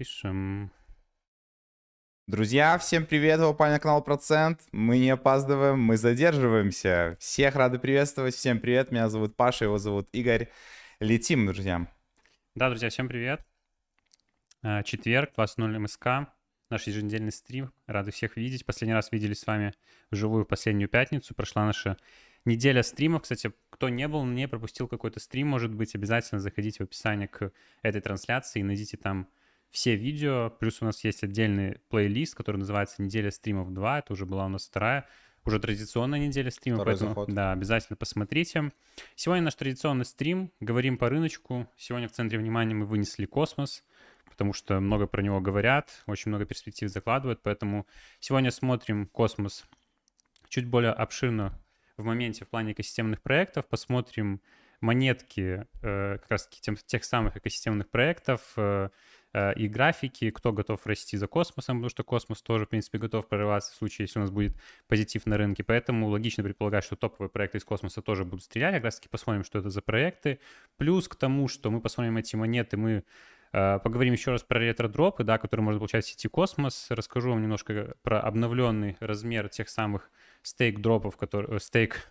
Пишем. 0.00 0.72
Друзья, 2.26 2.78
всем 2.78 3.04
привет, 3.04 3.38
вы 3.38 3.54
на 3.68 3.78
канал 3.78 4.02
Процент. 4.02 4.62
Мы 4.72 4.98
не 4.98 5.10
опаздываем, 5.10 5.78
мы 5.78 5.98
задерживаемся. 5.98 7.18
Всех 7.20 7.54
рады 7.54 7.78
приветствовать, 7.78 8.34
всем 8.34 8.60
привет, 8.60 8.92
меня 8.92 9.10
зовут 9.10 9.36
Паша, 9.36 9.66
его 9.66 9.76
зовут 9.76 10.08
Игорь. 10.12 10.48
Летим, 11.00 11.44
друзья. 11.44 11.86
Да, 12.54 12.70
друзья, 12.70 12.88
всем 12.88 13.08
привет. 13.08 13.44
А, 14.62 14.82
Четверг, 14.84 15.32
20.00 15.36 15.78
МСК, 15.78 16.32
наш 16.70 16.86
еженедельный 16.86 17.30
стрим. 17.30 17.70
Рады 17.86 18.10
всех 18.10 18.38
видеть. 18.38 18.64
Последний 18.64 18.94
раз 18.94 19.12
виделись 19.12 19.40
с 19.40 19.46
вами 19.46 19.74
вживую 20.10 20.46
в 20.46 20.48
последнюю 20.48 20.88
пятницу. 20.88 21.34
Прошла 21.34 21.66
наша 21.66 21.98
неделя 22.46 22.82
стримов. 22.82 23.24
Кстати, 23.24 23.52
кто 23.68 23.90
не 23.90 24.08
был, 24.08 24.24
не 24.24 24.48
пропустил 24.48 24.88
какой-то 24.88 25.20
стрим, 25.20 25.48
может 25.48 25.74
быть, 25.74 25.94
обязательно 25.94 26.40
заходите 26.40 26.78
в 26.78 26.84
описание 26.84 27.28
к 27.28 27.52
этой 27.82 28.00
трансляции 28.00 28.60
и 28.60 28.62
найдите 28.62 28.96
там 28.96 29.28
все 29.70 29.96
видео. 29.96 30.50
Плюс 30.50 30.82
у 30.82 30.84
нас 30.84 31.02
есть 31.04 31.22
отдельный 31.22 31.78
плейлист, 31.88 32.34
который 32.34 32.56
называется 32.56 33.02
«Неделя 33.02 33.30
стримов 33.30 33.68
2». 33.68 33.98
Это 33.98 34.12
уже 34.12 34.26
была 34.26 34.46
у 34.46 34.48
нас 34.48 34.66
вторая, 34.66 35.08
уже 35.44 35.58
традиционная 35.60 36.18
неделя 36.18 36.50
стримов. 36.50 36.80
Второй 36.80 36.94
поэтому, 36.94 37.10
заход. 37.10 37.34
да, 37.34 37.52
обязательно 37.52 37.96
посмотрите. 37.96 38.72
Сегодня 39.14 39.44
наш 39.44 39.54
традиционный 39.54 40.04
стрим. 40.04 40.52
Говорим 40.60 40.98
по 40.98 41.08
рыночку. 41.08 41.68
Сегодня 41.76 42.08
в 42.08 42.12
центре 42.12 42.38
внимания 42.38 42.74
мы 42.74 42.84
вынесли 42.84 43.26
космос, 43.26 43.84
потому 44.28 44.52
что 44.52 44.80
много 44.80 45.06
про 45.06 45.22
него 45.22 45.40
говорят, 45.40 46.02
очень 46.06 46.30
много 46.30 46.44
перспектив 46.44 46.90
закладывают. 46.90 47.40
Поэтому 47.42 47.86
сегодня 48.18 48.50
смотрим 48.50 49.06
космос 49.06 49.64
чуть 50.48 50.66
более 50.66 50.92
обширно 50.92 51.58
в 51.96 52.04
моменте 52.04 52.44
в 52.44 52.48
плане 52.48 52.72
экосистемных 52.72 53.22
проектов. 53.22 53.66
Посмотрим 53.66 54.40
монетки 54.80 55.66
э, 55.82 56.18
как 56.18 56.30
раз 56.30 56.48
тем- 56.48 56.76
тех 56.76 57.04
самых 57.04 57.36
экосистемных 57.36 57.88
проектов, 57.90 58.52
э, 58.56 58.90
и 59.32 59.68
графики, 59.68 60.30
кто 60.30 60.52
готов 60.52 60.86
расти 60.86 61.16
за 61.16 61.26
космосом, 61.26 61.76
потому 61.78 61.88
что 61.88 62.02
космос 62.02 62.42
тоже, 62.42 62.66
в 62.66 62.68
принципе, 62.68 62.98
готов 62.98 63.28
прорываться 63.28 63.72
в 63.72 63.76
случае, 63.76 64.06
если 64.06 64.18
у 64.18 64.22
нас 64.22 64.30
будет 64.30 64.56
позитив 64.88 65.24
на 65.26 65.36
рынке. 65.36 65.62
Поэтому 65.62 66.08
логично 66.08 66.42
предполагать, 66.42 66.84
что 66.84 66.96
топовые 66.96 67.30
проекты 67.30 67.58
из 67.58 67.64
космоса 67.64 68.02
тоже 68.02 68.24
будут 68.24 68.42
стрелять. 68.44 68.74
Как 68.74 68.84
раз-таки 68.84 69.08
посмотрим, 69.08 69.44
что 69.44 69.58
это 69.58 69.70
за 69.70 69.82
проекты. 69.82 70.40
Плюс 70.76 71.06
к 71.06 71.14
тому, 71.14 71.46
что 71.46 71.70
мы 71.70 71.80
посмотрим 71.80 72.16
эти 72.16 72.34
монеты, 72.34 72.76
мы 72.76 73.04
э, 73.52 73.78
поговорим 73.78 74.14
еще 74.14 74.32
раз 74.32 74.42
про 74.42 74.58
ретро-дропы, 74.58 75.22
да, 75.22 75.38
которые 75.38 75.64
можно 75.64 75.78
получать 75.78 76.04
в 76.04 76.08
сети 76.08 76.28
Космос. 76.28 76.86
Расскажу 76.90 77.30
вам 77.30 77.42
немножко 77.42 77.94
про 78.02 78.20
обновленный 78.20 78.96
размер 78.98 79.48
тех 79.48 79.68
самых 79.68 80.10
стейк-дропов, 80.42 81.16
которые... 81.16 81.56
э, 81.56 81.60
Стейк 81.60 82.10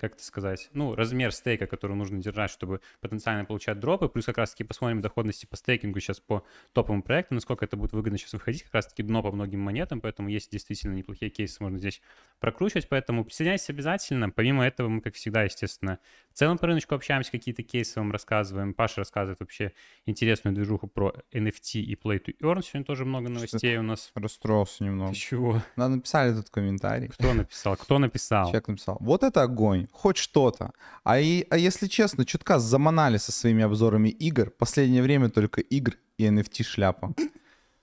как 0.00 0.14
это 0.14 0.24
сказать, 0.24 0.70
ну, 0.72 0.94
размер 0.94 1.30
стейка, 1.30 1.66
который 1.66 1.94
нужно 1.94 2.22
держать, 2.22 2.50
чтобы 2.50 2.80
потенциально 3.00 3.44
получать 3.44 3.78
дропы, 3.78 4.08
плюс 4.08 4.24
как 4.24 4.38
раз-таки 4.38 4.64
посмотрим 4.64 5.02
доходности 5.02 5.44
по 5.44 5.56
стейкингу 5.56 6.00
сейчас 6.00 6.20
по 6.20 6.42
топовым 6.72 7.02
проектам, 7.02 7.36
насколько 7.36 7.66
это 7.66 7.76
будет 7.76 7.92
выгодно 7.92 8.16
сейчас 8.16 8.32
выходить, 8.32 8.62
как 8.62 8.74
раз-таки 8.74 9.02
дно 9.02 9.22
по 9.22 9.30
многим 9.30 9.60
монетам, 9.60 10.00
поэтому 10.00 10.30
есть 10.30 10.50
действительно 10.50 10.94
неплохие 10.94 11.30
кейсы, 11.30 11.62
можно 11.62 11.78
здесь 11.78 12.00
прокручивать, 12.38 12.88
поэтому 12.88 13.26
присоединяйтесь 13.26 13.68
обязательно. 13.68 14.30
Помимо 14.30 14.66
этого, 14.66 14.88
мы, 14.88 15.02
как 15.02 15.14
всегда, 15.14 15.42
естественно, 15.42 15.98
в 16.32 16.38
целом 16.38 16.58
по 16.58 16.66
рыночку 16.66 16.94
общаемся, 16.94 17.30
какие-то 17.30 17.62
кейсы 17.62 17.98
вам 17.98 18.12
рассказываем. 18.12 18.72
Паша 18.72 18.98
рассказывает 18.98 19.40
вообще 19.40 19.72
интересную 20.06 20.54
движуху 20.54 20.86
про 20.86 21.12
NFT 21.32 21.80
и 21.80 21.94
Play 21.94 22.24
to 22.24 22.34
Earn. 22.40 22.62
Сегодня 22.62 22.84
тоже 22.84 23.04
много 23.04 23.28
новостей 23.28 23.76
у 23.78 23.82
нас. 23.82 24.10
Расстроился 24.14 24.84
немного. 24.84 25.12
Ты 25.12 25.18
чего? 25.18 25.62
Надо 25.76 25.96
написали 25.96 26.34
тут 26.34 26.50
комментарий. 26.50 27.08
Кто 27.08 27.34
написал? 27.34 27.76
Кто 27.76 27.98
написал? 27.98 28.46
Человек 28.46 28.68
написал, 28.68 28.96
вот 29.00 29.22
это 29.24 29.42
огонь, 29.42 29.88
хоть 29.92 30.16
что-то. 30.16 30.72
А, 31.04 31.18
и, 31.18 31.46
а 31.50 31.56
если 31.56 31.88
честно, 31.88 32.24
чутка 32.24 32.58
заманали 32.58 33.16
со 33.16 33.32
своими 33.32 33.64
обзорами 33.64 34.08
игр. 34.08 34.50
Последнее 34.50 35.02
время 35.02 35.30
только 35.30 35.60
игр 35.60 35.94
и 36.16 36.26
NFT 36.26 36.62
шляпа. 36.62 37.14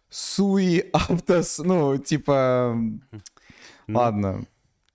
Суи, 0.10 0.90
Аптос, 0.94 1.60
ну, 1.60 1.98
типа... 1.98 2.76
Ну, 3.88 4.00
Ладно, 4.00 4.46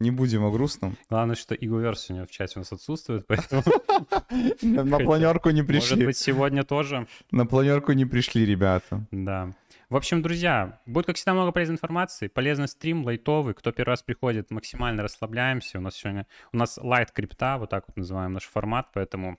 не 0.03 0.11
будем 0.11 0.45
о 0.45 0.51
грустном. 0.51 0.97
Главное, 1.09 1.37
что 1.37 1.55
Игуверс 1.55 2.03
сегодня 2.03 2.27
в 2.27 2.31
чате 2.31 2.55
у 2.57 2.59
нас 2.61 2.73
отсутствует, 2.73 3.27
поэтому, 3.27 3.63
На 4.63 4.99
планерку 4.99 5.51
не 5.51 5.63
может 5.63 5.69
пришли. 5.69 6.07
быть, 6.07 6.19
сегодня 6.19 6.65
тоже. 6.65 7.07
На 7.31 7.47
планерку 7.47 7.93
не 7.93 8.05
пришли, 8.05 8.45
ребята. 8.45 9.07
Да. 9.11 9.53
В 9.89 9.97
общем, 9.97 10.23
друзья, 10.23 10.81
будет, 10.87 11.07
как 11.07 11.17
всегда, 11.17 11.35
много 11.35 11.53
полезной 11.53 11.75
информации. 11.75 12.29
Полезный 12.29 12.67
стрим, 12.67 13.05
лайтовый. 13.05 13.55
Кто 13.55 13.73
первый 13.73 13.91
раз 13.91 14.03
приходит, 14.03 14.51
максимально 14.51 15.03
расслабляемся. 15.03 15.79
У 15.79 15.83
нас 15.83 15.97
сегодня... 15.97 16.27
У 16.53 16.57
нас 16.57 16.79
live 16.83 17.11
крипта, 17.13 17.59
вот 17.59 17.71
так 17.71 17.85
вот 17.89 17.97
называем 17.97 18.33
наш 18.33 18.45
формат, 18.45 18.89
поэтому 18.95 19.39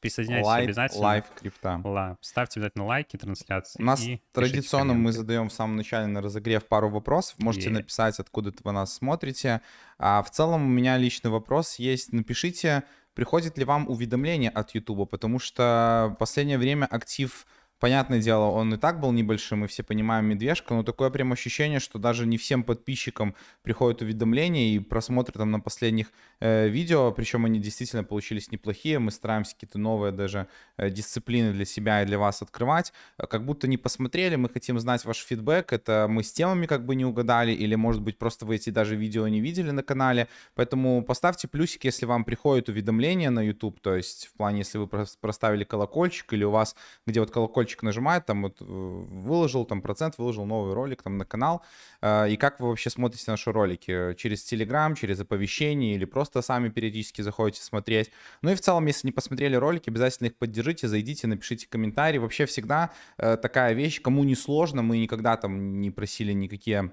присоединяйтесь 0.00 0.46
live, 0.46 0.64
обязательно. 0.66 1.02
live 1.02 1.24
крипта. 1.40 1.80
Ла- 1.84 2.16
Ставьте 2.20 2.60
обязательно 2.60 2.86
лайки 2.86 3.16
трансляции. 3.16 3.80
У 3.82 3.84
нас 3.84 4.04
традиционно 4.32 4.94
мы 4.94 5.12
задаем 5.12 5.48
в 5.48 5.52
самом 5.52 5.76
начале 5.76 6.06
на 6.06 6.20
разогрев 6.22 6.64
пару 6.66 6.88
вопросов. 6.88 7.36
Можете 7.38 7.66
Е. 7.68 7.72
написать, 7.72 8.18
откуда 8.18 8.52
вы 8.64 8.72
нас 8.72 8.94
смотрите. 8.94 9.60
А 9.98 10.22
в 10.22 10.30
целом 10.30 10.64
у 10.64 10.68
меня 10.68 10.96
личный 10.96 11.30
вопрос 11.30 11.76
есть. 11.76 12.12
Напишите, 12.12 12.82
приходит 13.14 13.56
ли 13.58 13.64
вам 13.64 13.88
уведомление 13.88 14.50
от 14.50 14.74
YouTube, 14.74 15.08
потому 15.10 15.38
что 15.38 16.10
в 16.14 16.18
последнее 16.18 16.58
время 16.58 16.84
актив 16.86 17.46
Понятное 17.78 18.20
дело, 18.20 18.46
он 18.46 18.72
и 18.72 18.78
так 18.78 19.00
был 19.00 19.12
небольшим, 19.12 19.58
мы 19.58 19.66
все 19.66 19.82
понимаем 19.82 20.24
медвежка, 20.24 20.72
но 20.72 20.82
такое 20.82 21.10
прям 21.10 21.32
ощущение, 21.32 21.78
что 21.78 21.98
даже 21.98 22.26
не 22.26 22.38
всем 22.38 22.64
подписчикам 22.64 23.34
приходят 23.62 24.00
уведомления 24.00 24.74
и 24.74 24.78
просмотры 24.78 25.34
там 25.34 25.50
на 25.50 25.60
последних 25.60 26.10
э, 26.40 26.68
видео, 26.68 27.12
причем 27.12 27.44
они 27.44 27.60
действительно 27.60 28.02
получились 28.02 28.50
неплохие, 28.50 28.98
мы 28.98 29.10
стараемся 29.10 29.52
какие-то 29.52 29.78
новые 29.78 30.12
даже 30.12 30.46
э, 30.78 30.88
дисциплины 30.88 31.52
для 31.52 31.66
себя 31.66 32.02
и 32.02 32.06
для 32.06 32.18
вас 32.18 32.40
открывать, 32.40 32.94
как 33.18 33.44
будто 33.44 33.68
не 33.68 33.76
посмотрели, 33.76 34.36
мы 34.36 34.48
хотим 34.48 34.78
знать 34.78 35.04
ваш 35.04 35.18
фидбэк, 35.18 35.74
это 35.74 36.06
мы 36.08 36.22
с 36.22 36.32
темами 36.32 36.64
как 36.64 36.86
бы 36.86 36.94
не 36.94 37.04
угадали, 37.04 37.52
или 37.52 37.74
может 37.74 38.00
быть 38.00 38.16
просто 38.16 38.46
вы 38.46 38.56
эти 38.56 38.70
даже 38.70 38.96
видео 38.96 39.28
не 39.28 39.42
видели 39.42 39.70
на 39.70 39.82
канале, 39.82 40.28
поэтому 40.54 41.04
поставьте 41.04 41.46
плюсик, 41.46 41.84
если 41.84 42.06
вам 42.06 42.24
приходит 42.24 42.70
уведомление 42.70 43.28
на 43.28 43.40
YouTube, 43.40 43.80
то 43.80 43.94
есть 43.94 44.28
в 44.28 44.32
плане, 44.32 44.60
если 44.60 44.78
вы 44.78 44.86
прос- 44.86 45.18
проставили 45.20 45.64
колокольчик, 45.64 46.32
или 46.32 46.44
у 46.44 46.50
вас, 46.50 46.74
где 47.06 47.20
вот 47.20 47.30
колокольчик 47.30 47.65
нажимает, 47.82 48.26
там 48.26 48.42
вот 48.42 48.60
э, 48.60 48.64
выложил 48.64 49.64
там 49.64 49.82
процент, 49.82 50.18
выложил 50.18 50.46
новый 50.46 50.74
ролик 50.74 51.02
там 51.02 51.18
на 51.18 51.24
канал, 51.24 51.62
Э, 52.06 52.28
и 52.28 52.36
как 52.36 52.60
вы 52.60 52.68
вообще 52.68 52.90
смотрите 52.90 53.24
наши 53.30 53.52
ролики? 53.52 54.14
Через 54.14 54.50
Telegram, 54.50 54.94
через 54.94 55.20
оповещение 55.20 55.94
или 55.94 56.04
просто 56.04 56.42
сами 56.42 56.68
периодически 56.68 57.22
заходите 57.22 57.62
смотреть? 57.62 58.10
Ну 58.42 58.50
и 58.50 58.54
в 58.54 58.60
целом, 58.60 58.86
если 58.86 59.08
не 59.08 59.12
посмотрели 59.12 59.56
ролики, 59.56 59.90
обязательно 59.90 60.28
их 60.28 60.36
поддержите, 60.36 60.88
зайдите, 60.88 61.26
напишите 61.26 61.66
комментарий. 61.68 62.18
Вообще 62.18 62.46
всегда 62.46 62.90
э, 63.18 63.36
такая 63.36 63.74
вещь, 63.74 64.00
кому 64.00 64.24
не 64.24 64.34
сложно, 64.34 64.82
мы 64.82 64.98
никогда 64.98 65.36
там 65.36 65.80
не 65.80 65.90
просили 65.90 66.32
никакие 66.32 66.92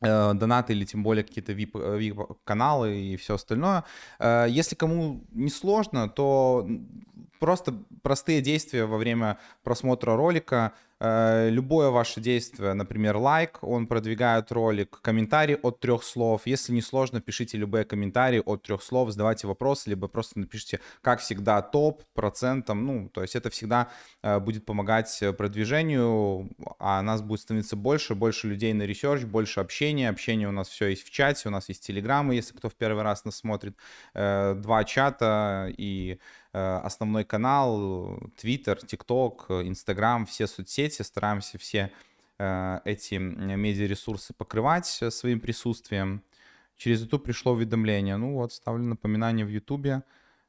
донаты 0.00 0.72
или 0.72 0.84
тем 0.84 1.02
более 1.02 1.24
какие-то 1.24 1.52
VIP, 1.52 1.70
э, 1.74 1.98
VIP-каналы 2.00 2.96
и 2.96 3.16
все 3.16 3.34
остальное. 3.34 3.84
Если 4.20 4.74
кому 4.74 5.24
не 5.32 5.50
сложно, 5.50 6.08
то 6.08 6.68
просто 7.44 7.74
простые 8.02 8.40
действия 8.40 8.86
во 8.86 8.96
время 8.96 9.36
просмотра 9.64 10.16
ролика. 10.16 10.72
Э, 11.00 11.48
Любое 11.50 11.90
ваше 11.90 12.20
действие, 12.20 12.72
например, 12.74 13.16
лайк, 13.16 13.58
он 13.62 13.86
продвигает 13.86 14.52
ролик, 14.52 15.00
комментарий 15.02 15.56
от 15.56 15.80
трех 15.80 16.04
слов. 16.04 16.42
Если 16.46 16.72
не 16.72 16.82
сложно, 16.82 17.20
пишите 17.20 17.58
любые 17.58 17.84
комментарии 17.84 18.42
от 18.44 18.62
трех 18.62 18.82
слов, 18.82 19.10
задавайте 19.10 19.46
вопросы, 19.46 19.90
либо 19.90 20.08
просто 20.08 20.38
напишите, 20.38 20.80
как 21.02 21.20
всегда, 21.20 21.62
топ, 21.62 22.02
процентом. 22.14 22.86
Ну, 22.86 23.08
то 23.08 23.22
есть 23.22 23.34
это 23.34 23.50
всегда 23.50 23.88
э, 24.22 24.38
будет 24.38 24.64
помогать 24.64 25.22
продвижению, 25.36 26.50
а 26.78 27.02
нас 27.02 27.22
будет 27.22 27.40
становиться 27.40 27.76
больше, 27.76 28.14
больше 28.14 28.48
людей 28.48 28.72
на 28.72 28.84
research, 28.84 29.22
больше 29.24 29.60
общения. 29.60 30.08
Общение 30.08 30.48
у 30.48 30.52
нас 30.52 30.68
все 30.68 30.88
есть 30.88 31.04
в 31.04 31.10
чате, 31.10 31.48
у 31.48 31.52
нас 31.52 31.68
есть 31.68 31.84
телеграммы, 31.86 32.34
если 32.36 32.56
кто 32.56 32.68
в 32.68 32.74
первый 32.74 33.02
раз 33.02 33.24
нас 33.24 33.36
смотрит, 33.36 33.76
э, 34.14 34.54
два 34.54 34.84
чата 34.84 35.72
и 35.76 36.18
основной 36.56 37.24
канал, 37.24 38.20
Твиттер, 38.36 38.78
ТикТок, 38.86 39.46
Инстаграм, 39.50 40.24
все 40.24 40.46
соцсети, 40.46 40.83
стараемся 40.90 41.58
все 41.58 41.90
э, 42.38 42.80
эти 42.84 43.14
медиаресурсы 43.14 44.34
покрывать 44.34 44.98
э, 45.00 45.10
своим 45.10 45.40
присутствием. 45.40 46.22
Через 46.76 47.02
YouTube 47.02 47.24
пришло 47.24 47.52
уведомление. 47.52 48.16
Ну 48.16 48.34
вот, 48.34 48.52
ставлю 48.52 48.84
напоминание 48.84 49.46
в 49.46 49.48
YouTube 49.48 50.04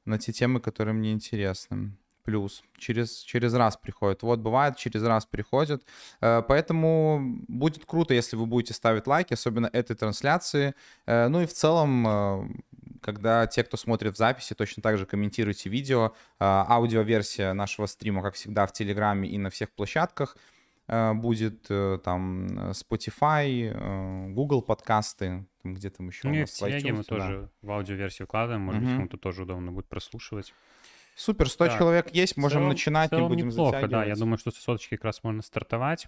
на 0.05 0.19
те 0.19 0.31
темы, 0.31 0.59
которые 0.59 0.93
мне 0.93 1.11
интересны. 1.11 1.91
Плюс 2.23 2.63
через, 2.77 3.19
через 3.19 3.53
раз 3.53 3.77
приходит. 3.77 4.23
Вот 4.23 4.39
бывает, 4.39 4.77
через 4.77 5.03
раз 5.03 5.25
приходит. 5.25 5.83
Э, 6.21 6.41
Поэтому 6.47 7.37
будет 7.47 7.85
круто, 7.85 8.13
если 8.13 8.35
вы 8.35 8.45
будете 8.45 8.73
ставить 8.73 9.07
лайки, 9.07 9.33
особенно 9.33 9.69
этой 9.71 9.95
трансляции. 9.95 10.73
Ну 11.05 11.41
и 11.41 11.45
в 11.45 11.53
целом, 11.53 12.63
когда 13.05 13.45
те, 13.45 13.63
кто 13.63 13.77
смотрит 13.77 14.15
в 14.15 14.17
записи, 14.17 14.55
точно 14.55 14.81
так 14.81 14.97
же 14.97 15.05
комментируйте 15.05 15.69
видео. 15.69 16.13
Э, 16.39 16.65
Аудиоверсия 16.67 17.53
нашего 17.53 17.85
стрима, 17.85 18.23
как 18.23 18.33
всегда, 18.33 18.65
в 18.65 18.73
Телеграме 18.73 19.29
и 19.29 19.37
на 19.37 19.49
всех 19.51 19.69
площадках 19.71 20.35
э, 20.87 21.13
будет. 21.13 21.67
э, 21.69 21.99
Там 22.03 22.47
Spotify, 22.71 23.71
э, 23.73 24.27
Google 24.33 24.61
подкасты, 24.63 25.45
там 25.61 25.75
где 25.75 25.89
там 25.91 26.07
еще 26.07 26.27
у 26.27 26.31
Ну 26.31 26.35
и 26.35 26.37
в 26.39 26.41
нас 26.41 26.51
телеге 26.51 26.93
мы 26.93 26.99
iTunes, 26.99 27.05
да. 27.09 27.15
тоже 27.15 27.49
в 27.61 27.71
аудиоверсию 27.71 28.25
вкладываем, 28.27 28.61
может 28.61 28.81
быть, 28.81 28.89
Мгм. 28.89 28.97
кому-то 28.97 29.17
тоже 29.17 29.43
удобно 29.43 29.71
будет 29.71 29.87
прослушивать. 29.87 30.53
Супер, 31.15 31.47
100 31.49 31.67
Так, 31.67 31.77
человек 31.77 32.09
есть, 32.13 32.35
можем 32.37 32.59
целом- 32.63 32.69
начинать, 32.69 33.09
целом 33.09 33.23
не 33.23 33.29
будем 33.29 33.47
неплохо, 33.49 33.71
да, 33.71 33.77
я 33.77 33.87
затягивать. 33.87 34.19
думаю, 34.19 34.37
что 34.37 34.51
с 34.51 34.55
соточки 34.55 34.95
как 34.95 35.05
раз 35.05 35.23
можно 35.23 35.41
стартовать. 35.41 36.07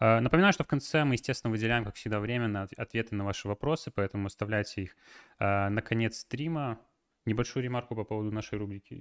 Э, 0.00 0.20
напоминаю, 0.20 0.52
что 0.52 0.64
в 0.64 0.66
конце 0.66 1.04
мы, 1.04 1.14
естественно, 1.14 1.50
выделяем, 1.50 1.84
как 1.84 1.94
всегда, 1.94 2.20
время 2.20 2.48
на 2.48 2.68
ответы 2.76 3.14
на 3.14 3.24
ваши 3.24 3.48
вопросы, 3.48 3.90
поэтому 3.94 4.26
оставляйте 4.26 4.82
их 4.82 4.96
э, 5.38 5.68
на 5.68 5.82
конец 5.82 6.18
стрима. 6.18 6.78
Небольшую 7.26 7.64
ремарку 7.64 7.94
по 7.96 8.04
поводу 8.04 8.30
нашей 8.30 8.58
рубрики. 8.58 8.92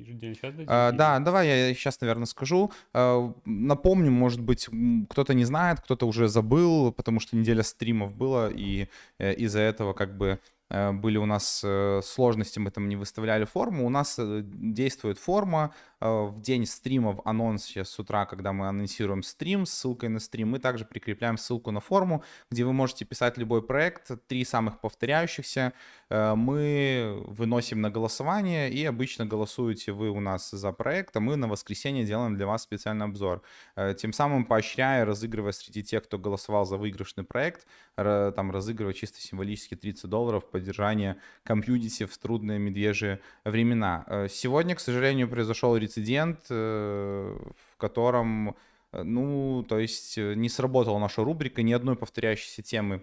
А, 0.69 0.93
да, 0.93 1.19
давай 1.19 1.45
я 1.45 1.73
сейчас, 1.73 1.99
наверное, 1.99 2.25
скажу. 2.25 2.71
Напомню, 2.93 4.11
может 4.11 4.39
быть, 4.39 4.69
кто-то 5.09 5.33
не 5.33 5.43
знает, 5.43 5.81
кто-то 5.81 6.07
уже 6.07 6.29
забыл, 6.29 6.93
потому 6.93 7.19
что 7.19 7.35
неделя 7.35 7.63
стримов 7.63 8.15
была, 8.15 8.49
и 8.49 8.87
э, 9.17 9.33
из-за 9.33 9.59
этого 9.59 9.91
как 9.91 10.15
бы 10.15 10.39
Э, 10.39 10.52
были 10.69 11.17
у 11.17 11.25
нас 11.25 11.61
э, 11.63 12.01
сложности, 12.03 12.57
мы 12.59 12.71
там 12.71 12.89
не 12.89 12.95
выставляли 12.95 13.45
форму. 13.45 13.85
У 13.85 13.89
нас 13.89 14.15
э, 14.17 14.41
действует 14.43 15.19
форма 15.19 15.73
в 15.99 16.41
день 16.41 16.65
стрима 16.65 17.13
в 17.13 17.21
анонсе 17.23 17.85
с 17.85 17.97
утра, 17.97 18.25
когда 18.25 18.51
мы 18.51 18.67
анонсируем 18.67 19.23
стрим 19.23 19.65
ссылкой 19.65 20.09
на 20.09 20.19
стрим, 20.19 20.49
мы 20.49 20.59
также 20.59 20.83
прикрепляем 20.83 21.37
ссылку 21.37 21.71
на 21.71 21.79
форму, 21.79 22.25
где 22.51 22.65
вы 22.65 22.73
можете 22.73 23.05
писать 23.05 23.37
любой 23.37 23.61
проект, 23.61 24.11
три 24.27 24.43
самых 24.43 24.81
повторяющихся, 24.81 25.71
мы 26.09 27.23
выносим 27.25 27.79
на 27.79 27.89
голосование, 27.89 28.69
и 28.69 28.83
обычно 28.83 29.25
голосуете 29.25 29.93
вы 29.93 30.09
у 30.09 30.19
нас 30.19 30.51
за 30.51 30.73
проект, 30.73 31.15
а 31.15 31.21
мы 31.21 31.37
на 31.37 31.47
воскресенье 31.47 32.03
делаем 32.03 32.35
для 32.35 32.47
вас 32.47 32.63
специальный 32.63 33.05
обзор. 33.05 33.41
Тем 33.97 34.11
самым 34.11 34.43
поощряя, 34.43 35.05
разыгрывая 35.05 35.53
среди 35.53 35.83
тех, 35.83 36.03
кто 36.03 36.19
голосовал 36.19 36.65
за 36.65 36.75
выигрышный 36.75 37.23
проект, 37.23 37.65
там 37.95 38.51
разыгрывая 38.51 38.93
чисто 38.93 39.21
символически 39.21 39.75
30 39.75 40.09
долларов 40.09 40.43
поддержания 40.53 41.17
комьюнити 41.43 42.05
в 42.05 42.17
трудные 42.17 42.59
медвежьи 42.59 43.19
времена. 43.43 44.05
Э, 44.07 44.27
сегодня, 44.29 44.75
к 44.75 44.79
сожалению, 44.79 45.27
произошел 45.27 45.75
рецидент, 45.75 46.45
э, 46.49 47.35
в 47.71 47.77
котором, 47.77 48.55
э, 48.91 49.03
ну, 49.03 49.65
то 49.67 49.79
есть 49.79 50.17
не 50.17 50.49
сработала 50.49 50.99
наша 50.99 51.23
рубрика, 51.23 51.63
ни 51.63 51.73
одной 51.73 51.95
повторяющейся 51.95 52.61
темы 52.61 53.01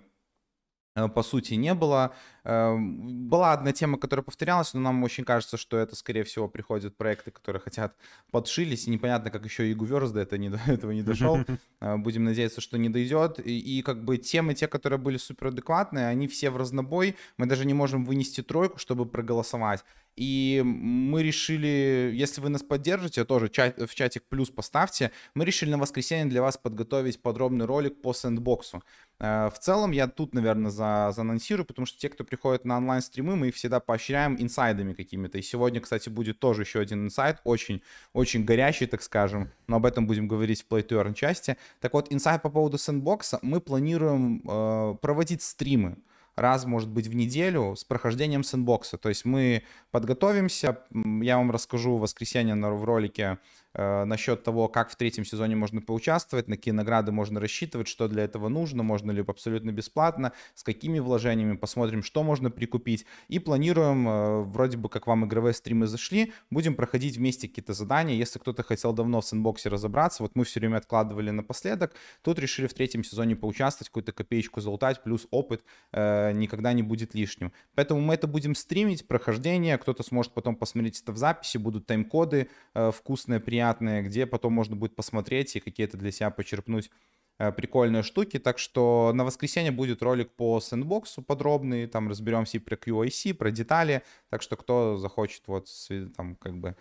по 1.14 1.23
сути 1.23 1.55
не 1.55 1.75
было. 1.75 2.12
Эм, 2.44 3.28
была 3.28 3.52
одна 3.52 3.72
тема, 3.72 3.98
которая 3.98 4.25
повторялась, 4.25 4.75
но 4.75 4.81
нам 4.81 5.02
очень 5.02 5.25
кажется, 5.25 5.56
что 5.56 5.76
это, 5.76 5.94
скорее 5.96 6.25
всего, 6.25 6.48
приходят 6.48 6.96
проекты, 6.96 7.31
которые 7.31 7.60
хотят 7.60 7.94
подшились, 8.31 8.87
и 8.87 8.90
непонятно, 8.90 9.31
как 9.31 9.44
еще 9.44 9.70
и 9.70 9.75
Гуверс 9.75 10.10
до 10.10 10.20
этого 10.20 10.38
не, 10.38 10.50
до 10.50 10.60
этого 10.66 10.92
не 10.92 11.02
дошел. 11.02 11.38
Будем 11.81 12.25
надеяться, 12.25 12.60
что 12.60 12.78
не 12.78 12.88
дойдет. 12.88 13.38
И, 13.38 13.58
и 13.58 13.82
как 13.82 14.04
бы 14.04 14.19
темы, 14.19 14.54
те, 14.54 14.69
которые 14.69 14.98
были 14.98 15.16
суперадекватные, 15.16 16.06
они 16.06 16.28
все 16.28 16.50
в 16.50 16.56
разнобой. 16.56 17.16
Мы 17.37 17.46
даже 17.46 17.66
не 17.66 17.75
можем 17.75 18.04
вынести 18.04 18.42
тройку, 18.42 18.78
чтобы 18.78 19.06
проголосовать. 19.06 19.84
И 20.16 20.60
мы 20.64 21.22
решили, 21.22 22.10
если 22.12 22.40
вы 22.40 22.50
нас 22.50 22.62
поддержите, 22.62 23.25
тоже 23.25 23.48
чат, 23.48 23.78
в 23.78 23.94
чатик 23.94 24.25
плюс 24.28 24.50
поставьте, 24.50 25.12
мы 25.34 25.44
решили 25.44 25.70
на 25.70 25.78
воскресенье 25.78 26.26
для 26.26 26.42
вас 26.42 26.58
подготовить 26.58 27.22
подробный 27.22 27.64
ролик 27.64 28.02
по 28.02 28.12
сэндбоксу. 28.12 28.82
Э, 29.19 29.48
в 29.48 29.58
целом 29.58 29.92
я 29.92 30.08
тут, 30.08 30.34
наверное, 30.34 30.70
за, 30.70 31.12
заанонсирую, 31.14 31.64
потому 31.64 31.87
что 31.87 31.98
те, 31.98 32.08
кто 32.08 32.25
приходит 32.31 32.65
на 32.65 32.79
онлайн-стримы, 32.79 33.37
мы 33.37 33.49
их 33.49 33.55
всегда 33.55 33.81
поощряем 33.81 34.37
инсайдами 34.38 34.94
какими-то. 34.94 35.37
И 35.38 35.43
сегодня, 35.43 35.81
кстати, 35.81 36.09
будет 36.09 36.38
тоже 36.38 36.62
еще 36.62 36.81
один 36.81 37.05
инсайд, 37.05 37.38
очень, 37.44 37.82
очень 38.12 38.44
горячий, 38.44 38.87
так 38.87 39.03
скажем, 39.03 39.50
но 39.67 39.77
об 39.77 39.87
этом 39.87 40.06
будем 40.06 40.29
говорить 40.29 40.62
в 40.62 40.73
Play 40.73 40.87
to 40.87 41.03
Earn 41.03 41.15
части. 41.15 41.56
Так 41.81 41.93
вот, 41.93 42.12
инсайд 42.12 42.43
по 42.43 42.49
поводу 42.49 42.79
сэндбокса. 42.79 43.38
Мы 43.43 43.61
планируем 43.61 44.43
э, 44.49 44.94
проводить 45.03 45.43
стримы 45.43 45.99
раз, 46.37 46.65
может 46.65 46.88
быть, 46.88 47.06
в 47.06 47.15
неделю 47.15 47.75
с 47.77 47.85
прохождением 47.85 48.44
сэндбокса. 48.44 48.97
То 48.97 49.09
есть 49.09 49.25
мы 49.25 49.65
подготовимся, 49.91 50.79
я 50.94 51.37
вам 51.37 51.50
расскажу 51.50 51.97
в 51.97 52.00
воскресенье 52.00 52.55
в 52.55 52.85
ролике 52.85 53.38
э, 53.75 54.05
насчет 54.05 54.43
того, 54.43 54.69
как 54.69 54.90
в 54.90 54.96
третьем 54.96 55.25
сезоне 55.25 55.56
можно 55.56 55.81
поучаствовать, 55.81 56.49
на 56.49 56.56
какие 56.56 56.72
награды 56.72 57.12
можно 57.12 57.40
рассчитывать, 57.40 57.88
что 57.88 58.08
для 58.08 58.25
этого 58.25 58.49
нужно, 58.49 58.82
можно 58.82 59.11
ли 59.11 59.25
абсолютно 59.26 59.70
бесплатно, 59.70 60.32
с 60.55 60.62
какими 60.62 60.99
вложениями, 60.99 61.56
посмотрим, 61.56 62.02
что 62.02 62.22
можно 62.22 62.50
прикупить. 62.50 63.06
И 63.28 63.38
планируем, 63.38 64.08
э, 64.08 64.43
вроде 64.43 64.76
бы, 64.76 64.88
как 64.88 65.06
вам 65.06 65.25
игровые 65.25 65.55
стримы 65.55 65.87
зашли, 65.87 66.32
будем 66.50 66.75
проходить 66.75 67.17
вместе 67.17 67.49
какие-то 67.49 67.72
задания. 67.72 68.14
Если 68.14 68.38
кто-то 68.38 68.62
хотел 68.62 68.93
давно 68.93 69.20
в 69.20 69.25
сэндбоксе 69.25 69.69
разобраться, 69.69 70.23
вот 70.23 70.32
мы 70.34 70.44
все 70.44 70.61
время 70.61 70.78
откладывали 70.78 71.31
напоследок, 71.31 71.94
тут 72.23 72.38
решили 72.38 72.66
в 72.66 72.75
третьем 72.75 73.05
сезоне 73.05 73.37
поучаствовать, 73.37 73.88
какую-то 73.88 74.12
копеечку 74.12 74.61
залутать, 74.61 75.02
плюс 75.02 75.26
опыт 75.31 75.62
э, 75.93 76.32
никогда 76.32 76.73
не 76.73 76.82
будет 76.82 77.14
лишним. 77.14 77.52
Поэтому 77.75 78.00
мы 78.00 78.14
это 78.14 78.26
будем 78.26 78.55
стримить, 78.55 79.06
прохождение, 79.06 79.78
кто-то 79.78 80.02
сможет 80.02 80.34
потом 80.34 80.56
посмотреть 80.56 81.00
это 81.00 81.12
в 81.12 81.16
записи, 81.16 81.58
будут 81.58 81.87
тайм-коды 81.87 82.49
э, 82.75 82.90
вкусные, 82.93 83.40
приятные, 83.40 83.60
где 84.03 84.27
потом 84.27 84.53
можно 84.53 84.77
будет 84.77 84.95
посмотреть 84.95 85.57
и 85.57 85.61
какие-то 85.61 85.97
для 85.97 86.11
себя 86.12 86.31
почерпнуть 86.31 86.91
э, 87.39 87.53
прикольные 87.53 88.03
штуки. 88.03 88.39
Так 88.39 88.59
что 88.59 89.12
на 89.15 89.25
воскресенье 89.25 89.73
будет 89.73 90.03
ролик 90.03 90.31
по 90.33 90.61
сэндбоксу 90.61 91.23
подробный, 91.23 91.87
там 91.87 92.09
разберемся 92.09 92.59
и 92.59 92.61
про 92.61 92.77
QIC, 92.77 93.35
про 93.35 93.51
детали. 93.51 94.03
Так 94.29 94.43
что 94.43 94.57
кто 94.57 94.97
захочет 94.97 95.43
вот 95.47 95.69
там 96.17 96.37
как 96.37 96.59
бы 96.59 96.77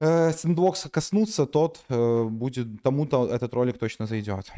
э, 0.00 0.32
сэндбокса 0.32 0.90
коснуться, 0.90 1.46
тот 1.46 1.84
э, 1.88 2.24
будет, 2.24 2.82
тому-то 2.82 3.28
этот 3.28 3.54
ролик 3.54 3.78
точно 3.78 4.06
зайдет. 4.06 4.52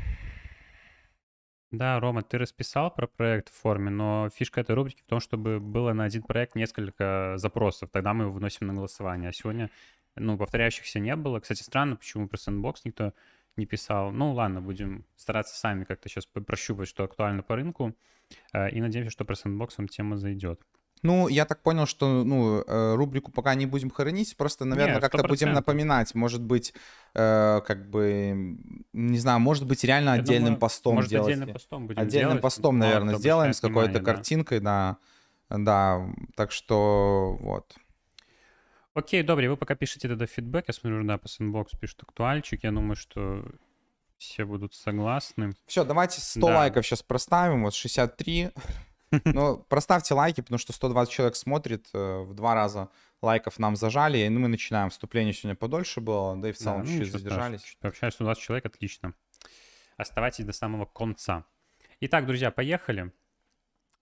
Да, 1.73 1.99
Рома, 2.01 2.23
ты 2.23 2.37
расписал 2.37 2.95
про 2.95 3.07
проект 3.07 3.49
в 3.49 3.55
форме, 3.55 3.89
но 3.89 4.29
фишка 4.29 4.61
этой 4.61 4.75
рубрики 4.75 5.01
в 5.01 5.07
том, 5.07 5.21
чтобы 5.21 5.59
было 5.59 5.95
на 5.95 6.05
один 6.05 6.23
проект 6.23 6.55
несколько 6.55 7.33
запросов, 7.39 7.89
тогда 7.91 8.13
мы 8.13 8.25
его 8.25 8.33
выносим 8.33 8.67
на 8.67 8.75
голосование. 8.75 9.31
А 9.31 9.33
сегодня, 9.33 9.71
ну, 10.17 10.37
повторяющихся 10.37 10.99
не 10.99 11.17
было. 11.17 11.41
Кстати, 11.41 11.63
странно, 11.63 11.97
почему 11.97 12.29
про 12.29 12.37
Sandbox 12.37 12.77
никто 12.85 13.13
не 13.57 13.67
писал. 13.67 14.13
Ну, 14.13 14.33
ладно, 14.33 14.61
будем 14.61 15.05
стараться 15.17 15.59
сами 15.59 15.85
как-то 15.85 16.09
сейчас 16.09 16.27
прощупать, 16.27 16.89
что 16.89 17.05
актуально 17.05 17.43
по 17.43 17.57
рынку, 17.57 17.95
э, 18.53 18.71
и 18.71 18.81
надеемся, 18.81 19.11
что 19.11 19.25
про 19.25 19.37
вам 19.45 19.89
тема 19.89 20.17
зайдет. 20.17 20.61
Ну, 21.03 21.27
я 21.27 21.45
так 21.47 21.63
понял, 21.63 21.87
что 21.87 22.23
ну, 22.23 22.63
э, 22.63 22.95
рубрику 22.95 23.33
пока 23.33 23.57
не 23.57 23.67
будем 23.67 23.91
хоронить, 23.91 24.37
просто, 24.37 24.65
наверное, 24.65 25.01
как-то 25.01 25.27
будем 25.27 25.53
напоминать. 25.53 26.15
Может 26.15 26.43
быть, 26.43 26.73
э, 27.15 27.61
как 27.67 27.91
бы, 27.91 28.57
не 28.93 29.19
знаю, 29.19 29.41
может 29.41 29.67
быть, 29.67 29.83
реально 29.83 30.11
я 30.11 30.15
отдельным 30.21 30.45
думаю, 30.45 30.61
постом 30.61 30.95
может, 30.95 31.11
делать. 31.11 31.33
Отдельным 31.33 31.53
постом 31.53 31.87
будем 31.89 32.01
Отдельным 32.01 32.31
делать, 32.31 32.43
постом, 32.43 32.79
наверное, 32.79 33.17
сделаем 33.17 33.53
с 33.53 33.61
какой-то 33.61 33.99
да. 33.99 34.01
картинкой, 34.01 34.61
да. 34.61 34.99
Да, 35.51 36.09
так 36.35 36.51
что 36.51 37.37
вот. 37.41 37.75
Окей, 38.95 39.23
добре, 39.23 39.49
вы 39.49 39.57
пока 39.57 39.75
пишите 39.75 40.09
тогда 40.09 40.27
фидбэк. 40.27 40.67
Я 40.69 40.75
смотрю, 40.75 41.03
да, 41.05 41.17
по 41.17 41.27
Sandbox 41.27 41.79
пишут 41.81 42.03
актуальчик. 42.03 42.63
Я 42.63 42.73
думаю, 42.73 42.97
что 42.97 43.45
все 44.19 44.45
будут 44.45 44.75
согласны. 44.75 45.53
Все, 45.67 45.85
давайте 45.85 46.21
100 46.21 46.47
да. 46.47 46.55
лайков 46.59 46.87
сейчас 46.87 47.03
проставим. 47.03 47.65
Вот 47.65 47.75
63. 47.75 48.51
Ну, 49.27 49.59
проставьте 49.69 50.15
лайки, 50.15 50.41
потому 50.41 50.57
что 50.57 50.73
120 50.73 51.13
человек 51.13 51.37
смотрит, 51.37 51.87
э, 51.93 52.23
в 52.23 52.33
два 52.33 52.55
раза 52.55 52.89
лайков 53.21 53.59
нам 53.59 53.77
зажали, 53.77 54.17
и 54.17 54.29
ну, 54.31 54.41
мы 54.41 54.49
начинаем. 54.49 54.89
Вступление 54.89 55.35
сегодня 55.35 55.55
подольше 55.55 56.01
было, 56.01 56.35
да 56.35 56.49
и 56.49 56.53
в 56.53 56.57
целом 56.57 56.87
да, 56.87 56.91
ну, 56.91 56.99
чуть 56.99 57.13
задержались. 57.13 57.77
Вообще 57.83 58.11
120 58.11 58.43
человек, 58.43 58.65
отлично. 58.65 59.13
Оставайтесь 59.99 60.47
до 60.47 60.55
самого 60.55 60.87
конца. 60.87 61.45
Итак, 62.01 62.25
друзья, 62.25 62.51
поехали. 62.51 63.13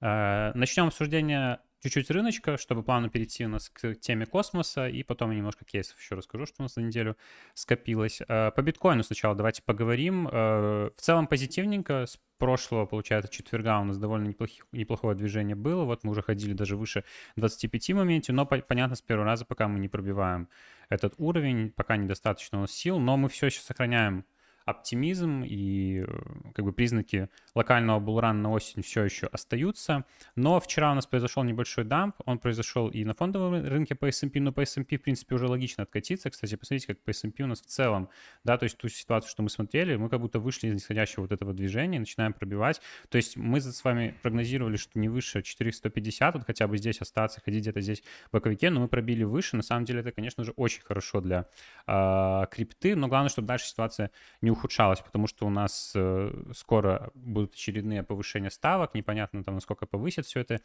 Э, 0.01 0.53
начнем 0.55 0.87
обсуждение 0.87 1.59
чуть-чуть 1.83 2.11
рыночка, 2.11 2.57
чтобы 2.57 2.83
плавно 2.83 3.09
перейти 3.09 3.45
у 3.45 3.49
нас 3.49 3.69
к 3.69 3.95
теме 3.95 4.27
космоса, 4.27 4.89
и 4.89 5.03
потом 5.03 5.31
я 5.31 5.39
немножко 5.39 5.65
кейсов 5.65 5.99
еще 5.99 6.15
расскажу, 6.15 6.47
что 6.47 6.57
у 6.61 6.63
нас 6.63 6.75
за 6.75 6.83
неделю 6.83 7.17
скопилось. 7.55 8.21
Э, 8.29 8.51
по 8.51 8.63
биткоину 8.63 9.03
сначала 9.03 9.35
давайте 9.35 9.63
поговорим. 9.63 10.27
В 10.31 10.93
целом 10.97 11.27
позитивненько, 11.27 12.07
с 12.07 12.19
прошлого, 12.41 12.87
получается, 12.87 13.31
четверга 13.31 13.79
у 13.81 13.85
нас 13.85 13.99
довольно 13.99 14.27
неплохих, 14.27 14.67
неплохое 14.73 15.17
движение 15.17 15.55
было. 15.55 15.85
Вот 15.85 16.03
мы 16.03 16.11
уже 16.11 16.23
ходили 16.23 16.55
даже 16.55 16.77
выше 16.77 17.05
25 17.37 17.91
в 17.91 17.95
моменте, 17.97 18.33
но 18.33 18.47
понятно, 18.47 18.97
с 18.97 19.03
первого 19.03 19.27
раза 19.27 19.45
пока 19.45 19.69
мы 19.69 19.79
не 19.79 19.89
пробиваем 19.89 20.49
этот 20.89 21.15
уровень, 21.19 21.71
пока 21.71 21.97
недостаточно 21.97 22.59
у 22.59 22.61
нас 22.63 22.73
сил, 22.73 22.99
но 22.99 23.17
мы 23.17 23.29
все 23.29 23.47
еще 23.47 23.61
сохраняем 23.61 24.25
оптимизм 24.71 25.43
и 25.45 26.05
э, 26.07 26.53
как 26.55 26.65
бы 26.65 26.73
признаки 26.73 27.29
локального 27.55 28.01
булрана 28.01 28.41
на 28.41 28.51
осень 28.53 28.83
все 28.83 29.05
еще 29.05 29.27
остаются. 29.27 30.05
Но 30.37 30.61
вчера 30.61 30.93
у 30.93 30.95
нас 30.95 31.07
произошел 31.07 31.43
небольшой 31.43 31.85
дамп, 31.85 32.17
он 32.25 32.39
произошел 32.39 32.89
и 32.89 33.05
на 33.05 33.15
фондовом 33.15 33.65
рынке 33.67 33.95
по 33.95 34.07
S&P, 34.07 34.41
но 34.41 34.53
по 34.53 34.63
S&P, 34.63 34.97
в 34.97 35.03
принципе, 35.03 35.35
уже 35.35 35.47
логично 35.47 35.83
откатиться. 35.83 36.31
Кстати, 36.31 36.57
посмотрите, 36.57 36.89
как 36.89 37.01
по 37.03 37.11
S&P 37.11 37.45
у 37.45 37.47
нас 37.47 37.61
в 37.61 37.67
целом, 37.67 38.09
да, 38.45 38.57
то 38.59 38.65
есть 38.65 38.79
ту 38.79 38.89
ситуацию, 38.89 39.31
что 39.31 39.43
мы 39.43 39.51
смотрели, 39.51 39.97
мы 39.97 40.09
как 40.09 40.21
будто 40.21 40.39
вышли 40.39 40.69
из 40.69 40.75
нисходящего 40.75 41.23
вот 41.23 41.33
этого 41.33 41.53
движения, 41.53 41.99
начинаем 41.99 42.33
пробивать. 42.33 42.81
То 43.09 43.17
есть 43.17 43.37
мы 43.37 43.61
с 43.61 43.85
вами 43.85 44.15
прогнозировали, 44.23 44.77
что 44.77 44.99
не 44.99 45.09
выше 45.09 45.43
4150, 45.43 46.35
вот 46.35 46.45
хотя 46.47 46.67
бы 46.67 46.79
здесь 46.79 47.01
остаться, 47.01 47.41
ходить 47.41 47.63
где-то 47.63 47.81
здесь 47.81 48.03
в 48.29 48.33
боковике, 48.33 48.71
но 48.71 48.81
мы 48.81 48.89
пробили 48.89 49.25
выше. 49.25 49.57
На 49.57 49.63
самом 49.63 49.85
деле 49.85 50.01
это, 50.01 50.13
конечно 50.13 50.45
же, 50.45 50.53
очень 50.57 50.83
хорошо 50.83 51.21
для 51.21 51.47
э, 51.87 52.47
крипты, 52.51 52.97
но 52.97 53.09
главное, 53.09 53.31
чтобы 53.31 53.49
дальше 53.49 53.67
ситуация 53.67 54.11
не 54.41 54.51
ухудшалась, 54.61 55.01
потому 55.01 55.27
что 55.27 55.47
у 55.47 55.51
нас 55.51 55.93
э, 55.95 56.31
скоро 56.55 57.11
будут 57.15 57.55
очередные 57.55 58.03
повышения 58.03 58.51
ставок, 58.51 58.95
непонятно 58.95 59.43
там, 59.43 59.55
насколько 59.55 59.87
повысит 59.87 60.27
все 60.27 60.41
это 60.41 60.61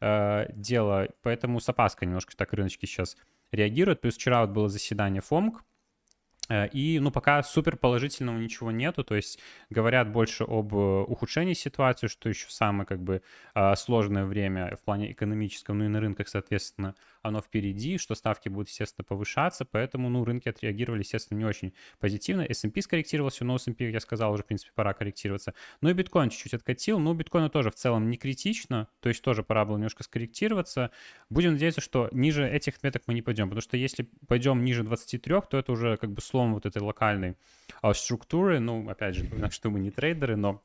э, 0.00 0.46
дело, 0.52 1.08
поэтому 1.22 1.60
с 1.60 1.68
опаской 1.68 2.06
немножко 2.06 2.36
так 2.36 2.52
рыночки 2.52 2.86
сейчас 2.86 3.16
реагируют. 3.50 4.00
Плюс 4.00 4.14
вчера 4.14 4.42
вот 4.42 4.50
было 4.50 4.68
заседание 4.68 5.22
ФОМК, 5.22 5.64
Э, 6.48 6.66
и, 6.68 6.98
ну, 6.98 7.10
пока 7.10 7.42
супер 7.42 7.76
положительного 7.76 8.38
ничего 8.38 8.70
нету, 8.70 9.04
то 9.04 9.14
есть 9.14 9.38
говорят 9.70 10.10
больше 10.10 10.44
об 10.44 10.74
э, 10.74 11.02
ухудшении 11.02 11.54
ситуации, 11.54 12.06
что 12.06 12.28
еще 12.28 12.46
самое, 12.48 12.86
как 12.86 13.00
бы, 13.00 13.22
сложное 13.76 14.24
время 14.24 14.76
в 14.76 14.84
плане 14.84 15.12
экономическом, 15.12 15.78
ну 15.78 15.84
и 15.84 15.88
на 15.88 16.00
рынках, 16.00 16.28
соответственно, 16.28 16.94
оно 17.28 17.40
впереди, 17.40 17.98
что 17.98 18.14
ставки 18.14 18.48
будут, 18.48 18.68
естественно, 18.68 19.04
повышаться, 19.04 19.64
поэтому, 19.64 20.08
ну, 20.08 20.24
рынки 20.24 20.48
отреагировали, 20.48 21.00
естественно, 21.00 21.38
не 21.38 21.44
очень 21.44 21.72
позитивно. 21.98 22.42
S&P 22.42 22.82
скорректировался, 22.82 23.44
но 23.44 23.56
S&P, 23.56 23.90
я 23.90 24.00
сказал, 24.00 24.32
уже, 24.32 24.42
в 24.42 24.46
принципе, 24.46 24.72
пора 24.74 24.92
корректироваться. 24.94 25.54
Ну 25.80 25.90
и 25.90 25.92
биткоин 25.92 26.30
чуть-чуть 26.30 26.54
откатил, 26.54 26.98
но 26.98 27.14
биткоина 27.14 27.50
тоже 27.50 27.70
в 27.70 27.74
целом 27.74 28.10
не 28.10 28.16
критично, 28.16 28.88
то 29.00 29.08
есть 29.08 29.22
тоже 29.22 29.42
пора 29.42 29.64
было 29.64 29.76
немножко 29.76 30.02
скорректироваться. 30.02 30.90
Будем 31.30 31.52
надеяться, 31.52 31.80
что 31.80 32.08
ниже 32.12 32.48
этих 32.48 32.76
отметок 32.76 33.02
мы 33.06 33.14
не 33.14 33.22
пойдем, 33.22 33.48
потому 33.48 33.62
что 33.62 33.76
если 33.76 34.08
пойдем 34.26 34.64
ниже 34.64 34.82
23, 34.82 35.34
то 35.50 35.58
это 35.58 35.72
уже 35.72 35.96
как 35.96 36.12
бы 36.12 36.20
слом 36.20 36.54
вот 36.54 36.66
этой 36.66 36.82
локальной 36.82 37.36
а, 37.82 37.94
структуры. 37.94 38.60
Ну, 38.60 38.88
опять 38.88 39.14
же, 39.14 39.28
что 39.50 39.70
мы 39.70 39.80
не 39.80 39.90
трейдеры, 39.90 40.36
но 40.36 40.62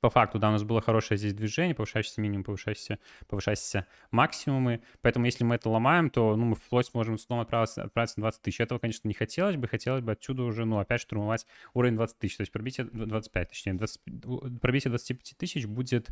по 0.00 0.10
факту, 0.10 0.38
да, 0.38 0.48
у 0.48 0.52
нас 0.52 0.62
было 0.62 0.80
хорошее 0.80 1.18
здесь 1.18 1.34
движение, 1.34 1.74
повышающийся 1.74 2.20
минимум, 2.20 2.44
повышающийся, 2.44 2.98
повышающийся 3.28 3.86
максимумы. 4.10 4.82
Поэтому 5.02 5.26
если 5.26 5.44
мы 5.44 5.56
это 5.56 5.68
ломаем, 5.70 6.10
то 6.10 6.36
ну, 6.36 6.46
мы 6.46 6.54
вплоть 6.54 6.86
сможем 6.86 7.18
снова 7.18 7.42
отправиться, 7.42 7.82
отправиться 7.82 8.20
на 8.20 8.24
20 8.24 8.42
тысяч. 8.42 8.60
Этого, 8.60 8.78
конечно, 8.78 9.08
не 9.08 9.14
хотелось 9.14 9.56
бы. 9.56 9.68
Хотелось 9.68 10.02
бы 10.02 10.12
отсюда 10.12 10.42
уже, 10.42 10.64
ну, 10.64 10.78
опять 10.78 11.00
штурмовать 11.00 11.46
уровень 11.74 11.96
20 11.96 12.18
тысяч. 12.18 12.36
То 12.36 12.42
есть 12.42 12.52
пробитие 12.52 12.86
25, 12.86 13.48
точнее, 13.48 13.74
20, 13.74 14.00
пробитие 14.60 14.90
25 14.90 15.34
тысяч 15.36 15.66
будет, 15.66 16.08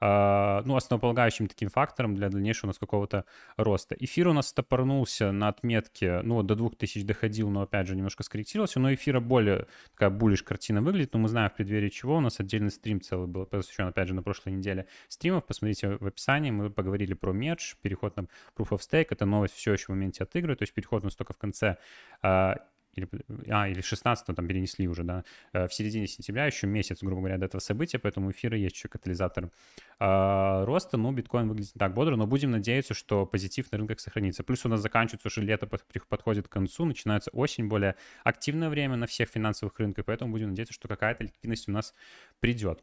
э, 0.00 0.62
ну, 0.64 0.76
основополагающим 0.76 1.46
таким 1.46 1.68
фактором 1.68 2.14
для 2.14 2.28
дальнейшего 2.28 2.66
у 2.66 2.68
нас 2.68 2.78
какого-то 2.78 3.24
роста. 3.56 3.96
Эфир 3.98 4.28
у 4.28 4.32
нас 4.32 4.48
стопорнулся 4.48 5.32
на 5.32 5.48
отметке, 5.48 6.20
ну, 6.22 6.42
до 6.42 6.54
2000 6.54 7.04
доходил, 7.04 7.50
но, 7.50 7.62
опять 7.62 7.86
же, 7.86 7.96
немножко 7.96 8.22
скорректировался. 8.22 8.80
Но 8.80 8.92
эфира 8.92 9.20
более 9.20 9.66
такая 9.92 10.10
буллиш 10.10 10.42
картина 10.42 10.82
выглядит. 10.82 11.14
Но 11.14 11.20
мы 11.20 11.28
знаем 11.28 11.50
в 11.50 11.54
преддверии 11.54 11.88
чего 11.88 12.16
у 12.16 12.20
нас 12.20 12.40
отдельный 12.40 12.70
стрим 12.70 13.00
целый 13.00 13.15
целый 13.16 13.28
был 13.28 13.46
посвящен, 13.46 13.86
опять 13.86 14.08
же, 14.08 14.14
на 14.14 14.22
прошлой 14.22 14.52
неделе 14.52 14.86
стримов. 15.08 15.44
Посмотрите 15.44 15.96
в 15.96 16.06
описании, 16.06 16.50
мы 16.50 16.70
поговорили 16.70 17.14
про 17.14 17.32
мерч, 17.32 17.76
переход 17.82 18.16
на 18.16 18.22
Proof 18.56 18.70
of 18.70 18.78
Stake. 18.78 19.08
Эта 19.10 19.26
новость 19.26 19.54
все 19.54 19.72
еще 19.72 19.86
в 19.86 19.88
моменте 19.90 20.24
отыгрывает, 20.24 20.58
то 20.58 20.64
есть 20.64 20.74
переход 20.74 21.02
у 21.02 21.06
нас 21.06 21.16
только 21.16 21.32
в 21.32 21.38
конце 21.38 21.76
а, 22.22 22.56
или, 22.96 23.08
а, 23.48 23.68
или 23.68 23.80
16 23.80 24.34
там 24.34 24.48
перенесли 24.48 24.88
уже, 24.88 25.04
да, 25.04 25.24
э, 25.52 25.68
в 25.68 25.74
середине 25.74 26.06
сентября, 26.06 26.46
еще 26.46 26.66
месяц, 26.66 27.02
грубо 27.02 27.20
говоря, 27.20 27.38
до 27.38 27.46
этого 27.46 27.60
события, 27.60 27.98
поэтому 27.98 28.30
эфиры 28.30 28.56
есть 28.56 28.76
еще 28.76 28.88
катализатор 28.88 29.50
а, 29.98 30.64
роста, 30.64 30.96
ну, 30.96 31.12
биткоин 31.12 31.48
выглядит 31.48 31.74
не 31.74 31.78
так 31.78 31.94
бодро, 31.94 32.16
но 32.16 32.26
будем 32.26 32.50
надеяться, 32.50 32.94
что 32.94 33.26
позитив 33.26 33.70
на 33.70 33.78
рынках 33.78 34.00
сохранится. 34.00 34.42
Плюс 34.42 34.64
у 34.64 34.68
нас 34.68 34.80
заканчивается 34.80 35.28
уже 35.28 35.42
лето, 35.42 35.66
подходит 35.66 36.48
к 36.48 36.50
концу, 36.50 36.84
начинается 36.84 37.30
осень, 37.32 37.68
более 37.68 37.96
активное 38.24 38.70
время 38.70 38.96
на 38.96 39.06
всех 39.06 39.28
финансовых 39.28 39.78
рынках, 39.78 40.06
поэтому 40.06 40.32
будем 40.32 40.48
надеяться, 40.48 40.74
что 40.74 40.88
какая-то 40.88 41.24
ликвидность 41.24 41.68
у 41.68 41.72
нас 41.72 41.94
придет. 42.40 42.82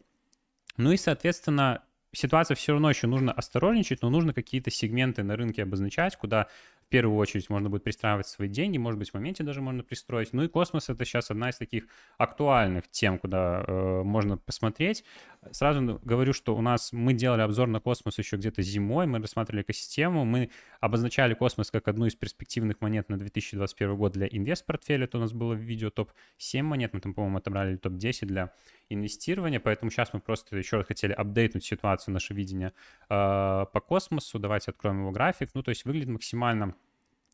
Ну 0.78 0.92
и, 0.92 0.98
соответственно, 0.98 1.84
ситуация 2.14 2.56
все 2.56 2.74
равно 2.74 2.90
еще 2.90 3.08
нужно 3.08 3.32
осторожничать, 3.32 4.02
но 4.02 4.10
нужно 4.10 4.34
какие-то 4.34 4.72
сегменты 4.72 5.24
на 5.24 5.36
рынке 5.36 5.64
обозначать, 5.64 6.16
куда 6.16 6.48
в 6.86 6.90
первую 6.90 7.18
очередь 7.18 7.50
можно 7.50 7.70
будет 7.70 7.84
пристраивать 7.84 8.28
свои 8.28 8.48
деньги, 8.48 8.78
может 8.78 9.00
быть, 9.00 9.10
в 9.10 9.14
моменте 9.14 9.44
даже 9.44 9.62
можно 9.62 9.84
пристроить. 9.84 10.34
Ну 10.34 10.44
и 10.44 10.48
космос— 10.48 10.90
это 10.90 11.06
сейчас 11.06 11.32
одна 11.32 11.50
из 11.50 11.58
таких 11.58 11.88
актуальных 12.18 12.90
тем, 12.90 13.18
куда 13.18 13.64
э, 13.66 14.04
можно 14.04 14.38
посмотреть. 14.38 15.04
Сразу 15.52 16.00
говорю, 16.04 16.34
что 16.34 16.56
у 16.56 16.62
нас 16.62 16.94
мы 16.94 17.14
делали 17.14 17.42
обзор 17.42 17.68
на 17.68 17.80
космос 17.80 18.18
еще 18.18 18.38
где-то 18.38 18.62
зимой, 18.62 19.08
мы 19.08 19.20
рассматривали 19.20 19.64
экосистему, 19.64 20.26
мы 20.26 20.50
обозначали 20.80 21.34
космос 21.34 21.72
как 21.72 21.88
одну 21.88 22.06
из 22.06 22.16
перспективных 22.16 22.82
монет 22.82 23.10
на 23.10 23.18
2021 23.18 23.96
год 23.96 24.14
для 24.14 24.28
инвест-портфеля. 24.28 25.06
Это 25.06 25.18
у 25.18 25.22
нас 25.22 25.34
было 25.34 25.54
видео 25.54 25.90
топ-7 25.90 26.62
монет, 26.64 26.94
мы 26.94 27.00
там, 27.00 27.14
по-моему, 27.14 27.38
отобрали 27.38 27.76
топ-10 27.76 28.26
для 28.26 28.52
инвестирования, 28.90 29.60
поэтому 29.60 29.92
сейчас 29.92 30.14
мы 30.14 30.20
просто 30.20 30.58
еще 30.58 30.78
раз 30.78 30.88
хотели 30.88 31.12
апдейтнуть 31.12 31.66
ситуацию, 31.66 32.14
наше 32.14 32.34
видение 32.34 32.74
э, 33.10 33.66
по 33.72 33.82
космосу. 33.82 34.40
Давайте 34.40 34.72
откроем 34.72 35.00
его 35.00 35.12
график. 35.12 35.50
Ну, 35.54 35.64
то 35.64 35.70
есть 35.70 35.86
выглядит 35.86 36.10
максимально 36.10 36.76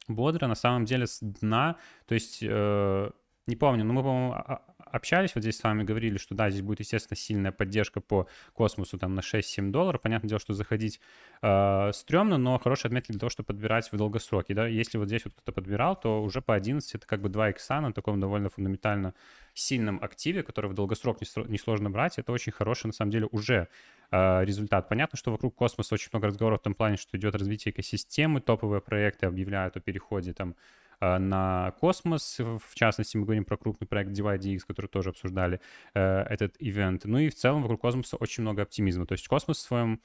бодро, 0.09 0.47
на 0.47 0.55
самом 0.55 0.85
деле 0.85 1.07
с 1.07 1.19
дна, 1.21 1.77
то 2.05 2.15
есть 2.15 2.39
э, 2.41 3.09
не 3.47 3.55
помню, 3.55 3.83
но 3.83 3.93
мы, 3.93 4.03
по-моему, 4.03 4.35
общались 4.77 5.35
вот 5.35 5.41
здесь 5.41 5.57
с 5.57 5.63
вами, 5.63 5.83
говорили, 5.83 6.17
что 6.17 6.35
да, 6.35 6.49
здесь 6.49 6.61
будет, 6.61 6.79
естественно, 6.79 7.17
сильная 7.17 7.51
поддержка 7.51 8.01
по 8.01 8.27
космосу 8.53 8.97
там 8.97 9.15
на 9.15 9.21
6-7 9.21 9.71
долларов. 9.71 10.01
Понятное 10.01 10.29
дело, 10.29 10.39
что 10.39 10.53
заходить 10.53 10.99
э, 11.41 11.91
стрёмно, 11.93 12.37
но 12.37 12.59
хорошие 12.59 12.89
отметки 12.89 13.11
для 13.11 13.19
того, 13.19 13.29
чтобы 13.29 13.47
подбирать 13.47 13.91
в 13.91 13.97
долгосроке. 13.97 14.53
Да? 14.53 14.67
Если 14.67 14.97
вот 14.97 15.07
здесь 15.07 15.25
вот 15.25 15.33
кто-то 15.33 15.51
подбирал, 15.51 15.99
то 15.99 16.21
уже 16.21 16.41
по 16.41 16.53
11 16.55 16.95
это 16.95 17.07
как 17.07 17.21
бы 17.21 17.29
2 17.29 17.49
икса 17.51 17.81
на 17.81 17.93
таком 17.93 18.19
довольно 18.19 18.49
фундаментально 18.49 19.13
сильном 19.53 19.99
активе, 20.01 20.43
который 20.43 20.69
в 20.69 20.73
долгосрок 20.73 21.21
несложно 21.21 21.89
брать. 21.89 22.17
Это 22.19 22.31
очень 22.31 22.51
хороший, 22.51 22.87
на 22.87 22.93
самом 22.93 23.11
деле, 23.11 23.27
уже 23.31 23.67
результат. 24.11 24.89
Понятно, 24.89 25.17
что 25.17 25.31
вокруг 25.31 25.55
космоса 25.55 25.93
очень 25.93 26.09
много 26.11 26.27
разговоров 26.27 26.61
в 26.61 26.63
том 26.63 26.73
плане, 26.73 26.97
что 26.97 27.15
идет 27.17 27.35
развитие 27.35 27.71
экосистемы, 27.71 28.41
топовые 28.41 28.81
проекты 28.81 29.27
объявляют 29.27 29.77
о 29.77 29.79
переходе 29.79 30.33
там 30.33 30.55
Э, 31.01 31.17
на 31.17 31.73
космос. 31.79 32.39
В 32.39 32.75
частности, 32.75 33.17
мы 33.17 33.23
говорим 33.23 33.45
про 33.45 33.57
крупный 33.57 33.87
проект 33.87 34.11
DYDX, 34.11 34.59
который 34.67 34.87
тоже 34.87 35.09
обсуждали 35.09 35.61
э, 35.93 36.21
этот 36.29 36.55
ивент. 36.59 37.05
Ну 37.05 37.19
и 37.19 37.29
в 37.29 37.35
целом 37.35 37.61
вокруг 37.61 37.81
космоса 37.81 38.17
очень 38.17 38.43
много 38.43 38.63
оптимизма. 38.63 39.05
То 39.05 39.13
есть 39.13 39.27
космос 39.27 39.57
в 39.57 39.61
своем 39.61 40.01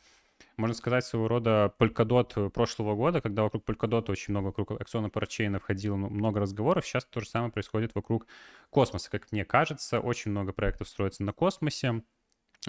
можно 0.57 0.75
сказать, 0.75 1.05
своего 1.05 1.29
рода 1.29 1.73
Polkadot 1.79 2.51
прошлого 2.51 2.97
года, 2.97 3.21
когда 3.21 3.45
вокруг 3.45 3.65
Polkadot 3.65 4.11
очень 4.11 4.33
много 4.33 4.47
вокруг 4.47 4.73
акциона 4.73 5.09
парачейна 5.09 5.61
входило 5.61 5.97
много 5.97 6.41
разговоров. 6.41 6.85
Сейчас 6.85 7.05
то 7.05 7.21
же 7.21 7.29
самое 7.29 7.53
происходит 7.53 7.95
вокруг 7.95 8.27
космоса, 8.71 9.11
как 9.11 9.31
мне 9.31 9.45
кажется. 9.45 10.01
Очень 10.01 10.33
много 10.33 10.53
проектов 10.53 10.89
строится 10.89 11.23
на 11.23 11.33
космосе. 11.33 12.03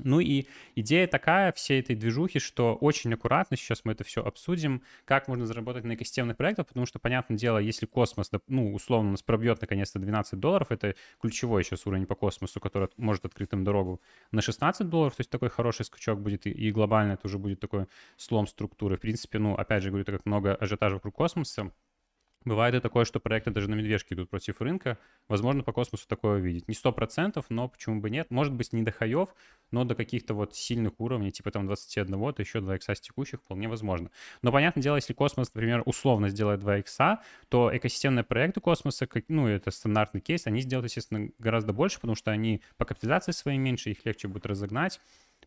Ну 0.03 0.19
и 0.19 0.45
идея 0.75 1.07
такая 1.07 1.51
всей 1.53 1.79
этой 1.79 1.95
движухи, 1.95 2.39
что 2.39 2.75
очень 2.75 3.13
аккуратно, 3.13 3.55
сейчас 3.55 3.85
мы 3.85 3.93
это 3.93 4.03
все 4.03 4.23
обсудим, 4.23 4.83
как 5.05 5.27
можно 5.27 5.45
заработать 5.45 5.85
на 5.85 5.95
экосистемных 5.95 6.35
проектах, 6.35 6.67
потому 6.67 6.85
что, 6.85 6.99
понятное 6.99 7.37
дело, 7.37 7.59
если 7.59 7.85
космос, 7.85 8.29
ну, 8.47 8.73
условно, 8.73 9.11
нас 9.11 9.23
пробьет 9.23 9.61
наконец-то 9.61 9.99
12 9.99 10.39
долларов, 10.39 10.71
это 10.71 10.95
ключевой 11.21 11.63
сейчас 11.63 11.85
уровень 11.87 12.05
по 12.05 12.15
космосу, 12.15 12.59
который 12.59 12.89
может 12.97 13.25
открыть 13.25 13.53
им 13.53 13.63
дорогу 13.63 14.01
на 14.31 14.41
16 14.41 14.89
долларов, 14.89 15.15
то 15.15 15.21
есть 15.21 15.29
такой 15.29 15.49
хороший 15.49 15.85
скачок 15.85 16.21
будет, 16.21 16.45
и 16.45 16.71
глобально 16.71 17.13
это 17.13 17.27
уже 17.27 17.37
будет 17.37 17.61
такой 17.61 17.87
слом 18.17 18.47
структуры. 18.47 18.97
В 18.97 18.99
принципе, 18.99 19.39
ну, 19.39 19.55
опять 19.55 19.81
же 19.81 19.89
говорю, 19.89 20.03
так 20.03 20.15
как 20.15 20.25
много 20.25 20.55
ажиотажа 20.55 20.95
вокруг 20.95 21.15
космоса, 21.15 21.71
Бывает 22.45 22.75
и 22.75 22.79
такое, 22.79 23.05
что 23.05 23.19
проекты 23.19 23.49
даже 23.49 23.67
на 23.69 23.73
медвежке 23.73 24.13
идут 24.13 24.29
против 24.29 24.61
рынка. 24.61 24.99
Возможно, 25.27 25.63
по 25.63 25.73
космосу 25.73 26.07
такое 26.07 26.37
увидеть. 26.37 26.67
Не 26.67 26.75
сто 26.75 26.91
процентов, 26.91 27.45
но 27.49 27.67
почему 27.67 27.99
бы 27.99 28.11
нет. 28.11 28.29
Может 28.29 28.53
быть, 28.53 28.71
не 28.71 28.83
до 28.83 28.91
хаев, 28.91 29.29
но 29.71 29.83
до 29.83 29.95
каких-то 29.95 30.35
вот 30.35 30.55
сильных 30.55 30.93
уровней, 30.99 31.31
типа 31.31 31.49
там 31.49 31.65
21, 31.65 32.33
то 32.33 32.41
еще 32.41 32.61
2 32.61 32.75
икса 32.75 32.93
с 32.93 33.01
текущих 33.01 33.39
вполне 33.39 33.67
возможно. 33.67 34.11
Но, 34.43 34.51
понятное 34.51 34.83
дело, 34.83 34.97
если 34.97 35.13
космос, 35.13 35.55
например, 35.55 35.81
условно 35.85 36.29
сделает 36.29 36.59
2 36.59 36.77
икса, 36.77 37.19
то 37.49 37.75
экосистемные 37.75 38.23
проекты 38.23 38.61
космоса, 38.61 39.07
как, 39.07 39.25
ну, 39.27 39.47
это 39.47 39.71
стандартный 39.71 40.21
кейс, 40.21 40.45
они 40.45 40.61
сделают, 40.61 40.85
естественно, 40.85 41.29
гораздо 41.39 41.73
больше, 41.73 41.99
потому 41.99 42.13
что 42.13 42.29
они 42.29 42.61
по 42.77 42.85
капитализации 42.85 43.31
своей 43.31 43.57
меньше, 43.57 43.89
их 43.89 44.05
легче 44.05 44.27
будет 44.27 44.45
разогнать. 44.45 45.01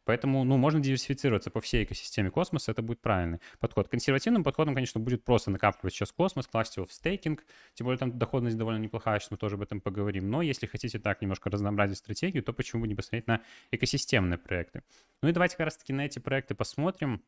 Поэтому, 0.08 0.42
ну, 0.42 0.56
можно 0.56 0.80
диверсифицироваться 0.80 1.50
по 1.50 1.60
всей 1.60 1.84
экосистеме 1.84 2.30
космоса, 2.30 2.72
это 2.72 2.80
будет 2.80 2.98
правильный 3.02 3.40
подход. 3.58 3.88
Консервативным 3.88 4.42
подходом, 4.42 4.74
конечно, 4.74 4.98
будет 4.98 5.22
просто 5.22 5.50
накапливать 5.50 5.92
сейчас 5.92 6.12
космос, 6.12 6.46
класть 6.46 6.78
его 6.78 6.86
в 6.86 6.92
стейкинг, 6.94 7.44
тем 7.74 7.84
более 7.84 7.98
там 7.98 8.18
доходность 8.18 8.56
довольно 8.56 8.78
неплохая, 8.78 9.20
сейчас 9.20 9.32
мы 9.32 9.36
тоже 9.36 9.56
об 9.56 9.62
этом 9.62 9.82
поговорим. 9.82 10.30
Но 10.30 10.40
если 10.40 10.64
хотите 10.64 10.98
так 10.98 11.20
немножко 11.20 11.50
разнообразить 11.50 11.98
стратегию, 11.98 12.42
то 12.42 12.54
почему 12.54 12.80
бы 12.80 12.88
не 12.88 12.94
посмотреть 12.94 13.26
на 13.26 13.42
экосистемные 13.70 14.38
проекты. 14.38 14.82
Ну 15.20 15.28
и 15.28 15.32
давайте 15.32 15.58
как 15.58 15.66
раз-таки 15.66 15.92
на 15.92 16.06
эти 16.06 16.20
проекты 16.20 16.54
посмотрим. 16.54 17.22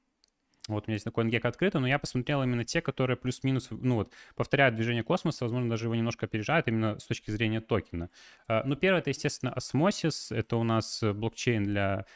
Вот 0.66 0.84
у 0.86 0.90
меня 0.90 0.96
здесь 0.96 1.04
на 1.04 1.10
CoinGecko 1.10 1.48
открыто, 1.48 1.80
но 1.80 1.86
я 1.86 1.98
посмотрел 1.98 2.42
именно 2.42 2.64
те, 2.64 2.80
которые 2.80 3.18
плюс-минус, 3.18 3.68
ну 3.70 3.96
вот, 3.96 4.14
повторяют 4.36 4.74
движение 4.74 5.02
космоса, 5.02 5.44
возможно, 5.44 5.68
даже 5.68 5.84
его 5.84 5.94
немножко 5.94 6.24
опережают 6.24 6.66
именно 6.66 6.98
с 6.98 7.04
точки 7.04 7.30
зрения 7.30 7.60
токена. 7.60 8.08
А, 8.48 8.62
ну, 8.64 8.74
первое, 8.74 9.00
это, 9.00 9.10
естественно, 9.10 9.54
Osmosis, 9.54 10.34
это 10.34 10.56
у 10.56 10.64
нас 10.64 11.02
блокчейн 11.02 11.64
для 11.64 12.06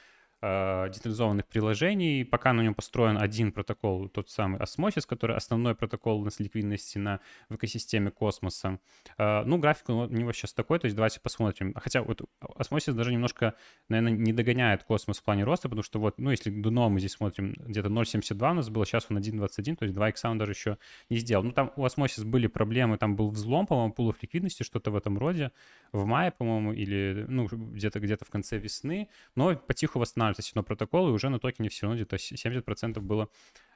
э, 0.45 0.89
децентрализованных 0.89 1.47
приложений. 1.47 2.25
Пока 2.25 2.53
на 2.53 2.63
нем 2.63 2.75
построен 2.75 3.19
один 3.19 3.53
протокол, 3.53 4.09
тот 4.09 4.31
самый 4.31 4.61
Osmosis, 4.61 5.07
который 5.07 5.37
основной 5.37 5.75
протокол 5.75 6.21
у 6.21 6.25
нас 6.25 6.41
ликвидности 6.41 6.99
на, 6.99 7.21
в 7.49 7.57
экосистеме 7.57 8.11
космоса. 8.11 8.79
Э, 9.19 9.43
ну, 9.45 9.59
график 9.59 9.89
у 9.89 10.07
него 10.07 10.33
сейчас 10.33 10.53
такой, 10.53 10.79
то 10.79 10.85
есть 10.87 10.97
давайте 10.97 11.21
посмотрим. 11.21 11.75
Хотя 11.75 12.03
вот 12.03 12.23
Osmosis 12.43 12.93
даже 12.93 13.13
немножко, 13.13 13.55
наверное, 13.89 14.13
не 14.13 14.33
догоняет 14.33 14.85
космос 14.85 15.19
в 15.19 15.25
плане 15.25 15.45
роста, 15.45 15.69
потому 15.69 15.83
что 15.83 15.99
вот, 15.99 16.19
ну, 16.19 16.31
если 16.31 16.51
дуно 16.51 16.89
мы 16.91 16.99
здесь 17.01 17.13
смотрим, 17.13 17.55
где-то 17.59 17.89
0.72 17.89 18.51
у 18.51 18.55
нас 18.55 18.69
было, 18.69 18.85
сейчас 18.85 19.07
он 19.09 19.19
1.21, 19.19 19.77
то 19.77 19.85
есть 19.85 19.95
2 19.95 20.09
икса 20.11 20.29
он 20.29 20.39
даже 20.39 20.53
еще 20.53 20.79
не 21.09 21.17
сделал. 21.17 21.43
Ну, 21.43 21.53
там 21.53 21.73
у 21.77 21.85
Osmosis 21.85 22.25
были 22.25 22.47
проблемы, 22.47 22.99
там 22.99 23.17
был 23.17 23.31
взлом, 23.31 23.67
по-моему, 23.67 23.93
пулов 23.93 24.23
ликвидности, 24.23 24.63
что-то 24.63 24.91
в 24.91 24.97
этом 24.97 25.19
роде, 25.19 25.53
в 25.93 26.05
мае, 26.05 26.31
по-моему, 26.31 26.73
или, 26.73 27.25
ну, 27.29 27.47
где-то 27.47 28.01
где-то 28.01 28.25
в 28.25 28.31
конце 28.31 28.59
весны, 28.59 29.09
но 29.37 29.57
потиху 29.57 29.99
восстанавливается 29.99 30.34
все 30.43 30.53
равно 30.55 30.67
протокол, 30.67 31.09
и 31.09 31.13
уже 31.13 31.29
на 31.29 31.39
токене 31.39 31.69
все 31.69 31.87
равно 31.87 31.97
где-то 31.97 32.17
70% 32.17 33.01
было 33.01 33.29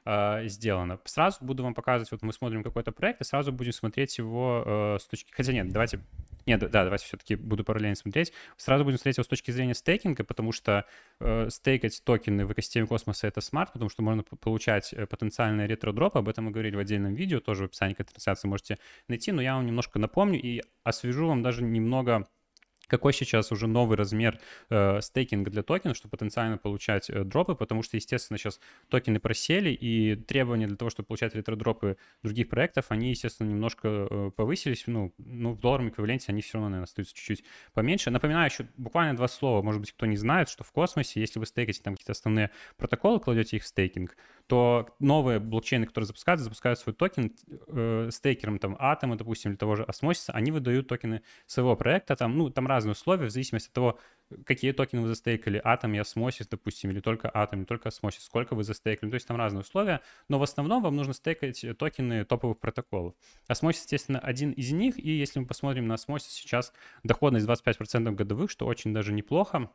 э, 0.05 0.47
сделано. 0.47 0.99
Сразу 1.05 1.37
буду 1.41 1.63
вам 1.63 1.73
показывать, 1.73 2.11
вот 2.11 2.21
мы 2.21 2.33
смотрим 2.33 2.63
какой-то 2.63 2.91
проект, 2.91 3.21
и 3.21 3.23
сразу 3.23 3.51
будем 3.51 3.73
смотреть 3.73 4.17
его 4.17 4.63
э, 4.65 4.97
с 4.99 5.05
точки... 5.05 5.31
Хотя 5.31 5.53
нет, 5.53 5.69
давайте... 5.69 6.01
Нет, 6.45 6.59
да, 6.61 6.83
давайте 6.83 7.05
все-таки 7.05 7.35
буду 7.35 7.63
параллельно 7.63 7.95
смотреть. 7.95 8.33
Сразу 8.57 8.83
будем 8.83 8.97
смотреть 8.97 9.17
его 9.17 9.23
с 9.23 9.27
точки 9.27 9.51
зрения 9.51 9.75
стейкинга, 9.75 10.23
потому 10.23 10.51
что 10.51 10.85
э, 11.19 11.49
стейкать 11.49 12.01
токены 12.03 12.45
в 12.45 12.53
экосистеме 12.53 12.87
космоса— 12.87 13.27
это 13.27 13.41
smart, 13.41 13.73
потому 13.73 13.89
что 13.89 14.01
можно 14.01 14.23
получать 14.23 14.91
э, 14.93 15.05
потенциальные 15.05 15.67
ретро-дропы. 15.67 16.17
Об 16.17 16.27
этом 16.27 16.45
мы 16.45 16.51
говорили 16.51 16.75
в 16.75 16.79
отдельном 16.79 17.13
видео, 17.13 17.39
тоже 17.39 17.63
в 17.63 17.65
описании 17.67 17.93
к 17.93 18.03
трансляции 18.03 18.47
можете 18.47 18.79
найти, 19.07 19.31
но 19.31 19.41
я 19.41 19.55
вам 19.55 19.65
немножко 19.65 19.99
напомню 19.99 20.41
и 20.41 20.63
освежу 20.83 21.27
вам 21.27 21.43
даже 21.43 21.61
немного 21.61 22.27
какой 22.89 23.13
сейчас 23.13 23.51
уже 23.51 23.67
новый 23.67 23.97
размер 23.97 24.39
э, 24.69 24.99
стейкинга 25.01 25.51
для 25.51 25.63
токена, 25.63 25.93
чтобы 25.93 26.11
потенциально 26.11 26.57
получать 26.57 27.09
э, 27.09 27.23
дропы, 27.23 27.55
потому 27.55 27.83
что, 27.83 27.97
естественно, 27.97 28.37
сейчас 28.37 28.59
токены 28.89 29.19
просели, 29.19 29.69
и 29.69 30.15
требования 30.15 30.67
для 30.67 30.75
того, 30.75 30.89
чтобы 30.89 31.07
получать 31.07 31.35
ретро-дропы 31.35 31.97
других 32.23 32.49
проектов, 32.49 32.87
они, 32.89 33.11
естественно, 33.11 33.47
немножко 33.47 33.87
э, 33.87 34.31
повысились. 34.35 34.83
Ну, 34.87 35.13
ну, 35.17 35.53
в 35.53 35.59
долларовом 35.59 35.89
эквиваленте 35.89 36.25
они 36.29 36.41
все 36.41 36.53
равно, 36.55 36.69
наверное, 36.69 36.85
остаются 36.85 37.15
чуть-чуть 37.15 37.43
поменьше. 37.73 38.09
Напоминаю 38.09 38.49
еще 38.49 38.67
буквально 38.77 39.15
два 39.15 39.27
слова, 39.27 39.61
может 39.61 39.81
быть, 39.81 39.91
кто 39.91 40.05
не 40.05 40.17
знает, 40.17 40.49
что 40.49 40.63
в 40.63 40.71
космосе, 40.71 41.19
если 41.19 41.39
вы 41.39 41.45
стейкаете 41.45 41.81
там 41.83 41.93
какие-то 41.93 42.13
основные 42.13 42.49
протоколы, 42.77 43.19
кладете 43.19 43.57
их 43.57 43.63
в 43.63 43.67
стейкинг, 43.67 44.17
то 44.47 44.89
новые 44.99 45.39
блокчейны, 45.39 45.85
которые 45.85 46.07
запускают, 46.07 46.41
запускают 46.41 46.79
свой 46.79 46.95
токен 46.95 47.35
э, 47.67 48.09
стейкером, 48.11 48.57
там, 48.57 48.75
Атома, 48.79 49.15
допустим, 49.15 49.51
или 49.51 49.57
того 49.57 49.75
же 49.75 49.83
Осмосиса, 49.83 50.33
они 50.33 50.51
выдают 50.51 50.87
токены 50.87 51.21
своего 51.45 51.75
проекта, 51.75 52.15
там, 52.15 52.35
ну, 52.35 52.49
там 52.49 52.67
разные 52.79 52.93
условия, 52.93 53.27
в 53.27 53.31
зависимости 53.31 53.67
от 53.67 53.73
того, 53.73 53.99
какие 54.45 54.71
токены 54.71 55.01
вы 55.01 55.07
застейкали, 55.09 55.61
Атом 55.63 55.93
и 55.93 55.97
Осмосис, 55.97 56.47
допустим, 56.47 56.91
или 56.91 56.99
только 56.99 57.29
Атом, 57.33 57.59
или 57.59 57.65
только 57.65 57.89
Осмосис, 57.89 58.23
сколько 58.23 58.55
вы 58.55 58.63
застейкали, 58.63 59.09
то 59.09 59.15
есть 59.15 59.27
там 59.27 59.37
разные 59.37 59.61
условия, 59.61 60.01
но 60.29 60.39
в 60.39 60.43
основном 60.43 60.81
вам 60.81 60.95
нужно 60.95 61.13
стейкать 61.13 61.65
токены 61.77 62.23
топовых 62.25 62.59
протоколов. 62.59 63.13
Осмосис, 63.47 63.81
естественно, 63.81 64.19
один 64.19 64.51
из 64.51 64.71
них, 64.71 64.97
и 64.97 65.11
если 65.11 65.39
мы 65.39 65.45
посмотрим 65.45 65.87
на 65.87 65.95
Осмосис, 65.95 66.31
сейчас 66.31 66.73
доходность 67.03 67.45
25% 67.45 68.11
годовых, 68.11 68.49
что 68.49 68.65
очень 68.65 68.93
даже 68.93 69.11
неплохо, 69.11 69.69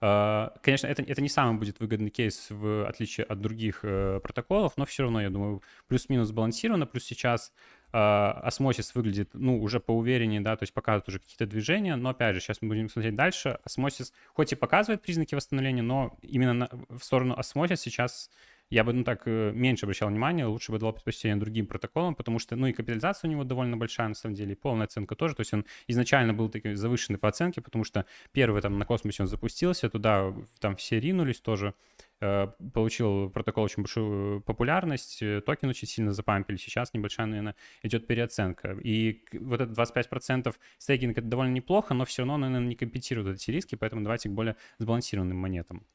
а, 0.00 0.52
конечно, 0.62 0.86
это, 0.86 1.02
это 1.02 1.22
не 1.22 1.30
самый 1.30 1.58
будет 1.58 1.80
выгодный 1.80 2.10
кейс 2.10 2.48
в 2.50 2.86
отличие 2.86 3.24
от 3.24 3.40
других 3.40 3.80
э, 3.84 4.20
протоколов, 4.22 4.76
но 4.76 4.84
все 4.84 5.04
равно, 5.04 5.22
я 5.22 5.30
думаю, 5.30 5.62
плюс-минус 5.86 6.28
сбалансировано. 6.28 6.84
Плюс 6.84 7.04
сейчас 7.04 7.54
осмосис 7.94 8.90
а, 8.90 8.98
выглядит, 8.98 9.30
ну, 9.34 9.62
уже 9.62 9.78
поувереннее, 9.78 10.40
да, 10.40 10.56
то 10.56 10.64
есть 10.64 10.74
показывает 10.74 11.08
уже 11.08 11.20
какие-то 11.20 11.46
движения, 11.46 11.94
но, 11.94 12.10
опять 12.10 12.34
же, 12.34 12.40
сейчас 12.40 12.60
мы 12.60 12.68
будем 12.68 12.88
смотреть 12.88 13.14
дальше. 13.14 13.60
Осмосис 13.62 14.12
хоть 14.32 14.52
и 14.52 14.56
показывает 14.56 15.02
признаки 15.02 15.36
восстановления, 15.36 15.82
но 15.82 16.18
именно 16.22 16.54
на, 16.54 16.68
в 16.88 17.04
сторону 17.04 17.34
осмосис 17.38 17.80
сейчас 17.80 18.30
я 18.74 18.82
бы, 18.82 18.92
ну, 18.92 19.04
так, 19.04 19.22
э, 19.26 19.52
меньше 19.54 19.86
обращал 19.86 20.08
внимание, 20.08 20.46
лучше 20.46 20.72
бы 20.72 20.78
давал 20.78 20.94
предпочтение 20.94 21.36
другим 21.36 21.66
протоколам, 21.66 22.16
потому 22.16 22.40
что, 22.40 22.56
ну, 22.56 22.66
и 22.66 22.72
капитализация 22.72 23.28
у 23.28 23.30
него 23.30 23.44
довольно 23.44 23.76
большая, 23.76 24.08
на 24.08 24.14
самом 24.14 24.34
деле, 24.34 24.52
и 24.52 24.56
полная 24.56 24.86
оценка 24.86 25.14
тоже, 25.14 25.36
то 25.36 25.42
есть 25.42 25.54
он 25.54 25.64
изначально 25.86 26.34
был 26.34 26.48
такой 26.48 26.74
завышенный 26.74 27.18
по 27.18 27.28
оценке, 27.28 27.60
потому 27.60 27.84
что 27.84 28.04
первый 28.32 28.60
там 28.62 28.78
на 28.78 28.84
космосе 28.84 29.22
он 29.22 29.28
запустился, 29.28 29.88
туда 29.88 30.34
там 30.58 30.74
все 30.74 30.98
ринулись 30.98 31.40
тоже, 31.40 31.74
э, 32.20 32.48
получил 32.72 33.30
протокол 33.30 33.62
очень 33.62 33.84
большую 33.84 34.40
популярность, 34.40 35.22
э, 35.22 35.40
токен 35.40 35.68
очень 35.68 35.86
сильно 35.86 36.12
запампили, 36.12 36.56
сейчас 36.56 36.94
небольшая, 36.94 37.26
наверное, 37.26 37.54
идет 37.84 38.08
переоценка. 38.08 38.76
И 38.82 39.22
вот 39.34 39.60
это 39.60 39.72
25% 39.72 40.58
стейкинг 40.78 41.18
это 41.18 41.28
довольно 41.28 41.52
неплохо, 41.52 41.94
но 41.94 42.04
все 42.04 42.22
равно, 42.22 42.38
наверное, 42.38 42.68
не 42.68 42.74
компенсирует 42.74 43.36
эти 43.36 43.52
риски, 43.52 43.76
поэтому 43.76 44.02
давайте 44.02 44.28
к 44.28 44.32
более 44.32 44.56
сбалансированным 44.78 45.36
монетам. 45.36 45.86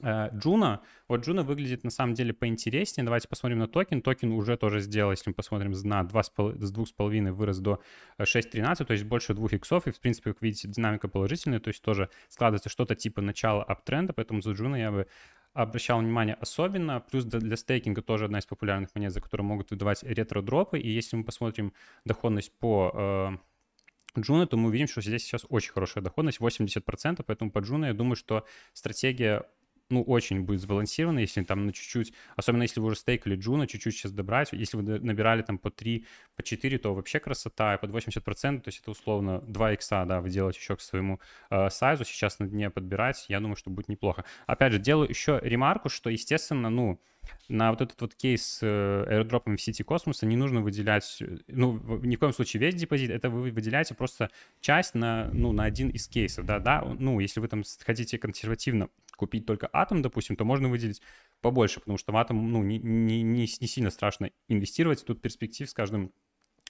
Э, 0.00 0.28
Джуна, 0.32 0.82
вот 1.08 1.24
Джуна 1.24 1.42
выглядит 1.42 1.84
на 1.84 1.90
самом 1.90 2.14
деле 2.14 2.32
поинтереснее. 2.32 3.04
Давайте 3.04 3.28
посмотрим 3.28 3.58
на 3.58 3.68
токен. 3.68 4.02
Токен 4.02 4.32
уже 4.32 4.56
тоже 4.56 4.80
сделал, 4.80 5.10
если 5.10 5.30
мы 5.30 5.34
посмотрим, 5.34 5.72
на 5.72 6.02
2, 6.04 6.22
с 6.22 6.32
2,5 6.36 7.32
вырос 7.32 7.58
до 7.58 7.80
6,13, 8.18 8.84
то 8.84 8.92
есть 8.92 9.04
больше 9.04 9.34
2 9.34 9.48
иксов. 9.52 9.86
И, 9.86 9.90
в 9.90 10.00
принципе, 10.00 10.32
как 10.32 10.42
видите, 10.42 10.68
динамика 10.68 11.08
положительная, 11.08 11.60
то 11.60 11.68
есть 11.68 11.82
тоже 11.82 12.10
складывается 12.28 12.68
что-то 12.68 12.94
типа 12.94 13.20
начала 13.20 13.62
аптренда, 13.62 14.12
поэтому 14.12 14.40
за 14.40 14.52
Джуна 14.52 14.76
я 14.76 14.92
бы 14.92 15.06
обращал 15.52 15.98
внимание 15.98 16.34
особенно. 16.34 17.00
Плюс 17.00 17.24
для 17.24 17.56
стейкинга 17.56 18.02
тоже 18.02 18.26
одна 18.26 18.38
из 18.38 18.46
популярных 18.46 18.94
монет, 18.94 19.12
за 19.12 19.20
которые 19.20 19.44
могут 19.46 19.70
выдавать 19.70 20.04
ретро-дропы. 20.04 20.78
И 20.78 20.88
если 20.88 21.16
мы 21.16 21.24
посмотрим 21.24 21.72
доходность 22.04 22.56
по 22.58 22.92
э, 22.94 24.20
Джуна, 24.20 24.46
то 24.46 24.56
мы 24.56 24.68
увидим, 24.68 24.86
что 24.86 25.00
здесь 25.00 25.22
сейчас 25.22 25.44
очень 25.48 25.72
хорошая 25.72 26.04
доходность, 26.04 26.38
80%, 26.40 27.24
поэтому 27.26 27.50
по 27.50 27.58
Джуна 27.58 27.86
я 27.86 27.94
думаю, 27.94 28.16
что 28.16 28.44
стратегия 28.72 29.44
ну, 29.90 30.02
очень 30.02 30.42
будет 30.42 30.60
сбалансировано, 30.60 31.20
если 31.20 31.42
там 31.42 31.66
на 31.66 31.72
чуть-чуть, 31.72 32.12
особенно 32.36 32.62
если 32.62 32.80
вы 32.80 32.88
уже 32.88 32.96
стейкали 32.96 33.36
Джуна, 33.36 33.66
чуть-чуть 33.66 33.94
сейчас 33.94 34.12
добрать, 34.12 34.50
если 34.52 34.76
вы 34.76 34.82
набирали 35.00 35.42
там 35.42 35.58
по 35.58 35.70
3, 35.70 36.04
по 36.36 36.42
4, 36.42 36.78
то 36.78 36.94
вообще 36.94 37.20
красота, 37.20 37.74
и 37.74 37.78
под 37.78 37.90
80%, 37.90 38.60
то 38.60 38.68
есть 38.68 38.80
это 38.80 38.90
условно 38.90 39.40
2 39.46 39.72
икса, 39.72 40.04
да, 40.06 40.20
вы 40.20 40.30
делаете 40.30 40.58
еще 40.60 40.76
к 40.76 40.80
своему 40.80 41.20
э, 41.50 41.70
сайзу, 41.70 42.04
сейчас 42.04 42.38
на 42.38 42.46
дне 42.46 42.70
подбирать, 42.70 43.24
я 43.28 43.40
думаю, 43.40 43.56
что 43.56 43.70
будет 43.70 43.88
неплохо. 43.88 44.24
Опять 44.46 44.72
же, 44.72 44.78
делаю 44.78 45.08
еще 45.08 45.40
ремарку, 45.42 45.88
что, 45.88 46.10
естественно, 46.10 46.70
ну, 46.70 47.00
на 47.48 47.70
вот 47.70 47.80
этот 47.80 48.00
вот 48.00 48.14
кейс 48.14 48.44
с 48.44 48.62
э, 48.62 49.04
аирдропом 49.08 49.56
в 49.56 49.62
сети 49.62 49.82
космоса 49.82 50.26
не 50.26 50.36
нужно 50.36 50.60
выделять, 50.60 51.22
ну, 51.46 51.78
ни 52.02 52.16
в 52.16 52.18
коем 52.18 52.32
случае 52.32 52.60
весь 52.60 52.74
депозит, 52.74 53.10
это 53.10 53.30
вы 53.30 53.50
выделяете 53.50 53.94
просто 53.94 54.30
часть 54.60 54.94
на, 54.94 55.30
ну, 55.32 55.52
на 55.52 55.64
один 55.64 55.90
из 55.90 56.08
кейсов, 56.08 56.46
да, 56.46 56.58
да, 56.58 56.82
ну, 56.82 57.20
если 57.20 57.40
вы 57.40 57.48
там 57.48 57.62
хотите 57.84 58.18
консервативно 58.18 58.88
купить 59.16 59.46
только 59.46 59.68
атом, 59.72 60.02
допустим, 60.02 60.36
то 60.36 60.44
можно 60.44 60.68
выделить 60.68 61.02
побольше, 61.40 61.80
потому 61.80 61.98
что 61.98 62.12
в 62.12 62.16
атом, 62.16 62.52
ну, 62.52 62.62
не, 62.62 62.78
не, 62.78 63.22
не, 63.22 63.40
не 63.40 63.66
сильно 63.66 63.90
страшно 63.90 64.30
инвестировать, 64.48 65.04
тут 65.04 65.20
перспектив 65.20 65.68
с 65.68 65.74
каждым 65.74 66.12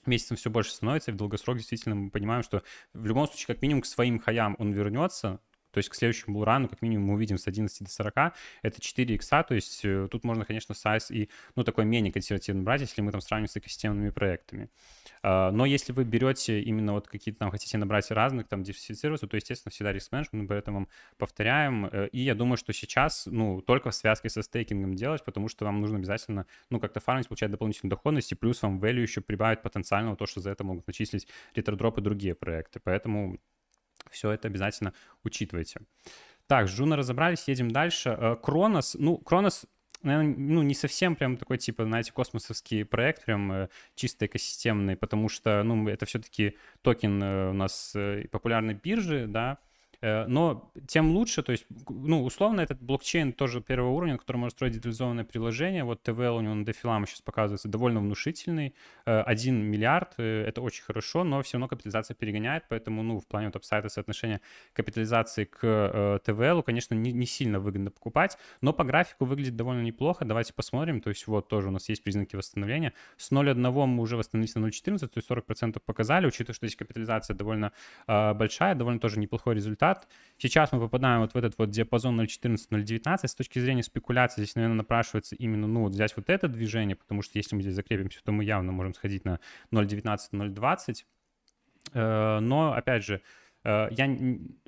месяцем 0.05 0.37
все 0.37 0.49
больше 0.49 0.71
становится, 0.71 1.11
и 1.11 1.13
в 1.13 1.17
долгосрок 1.17 1.57
действительно 1.57 1.95
мы 1.95 2.09
понимаем, 2.09 2.43
что 2.43 2.63
в 2.93 3.05
любом 3.05 3.27
случае, 3.27 3.47
как 3.47 3.61
минимум, 3.61 3.81
к 3.81 3.85
своим 3.85 4.19
хаям 4.19 4.55
он 4.59 4.71
вернется, 4.71 5.39
то 5.71 5.77
есть 5.77 5.89
к 5.89 5.95
следующему 5.95 6.35
булрану, 6.35 6.67
как 6.67 6.81
минимум, 6.81 7.07
мы 7.07 7.13
увидим 7.15 7.37
с 7.37 7.47
11 7.47 7.83
до 7.83 7.89
40. 7.89 8.33
Это 8.61 8.81
4 8.81 9.15
икса, 9.15 9.43
то 9.43 9.55
есть 9.55 9.81
э, 9.83 10.07
тут 10.09 10.23
можно, 10.23 10.45
конечно, 10.45 10.75
сайз 10.75 11.11
и, 11.11 11.29
ну, 11.55 11.63
такой 11.63 11.85
менее 11.85 12.11
консервативный 12.11 12.63
брать, 12.63 12.81
если 12.81 13.01
мы 13.01 13.11
там 13.11 13.21
сравним 13.21 13.47
с 13.47 13.57
экосистемными 13.57 14.09
проектами. 14.09 14.69
А, 15.21 15.51
но 15.51 15.65
если 15.65 15.91
вы 15.91 16.03
берете 16.03 16.61
именно 16.61 16.93
вот 16.93 17.07
какие-то 17.07 17.39
там 17.39 17.51
хотите 17.51 17.77
набрать 17.77 18.09
разных, 18.11 18.47
там 18.47 18.63
диверсифицироваться, 18.63 19.27
то, 19.27 19.35
естественно, 19.35 19.71
всегда 19.71 19.91
риск 19.93 20.11
менеджмент, 20.11 20.49
мы 20.49 20.52
об 20.52 20.55
этом 20.55 20.73
вам 20.73 20.87
повторяем. 21.17 21.85
Э, 21.85 22.07
и 22.11 22.21
я 22.21 22.35
думаю, 22.35 22.57
что 22.57 22.73
сейчас, 22.73 23.25
ну, 23.25 23.61
только 23.61 23.91
в 23.91 23.95
связке 23.95 24.29
со 24.29 24.41
стейкингом 24.41 24.95
делать, 24.95 25.23
потому 25.23 25.49
что 25.49 25.65
вам 25.65 25.81
нужно 25.81 25.97
обязательно, 25.97 26.45
ну, 26.69 26.79
как-то 26.79 26.99
фармить, 26.99 27.27
получать 27.27 27.51
дополнительную 27.51 27.91
доходность, 27.91 28.31
и 28.31 28.35
плюс 28.35 28.61
вам 28.61 28.79
value 28.79 29.01
еще 29.01 29.21
прибавить 29.21 29.61
потенциального, 29.61 30.15
то, 30.15 30.25
что 30.25 30.41
за 30.41 30.51
это 30.51 30.63
могут 30.63 30.87
начислить 30.87 31.27
ретродропы 31.55 32.01
другие 32.01 32.35
проекты. 32.35 32.79
Поэтому 32.83 33.39
все 34.09 34.31
это 34.31 34.47
обязательно 34.47 34.93
учитывайте. 35.23 35.81
Так, 36.47 36.67
с 36.67 36.71
Juno 36.71 36.95
разобрались, 36.95 37.47
едем 37.47 37.69
дальше. 37.69 38.09
Э, 38.09 38.35
Кронос, 38.41 38.95
ну, 38.97 39.17
Кронос 39.17 39.65
наверное, 40.01 40.35
ну, 40.35 40.61
не 40.63 40.73
совсем 40.73 41.15
прям 41.15 41.37
такой, 41.37 41.57
типа, 41.57 41.83
знаете, 41.83 42.11
космосовский 42.11 42.85
проект, 42.85 43.25
прям 43.25 43.51
э, 43.51 43.69
чисто 43.95 44.25
экосистемный, 44.25 44.95
потому 44.95 45.29
что, 45.29 45.61
ну, 45.63 45.87
это 45.87 46.05
все-таки 46.05 46.57
токен 46.81 47.21
э, 47.21 47.49
у 47.51 47.53
нас 47.53 47.95
популярной 48.31 48.73
биржи, 48.73 49.27
да, 49.27 49.59
но 50.01 50.71
тем 50.87 51.11
лучше, 51.11 51.43
то 51.43 51.51
есть, 51.51 51.65
ну, 51.89 52.23
условно, 52.23 52.61
этот 52.61 52.81
блокчейн 52.81 53.33
тоже 53.33 53.61
первого 53.61 53.91
уровня, 53.91 54.13
на 54.13 54.19
котором 54.19 54.41
можно 54.41 54.55
строить 54.55 54.73
детализованное 54.73 55.25
приложение. 55.25 55.83
Вот 55.83 56.07
TVL 56.07 56.37
у 56.37 56.41
него 56.41 56.53
на 56.53 56.65
Дефилама 56.65 57.05
сейчас 57.05 57.21
показывается 57.21 57.67
довольно 57.67 57.99
внушительный. 57.99 58.73
1 59.05 59.55
э, 59.55 59.57
миллиард, 59.57 60.13
э, 60.17 60.45
это 60.47 60.61
очень 60.61 60.83
хорошо, 60.83 61.23
но 61.23 61.41
все 61.41 61.57
равно 61.57 61.67
капитализация 61.67 62.15
перегоняет, 62.15 62.63
поэтому, 62.69 63.03
ну, 63.03 63.19
в 63.19 63.27
плане 63.27 63.47
вот 63.47 63.57
апсайда 63.57 63.89
соотношения 63.89 64.41
капитализации 64.73 65.43
к 65.45 66.21
TVL, 66.25 66.63
конечно, 66.63 66.95
не, 66.95 67.11
не 67.11 67.25
сильно 67.25 67.59
выгодно 67.59 67.91
покупать, 67.91 68.37
но 68.61 68.71
по 68.71 68.83
графику 68.83 69.25
выглядит 69.25 69.55
довольно 69.55 69.81
неплохо. 69.81 70.23
Давайте 70.23 70.53
посмотрим, 70.53 71.01
то 71.01 71.09
есть 71.09 71.27
вот 71.27 71.47
тоже 71.49 71.67
у 71.67 71.71
нас 71.71 71.89
есть 71.89 72.03
признаки 72.03 72.35
восстановления. 72.35 72.93
С 73.17 73.31
0.1 73.31 73.85
мы 73.85 74.01
уже 74.01 74.15
восстановились 74.15 74.55
на 74.55 74.65
0.14, 74.65 75.07
то 75.07 75.17
есть 75.17 75.29
40% 75.29 75.79
показали, 75.85 76.27
учитывая, 76.27 76.55
что 76.55 76.67
здесь 76.67 76.77
капитализация 76.77 77.35
довольно 77.35 77.73
большая, 78.07 78.75
довольно 78.75 78.99
тоже 78.99 79.19
неплохой 79.19 79.55
результат 79.55 79.88
результат. 79.89 80.07
Сейчас 80.37 80.71
мы 80.71 80.79
попадаем 80.79 81.21
вот 81.21 81.33
в 81.33 81.37
этот 81.37 81.57
вот 81.57 81.69
диапазон 81.69 82.19
0.14-0.19. 82.21 83.27
С 83.27 83.35
точки 83.35 83.59
зрения 83.59 83.83
спекуляции 83.83 84.41
здесь, 84.41 84.55
наверное, 84.55 84.77
напрашивается 84.77 85.35
именно, 85.35 85.67
ну, 85.67 85.81
вот 85.81 85.93
взять 85.93 86.15
вот 86.15 86.29
это 86.29 86.47
движение, 86.47 86.95
потому 86.95 87.21
что 87.21 87.37
если 87.37 87.55
мы 87.55 87.61
здесь 87.61 87.75
закрепимся, 87.75 88.21
то 88.23 88.31
мы 88.31 88.43
явно 88.43 88.71
можем 88.71 88.93
сходить 88.93 89.25
на 89.25 89.39
0.19-0.20. 89.71 91.05
Э, 91.93 92.39
но, 92.39 92.73
опять 92.73 93.03
же, 93.03 93.21
я 93.63 94.17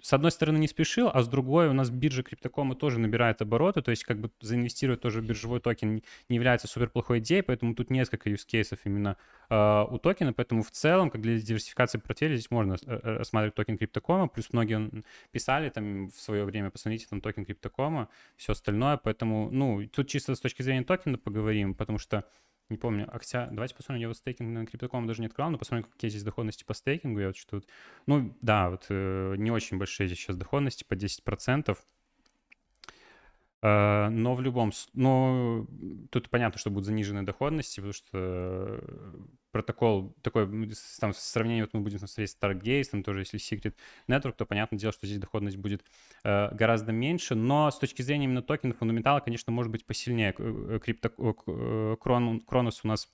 с 0.01 0.13
одной 0.13 0.31
стороны 0.31 0.57
не 0.57 0.67
спешил, 0.67 1.09
а 1.13 1.21
с 1.21 1.27
другой 1.27 1.69
у 1.69 1.73
нас 1.73 1.89
биржа 1.89 2.23
криптокома 2.23 2.75
тоже 2.75 2.99
набирает 2.99 3.41
обороты, 3.41 3.81
то 3.81 3.91
есть 3.91 4.03
как 4.03 4.19
бы 4.19 4.31
заинвестировать 4.41 4.99
тоже 4.99 5.21
в 5.21 5.25
биржевой 5.25 5.61
токен 5.61 6.01
не 6.29 6.35
является 6.35 6.67
супер 6.67 6.89
плохой 6.89 7.19
идеей, 7.19 7.41
поэтому 7.41 7.73
тут 7.73 7.89
несколько 7.89 8.29
use 8.29 8.45
cases 8.45 8.79
именно 8.83 9.15
э, 9.49 9.85
у 9.89 9.97
токена, 9.97 10.33
поэтому 10.33 10.63
в 10.63 10.71
целом, 10.71 11.09
как 11.09 11.21
для 11.21 11.39
диверсификации 11.39 11.99
портфеля, 11.99 12.35
здесь 12.35 12.51
можно 12.51 12.75
э, 12.85 12.99
рассматривать 13.17 13.55
токен 13.55 13.77
Crypto.com 13.77 14.19
а, 14.19 14.27
плюс 14.27 14.51
многие 14.51 15.03
писали 15.31 15.69
там 15.69 16.09
в 16.09 16.15
свое 16.15 16.43
время, 16.43 16.69
посмотрите 16.69 17.07
там 17.09 17.21
токен 17.21 17.45
Crypto.com 17.45 17.99
а, 17.99 18.09
все 18.35 18.51
остальное, 18.51 18.97
поэтому, 18.97 19.49
ну, 19.51 19.87
тут 19.87 20.07
чисто 20.09 20.35
с 20.35 20.39
точки 20.39 20.63
зрения 20.63 20.83
токена 20.83 21.17
поговорим, 21.17 21.75
потому 21.75 21.97
что 21.97 22.25
не 22.71 22.77
помню, 22.77 23.07
октя... 23.13 23.49
давайте 23.51 23.75
посмотрим, 23.75 24.01
я 24.01 24.07
вот 24.07 24.17
стейкинг 24.17 24.49
на 24.49 24.65
Crypto.com 24.65 25.05
даже 25.05 25.21
не 25.21 25.27
открывал, 25.27 25.51
но 25.51 25.57
посмотрим, 25.57 25.87
какие 25.91 26.09
здесь 26.09 26.23
доходности 26.23 26.63
по 26.63 26.73
стейкингу, 26.73 27.19
я 27.19 27.27
вот 27.27 27.37
что 27.37 27.59
тут, 27.59 27.67
ну, 28.07 28.35
да, 28.41 28.69
вот 28.69 28.85
э, 28.89 29.35
не 29.37 29.51
очень 29.51 29.77
большие 29.77 30.07
здесь 30.07 30.19
сейчас 30.19 30.37
доходности, 30.37 30.83
по 30.83 30.93
10%, 30.95 31.77
э, 33.61 34.09
но 34.09 34.35
в 34.35 34.41
любом, 34.41 34.71
но 34.93 35.67
тут 36.09 36.29
понятно, 36.29 36.57
что 36.59 36.71
будут 36.71 36.85
заниженные 36.85 37.23
доходности, 37.23 37.81
потому 37.81 37.93
что 37.93 38.81
протокол 39.51 40.15
такой, 40.21 40.47
там, 40.99 41.13
в 41.13 41.17
сравнении, 41.17 41.61
вот 41.61 41.73
мы 41.73 41.81
будем 41.81 41.99
смотреть 41.99 42.35
Stargaze, 42.39 42.85
там 42.91 43.03
тоже, 43.03 43.19
если 43.19 43.39
Secret 43.39 43.73
Network, 44.07 44.33
то 44.37 44.45
понятное 44.45 44.79
дело, 44.79 44.93
что 44.93 45.05
здесь 45.05 45.19
доходность 45.19 45.57
будет 45.57 45.83
э, 46.23 46.53
гораздо 46.53 46.91
меньше, 46.91 47.35
но 47.35 47.69
с 47.69 47.77
точки 47.77 48.01
зрения 48.01 48.25
именно 48.25 48.41
токена 48.41 48.73
фундаментала, 48.73 49.19
конечно, 49.19 49.51
может 49.51 49.71
быть 49.71 49.85
посильнее. 49.85 50.33
Э, 50.37 50.79
крипто, 50.83 51.11
э, 51.47 51.95
Крон, 51.99 52.41
Кронос 52.41 52.81
у 52.83 52.87
нас 52.87 53.09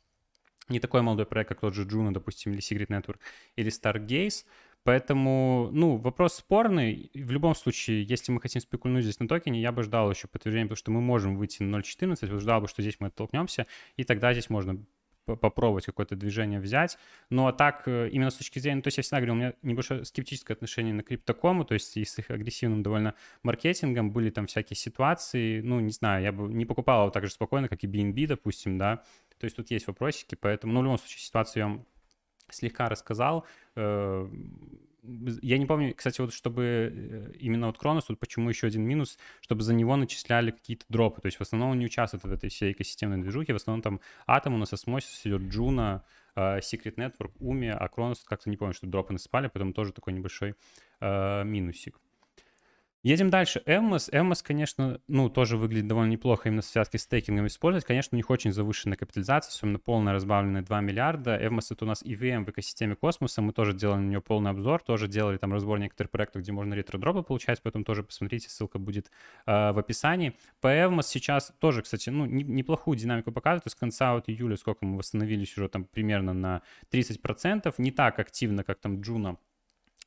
не 0.70 0.80
такой 0.80 1.02
молодой 1.02 1.26
проект, 1.26 1.50
как 1.50 1.62
тот 1.62 1.74
же 1.74 1.86
Juno, 1.86 2.12
допустим, 2.12 2.54
или 2.54 2.62
Secret 2.62 2.88
Network, 2.88 3.20
или 3.56 3.72
Stargaze, 3.72 4.46
Поэтому, 4.88 5.70
ну, 5.74 5.98
вопрос 5.98 6.36
спорный. 6.36 7.12
В 7.14 7.30
любом 7.32 7.56
случае, 7.56 8.04
если 8.04 8.32
мы 8.32 8.40
хотим 8.40 8.62
спекульнуть 8.62 9.04
здесь 9.04 9.20
на 9.20 9.28
токене, 9.28 9.60
я 9.60 9.74
бы 9.74 9.84
ждал 9.84 10.10
еще 10.10 10.30
подтверждения, 10.30 10.66
потому 10.66 10.78
что 10.78 10.92
мы 10.92 11.02
можем 11.02 11.36
выйти 11.36 11.62
на 11.62 11.76
0.14, 11.76 12.32
вот 12.32 12.42
ждал 12.42 12.62
бы, 12.62 12.70
что 12.70 12.82
здесь 12.82 12.96
мы 13.02 13.08
оттолкнемся, 13.08 13.68
и 13.98 14.06
тогда 14.06 14.32
здесь 14.32 14.50
можно 14.50 14.82
попробовать 15.36 15.86
какое-то 15.86 16.16
движение 16.16 16.60
взять. 16.60 16.98
Но 17.30 17.52
так, 17.52 17.84
э, 17.88 18.10
именно 18.10 18.30
с 18.30 18.36
точки 18.36 18.60
зрения, 18.60 18.82
то 18.82 18.88
есть 18.88 18.98
я 18.98 19.04
всегда 19.04 19.18
говорю, 19.18 19.34
у 19.34 19.36
меня 19.36 19.54
небольшое 19.62 20.06
скептическое 20.06 20.56
отношение 20.56 20.94
на 20.94 21.04
криптокому, 21.04 21.66
то 21.66 21.74
есть 21.74 21.98
и 21.98 22.06
с 22.06 22.18
их 22.20 22.32
агрессивным 22.32 22.84
довольно 22.84 23.14
маркетингом 23.44 24.12
были 24.12 24.30
там 24.30 24.48
всякие 24.48 24.78
ситуации, 24.78 25.62
ну, 25.62 25.80
не 25.80 25.92
знаю, 25.92 26.24
я 26.24 26.32
бы 26.32 26.52
не 26.52 26.66
покупал 26.66 27.04
его 27.04 27.12
так 27.12 27.26
же 27.26 27.32
спокойно, 27.32 27.68
как 27.68 27.84
и 27.84 27.88
BNB, 27.88 28.28
допустим, 28.28 28.78
да, 28.78 29.04
то 29.38 29.46
есть 29.46 29.56
тут 29.56 29.70
есть 29.70 29.88
вопросики, 29.88 30.36
поэтому, 30.36 30.74
ну, 30.74 30.80
в 30.82 30.84
любом 30.84 30.98
случае, 30.98 31.20
ситуацию 31.20 31.62
я 31.62 31.68
вам 31.68 31.86
слегка 32.50 32.90
рассказал. 32.90 33.46
Я 35.42 35.58
не 35.58 35.66
помню, 35.66 35.94
кстати, 35.96 36.22
вот 36.22 36.34
чтобы 36.34 36.92
э, 36.94 37.32
именно 37.40 37.68
вот 37.68 37.78
Кронос, 37.78 38.06
тут 38.06 38.20
почему 38.20 38.50
еще 38.50 38.68
один 38.68 38.84
минус, 38.84 39.18
чтобы 39.42 39.64
за 39.64 39.74
него 39.74 39.96
начисляли 39.96 40.52
какие-то 40.52 40.86
дропы. 40.90 41.22
То 41.22 41.28
есть 41.28 41.38
в 41.38 41.42
основном 41.42 41.72
он 41.72 41.80
не 41.80 41.86
участвует 41.86 42.24
в 42.24 42.32
этой 42.32 42.50
всей 42.50 42.74
экосистемной 42.74 43.22
движухе. 43.22 43.54
В 43.54 43.58
основном 43.58 43.82
там 43.82 44.00
Атом 44.26 44.56
у 44.56 44.58
нас 44.58 44.74
Osmosis 44.74 45.26
идет, 45.26 45.44
Juno, 45.44 46.04
Secret 46.36 46.96
Network, 46.96 47.32
Umee, 47.40 47.70
а 47.70 47.88
Кронос 47.88 48.24
как-то 48.24 48.50
не 48.50 48.58
помню, 48.58 48.74
что 48.74 48.86
дропы 48.86 49.14
насыпали, 49.14 49.48
поэтому 49.48 49.74
тоже 49.74 49.92
такой 49.92 50.14
небольшой 50.14 50.56
э, 51.00 51.44
минусик. 51.44 52.00
Едем 53.04 53.30
дальше. 53.30 53.62
Evmos. 53.66 54.10
Evmos, 54.12 54.42
конечно, 54.42 55.00
ну, 55.08 55.30
тоже 55.30 55.56
выглядит 55.56 55.88
довольно 55.88 56.12
неплохо 56.12 56.50
именно 56.50 56.62
в 56.62 56.66
связке 56.66 56.98
с 56.98 57.04
стейкингом 57.04 57.46
использовать. 57.46 57.86
Конечно, 57.86 58.16
у 58.16 58.18
них 58.18 58.30
очень 58.32 58.52
завышенная 58.52 58.98
капитализация, 58.98 59.52
особенно 59.52 59.78
полная 59.78 60.14
разбавленная 60.14 60.64
2 60.64 60.82
миллиарда. 60.82 61.38
Evmos — 61.38 61.72
это 61.72 61.86
у 61.86 61.88
нас 61.88 62.04
EVM 62.04 62.44
в 62.46 62.50
экосистеме 62.50 62.96
космоса. 62.96 63.42
Мы 63.42 63.54
тоже 63.54 63.74
делали 63.74 64.00
на 64.00 64.10
нее 64.10 64.22
полный 64.22 64.50
обзор, 64.50 64.82
тоже 64.82 65.08
делали 65.08 65.38
там 65.38 65.54
разбор 65.54 65.80
некоторых 65.80 66.10
проектов, 66.10 66.42
где 66.42 66.52
можно 66.52 66.74
ретро-дропы 66.74 67.22
получать, 67.22 67.62
поэтому 67.62 67.86
тоже 67.86 68.04
посмотрите, 68.04 68.50
ссылка 68.50 68.80
будет 68.80 69.12
э, 69.46 69.72
в 69.72 69.78
описании. 69.78 70.36
По 70.60 70.68
Evmos 70.68 71.08
сейчас 71.08 71.54
тоже, 71.60 71.84
кстати, 71.84 72.10
ну, 72.10 72.26
не, 72.26 72.44
неплохую 72.44 72.98
динамику 72.98 73.32
показывает. 73.32 73.64
То 73.64 73.68
есть 73.68 73.78
с 73.78 73.80
конца 73.80 74.16
вот 74.16 74.28
июля 74.28 74.58
сколько 74.58 74.86
мы 74.86 74.98
восстановились 74.98 75.56
уже 75.56 75.70
там 75.70 75.86
примерно 75.86 76.34
на 76.34 76.64
30%. 76.92 77.74
Не 77.78 77.92
так 77.92 78.18
активно, 78.18 78.64
как 78.64 78.80
там 78.80 79.02
Juno 79.02 79.38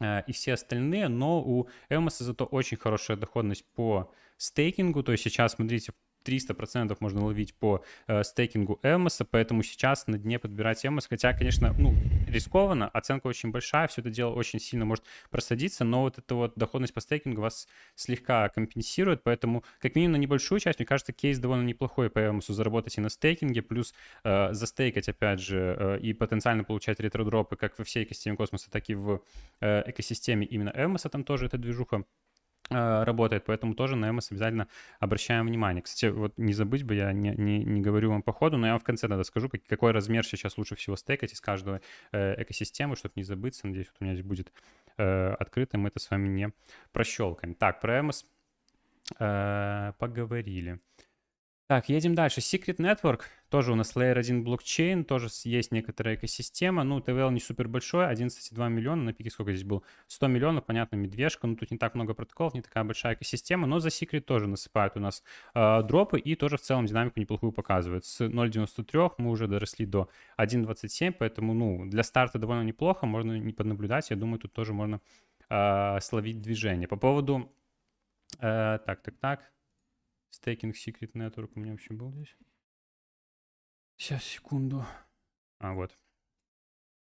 и 0.00 0.32
все 0.32 0.54
остальные, 0.54 1.08
но 1.08 1.40
у 1.40 1.68
Evmos 1.88 2.18
а 2.18 2.24
зато 2.24 2.44
очень 2.44 2.76
хорошая 2.76 3.16
доходность 3.16 3.64
по 3.74 4.12
стейкингу, 4.36 5.02
то 5.02 5.12
есть 5.12 5.24
сейчас, 5.24 5.52
смотрите, 5.52 5.92
300% 6.24 6.96
можно 7.00 7.24
ловить 7.24 7.54
по 7.54 7.84
э, 8.06 8.22
стейкингу 8.22 8.78
Evmos 8.82 9.12
а, 9.12 9.24
поэтому 9.24 9.62
сейчас 9.62 10.06
на 10.06 10.18
дне 10.18 10.38
подбирать 10.38 10.84
Evmos, 10.84 11.06
хотя, 11.06 11.32
конечно, 11.32 11.74
ну, 11.78 11.94
рискованно, 12.28 12.88
оценка 12.88 13.26
очень 13.26 13.50
большая, 13.50 13.88
все 13.88 14.00
это 14.00 14.10
дело 14.10 14.32
очень 14.32 14.60
сильно 14.60 14.84
может 14.84 15.04
просадиться, 15.30 15.84
но 15.84 16.02
вот 16.02 16.18
эта 16.18 16.34
вот 16.34 16.52
доходность 16.56 16.94
по 16.94 17.00
стейкингу 17.00 17.40
вас 17.40 17.68
слегка 17.94 18.48
компенсирует, 18.48 19.22
поэтому 19.22 19.64
как 19.80 19.94
минимум 19.94 20.12
на 20.12 20.16
небольшую 20.16 20.60
часть, 20.60 20.78
мне 20.78 20.86
кажется, 20.86 21.12
кейс 21.12 21.38
довольно 21.38 21.64
неплохой 21.64 22.10
по 22.10 22.18
Эмосу, 22.18 22.52
заработать 22.52 22.98
и 22.98 23.00
на 23.00 23.08
стейкинге, 23.08 23.62
плюс 23.62 23.94
э, 24.24 24.52
застейкать, 24.52 25.08
опять 25.08 25.40
же, 25.40 25.76
э, 25.78 25.98
и 26.00 26.12
потенциально 26.12 26.64
получать 26.64 27.00
ретродропы 27.00 27.56
как 27.56 27.78
во 27.78 27.84
всей 27.84 28.04
экосистеме 28.04 28.36
космоса, 28.36 28.70
так 28.70 28.88
и 28.88 28.94
в 28.94 29.22
э, 29.60 29.90
экосистеме 29.90 30.46
именно 30.46 30.72
Эмоса, 30.74 31.08
там 31.08 31.24
тоже 31.24 31.46
эта 31.46 31.58
движуха 31.58 32.04
работает, 32.70 33.44
поэтому 33.44 33.74
тоже 33.74 33.96
на 33.96 34.10
MS 34.10 34.28
обязательно 34.30 34.68
обращаем 35.00 35.46
внимание. 35.46 35.82
Кстати, 35.82 36.06
вот 36.06 36.38
не 36.38 36.52
забыть 36.52 36.84
бы, 36.84 36.94
я 36.94 37.12
не, 37.12 37.30
не, 37.30 37.64
не 37.64 37.80
говорю 37.80 38.10
вам 38.10 38.22
по 38.22 38.32
ходу, 38.32 38.56
но 38.56 38.66
я 38.66 38.72
вам 38.72 38.80
в 38.80 38.84
конце 38.84 39.08
надо 39.08 39.24
скажу, 39.24 39.50
какой 39.68 39.92
размер 39.92 40.24
сейчас 40.24 40.56
лучше 40.56 40.76
всего 40.76 40.96
стейкать 40.96 41.32
из 41.32 41.40
каждого 41.40 41.80
э, 42.12 42.42
экосистемы, 42.42 42.96
чтобы 42.96 43.12
не 43.16 43.24
забыться. 43.24 43.66
Надеюсь, 43.66 43.88
вот 43.88 43.96
у 44.00 44.04
меня 44.04 44.14
здесь 44.14 44.26
будет 44.26 44.52
э, 44.98 45.34
открыто, 45.38 45.78
мы 45.78 45.88
это 45.88 45.98
с 45.98 46.10
вами 46.10 46.28
не 46.28 46.52
прощелкаем. 46.92 47.54
Так, 47.54 47.80
про 47.80 48.00
MS 48.00 48.24
э, 49.18 49.92
поговорили. 49.98 50.80
Так, 51.70 51.88
едем 51.88 52.16
дальше. 52.16 52.40
Secret 52.40 52.78
Network, 52.78 53.20
тоже 53.48 53.70
у 53.70 53.76
нас 53.76 53.94
Layer 53.94 54.18
1 54.18 54.42
блокчейн, 54.42 55.04
тоже 55.04 55.28
есть 55.44 55.70
некоторая 55.70 56.16
экосистема. 56.16 56.82
Ну, 56.82 56.98
TVL 56.98 57.30
не 57.30 57.38
супер 57.38 57.68
большой, 57.68 58.12
11,2 58.12 58.68
миллиона, 58.68 59.04
на 59.04 59.12
пике 59.12 59.30
сколько 59.30 59.52
здесь 59.52 59.62
было? 59.62 59.82
100 60.08 60.26
миллионов, 60.26 60.66
понятно, 60.66 60.96
медвежка, 60.96 61.46
но 61.46 61.54
тут 61.54 61.70
не 61.70 61.78
так 61.78 61.94
много 61.94 62.12
протоколов, 62.12 62.54
не 62.54 62.60
такая 62.60 62.82
большая 62.82 63.14
экосистема, 63.14 63.68
но 63.68 63.78
за 63.78 63.90
Secret 63.90 64.22
тоже 64.22 64.48
насыпают 64.48 64.96
у 64.96 65.00
нас 65.00 65.22
э, 65.54 65.82
дропы 65.84 66.18
и 66.18 66.34
тоже 66.34 66.56
в 66.56 66.60
целом 66.60 66.86
динамику 66.86 67.20
неплохую 67.20 67.52
показывают. 67.52 68.04
С 68.04 68.20
0.93 68.20 69.12
мы 69.18 69.30
уже 69.30 69.46
доросли 69.46 69.86
до 69.86 70.08
1.27, 70.38 71.12
поэтому, 71.12 71.54
ну, 71.54 71.86
для 71.86 72.02
старта 72.02 72.40
довольно 72.40 72.62
неплохо, 72.62 73.06
можно 73.06 73.38
не 73.38 73.52
поднаблюдать, 73.52 74.10
я 74.10 74.16
думаю, 74.16 74.40
тут 74.40 74.52
тоже 74.52 74.72
можно 74.72 75.00
э, 75.48 76.00
словить 76.00 76.40
движение. 76.40 76.88
По 76.88 76.96
поводу... 76.96 77.48
Э, 78.40 78.80
так, 78.84 79.02
так, 79.02 79.14
так. 79.20 79.52
Стейкинг 80.30 80.76
Secret 80.76 81.12
Network 81.12 81.52
у 81.54 81.60
меня 81.60 81.72
вообще 81.72 81.92
был 81.92 82.12
здесь. 82.12 82.36
Сейчас, 83.96 84.24
секунду. 84.24 84.86
А, 85.58 85.74
вот. 85.74 85.98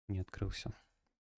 Не 0.07 0.19
открылся. 0.19 0.75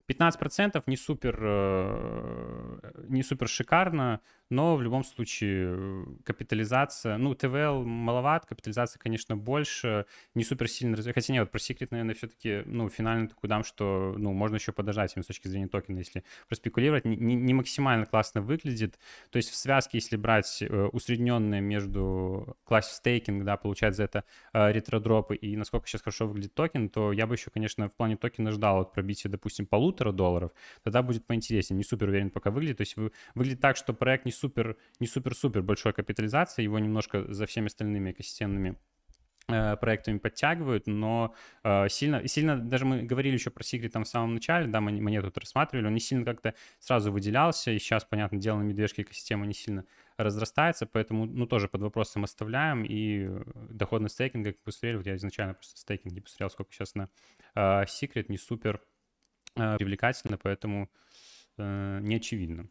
15% 0.08 0.84
не 0.88 0.98
супер, 0.98 1.40
э, 1.42 3.06
не 3.08 3.24
супер 3.24 3.48
шикарно, 3.48 4.22
но 4.52 4.76
в 4.76 4.82
любом 4.82 5.04
случае 5.04 5.76
э, 5.78 6.06
капитализация, 6.26 7.18
ну, 7.18 7.34
ТВЛ 7.34 7.84
маловат, 7.84 8.46
капитализация, 8.46 9.00
конечно, 9.00 9.38
больше, 9.38 10.06
не 10.36 10.44
супер 10.44 10.68
сильно 10.68 10.98
развивается. 10.98 11.22
Хотя 11.22 11.34
нет, 11.34 11.44
вот 11.44 11.52
про 11.52 11.60
секрет, 11.60 11.92
наверное, 11.92 12.14
все-таки, 12.16 12.64
ну, 12.66 12.90
финально 12.90 13.30
такой 13.30 13.50
дам, 13.50 13.64
что, 13.64 14.14
ну, 14.18 14.34
можно 14.34 14.56
еще 14.56 14.74
подождать 14.74 15.14
именно 15.16 15.24
с 15.24 15.28
точки 15.28 15.48
зрения 15.48 15.68
токена, 15.68 15.98
если 15.98 16.24
проспекулировать, 16.50 17.06
не, 17.06 17.16
не 17.16 17.54
максимально 17.54 18.06
классно 18.06 18.42
выглядит. 18.42 19.00
То 19.30 19.38
есть 19.38 19.50
в 19.50 19.56
связке, 19.56 19.98
если 19.98 20.18
брать 20.18 20.62
э, 20.62 20.90
усредненные 20.92 21.62
между 21.62 22.58
класс 22.66 22.92
стейкинг, 22.98 23.46
да, 23.46 23.56
получать 23.56 23.96
за 23.96 24.04
это 24.04 24.26
э, 24.54 24.72
ретродропы 24.72 25.36
и 25.36 25.56
насколько 25.56 25.88
сейчас 25.88 26.02
хорошо 26.02 26.28
выглядит 26.28 26.54
токен, 26.54 26.90
то 26.90 27.14
я 27.14 27.26
бы 27.26 27.36
еще, 27.36 27.50
конечно, 27.52 27.88
в 27.88 27.94
плане 27.94 28.18
токена 28.18 28.52
ждал 28.52 28.80
вот 28.80 28.92
пробития, 28.92 29.32
допустим, 29.32 29.66
полутора 29.66 30.12
долларов, 30.12 30.52
тогда 30.84 31.02
будет 31.02 31.26
поинтереснее. 31.26 31.78
Не 31.78 31.84
супер 31.86 32.10
уверен 32.10 32.30
пока 32.30 32.52
выглядит. 32.52 32.78
То 32.78 32.82
есть 32.82 32.98
вы, 32.98 33.14
выглядит 33.34 33.62
так, 33.62 33.78
что 33.78 33.94
проект 33.94 34.26
не 34.26 34.32
супер, 34.42 34.78
не 35.00 35.08
супер-супер 35.08 35.62
большой 35.62 35.94
капитализации, 35.94 36.64
его 36.64 36.80
немножко 36.80 37.32
за 37.34 37.46
всеми 37.46 37.68
остальными 37.68 38.12
экосистемными 38.12 38.76
э, 39.48 39.78
проектами 39.78 40.18
подтягивают, 40.18 40.88
но 40.88 41.36
э, 41.64 41.90
сильно, 41.90 42.28
сильно, 42.28 42.58
даже 42.58 42.86
мы 42.86 43.04
говорили 43.04 43.34
еще 43.36 43.52
про 43.52 43.64
Secret 43.64 43.90
там 43.90 44.04
в 44.04 44.08
самом 44.08 44.34
начале, 44.34 44.68
да, 44.68 44.82
мы, 44.82 44.92
мы 45.00 45.22
тут 45.22 45.38
рассматривали, 45.38 45.88
он 45.88 45.94
не 45.94 46.00
сильно 46.00 46.26
как-то 46.26 46.56
сразу 46.80 47.12
выделялся, 47.12 47.72
и 47.72 47.80
сейчас, 47.80 48.04
понятно, 48.04 48.40
дело 48.40 48.58
на 48.58 48.64
медвежке 48.64 49.04
экосистема 49.04 49.46
не 49.46 49.54
сильно 49.54 49.86
разрастается, 50.18 50.86
поэтому, 50.86 51.26
ну, 51.26 51.46
тоже 51.46 51.68
под 51.68 51.82
вопросом 51.82 52.24
оставляем, 52.24 52.84
и 52.84 53.30
доходность 53.70 54.16
стейкинга, 54.16 54.54
как 54.54 54.64
посмотрели, 54.64 54.98
вот 54.98 55.06
я 55.06 55.16
изначально 55.16 55.54
просто 55.54 55.80
стейкинг 55.80 56.14
не 56.14 56.22
посмотрел, 56.22 56.50
сколько 56.50 56.74
сейчас 56.74 56.96
на 56.96 57.10
э, 57.56 57.84
Secret, 57.84 58.26
не 58.30 58.38
супер 58.38 58.82
э, 59.56 59.78
привлекательно, 59.78 60.38
поэтому 60.38 60.90
не 61.58 62.16
очевидно. 62.16 62.68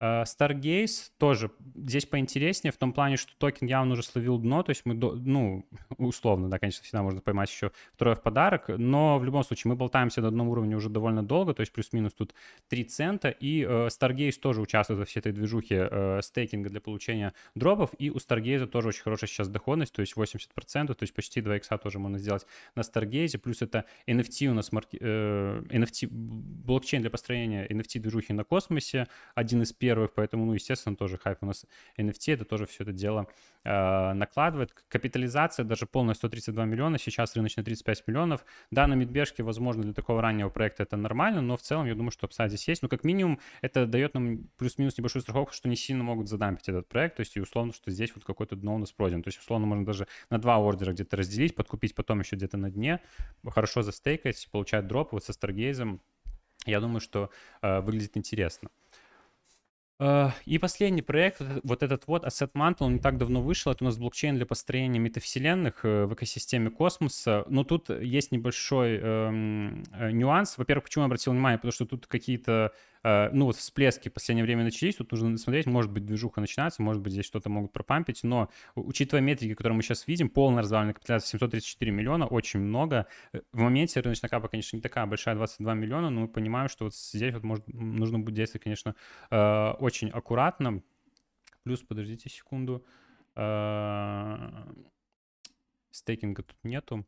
Э, 0.00 0.22
Stargaze 0.22 1.10
тоже 1.18 1.50
здесь 1.74 2.06
поинтереснее 2.06 2.72
в 2.72 2.76
том 2.76 2.92
плане, 2.92 3.16
что 3.16 3.32
токен 3.38 3.66
явно 3.66 3.94
уже 3.94 4.02
словил 4.02 4.38
дно, 4.38 4.62
то 4.62 4.70
есть 4.70 4.82
мы, 4.84 4.94
ну, 4.94 5.66
условно, 5.98 6.48
да, 6.48 6.58
конечно, 6.58 6.84
всегда 6.84 7.02
можно 7.02 7.20
поймать 7.20 7.50
еще 7.50 7.72
второе 7.94 8.14
в 8.14 8.22
подарок, 8.22 8.68
но 8.68 9.18
в 9.18 9.24
любом 9.24 9.42
случае 9.42 9.70
мы 9.70 9.76
болтаемся 9.76 10.20
на 10.20 10.28
одном 10.28 10.48
уровне 10.48 10.76
уже 10.76 10.88
довольно 10.88 11.24
долго, 11.24 11.52
то 11.52 11.60
есть 11.60 11.72
плюс-минус 11.72 12.14
тут 12.14 12.34
3 12.68 12.84
цента, 12.84 13.30
и 13.30 13.62
э, 13.62 13.88
Stargaze 13.88 14.38
тоже 14.38 14.60
участвует 14.60 15.00
во 15.00 15.04
всей 15.04 15.18
этой 15.20 15.32
движухе 15.32 15.88
э, 15.90 16.20
стейкинга 16.22 16.70
для 16.70 16.80
получения 16.80 17.34
дропов, 17.54 17.90
и 17.98 18.10
у 18.10 18.16
Stargaze 18.16 18.66
тоже 18.66 18.88
очень 18.88 19.02
хорошая 19.02 19.28
сейчас 19.28 19.48
доходность, 19.48 19.92
то 19.92 20.00
есть 20.00 20.14
80%, 20.14 20.94
то 20.94 20.96
есть 21.00 21.14
почти 21.14 21.40
2 21.40 21.56
икса 21.56 21.76
тоже 21.76 21.98
можно 21.98 22.18
сделать 22.18 22.46
на 22.76 22.82
Stargaze, 22.82 23.38
плюс 23.38 23.62
это 23.62 23.84
NFT 24.06 24.46
у 24.46 24.54
нас, 24.54 24.70
марки, 24.70 24.96
э, 25.00 25.62
NFT, 25.68 26.08
блокчейн 26.08 27.02
для 27.02 27.10
построения 27.10 27.66
NFT-движухи 27.66 28.32
на 28.32 28.44
космосе, 28.44 29.08
один 29.34 29.62
из 29.62 29.72
первых 29.72 29.87
первых, 29.88 30.12
поэтому, 30.12 30.44
ну, 30.44 30.52
естественно, 30.52 30.96
тоже 30.96 31.16
хайп 31.16 31.38
у 31.40 31.46
нас 31.46 31.64
NFT, 31.96 32.34
это 32.34 32.44
тоже 32.44 32.66
все 32.66 32.84
это 32.84 32.92
дело 32.92 33.26
э, 33.64 34.12
накладывает. 34.12 34.74
Капитализация 34.88 35.64
даже 35.64 35.86
полная 35.86 36.14
132 36.14 36.66
миллиона, 36.66 36.98
сейчас 36.98 37.34
рыночная 37.36 37.64
35 37.64 38.06
миллионов. 38.06 38.44
Да, 38.70 38.86
на 38.86 38.92
медвежке, 38.94 39.42
возможно, 39.42 39.82
для 39.82 39.94
такого 39.94 40.20
раннего 40.20 40.50
проекта 40.50 40.82
это 40.82 40.98
нормально, 40.98 41.40
но 41.40 41.56
в 41.56 41.62
целом 41.62 41.86
я 41.86 41.94
думаю, 41.94 42.10
что 42.10 42.26
upside 42.26 42.50
здесь 42.50 42.68
есть. 42.68 42.82
Ну, 42.82 42.88
как 42.90 43.02
минимум, 43.02 43.40
это 43.62 43.86
дает 43.86 44.12
нам 44.12 44.48
плюс-минус 44.58 44.98
небольшую 44.98 45.22
страховку, 45.22 45.54
что 45.54 45.70
не 45.70 45.76
сильно 45.76 46.04
могут 46.04 46.28
задампить 46.28 46.68
этот 46.68 46.86
проект, 46.86 47.16
то 47.16 47.20
есть 47.20 47.34
и 47.36 47.40
условно, 47.40 47.72
что 47.72 47.90
здесь 47.90 48.14
вот 48.14 48.24
какой-то 48.24 48.56
дно 48.56 48.74
у 48.74 48.78
нас 48.78 48.92
пройден. 48.92 49.22
То 49.22 49.28
есть, 49.28 49.38
условно, 49.38 49.66
можно 49.66 49.86
даже 49.86 50.06
на 50.28 50.38
два 50.38 50.58
ордера 50.58 50.92
где-то 50.92 51.16
разделить, 51.16 51.54
подкупить 51.54 51.94
потом 51.94 52.20
еще 52.20 52.36
где-то 52.36 52.58
на 52.58 52.70
дне, 52.70 53.00
хорошо 53.46 53.80
застейкать, 53.80 54.48
получать 54.52 54.86
дроп 54.86 55.12
вот 55.12 55.24
со 55.24 55.32
Stargaze 55.32 55.83
ом. 55.83 56.02
Я 56.66 56.80
думаю, 56.80 57.00
что 57.00 57.30
э, 57.62 57.80
выглядит 57.80 58.16
интересно. 58.16 58.68
Э, 60.00 60.30
и 60.46 60.58
последний 60.58 61.02
проект, 61.02 61.42
вот 61.64 61.82
этот 61.82 62.06
вот 62.06 62.24
Asset 62.24 62.52
Mantle, 62.52 62.76
он 62.80 62.94
не 62.94 62.98
так 63.00 63.18
давно 63.18 63.42
вышел. 63.42 63.72
Это 63.72 63.84
у 63.84 63.86
нас 63.86 63.98
блокчейн 63.98 64.36
для 64.36 64.46
построения 64.46 64.98
метавселенных 64.98 65.84
э, 65.84 66.06
в 66.06 66.14
экосистеме 66.14 66.70
космоса. 66.70 67.44
Но 67.48 67.64
тут 67.64 67.90
есть 67.90 68.32
небольшой 68.32 68.98
эм, 68.98 69.84
э, 69.92 70.10
нюанс. 70.12 70.56
Во-первых, 70.56 70.84
почему 70.84 71.02
я 71.02 71.06
обратил 71.06 71.32
внимание? 71.32 71.58
Потому 71.58 71.72
что 71.72 71.86
тут 71.86 72.06
какие-то 72.06 72.72
ну 73.02 73.46
вот 73.46 73.56
всплески 73.56 74.08
в 74.08 74.12
последнее 74.12 74.44
время 74.44 74.64
начались, 74.64 74.96
тут 74.96 75.12
нужно 75.12 75.36
смотреть, 75.38 75.66
может 75.66 75.90
быть, 75.90 76.04
движуха 76.04 76.40
начинается, 76.40 76.82
может 76.82 77.02
быть, 77.02 77.12
здесь 77.12 77.24
что-то 77.24 77.48
могут 77.48 77.72
пропампить, 77.72 78.22
но 78.24 78.50
учитывая 78.74 79.22
метрики, 79.22 79.54
которые 79.54 79.76
мы 79.76 79.82
сейчас 79.82 80.06
видим, 80.06 80.28
полная 80.28 80.62
разваленная 80.62 80.94
капитализация 80.94 81.38
734 81.38 81.92
миллиона, 81.92 82.26
очень 82.26 82.60
много. 82.60 83.06
Э, 83.32 83.40
в 83.52 83.60
моменте 83.60 84.00
рыночная 84.00 84.28
капа, 84.28 84.48
конечно, 84.48 84.76
не 84.76 84.82
такая 84.82 85.06
большая, 85.06 85.34
22 85.34 85.74
миллиона, 85.74 86.10
но 86.10 86.22
мы 86.22 86.28
понимаем, 86.28 86.68
что 86.68 86.84
вот 86.84 86.94
здесь 86.94 87.34
вот 87.34 87.44
может, 87.44 87.66
нужно 87.68 88.18
будет 88.18 88.34
действовать, 88.34 88.64
конечно, 88.64 88.94
э, 89.30 89.70
очень 89.78 90.10
аккуратно. 90.10 90.82
Плюс, 91.64 91.82
подождите 91.82 92.30
секунду, 92.30 92.84
стейкинга 95.90 96.42
тут 96.42 96.56
нету. 96.62 97.06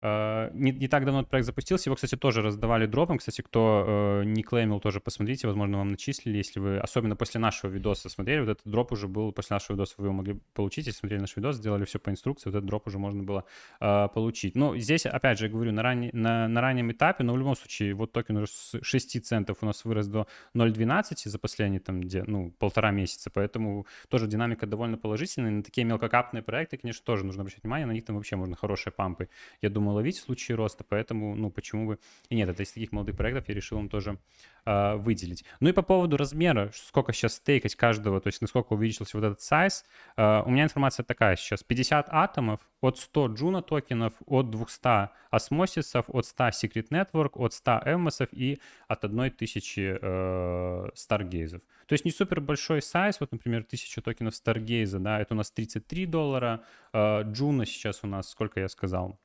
Uh, 0.00 0.50
не, 0.54 0.70
не 0.70 0.86
так 0.86 1.04
давно 1.04 1.20
этот 1.20 1.30
проект 1.30 1.46
запустился, 1.46 1.88
его, 1.88 1.96
кстати, 1.96 2.16
тоже 2.16 2.40
раздавали 2.40 2.86
дропом. 2.86 3.18
Кстати, 3.18 3.42
кто 3.42 3.84
uh, 4.22 4.24
не 4.24 4.44
клеймил, 4.44 4.78
тоже 4.78 5.00
посмотрите, 5.00 5.48
возможно, 5.48 5.78
вам 5.78 5.88
начислили, 5.88 6.36
если 6.36 6.60
вы, 6.60 6.78
особенно 6.78 7.16
после 7.16 7.40
нашего 7.40 7.68
видоса 7.68 8.08
смотрели, 8.08 8.40
вот 8.40 8.48
этот 8.50 8.62
дроп 8.64 8.92
уже 8.92 9.08
был, 9.08 9.32
после 9.32 9.54
нашего 9.54 9.74
видоса 9.74 9.94
вы 9.98 10.06
его 10.06 10.14
могли 10.14 10.38
получить, 10.54 10.86
если 10.86 11.00
смотрели 11.00 11.20
наш 11.20 11.34
видос, 11.36 11.56
сделали 11.56 11.84
все 11.84 11.98
по 11.98 12.10
инструкции, 12.10 12.48
вот 12.48 12.56
этот 12.56 12.66
дроп 12.66 12.86
уже 12.86 13.00
можно 13.00 13.24
было 13.24 13.44
uh, 13.80 14.08
получить. 14.08 14.54
Ну, 14.54 14.76
здесь, 14.76 15.04
опять 15.04 15.38
же, 15.40 15.46
я 15.46 15.50
говорю, 15.50 15.72
на, 15.72 15.82
ранне, 15.82 16.10
на, 16.12 16.46
на 16.46 16.60
раннем 16.60 16.92
этапе, 16.92 17.24
но 17.24 17.32
в 17.32 17.38
любом 17.38 17.56
случае, 17.56 17.94
вот 17.94 18.12
токен 18.12 18.36
уже 18.36 18.46
с 18.46 18.78
6 18.80 19.24
центов 19.24 19.58
у 19.62 19.66
нас 19.66 19.84
вырос 19.84 20.06
до 20.06 20.28
0.12 20.54 21.28
за 21.28 21.38
последние, 21.40 21.80
там, 21.80 22.00
где, 22.00 22.22
ну, 22.22 22.52
полтора 22.60 22.92
месяца, 22.92 23.30
поэтому 23.34 23.84
тоже 24.08 24.28
динамика 24.28 24.66
довольно 24.66 24.96
положительная. 24.96 25.50
На 25.50 25.64
такие 25.64 25.84
мелкокапные 25.84 26.42
проекты, 26.42 26.76
конечно, 26.76 27.04
тоже 27.04 27.24
нужно 27.24 27.42
обращать 27.42 27.64
внимание, 27.64 27.86
на 27.86 27.92
них 27.92 28.04
там 28.04 28.14
вообще 28.14 28.36
можно 28.36 28.54
хорошие 28.54 28.92
пампы, 28.92 29.28
я 29.60 29.70
думаю, 29.70 29.87
ловить 29.92 30.18
в 30.18 30.22
случае 30.22 30.56
роста, 30.56 30.84
поэтому, 30.88 31.34
ну, 31.34 31.50
почему 31.50 31.86
бы 31.86 31.98
и 32.28 32.36
нет, 32.36 32.48
это 32.48 32.62
из 32.62 32.72
таких 32.72 32.92
молодых 32.92 33.16
проектов 33.16 33.48
я 33.48 33.54
решил 33.54 33.78
им 33.78 33.88
тоже 33.88 34.18
э, 34.64 34.96
выделить. 34.96 35.44
Ну 35.60 35.68
и 35.68 35.72
по 35.72 35.82
поводу 35.82 36.16
размера, 36.16 36.70
сколько 36.74 37.12
сейчас 37.12 37.34
стейкать 37.34 37.74
каждого, 37.74 38.20
то 38.20 38.28
есть 38.28 38.40
насколько 38.40 38.72
увеличился 38.72 39.16
вот 39.16 39.26
этот 39.26 39.40
сайз, 39.40 39.84
э, 40.16 40.42
у 40.44 40.50
меня 40.50 40.64
информация 40.64 41.04
такая 41.04 41.36
сейчас, 41.36 41.62
50 41.62 42.08
атомов, 42.10 42.60
от 42.80 42.98
100 42.98 43.26
Juno 43.28 43.62
токенов, 43.62 44.12
от 44.26 44.50
200 44.50 45.10
осмосисов, 45.30 46.04
от 46.08 46.26
100 46.26 46.48
Secret 46.48 46.88
Network, 46.90 47.30
от 47.34 47.52
100 47.52 47.82
эммосов 47.84 48.28
и 48.32 48.60
от 48.86 49.04
1000 49.04 49.98
э, 50.00 50.88
Stargaze. 50.94 51.60
То 51.86 51.94
есть 51.94 52.04
не 52.04 52.10
супер 52.10 52.40
большой 52.40 52.82
сайз, 52.82 53.20
вот, 53.20 53.32
например, 53.32 53.60
1000 53.60 54.02
токенов 54.02 54.34
Stargaze, 54.34 54.98
да, 54.98 55.20
это 55.20 55.34
у 55.34 55.36
нас 55.36 55.50
33 55.50 56.06
доллара, 56.06 56.62
э, 56.92 57.22
Juno 57.22 57.64
сейчас 57.64 58.00
у 58.02 58.06
нас, 58.06 58.28
сколько 58.28 58.60
я 58.60 58.68
сказал, 58.68 59.18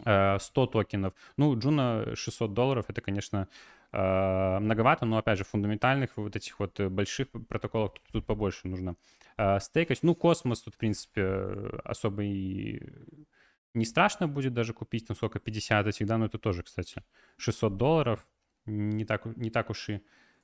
100 0.00 0.04
э, 0.06 0.66
токенов. 0.66 1.14
Ну, 1.36 1.54
Juno 1.56 2.14
600 2.14 2.54
долларов, 2.54 2.86
это, 2.88 3.00
конечно, 3.00 3.48
э, 3.92 4.58
многовато, 4.60 5.06
но, 5.06 5.18
опять 5.18 5.38
же, 5.38 5.44
фундаментальных 5.44 6.16
вот 6.16 6.36
этих 6.36 6.58
вот 6.58 6.80
больших 6.80 7.28
протоколов 7.48 7.92
тут, 7.94 8.02
тут 8.12 8.26
побольше 8.26 8.68
нужно 8.68 8.96
э, 9.36 9.60
стейкать. 9.60 10.02
Ну, 10.02 10.14
Космос 10.14 10.62
тут, 10.62 10.74
в 10.74 10.78
принципе, 10.78 11.22
особо 11.84 12.24
и 12.24 12.80
не 13.74 13.84
страшно 13.84 14.28
будет 14.28 14.52
даже 14.54 14.72
купить, 14.74 15.06
там 15.06 15.16
сколько, 15.16 15.38
50 15.38 15.86
этих, 15.86 16.06
да, 16.06 16.18
но 16.18 16.26
это 16.26 16.38
тоже, 16.38 16.62
кстати, 16.62 17.02
600 17.38 17.76
долларов, 17.76 18.26
не 18.66 19.04
так, 19.04 19.24
не 19.36 19.50
так 19.50 19.70
уж 19.70 19.88
и 19.88 20.02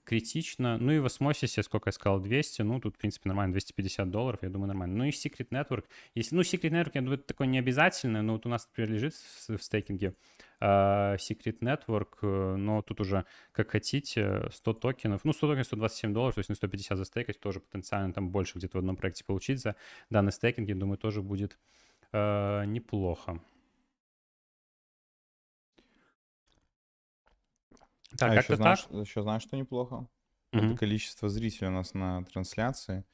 критично. 0.08 0.78
Ну 0.78 0.92
и 0.92 0.98
в 0.98 1.04
осмосисе, 1.04 1.62
сколько 1.62 1.88
я 1.88 1.92
сказал, 1.92 2.18
200, 2.20 2.62
ну 2.62 2.80
тут, 2.80 2.94
в 2.96 2.98
принципе, 2.98 3.28
нормально, 3.28 3.52
250 3.52 4.10
долларов, 4.10 4.40
я 4.42 4.48
думаю, 4.48 4.68
нормально. 4.68 4.96
Ну 4.96 5.04
и 5.04 5.10
Secret 5.10 5.48
Network, 5.50 5.84
если, 6.14 6.34
ну, 6.34 6.40
Secret 6.40 6.70
Network, 6.70 6.92
я 6.94 7.00
думаю, 7.02 7.18
это 7.18 7.26
такое 7.26 7.46
не 7.46 7.58
обязательное, 7.58 8.22
но 8.22 8.32
вот 8.32 8.46
у 8.46 8.48
нас, 8.48 8.66
например, 8.68 8.90
лежит 8.90 9.14
в, 9.14 9.58
в 9.58 9.62
стейкинге 9.62 10.14
uh, 10.60 11.16
Secret 11.16 11.58
Network, 11.60 12.08
э, 12.22 12.56
но 12.56 12.80
тут 12.80 13.00
уже, 13.00 13.26
как 13.52 13.70
хотите, 13.70 14.48
100 14.50 14.72
токенов, 14.74 15.24
ну, 15.24 15.32
100 15.34 15.46
токенов, 15.46 15.66
127 15.66 16.14
долларов, 16.14 16.34
то 16.36 16.38
есть 16.38 16.48
на 16.48 16.54
150 16.54 16.96
застейкать, 16.96 17.38
тоже 17.38 17.60
потенциально 17.60 18.12
там 18.14 18.30
больше 18.30 18.58
где-то 18.58 18.78
в 18.78 18.80
одном 18.80 18.96
проекте 18.96 19.24
получить 19.24 19.60
за 19.60 19.76
данный 20.08 20.32
стейкинг, 20.32 20.68
я 20.68 20.74
думаю, 20.74 20.96
тоже 20.96 21.20
будет 21.20 21.58
uh, 22.12 22.64
неплохо. 22.64 23.40
Так, 28.16 28.32
а 28.32 28.34
еще 28.36 28.56
знаешь, 28.56 28.82
так? 28.82 28.92
еще 28.92 29.22
знаешь, 29.22 29.42
что 29.42 29.56
неплохо? 29.56 30.08
Угу. 30.52 30.64
Это 30.64 30.76
количество 30.76 31.28
зрителей 31.28 31.68
у 31.68 31.72
нас 31.72 31.94
на 31.94 32.24
трансляции 32.24 33.04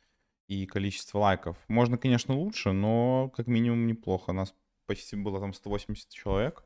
и 0.46 0.66
количество 0.66 1.18
лайков. 1.18 1.56
Можно, 1.68 1.98
конечно, 1.98 2.34
лучше, 2.34 2.72
но 2.72 3.30
как 3.36 3.46
минимум 3.46 3.86
неплохо. 3.86 4.30
У 4.30 4.34
нас 4.34 4.54
почти 4.86 5.16
было 5.16 5.40
там 5.40 5.52
180 5.52 6.08
человек, 6.10 6.64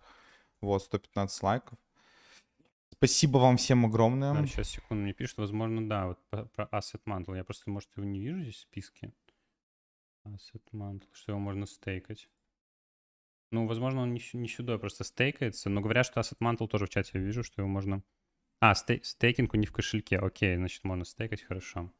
вот, 0.60 0.82
115 0.82 1.42
лайков. 1.42 1.78
Спасибо 2.92 3.38
вам 3.38 3.56
всем 3.56 3.86
огромное. 3.86 4.32
А, 4.32 4.46
сейчас, 4.46 4.70
секунду, 4.70 5.04
мне 5.04 5.12
пишут, 5.12 5.38
возможно, 5.38 5.88
да, 5.88 6.08
вот 6.08 6.18
про, 6.30 6.46
про 6.46 6.64
Asset 6.72 7.00
Mantle. 7.06 7.36
Я 7.36 7.44
просто, 7.44 7.70
может, 7.70 7.88
его 7.96 8.04
не 8.04 8.18
вижу 8.18 8.42
здесь 8.42 8.56
в 8.56 8.60
списке. 8.60 9.12
Asset 10.26 10.64
Mantle, 10.72 11.06
что 11.12 11.32
его 11.32 11.38
можно 11.38 11.66
стейкать. 11.66 12.28
Ну, 13.50 13.66
возможно, 13.66 14.02
он 14.02 14.12
не, 14.12 14.20
не 14.34 14.48
сюда 14.48 14.78
просто 14.78 15.04
стейкается, 15.04 15.70
но 15.70 15.80
говорят, 15.80 16.06
что 16.06 16.20
Asset 16.20 16.38
Mantle 16.40 16.66
тоже 16.66 16.86
в 16.86 16.90
чате 16.90 17.12
я 17.14 17.20
вижу, 17.20 17.44
что 17.44 17.62
его 17.62 17.68
можно 17.68 18.02
а, 18.60 18.74
стей, 18.74 19.00
стейкинг 19.02 19.54
у 19.54 19.56
них 19.56 19.70
в 19.70 19.72
кошельке. 19.72 20.18
Окей, 20.18 20.56
значит, 20.56 20.84
можно 20.84 21.04
стейкать, 21.04 21.42
хорошо. 21.42 21.90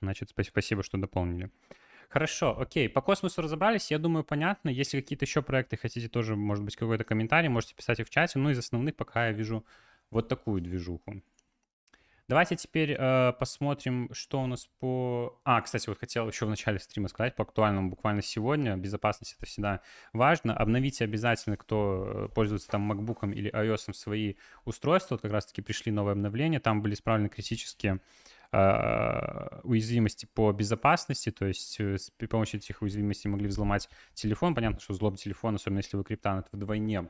Значит, 0.00 0.30
спасибо, 0.30 0.82
что 0.82 0.96
дополнили. 0.98 1.50
Хорошо, 2.08 2.58
окей, 2.58 2.88
по 2.88 3.02
космосу 3.02 3.42
разобрались, 3.42 3.90
я 3.90 3.98
думаю, 3.98 4.24
понятно. 4.24 4.70
Если 4.70 5.00
какие-то 5.00 5.26
еще 5.26 5.42
проекты 5.42 5.76
хотите, 5.76 6.08
тоже, 6.08 6.36
может 6.36 6.64
быть, 6.64 6.74
какой-то 6.74 7.04
комментарий, 7.04 7.50
можете 7.50 7.74
писать 7.74 8.00
их 8.00 8.06
в 8.06 8.10
чате. 8.10 8.38
Ну, 8.38 8.48
из 8.50 8.58
основных 8.58 8.96
пока 8.96 9.26
я 9.26 9.32
вижу 9.32 9.66
вот 10.10 10.28
такую 10.28 10.62
движуху. 10.62 11.22
Давайте 12.28 12.56
теперь 12.56 12.94
э, 12.98 13.32
посмотрим, 13.32 14.10
что 14.12 14.42
у 14.42 14.46
нас 14.46 14.68
по... 14.80 15.40
А, 15.44 15.62
кстати, 15.62 15.88
вот 15.88 15.98
хотел 15.98 16.28
еще 16.28 16.44
в 16.44 16.50
начале 16.50 16.78
стрима 16.78 17.08
сказать 17.08 17.34
по 17.34 17.42
актуальному 17.42 17.88
буквально 17.88 18.20
сегодня. 18.20 18.76
Безопасность 18.76 19.34
это 19.38 19.46
всегда 19.46 19.80
важно. 20.12 20.54
Обновите 20.54 21.04
обязательно, 21.04 21.56
кто 21.56 22.04
э, 22.06 22.28
пользуется 22.34 22.68
там 22.68 22.92
MacBook 22.92 23.32
или 23.32 23.50
iOS 23.50 23.94
свои 23.94 24.34
устройства. 24.66 25.14
Вот 25.14 25.22
как 25.22 25.32
раз-таки 25.32 25.62
пришли 25.62 25.90
новые 25.90 26.12
обновления. 26.12 26.60
Там 26.60 26.82
были 26.82 26.92
исправлены 26.92 27.30
критические 27.30 28.00
э, 28.52 29.60
уязвимости 29.62 30.26
по 30.26 30.52
безопасности, 30.52 31.30
то 31.30 31.46
есть 31.46 31.80
э, 31.80 31.96
при 32.18 32.26
помощи 32.26 32.56
этих 32.56 32.82
уязвимостей 32.82 33.30
могли 33.30 33.46
взломать 33.46 33.88
телефон. 34.12 34.54
Понятно, 34.54 34.80
что 34.80 34.92
взлом 34.92 35.16
телефона, 35.16 35.56
особенно 35.56 35.78
если 35.78 35.96
вы 35.96 36.04
криптан, 36.04 36.40
это 36.40 36.48
вдвойне 36.52 37.08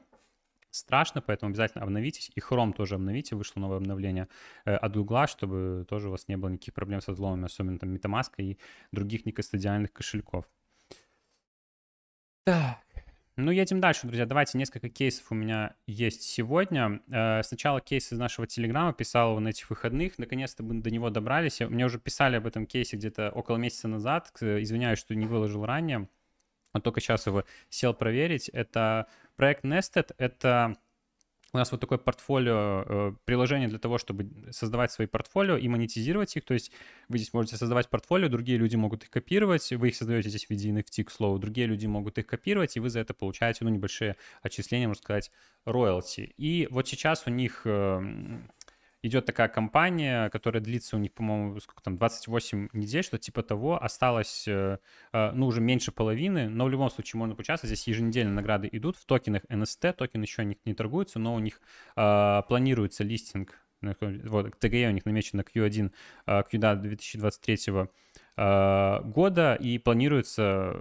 страшно, 0.71 1.21
поэтому 1.21 1.51
обязательно 1.51 1.85
обновитесь. 1.85 2.31
И 2.35 2.41
Chrome 2.41 2.73
тоже 2.73 2.97
обновите, 2.97 3.37
вышло 3.37 3.61
новое 3.61 3.79
обновление 3.79 4.29
э, 4.65 4.75
от 4.75 4.95
Google, 4.97 5.27
чтобы 5.27 5.87
тоже 5.89 6.09
у 6.09 6.11
вас 6.11 6.29
не 6.29 6.37
было 6.37 6.51
никаких 6.51 6.75
проблем 6.75 7.01
со 7.01 7.13
взломами, 7.13 7.47
особенно 7.47 7.79
там 7.79 7.95
MetaMask 7.95 8.33
и 8.39 8.59
других 8.93 9.27
некостадиальных 9.27 9.93
кошельков. 9.93 10.47
Так, 12.45 12.79
Ну, 13.37 13.53
едем 13.53 13.81
дальше, 13.81 14.07
друзья. 14.07 14.27
Давайте 14.27 14.59
несколько 14.59 14.89
кейсов 14.89 15.31
у 15.31 15.35
меня 15.35 15.77
есть 15.87 16.23
сегодня. 16.23 17.01
Э, 17.09 17.43
сначала 17.45 17.81
кейс 17.81 18.13
из 18.13 18.19
нашего 18.19 18.47
телеграма, 18.47 18.93
писал 18.93 19.31
его 19.31 19.41
на 19.41 19.49
этих 19.49 19.71
выходных. 19.71 20.19
Наконец-то 20.19 20.63
мы 20.63 20.81
до 20.81 20.91
него 20.91 21.11
добрались. 21.11 21.61
Мне 21.61 21.85
уже 21.85 22.01
писали 22.01 22.37
об 22.37 22.47
этом 22.47 22.67
кейсе 22.67 22.97
где-то 22.97 23.31
около 23.31 23.57
месяца 23.57 23.87
назад. 23.87 24.33
Извиняюсь, 24.41 24.99
что 24.99 25.15
не 25.15 25.27
выложил 25.27 25.65
ранее. 25.65 26.09
Он 26.79 26.83
только 26.83 27.01
сейчас 27.01 27.27
его 27.27 27.45
сел 27.69 27.95
проверить. 27.95 28.49
Это 28.49 29.07
проект 29.37 29.65
Nested. 29.65 30.15
Это 30.19 30.77
у 31.53 31.57
нас 31.57 31.73
вот 31.73 31.81
такое 31.81 31.99
портфолио, 31.99 32.85
э, 32.87 33.13
приложение 33.25 33.69
для 33.69 33.79
того, 33.79 33.97
чтобы 33.97 34.29
создавать 34.51 34.93
свои 34.93 35.07
портфолио 35.07 35.57
и 35.57 35.67
монетизировать 35.67 36.37
их. 36.37 36.45
То 36.45 36.55
есть 36.55 36.71
вы 37.09 37.19
здесь 37.19 37.33
можете 37.33 37.57
создавать 37.57 37.89
портфолио, 37.89 38.29
другие 38.29 38.59
люди 38.59 38.77
могут 38.77 39.05
их 39.05 39.11
копировать, 39.11 39.73
вы 39.73 39.89
их 39.89 39.97
создаете 39.97 40.29
здесь 40.29 40.47
в 40.47 40.51
виде 40.51 40.71
NFT, 40.71 41.05
к 41.05 41.11
слову, 41.11 41.39
другие 41.39 41.67
люди 41.67 41.87
могут 41.87 42.19
их 42.19 42.27
копировать, 42.27 42.77
и 42.77 42.81
вы 42.81 42.91
за 42.91 43.01
это 43.01 43.15
получаете, 43.15 43.65
ну, 43.65 43.71
небольшие 43.71 44.17
отчисления, 44.43 44.89
можно 44.89 45.03
сказать, 45.03 45.31
роялти. 45.65 46.35
И 46.37 46.69
вот 46.71 46.87
сейчас 46.87 47.23
у 47.27 47.31
них 47.31 47.63
э, 47.65 48.41
идет 49.03 49.27
такая 49.27 49.49
кампания, 49.49 50.29
которая 50.31 50.63
длится 50.63 50.97
у 50.97 50.99
них, 50.99 51.13
по-моему, 51.13 51.61
сколько 51.61 51.83
там, 51.83 51.97
28 51.97 52.69
недель, 52.73 53.05
что 53.05 53.19
типа 53.19 53.43
того, 53.43 53.83
осталось, 53.83 54.47
э, 54.49 54.79
э, 55.13 55.31
ну, 55.33 55.47
уже 55.47 55.61
меньше 55.61 55.93
половины, 55.93 56.49
но 56.49 56.65
в 56.65 56.71
любом 56.71 56.91
случае 56.91 57.19
можно 57.19 57.35
поучаствовать, 57.35 57.75
здесь 57.75 57.89
еженедельно 57.89 58.33
награды 58.33 58.69
идут 58.73 58.97
в 58.97 59.05
токенах 59.05 59.45
NST, 59.45 59.93
токен 59.93 60.23
еще 60.23 60.45
не, 60.45 60.59
не 60.65 60.75
торгуется, 60.75 61.19
но 61.19 61.35
у 61.35 61.39
них 61.39 61.61
э, 61.97 62.43
планируется 62.49 63.05
листинг, 63.05 63.61
вот, 63.81 64.59
ТГЕ 64.59 64.89
у 64.89 64.93
них 64.93 65.05
намечен 65.05 65.39
на 65.39 65.43
Q1, 65.43 65.93
Q2 66.27 66.77
2023 66.77 67.87
года, 68.37 69.55
и 69.55 69.79
планируется 69.79 70.77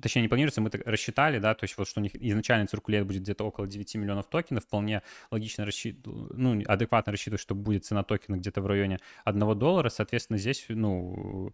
точнее, 0.00 0.22
не 0.22 0.28
планируется, 0.28 0.60
мы 0.60 0.70
так 0.70 0.82
рассчитали, 0.86 1.38
да, 1.38 1.54
то 1.54 1.64
есть 1.64 1.76
вот 1.76 1.88
что 1.88 2.00
у 2.00 2.02
них 2.02 2.14
изначально 2.14 2.66
циркулет 2.66 3.06
будет 3.06 3.22
где-то 3.22 3.44
около 3.44 3.66
9 3.66 3.94
миллионов 3.96 4.26
токенов, 4.28 4.64
вполне 4.64 5.02
логично 5.30 5.64
рассчитывать, 5.64 6.32
ну, 6.36 6.62
адекватно 6.66 7.12
рассчитывать, 7.12 7.40
что 7.40 7.54
будет 7.54 7.84
цена 7.84 8.02
токена 8.02 8.36
где-то 8.36 8.60
в 8.60 8.66
районе 8.66 8.98
1 9.24 9.58
доллара, 9.58 9.88
соответственно, 9.88 10.38
здесь, 10.38 10.64
ну, 10.68 11.52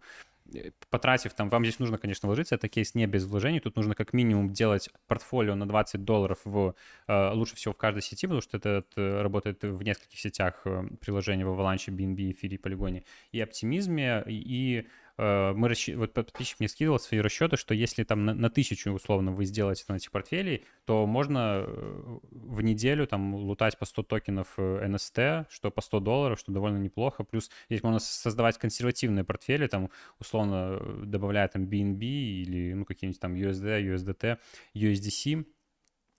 потратив 0.89 1.33
там, 1.33 1.49
вам 1.49 1.63
здесь 1.63 1.79
нужно, 1.79 1.97
конечно, 1.97 2.27
вложиться, 2.27 2.55
это 2.55 2.67
кейс 2.67 2.95
не 2.95 3.07
без 3.07 3.25
вложений, 3.25 3.61
тут 3.61 3.75
нужно 3.75 3.95
как 3.95 4.13
минимум 4.13 4.51
делать 4.51 4.89
портфолио 5.07 5.55
на 5.55 5.67
20 5.67 6.03
долларов 6.03 6.39
в, 6.43 6.75
э, 7.07 7.31
лучше 7.33 7.55
всего 7.55 7.73
в 7.73 7.77
каждой 7.77 8.01
сети, 8.01 8.27
потому 8.27 8.41
что 8.41 8.57
это, 8.57 8.83
работает 8.95 9.63
в 9.63 9.81
нескольких 9.81 10.19
сетях 10.19 10.61
э, 10.65 10.83
приложений 10.99 11.45
в 11.45 11.49
Avalanche, 11.49 11.89
BNB, 11.89 12.31
Эфире, 12.31 12.59
Полигоне 12.59 13.03
и 13.31 13.39
Оптимизме, 13.39 14.23
и, 14.27 14.85
Э, 14.85 15.02
мы 15.17 15.69
расщ... 15.69 15.89
вот 15.89 16.13
подписчик 16.13 16.59
мне 16.59 16.67
скидывал 16.67 16.99
свои 16.99 17.19
расчеты, 17.19 17.55
что 17.55 17.73
если 17.73 18.03
там 18.03 18.25
на, 18.25 18.33
на 18.33 18.49
тысячу 18.49 18.91
условно 18.91 19.31
вы 19.31 19.45
сделаете 19.45 19.83
на 19.87 19.95
этих 19.95 20.11
портфелей, 20.11 20.65
то 20.85 21.05
можно 21.05 21.63
э, 21.67 22.19
в 22.31 22.61
неделю 22.61 23.05
там 23.05 23.35
лутать 23.35 23.77
по 23.77 23.85
100 23.85 24.03
токенов 24.03 24.57
NST, 24.57 25.17
э, 25.17 25.45
что 25.49 25.69
по 25.69 25.81
100 25.81 25.99
долларов, 25.99 26.39
что 26.39 26.51
довольно 26.51 26.77
неплохо. 26.77 27.23
Плюс 27.23 27.51
здесь 27.69 27.83
можно 27.83 27.99
создавать 27.99 28.57
консервативные 28.57 29.23
портфели, 29.23 29.67
там 29.67 29.91
условно 30.19 30.81
добавляя 31.05 31.47
там 31.47 31.65
BNB 31.65 32.01
или 32.01 32.73
ну 32.73 32.85
какие-нибудь 32.85 33.19
там 33.19 33.35
USD, 33.35 33.95
USDT, 33.95 34.39
USDC, 34.73 35.45
Э, 35.45 35.45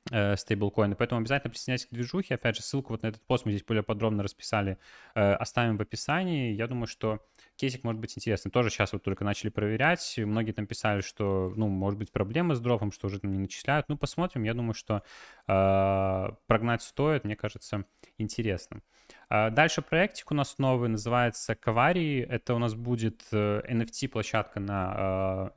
стейблкоины. 0.07 0.97
Поэтому 0.97 1.21
обязательно 1.21 1.51
присоединяйтесь 1.51 1.87
к 1.87 1.91
движухе. 1.91 2.35
Опять 2.35 2.57
же, 2.57 2.63
ссылку 2.63 2.93
вот 2.93 3.03
на 3.03 3.09
этот 3.09 3.23
пост 3.23 3.47
мы 3.47 3.53
здесь 3.53 3.65
более 3.65 3.83
подробно 3.83 4.23
расписали, 4.23 4.79
э, 5.15 5.33
оставим 5.35 5.79
в 5.79 5.81
описании. 5.81 6.53
Я 6.53 6.67
думаю, 6.67 6.87
что 6.87 7.21
кейсик 7.57 7.85
может 7.85 8.01
быть 8.01 8.17
интересным. 8.17 8.51
Тоже 8.51 8.71
сейчас 8.71 8.93
вот 8.93 9.03
только 9.03 9.25
начали 9.25 9.51
проверять. 9.51 10.15
Многие 10.19 10.53
там 10.53 10.67
писали, 10.67 11.01
что, 11.01 11.53
ну, 11.57 11.69
может 11.69 11.99
быть, 11.99 12.13
проблемы 12.13 12.55
с 12.55 12.61
дропом, 12.61 12.93
что 12.93 13.07
уже 13.07 13.19
там 13.21 13.33
не 13.33 13.39
начисляют. 13.39 13.89
Ну, 13.89 13.97
посмотрим. 13.97 14.43
Я 14.43 14.53
думаю, 14.53 14.75
что 14.75 15.03
э, 15.49 16.29
прогнать 16.47 16.83
стоит. 16.83 17.25
Мне 17.25 17.37
кажется, 17.37 17.85
интересно. 18.19 18.83
Э, 19.31 19.51
дальше 19.51 19.81
проектик 19.81 20.31
у 20.31 20.35
нас 20.35 20.59
новый, 20.59 20.91
называется 20.91 21.55
Каварии. 21.55 22.21
Это 22.21 22.55
у 22.55 22.59
нас 22.59 22.75
будет 22.75 23.23
NFT-площадка 23.33 24.61
на 24.61 25.51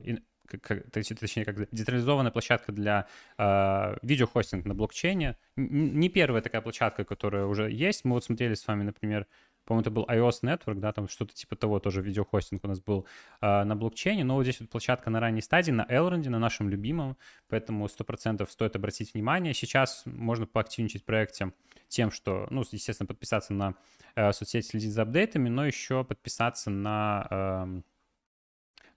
как, 0.48 0.90
точнее, 0.90 1.44
как 1.44 1.70
децентрализованная 1.70 2.30
площадка 2.30 2.72
для 2.72 3.06
э, 3.36 3.96
видеохостинга 4.02 4.68
на 4.68 4.74
блокчейне. 4.74 5.36
Не 5.56 6.08
первая 6.08 6.42
такая 6.42 6.62
площадка, 6.62 7.04
которая 7.04 7.46
уже 7.46 7.70
есть. 7.70 8.04
Мы 8.04 8.12
вот 8.14 8.24
смотрели 8.24 8.54
с 8.54 8.66
вами, 8.66 8.82
например, 8.82 9.26
по-моему, 9.68 9.82
это 9.82 9.90
был 9.90 10.06
iOS 10.06 10.40
Network, 10.42 10.76
да, 10.76 10.92
там 10.92 11.08
что-то 11.08 11.34
типа 11.34 11.54
того, 11.54 11.78
тоже 11.78 12.00
видеохостинг 12.00 12.64
у 12.64 12.68
нас 12.68 12.80
был 12.80 13.06
э, 13.42 13.64
на 13.64 13.76
блокчейне, 13.76 14.24
но 14.24 14.36
вот 14.36 14.44
здесь 14.44 14.60
вот 14.60 14.70
площадка 14.70 15.10
на 15.10 15.20
ранней 15.20 15.42
стадии, 15.42 15.72
на 15.72 15.84
Elrond, 15.84 16.26
на 16.30 16.38
нашем 16.38 16.70
любимом, 16.70 17.18
поэтому 17.48 17.84
100% 17.84 18.48
стоит 18.50 18.76
обратить 18.76 19.12
внимание. 19.12 19.52
Сейчас 19.52 20.04
можно 20.06 20.46
поактивничать 20.46 21.02
в 21.02 21.04
проекте 21.04 21.52
тем, 21.88 22.10
что, 22.10 22.46
ну, 22.48 22.64
естественно, 22.70 23.06
подписаться 23.06 23.52
на 23.52 23.74
э, 24.14 24.32
соцсети, 24.32 24.66
следить 24.66 24.92
за 24.92 25.02
апдейтами, 25.02 25.50
но 25.50 25.66
еще 25.66 26.02
подписаться 26.02 26.70
на... 26.70 27.26
Э, 27.30 27.80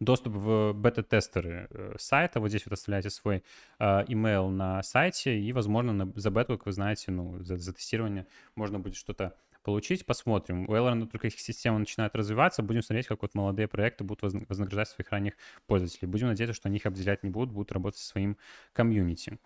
доступ 0.01 0.33
в 0.33 0.73
бета-тестеры 0.73 1.67
э, 1.69 1.95
сайта. 1.97 2.39
Вот 2.39 2.49
здесь 2.49 2.65
вот 2.65 2.73
оставляете 2.73 3.09
свой 3.09 3.43
э, 3.79 3.83
email 4.05 4.49
на 4.49 4.83
сайте, 4.83 5.39
и, 5.39 5.53
возможно, 5.53 5.93
на, 5.93 6.11
за 6.15 6.31
бету, 6.31 6.57
как 6.57 6.65
вы 6.65 6.71
знаете, 6.71 7.11
ну, 7.11 7.41
за, 7.43 7.57
за 7.57 7.71
тестирование 7.71 8.25
можно 8.55 8.79
будет 8.79 8.95
что-то 8.95 9.35
получить. 9.63 10.05
Посмотрим. 10.05 10.67
У 10.67 10.75
Элрона 10.75 11.05
только 11.05 11.27
их 11.27 11.39
система 11.39 11.77
начинает 11.77 12.15
развиваться. 12.15 12.63
Будем 12.63 12.81
смотреть, 12.81 13.05
как 13.07 13.21
вот 13.21 13.35
молодые 13.35 13.67
проекты 13.67 14.03
будут 14.03 14.23
вознаграждать 14.49 14.89
своих 14.89 15.11
ранних 15.11 15.33
пользователей. 15.67 16.07
Будем 16.07 16.27
надеяться, 16.27 16.55
что 16.55 16.67
они 16.67 16.77
их 16.77 16.85
обделять 16.87 17.21
не 17.23 17.29
будут, 17.29 17.53
будут 17.53 17.71
работать 17.71 17.99
со 17.99 18.07
своим 18.07 18.37
комьюнити. 18.73 19.37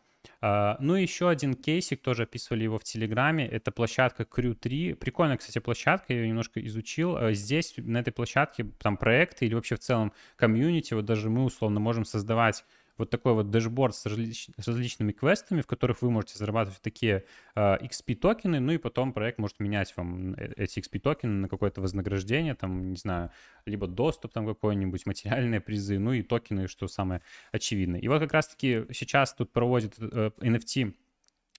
Uh, 0.42 0.76
ну, 0.80 0.96
еще 0.96 1.30
один 1.30 1.54
кейсик, 1.54 2.02
тоже 2.02 2.24
описывали 2.24 2.64
его 2.64 2.78
в 2.78 2.84
Телеграме, 2.84 3.48
это 3.48 3.72
площадка 3.72 4.24
Crew 4.24 4.54
3. 4.54 4.94
Прикольная, 4.96 5.38
кстати, 5.38 5.60
площадка, 5.60 6.14
я 6.14 6.22
ее 6.22 6.28
немножко 6.28 6.66
изучил. 6.66 7.18
Uh, 7.18 7.34
здесь, 7.34 7.74
на 7.78 8.00
этой 8.00 8.12
площадке, 8.12 8.66
там 8.80 8.98
проекты 8.98 9.46
или 9.46 9.54
вообще 9.56 9.76
в 9.76 9.80
целом 9.80 10.14
комьюнити, 10.36 10.94
вот 10.94 11.06
даже 11.06 11.30
мы 11.30 11.44
условно 11.44 11.80
можем 11.80 12.06
создавать 12.06 12.66
вот 12.98 13.10
такой 13.10 13.34
вот 13.34 13.52
dashboard 13.52 13.96
с, 13.96 14.06
различ, 14.06 14.50
с 14.58 14.68
различными 14.68 15.12
квестами, 15.12 15.62
в 15.62 15.68
которых 15.68 16.02
вы 16.02 16.12
можете 16.12 16.38
зарабатывать 16.38 16.82
такие 16.82 17.26
э, 17.56 17.78
XP 17.78 18.16
токены, 18.16 18.60
ну 18.60 18.72
и 18.72 18.78
потом 18.78 19.14
проект 19.14 19.38
может 19.38 19.60
менять 19.60 19.96
вам 19.98 20.34
э, 20.34 20.54
эти 20.58 20.80
XP 20.80 21.00
токены 21.00 21.34
на 21.34 21.50
какое-то 21.50 21.82
вознаграждение, 21.82 22.56
там, 22.56 22.92
не 22.92 22.98
знаю, 22.98 23.32
либо 23.66 23.88
доступ 23.88 24.34
там 24.34 24.46
какой-нибудь, 24.46 25.06
материальные 25.06 25.62
призы, 25.62 26.00
ну 26.00 26.14
и 26.14 26.22
токены, 26.22 26.68
что 26.68 26.88
самое 26.88 27.22
очевидное. 27.52 28.00
И 28.00 28.08
вот 28.08 28.20
как 28.20 28.34
раз-таки 28.34 28.86
сейчас 28.92 29.34
тут 29.34 29.52
проводит 29.52 29.96
э, 30.00 30.32
NFT 30.40 30.94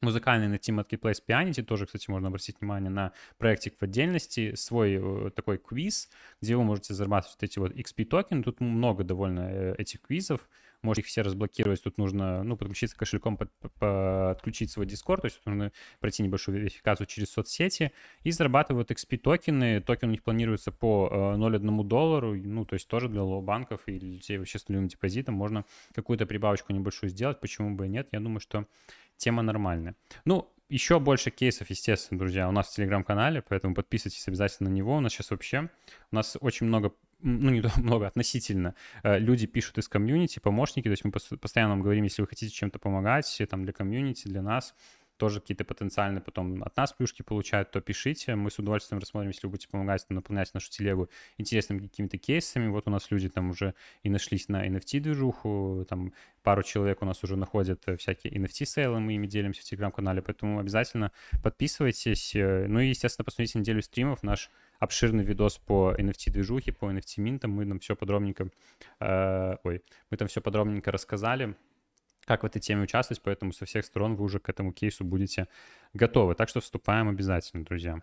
музыкальный 0.03 0.49
на 0.49 0.57
Team 0.57 0.83
Marketplace 0.83 1.23
Pianity, 1.27 1.63
тоже, 1.63 1.87
кстати, 1.87 2.11
можно 2.11 2.29
обратить 2.29 2.61
внимание 2.61 2.91
на 2.91 3.13
проектик 3.39 3.75
в 3.79 3.83
отдельности, 3.83 4.55
свой 4.55 4.99
э, 5.01 5.31
такой 5.31 5.59
квиз, 5.59 6.11
где 6.41 6.57
вы 6.57 6.65
можете 6.65 6.95
зарабатывать 6.95 7.37
вот 7.37 7.43
эти 7.43 7.59
вот 7.59 7.73
XP 7.73 8.05
токены, 8.05 8.43
тут 8.43 8.61
много 8.61 9.05
довольно 9.05 9.49
э, 9.51 9.75
этих 9.79 10.03
квизов, 10.03 10.49
можете 10.87 11.03
их 11.03 11.09
все 11.09 11.23
разблокировать, 11.23 11.83
тут 11.83 11.99
нужно, 11.99 12.43
ну, 12.43 12.57
подключиться 12.57 12.97
кошельком, 12.97 13.37
под, 13.37 13.51
подключить 13.79 14.71
свой 14.71 14.87
Discord, 14.87 15.21
то 15.21 15.27
есть 15.27 15.41
нужно 15.45 15.73
пройти 16.01 16.23
небольшую 16.23 16.59
верификацию 16.59 17.07
через 17.07 17.31
соцсети 17.31 17.93
и 18.23 18.31
зарабатывают 18.31 18.91
XP 18.91 19.19
токены, 19.19 19.81
токен 19.81 20.09
у 20.09 20.13
них 20.13 20.23
планируется 20.23 20.73
по 20.73 21.11
0,1 21.37 21.81
э, 21.81 21.85
доллару, 21.85 22.35
ну, 22.35 22.65
то 22.65 22.75
есть 22.75 22.89
тоже 22.89 23.09
для 23.09 23.23
банков 23.25 23.83
и 23.87 23.99
людей 23.99 24.39
вообще 24.39 24.59
с 24.59 24.69
нулевым 24.69 24.89
депозитом 24.89 25.35
можно 25.35 25.65
какую-то 25.95 26.27
прибавочку 26.27 26.73
небольшую 26.73 27.11
сделать, 27.11 27.41
почему 27.41 27.77
бы 27.77 27.87
и 27.87 27.89
нет, 27.89 28.09
я 28.13 28.21
думаю, 28.21 28.41
что 28.41 28.67
тема 29.17 29.43
нормальная. 29.43 29.95
Ну, 30.25 30.53
еще 30.69 30.99
больше 30.99 31.31
кейсов, 31.31 31.71
естественно, 31.71 32.19
друзья, 32.19 32.49
у 32.49 32.53
нас 32.53 32.69
в 32.69 32.75
Телеграм-канале, 32.75 33.43
поэтому 33.43 33.75
подписывайтесь 33.75 34.27
обязательно 34.27 34.69
на 34.69 34.75
него. 34.75 34.97
У 34.97 35.01
нас 35.01 35.13
сейчас 35.13 35.31
вообще, 35.31 35.71
у 36.11 36.15
нас 36.15 36.37
очень 36.41 36.67
много 36.67 36.93
ну, 37.21 37.51
не 37.51 37.63
много, 37.77 38.07
относительно, 38.07 38.75
э, 39.03 39.19
люди 39.19 39.47
пишут 39.47 39.79
из 39.79 39.89
комьюнити, 39.89 40.39
помощники, 40.39 40.85
то 40.85 40.91
есть 40.91 41.05
мы 41.05 41.11
постоянно 41.11 41.75
вам 41.75 41.83
говорим, 41.83 42.05
если 42.05 42.23
вы 42.23 42.29
хотите 42.29 42.53
чем-то 42.53 42.79
помогать, 42.79 43.43
там, 43.51 43.65
для 43.65 43.73
комьюнити, 43.73 44.29
для 44.29 44.43
нас, 44.43 44.75
тоже 45.17 45.41
какие-то 45.41 45.65
потенциальные 45.65 46.21
потом 46.21 46.63
от 46.63 46.77
нас 46.77 46.93
плюшки 46.93 47.23
получают, 47.23 47.71
то 47.71 47.81
пишите. 47.81 48.35
Мы 48.35 48.51
с 48.51 48.59
удовольствием 48.59 49.01
рассмотрим, 49.01 49.31
если 49.31 49.47
вы 49.47 49.53
будете 49.53 49.69
помогать 49.69 50.07
там, 50.07 50.17
наполнять 50.17 50.53
нашу 50.55 50.71
телегу 50.71 51.09
интересными 51.39 51.81
какими-то 51.81 52.19
кейсами. 52.19 52.69
Вот 52.69 52.87
у 52.87 52.91
нас 52.91 53.11
люди 53.11 53.29
там 53.29 53.51
уже 53.51 53.75
и 54.03 54.11
нашлись 54.11 54.49
на 54.49 54.67
NFT-движуху, 54.67 55.87
там 55.89 56.13
пару 56.43 56.63
человек 56.63 57.03
у 57.03 57.05
нас 57.05 57.25
уже 57.25 57.37
находят 57.37 57.83
э, 57.87 57.97
всякие 57.97 58.33
NFT-сейлы, 58.35 59.01
мы 59.01 59.15
ими 59.15 59.27
делимся 59.27 59.63
в 59.63 59.65
Телеграм-канале, 59.65 60.23
поэтому 60.23 60.61
обязательно 60.61 61.11
подписывайтесь. 61.43 62.35
Э, 62.37 62.67
ну 62.69 62.81
и, 62.81 62.89
естественно, 62.89 63.25
посмотрите 63.25 63.59
неделю 63.59 63.83
стримов, 63.83 64.23
наш 64.23 64.51
обширный 64.79 65.25
видос 65.25 65.59
по 65.59 65.95
NFT-движухе, 65.99 66.73
по 66.73 66.91
NFT-минтам, 66.91 67.51
мы 67.51 67.67
там 67.67 67.81
все 67.81 67.97
подробненько, 67.97 68.51
э, 69.01 69.57
ой, 69.65 69.83
мы 70.11 70.17
там 70.17 70.29
все 70.29 70.41
подробненько 70.41 70.93
рассказали 70.93 71.57
как 72.27 72.43
в 72.43 72.47
этой 72.47 72.61
теме 72.61 72.83
участвовать, 72.83 73.23
поэтому 73.23 73.53
со 73.53 73.65
всех 73.65 73.85
сторон 73.85 74.17
вы 74.17 74.25
уже 74.25 74.41
к 74.41 74.49
этому 74.49 74.73
кейсу 74.73 75.05
будете 75.05 75.49
готовы. 75.95 76.35
Так 76.35 76.49
что 76.49 76.61
вступаем 76.61 77.09
обязательно, 77.09 77.65
друзья. 77.65 78.03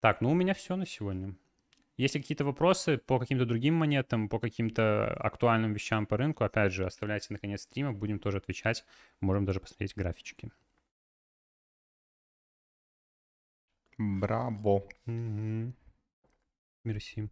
Так, 0.00 0.20
ну 0.20 0.30
у 0.32 0.34
меня 0.34 0.54
все 0.54 0.74
на 0.74 0.86
сегодня. 0.86 1.36
Если 1.98 2.18
какие-то 2.18 2.44
вопросы 2.44 2.96
по 2.96 3.18
каким-то 3.20 3.44
другим 3.44 3.74
монетам, 3.74 4.28
по 4.30 4.40
каким-то 4.40 5.12
актуальным 5.14 5.74
вещам 5.74 6.06
по 6.06 6.16
рынку, 6.16 6.42
опять 6.42 6.72
же, 6.72 6.86
оставляйте 6.86 7.28
на 7.30 7.38
конец 7.38 7.62
стрима, 7.62 7.92
будем 7.92 8.18
тоже 8.18 8.38
отвечать. 8.38 8.84
Можем 9.20 9.44
даже 9.44 9.60
посмотреть 9.60 9.94
графички. 9.94 10.50
Браво. 13.98 14.84
Угу. 15.06 15.74
Мерси. 16.84 17.28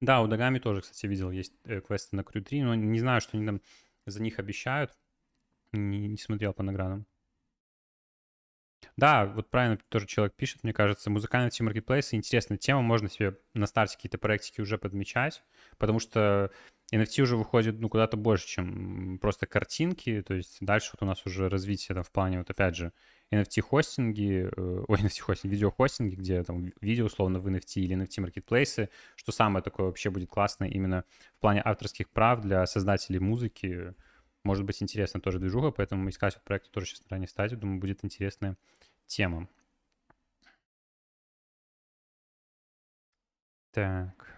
Да, 0.00 0.22
у 0.22 0.28
Дагами 0.28 0.58
тоже, 0.58 0.82
кстати, 0.82 1.06
видел, 1.06 1.30
есть 1.30 1.54
э, 1.64 1.80
квесты 1.80 2.14
на 2.14 2.20
Crew 2.20 2.42
3, 2.42 2.62
но 2.62 2.74
не 2.74 2.98
знаю, 2.98 3.20
что 3.20 3.36
они 3.36 3.46
там 3.46 3.60
за 4.06 4.22
них 4.22 4.38
обещают. 4.38 4.92
Не, 5.72 6.08
не 6.08 6.18
смотрел 6.18 6.52
по 6.54 6.62
наградам. 6.62 7.06
Да, 8.96 9.26
вот 9.26 9.50
правильно 9.50 9.78
тоже 9.88 10.06
человек 10.06 10.34
пишет, 10.36 10.62
мне 10.62 10.72
кажется, 10.72 11.10
музыкальные 11.10 11.50
NFT 11.50 11.64
маркетплейсы 11.64 12.14
интересная 12.16 12.58
тема, 12.58 12.82
можно 12.82 13.08
себе 13.08 13.38
на 13.54 13.66
старте 13.66 13.96
какие-то 13.96 14.18
проектики 14.18 14.60
уже 14.60 14.78
подмечать, 14.78 15.42
потому 15.78 15.98
что 15.98 16.52
NFT 16.92 17.22
уже 17.22 17.36
выходит 17.36 17.80
ну, 17.80 17.88
куда-то 17.88 18.16
больше, 18.16 18.46
чем 18.46 19.18
просто 19.18 19.46
картинки, 19.46 20.22
то 20.22 20.34
есть 20.34 20.58
дальше 20.60 20.90
вот 20.92 21.02
у 21.02 21.06
нас 21.06 21.24
уже 21.26 21.48
развитие 21.48 21.94
там, 21.94 22.04
в 22.04 22.10
плане, 22.10 22.38
вот 22.38 22.50
опять 22.50 22.76
же, 22.76 22.92
NFT-хостинги, 23.32 24.50
э, 24.54 24.84
ой, 24.88 24.98
NFT-хостинги, 24.98 25.52
видеохостинги, 25.52 26.14
где 26.14 26.42
там 26.42 26.72
видео 26.80 27.06
условно 27.06 27.40
в 27.40 27.48
NFT 27.48 27.80
или 27.80 27.96
NFT-маркетплейсы, 27.96 28.90
что 29.16 29.32
самое 29.32 29.62
такое 29.62 29.86
вообще 29.86 30.10
будет 30.10 30.28
классное 30.28 30.68
именно 30.68 31.04
в 31.36 31.40
плане 31.40 31.62
авторских 31.64 32.10
прав 32.10 32.40
для 32.42 32.66
создателей 32.66 33.18
музыки, 33.18 33.94
может 34.44 34.64
быть 34.64 34.82
интересно 34.82 35.20
тоже 35.20 35.38
движуха, 35.38 35.70
поэтому 35.70 36.08
искать 36.10 36.34
вот 36.34 36.44
проект 36.44 36.70
тоже 36.70 36.86
сейчас 36.86 37.00
на 37.04 37.10
ранней 37.10 37.28
стадии, 37.28 37.56
думаю, 37.56 37.80
будет 37.80 38.04
интересная 38.04 38.56
тема. 39.06 39.48
Так. 43.72 44.33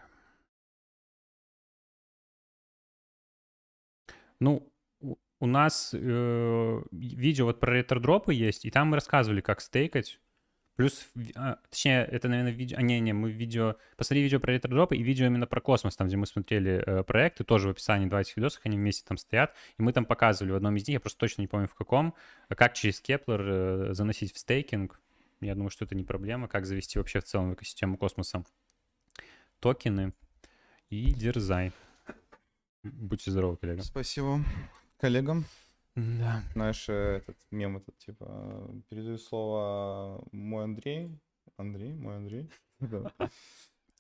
Ну, 4.41 4.73
у 5.39 5.47
нас 5.47 5.91
э, 5.93 6.83
видео 6.91 7.47
вот 7.47 7.61
про 7.61 7.75
ретродропы 7.75 8.33
есть, 8.33 8.65
и 8.65 8.71
там 8.71 8.89
мы 8.89 8.97
рассказывали, 8.97 9.41
как 9.41 9.61
стейкать. 9.61 10.19
Плюс, 10.77 11.09
а, 11.37 11.59
точнее, 11.71 12.05
это, 12.05 12.29
наверное, 12.29 12.53
видео... 12.53 12.77
А, 12.79 12.83
не, 12.83 13.01
не, 13.01 13.15
мы 13.15 13.31
видео... 13.31 13.77
Посмотри 13.97 14.23
видео 14.23 14.41
про 14.41 14.53
ретродропы 14.53 14.97
и 14.97 15.03
видео 15.03 15.27
именно 15.27 15.47
про 15.47 15.61
космос, 15.63 15.97
там, 15.97 16.07
где 16.07 16.19
мы 16.19 16.27
смотрели 16.27 16.83
э, 16.87 17.03
проекты, 17.03 17.45
тоже 17.45 17.69
в 17.69 17.71
описании 17.71 18.07
два 18.07 18.21
этих 18.21 18.37
видосов, 18.37 18.61
они 18.65 18.77
вместе 18.77 19.03
там 19.07 19.17
стоят. 19.17 19.55
И 19.79 19.83
мы 19.83 19.95
там 19.95 20.05
показывали 20.05 20.53
в 20.53 20.57
одном 20.57 20.77
из 20.77 20.87
них, 20.87 20.95
я 20.95 21.01
просто 21.01 21.19
точно 21.19 21.41
не 21.41 21.49
помню 21.49 21.67
в 21.67 21.75
каком, 21.75 22.15
как 22.49 22.75
через 22.75 23.01
Keplr 23.01 23.41
э, 23.41 23.95
заносить 23.95 24.35
в 24.35 24.39
стейкинг. 24.39 25.01
Я 25.41 25.55
думаю, 25.55 25.71
что 25.71 25.87
это 25.87 25.95
не 25.95 26.05
проблема, 26.05 26.47
как 26.47 26.67
завести 26.67 26.99
вообще 26.99 27.21
в 27.21 27.25
целом 27.25 27.51
в 27.51 27.55
экосистему 27.55 27.97
космоса 27.97 28.45
токены. 29.61 30.13
И 30.91 31.13
дерзай. 31.13 31.73
Будьте 32.93 33.31
здоровы, 33.31 33.57
коллега. 33.57 33.83
Спасибо 33.83 34.41
коллегам. 34.99 35.45
Да. 35.95 36.43
Знаешь, 36.53 36.89
этот 36.89 37.37
мем 37.51 37.79
этот, 37.79 37.97
типа, 37.99 38.71
передаю 38.89 39.19
слово 39.19 40.23
мой 40.33 40.65
Андрей. 40.65 41.19
Андрей, 41.57 41.95
мой 41.95 42.17
Андрей. 42.17 42.51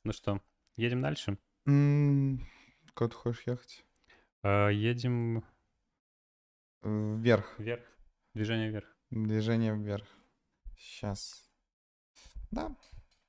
Ну 0.04 0.12
что, 0.12 0.40
едем 0.76 1.02
дальше? 1.02 1.36
Куда 1.64 3.08
ты 3.08 3.16
хочешь 3.16 3.42
ехать? 3.44 3.84
А, 4.44 4.68
едем... 4.68 5.42
Вверх. 6.82 7.58
Вверх. 7.58 7.82
Движение 8.34 8.70
вверх. 8.70 8.86
Движение 9.10 9.74
вверх. 9.74 10.06
Сейчас. 10.78 11.50
Да, 12.52 12.76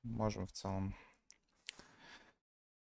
можем 0.04 0.46
в 0.46 0.52
целом. 0.52 0.94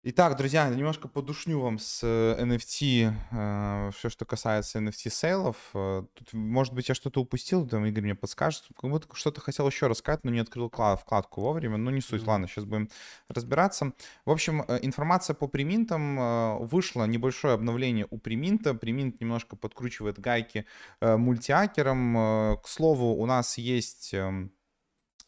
Итак, 0.06 0.36
друзья, 0.36 0.68
немножко 0.68 1.08
подушню 1.08 1.62
вам 1.62 1.80
с 1.80 2.04
NFT, 2.04 3.14
э, 3.32 3.92
все, 3.96 4.10
что 4.10 4.26
касается 4.26 4.80
NFT 4.80 5.10
сейлов. 5.10 5.56
Э, 5.74 6.04
тут, 6.14 6.34
может 6.34 6.74
быть, 6.74 6.90
я 6.90 6.96
что-то 6.96 7.22
упустил, 7.22 7.66
там 7.66 7.86
Игорь 7.86 8.04
мне 8.04 8.14
подскажет. 8.14 8.66
Как 8.78 8.90
будто 8.90 9.08
что-то 9.16 9.40
хотел 9.40 9.66
еще 9.66 9.88
рассказать, 9.88 10.26
но 10.26 10.32
не 10.32 10.40
открыл 10.40 10.70
вкладку 10.70 11.40
вовремя. 11.40 11.78
Ну, 11.78 11.90
не 11.90 12.02
суть, 12.02 12.22
mm-hmm. 12.22 12.28
ладно, 12.28 12.48
сейчас 12.50 12.66
будем 12.66 12.90
разбираться. 13.30 13.94
В 14.26 14.32
общем, 14.32 14.66
э, 14.68 14.80
информация 14.82 15.36
по 15.36 15.48
приминтам. 15.48 16.68
Вышло 16.68 17.06
небольшое 17.06 17.54
обновление 17.54 18.06
у 18.10 18.18
приминта. 18.18 18.74
Приминт 18.74 19.22
немножко 19.22 19.56
подкручивает 19.56 20.20
гайки 20.20 20.66
мультиакером. 21.00 22.58
К 22.62 22.68
слову, 22.68 23.14
у 23.14 23.26
нас 23.26 23.58
есть 23.58 24.14
эм, 24.14 24.52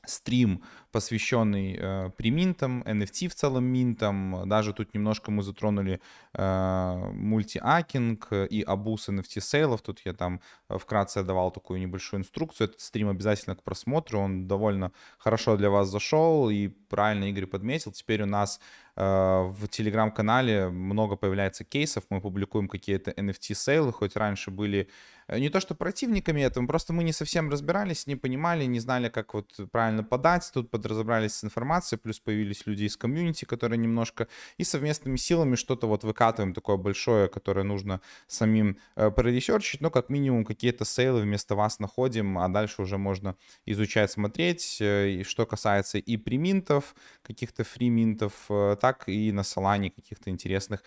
стрим, 0.07 0.63
посвященный 0.91 1.77
э, 1.77 2.09
приминтам, 2.17 2.81
NFT 2.83 3.27
в 3.27 3.35
целом 3.35 3.65
минтам. 3.65 4.47
Даже 4.47 4.73
тут 4.73 4.93
немножко 4.93 5.31
мы 5.31 5.43
затронули 5.43 5.99
э, 6.33 7.11
мультиакинг 7.13 8.31
и 8.31 8.61
абуз 8.61 9.09
NFT 9.09 9.41
сейлов. 9.41 9.81
Тут 9.81 10.01
я 10.05 10.13
там 10.13 10.39
э, 10.69 10.77
вкратце 10.77 11.23
давал 11.23 11.51
такую 11.51 11.79
небольшую 11.79 12.21
инструкцию. 12.21 12.69
Этот 12.69 12.81
стрим 12.81 13.09
обязательно 13.09 13.55
к 13.55 13.63
просмотру. 13.63 14.19
Он 14.19 14.47
довольно 14.47 14.91
хорошо 15.17 15.57
для 15.57 15.69
вас 15.69 15.89
зашел 15.89 16.49
и 16.49 16.67
правильно 16.67 17.25
Игорь 17.25 17.47
подметил. 17.47 17.91
Теперь 17.91 18.23
у 18.23 18.27
нас 18.27 18.59
в 18.95 19.67
телеграм-канале 19.69 20.69
много 20.69 21.15
появляется 21.15 21.63
кейсов. 21.63 22.05
Мы 22.09 22.21
публикуем 22.21 22.67
какие-то 22.67 23.11
NFT 23.11 23.53
сейлы, 23.53 23.91
хоть 23.91 24.15
раньше 24.15 24.51
были 24.51 24.89
Э, 25.27 25.39
не 25.39 25.49
то 25.49 25.59
что 25.59 25.75
противниками 25.75 26.41
этого, 26.41 26.65
просто 26.67 26.93
мы 26.93 27.03
не 27.03 27.13
совсем 27.13 27.49
разбирались, 27.49 28.07
не 28.07 28.15
понимали, 28.15 28.65
не 28.65 28.79
знали, 28.79 29.09
как 29.09 29.33
вот 29.33 29.53
правильно 29.71 30.03
подать. 30.03 30.49
Тут 30.53 30.69
подразобрались 30.69 31.33
с 31.33 31.43
информацией, 31.43 31.99
плюс 31.99 32.19
появились 32.19 32.65
люди 32.65 32.83
из 32.83 32.97
комьюнити, 32.97 33.45
которые 33.45 33.77
немножко 33.77 34.27
и 34.57 34.63
совместными 34.63 35.17
силами 35.17 35.55
что-то 35.55 35.87
вот 35.87 36.03
выкатываем 36.03 36.53
такое 36.53 36.77
большое, 36.77 37.27
которое 37.27 37.63
нужно 37.63 38.01
самим 38.27 38.77
э, 38.95 39.11
проресерчить, 39.11 39.81
но 39.81 39.89
как 39.89 40.09
минимум 40.09 40.45
какие-то 40.45 40.85
сейлы 40.85 41.21
вместо 41.21 41.55
вас 41.55 41.79
находим, 41.79 42.37
а 42.37 42.47
дальше 42.49 42.81
уже 42.81 42.97
можно 42.97 43.35
изучать, 43.65 44.11
смотреть. 44.11 44.77
Э, 44.81 45.09
и 45.09 45.23
что 45.23 45.45
касается 45.45 45.97
и 45.97 46.17
приминтов, 46.17 46.95
каких-то 47.23 47.63
фриминтов, 47.63 48.33
э, 48.49 48.77
так 48.85 49.09
и 49.09 49.31
на 49.31 49.43
Солане 49.43 49.89
каких-то 49.89 50.29
интересных 50.29 50.83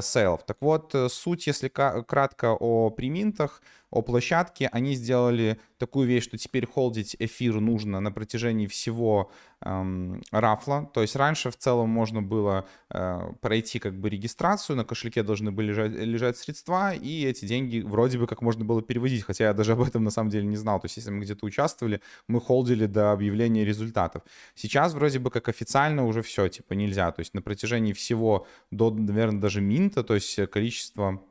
сейлов. 0.00 0.44
Так 0.44 0.58
вот, 0.60 0.94
суть, 1.08 1.46
если 1.46 1.68
кратко 1.68 2.52
о 2.58 2.90
приминтах, 2.90 3.62
о 3.92 4.00
площадке, 4.00 4.68
они 4.72 4.94
сделали 4.94 5.60
такую 5.76 6.08
вещь, 6.08 6.24
что 6.24 6.38
теперь 6.38 6.66
холдить 6.66 7.14
эфир 7.18 7.60
нужно 7.60 8.00
на 8.00 8.10
протяжении 8.10 8.66
всего 8.66 9.30
эм, 9.60 10.22
рафла. 10.30 10.88
То 10.94 11.02
есть 11.02 11.14
раньше 11.14 11.50
в 11.50 11.56
целом 11.56 11.90
можно 11.90 12.22
было 12.22 12.66
э, 12.88 13.32
пройти 13.40 13.78
как 13.78 13.94
бы 14.00 14.08
регистрацию, 14.08 14.76
на 14.76 14.84
кошельке 14.84 15.22
должны 15.22 15.50
были 15.52 15.68
лежать, 15.68 15.92
лежать 15.92 16.36
средства, 16.38 16.94
и 16.94 17.26
эти 17.26 17.44
деньги 17.44 17.80
вроде 17.80 18.18
бы 18.18 18.26
как 18.26 18.40
можно 18.40 18.64
было 18.64 18.80
переводить, 18.80 19.24
хотя 19.24 19.44
я 19.44 19.52
даже 19.52 19.72
об 19.72 19.82
этом 19.82 20.04
на 20.04 20.10
самом 20.10 20.30
деле 20.30 20.46
не 20.46 20.56
знал. 20.56 20.80
То 20.80 20.86
есть 20.86 20.96
если 20.96 21.10
мы 21.10 21.24
где-то 21.24 21.44
участвовали, 21.44 22.00
мы 22.28 22.40
холдили 22.40 22.86
до 22.86 23.12
объявления 23.12 23.64
результатов. 23.64 24.22
Сейчас 24.54 24.94
вроде 24.94 25.18
бы 25.18 25.30
как 25.30 25.48
официально 25.48 26.06
уже 26.06 26.22
все, 26.22 26.48
типа 26.48 26.72
нельзя. 26.72 27.12
То 27.12 27.20
есть 27.20 27.34
на 27.34 27.42
протяжении 27.42 27.92
всего 27.92 28.46
до, 28.70 28.90
наверное, 28.90 29.40
даже 29.40 29.60
минта, 29.72 30.02
то 30.02 30.14
есть 30.14 30.38
количество 30.50 31.22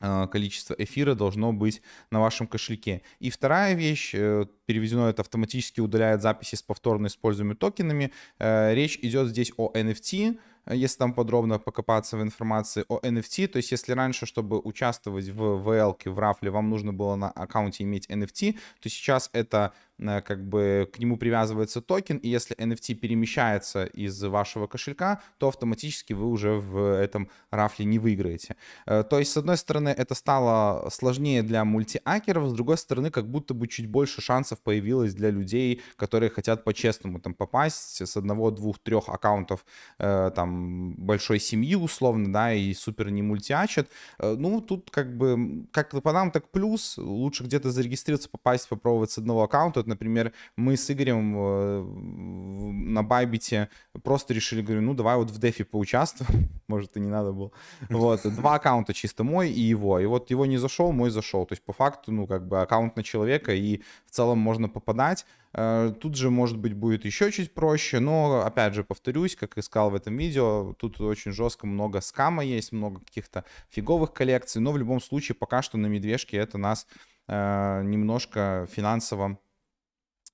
Э, 0.00 0.26
количество 0.28 0.74
эфира 0.74 1.14
должно 1.14 1.52
быть 1.52 1.82
на 2.10 2.20
вашем 2.20 2.46
кошельке. 2.46 3.02
И 3.18 3.28
вторая 3.28 3.74
вещь, 3.74 4.14
э, 4.14 4.46
переведено 4.64 5.10
это 5.10 5.20
автоматически 5.20 5.80
удаляет 5.80 6.22
записи 6.22 6.54
с 6.54 6.62
повторно 6.62 7.08
используемыми 7.08 7.54
токенами. 7.54 8.10
Э, 8.38 8.74
речь 8.74 8.98
идет 9.02 9.28
здесь 9.28 9.52
о 9.58 9.70
NFT, 9.74 10.38
если 10.70 10.98
там 10.98 11.12
подробно 11.12 11.58
покопаться 11.58 12.16
в 12.16 12.22
информации 12.22 12.84
о 12.88 12.98
NFT, 13.00 13.48
то 13.48 13.58
есть 13.58 13.72
если 13.72 13.92
раньше, 13.92 14.24
чтобы 14.24 14.58
участвовать 14.58 15.28
в 15.28 15.42
VL, 15.42 15.96
в 16.04 16.18
рафле, 16.18 16.50
вам 16.50 16.70
нужно 16.70 16.92
было 16.92 17.16
на 17.16 17.30
аккаунте 17.30 17.84
иметь 17.84 18.08
NFT, 18.08 18.58
то 18.80 18.88
сейчас 18.88 19.28
это 19.32 19.56
Э, 19.64 19.89
как 20.00 20.48
бы 20.48 20.88
к 20.92 20.98
нему 20.98 21.16
привязывается 21.16 21.80
токен, 21.80 22.16
и 22.18 22.28
если 22.28 22.56
NFT 22.56 22.94
перемещается 22.94 23.84
из 23.84 24.22
вашего 24.22 24.66
кошелька, 24.66 25.22
то 25.38 25.48
автоматически 25.48 26.12
вы 26.12 26.26
уже 26.26 26.52
в 26.52 26.78
этом 26.98 27.28
рафле 27.50 27.84
не 27.84 27.98
выиграете. 27.98 28.56
Э, 28.86 29.02
то 29.02 29.18
есть, 29.18 29.32
с 29.32 29.36
одной 29.36 29.56
стороны, 29.56 29.90
это 29.90 30.14
стало 30.14 30.88
сложнее 30.90 31.42
для 31.42 31.64
мультиакеров, 31.64 32.48
с 32.48 32.52
другой 32.52 32.78
стороны, 32.78 33.10
как 33.10 33.28
будто 33.28 33.54
бы 33.54 33.68
чуть 33.68 33.86
больше 33.86 34.20
шансов 34.20 34.60
появилось 34.60 35.14
для 35.14 35.30
людей, 35.30 35.82
которые 35.96 36.30
хотят 36.30 36.64
по-честному 36.64 37.20
там 37.20 37.34
попасть 37.34 38.00
с 38.00 38.16
одного, 38.16 38.50
двух, 38.50 38.78
трех 38.78 39.08
аккаунтов 39.08 39.64
э, 39.98 40.30
там 40.34 40.94
большой 40.94 41.40
семьи 41.40 41.74
условно, 41.74 42.32
да, 42.32 42.54
и 42.54 42.72
супер 42.74 43.10
не 43.10 43.22
мультиачат. 43.22 43.88
Ну, 44.18 44.60
тут 44.60 44.90
как 44.90 45.16
бы, 45.16 45.66
как 45.72 45.90
по 46.02 46.12
нам, 46.12 46.30
так 46.30 46.48
плюс, 46.50 46.96
лучше 46.98 47.44
где-то 47.44 47.70
зарегистрироваться, 47.70 48.28
попасть, 48.28 48.68
попробовать 48.68 49.10
с 49.10 49.18
одного 49.18 49.42
аккаунта, 49.42 49.80
например, 49.90 50.32
мы 50.56 50.76
с 50.76 50.90
Игорем 50.90 51.36
э, 51.36 51.82
на 51.82 53.02
Байбите 53.02 53.68
просто 54.02 54.32
решили, 54.32 54.62
говорю, 54.62 54.80
ну 54.80 54.94
давай 54.94 55.16
вот 55.16 55.30
в 55.30 55.38
дефи 55.38 55.64
поучаствуем, 55.64 56.48
может 56.68 56.96
и 56.96 57.00
не 57.00 57.10
надо 57.10 57.32
было. 57.32 57.52
Вот, 57.90 58.22
два 58.24 58.54
аккаунта 58.54 58.94
чисто 58.94 59.22
мой 59.22 59.50
и 59.50 59.60
его. 59.60 60.00
И 60.00 60.06
вот 60.06 60.30
его 60.30 60.46
не 60.46 60.56
зашел, 60.56 60.92
мой 60.92 61.10
зашел. 61.10 61.44
То 61.44 61.52
есть 61.52 61.64
по 61.64 61.72
факту, 61.72 62.12
ну 62.12 62.26
как 62.26 62.48
бы 62.48 62.62
аккаунт 62.62 62.96
на 62.96 63.02
человека 63.02 63.52
и 63.52 63.82
в 64.06 64.10
целом 64.10 64.38
можно 64.38 64.68
попадать. 64.68 65.26
Э, 65.52 65.92
тут 66.00 66.16
же, 66.16 66.30
может 66.30 66.58
быть, 66.58 66.74
будет 66.74 67.04
еще 67.04 67.32
чуть 67.32 67.54
проще, 67.54 67.98
но, 68.00 68.42
опять 68.44 68.74
же, 68.74 68.84
повторюсь, 68.84 69.36
как 69.36 69.58
и 69.58 69.62
сказал 69.62 69.90
в 69.90 69.94
этом 69.94 70.16
видео, 70.16 70.74
тут 70.74 71.00
очень 71.00 71.32
жестко 71.32 71.66
много 71.66 72.00
скама 72.00 72.44
есть, 72.44 72.72
много 72.72 73.00
каких-то 73.00 73.44
фиговых 73.68 74.12
коллекций, 74.12 74.60
но 74.60 74.72
в 74.72 74.78
любом 74.78 75.00
случае 75.00 75.34
пока 75.34 75.62
что 75.62 75.76
на 75.78 75.86
медвежке 75.86 76.36
это 76.36 76.58
нас 76.58 76.86
э, 77.26 77.82
немножко 77.84 78.68
финансово 78.70 79.38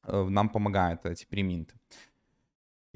нам 0.07 0.48
помогает, 0.48 1.04
эти 1.07 1.26
приминты 1.26 1.74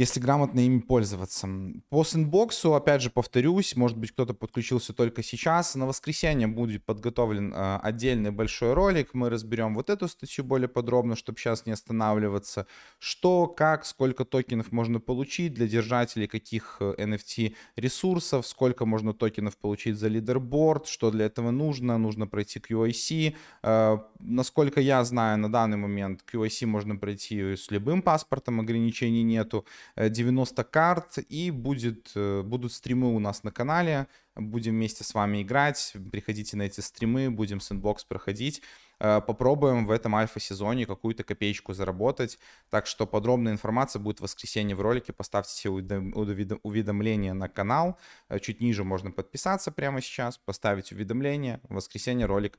если 0.01 0.18
грамотно 0.18 0.61
ими 0.61 0.78
пользоваться. 0.80 1.46
По 1.90 2.05
сэндбоксу, 2.05 2.72
опять 2.72 3.03
же, 3.03 3.11
повторюсь, 3.11 3.76
может 3.76 3.98
быть, 3.98 4.12
кто-то 4.12 4.32
подключился 4.32 4.94
только 4.94 5.22
сейчас. 5.22 5.74
На 5.74 5.86
воскресенье 5.86 6.46
будет 6.46 6.86
подготовлен 6.86 7.53
э, 7.53 7.76
отдельный 7.82 8.30
большой 8.30 8.72
ролик. 8.72 9.12
Мы 9.12 9.28
разберем 9.28 9.74
вот 9.74 9.90
эту 9.90 10.09
статью 10.09 10.42
более 10.42 10.68
подробно, 10.68 11.16
чтобы 11.16 11.38
сейчас 11.38 11.66
не 11.66 11.72
останавливаться. 11.72 12.66
Что, 12.98 13.46
как, 13.46 13.84
сколько 13.84 14.24
токенов 14.24 14.72
можно 14.72 15.01
получить 15.01 15.53
для 15.53 15.68
держателей 15.68 16.28
каких 16.28 16.78
NFT 16.80 17.48
э, 17.48 17.53
ресурсов, 17.76 18.46
сколько 18.46 18.86
можно 18.86 19.12
токенов 19.12 19.59
получить 19.59 19.98
за 19.98 20.09
лидерборд, 20.09 20.86
что 20.86 21.11
для 21.11 21.26
этого 21.26 21.51
нужно, 21.51 21.98
нужно 21.98 22.26
пройти 22.26 22.59
QIC. 22.59 23.34
Э, 23.62 23.98
насколько 24.18 24.80
я 24.80 25.05
знаю, 25.05 25.36
на 25.36 25.53
данный 25.53 25.76
момент 25.76 26.24
QIC 26.32 26.64
можно 26.64 26.96
пройти 26.96 27.55
с 27.55 27.70
любым 27.70 28.01
паспортом, 28.01 28.61
ограничений 28.61 29.24
нету. 29.24 29.66
90 29.97 30.64
карт, 30.64 31.18
и 31.28 31.51
будет, 31.51 32.12
э, 32.14 32.43
будут 32.43 32.72
стримы 32.72 33.14
у 33.14 33.18
нас 33.18 33.43
на 33.43 33.51
канале, 33.51 34.07
будем 34.36 34.72
вместе 34.72 35.05
с 35.05 35.14
вами 35.14 35.43
играть, 35.43 35.95
приходите 36.12 36.57
на 36.57 36.62
эти 36.62 36.80
стримы, 36.80 37.30
будем 37.30 37.61
сэндбокс 37.61 38.05
проходить, 38.05 38.62
э, 39.01 39.20
попробуем 39.20 39.86
в 39.86 39.91
этом 39.91 40.14
альфа-сезоне 40.14 40.86
какую-то 40.86 41.24
копеечку 41.24 41.74
заработать, 41.74 42.38
так 42.70 42.86
что 42.86 43.07
подробная 43.07 43.53
информация 43.53 44.01
будет 44.01 44.20
в 44.20 44.22
воскресенье 44.22 44.76
в 44.76 44.80
ролике, 44.80 45.12
поставьте 45.12 45.53
все 45.53 45.70
уведомления 45.70 47.34
на 47.34 47.49
канал, 47.49 47.99
э, 48.28 48.38
чуть 48.38 48.61
ниже 48.61 48.84
можно 48.84 49.11
подписаться 49.11 49.70
прямо 49.72 50.01
сейчас, 50.01 50.38
поставить 50.38 50.93
уведомление, 50.93 51.61
в 51.68 51.74
воскресенье 51.74 52.26
ролик 52.26 52.59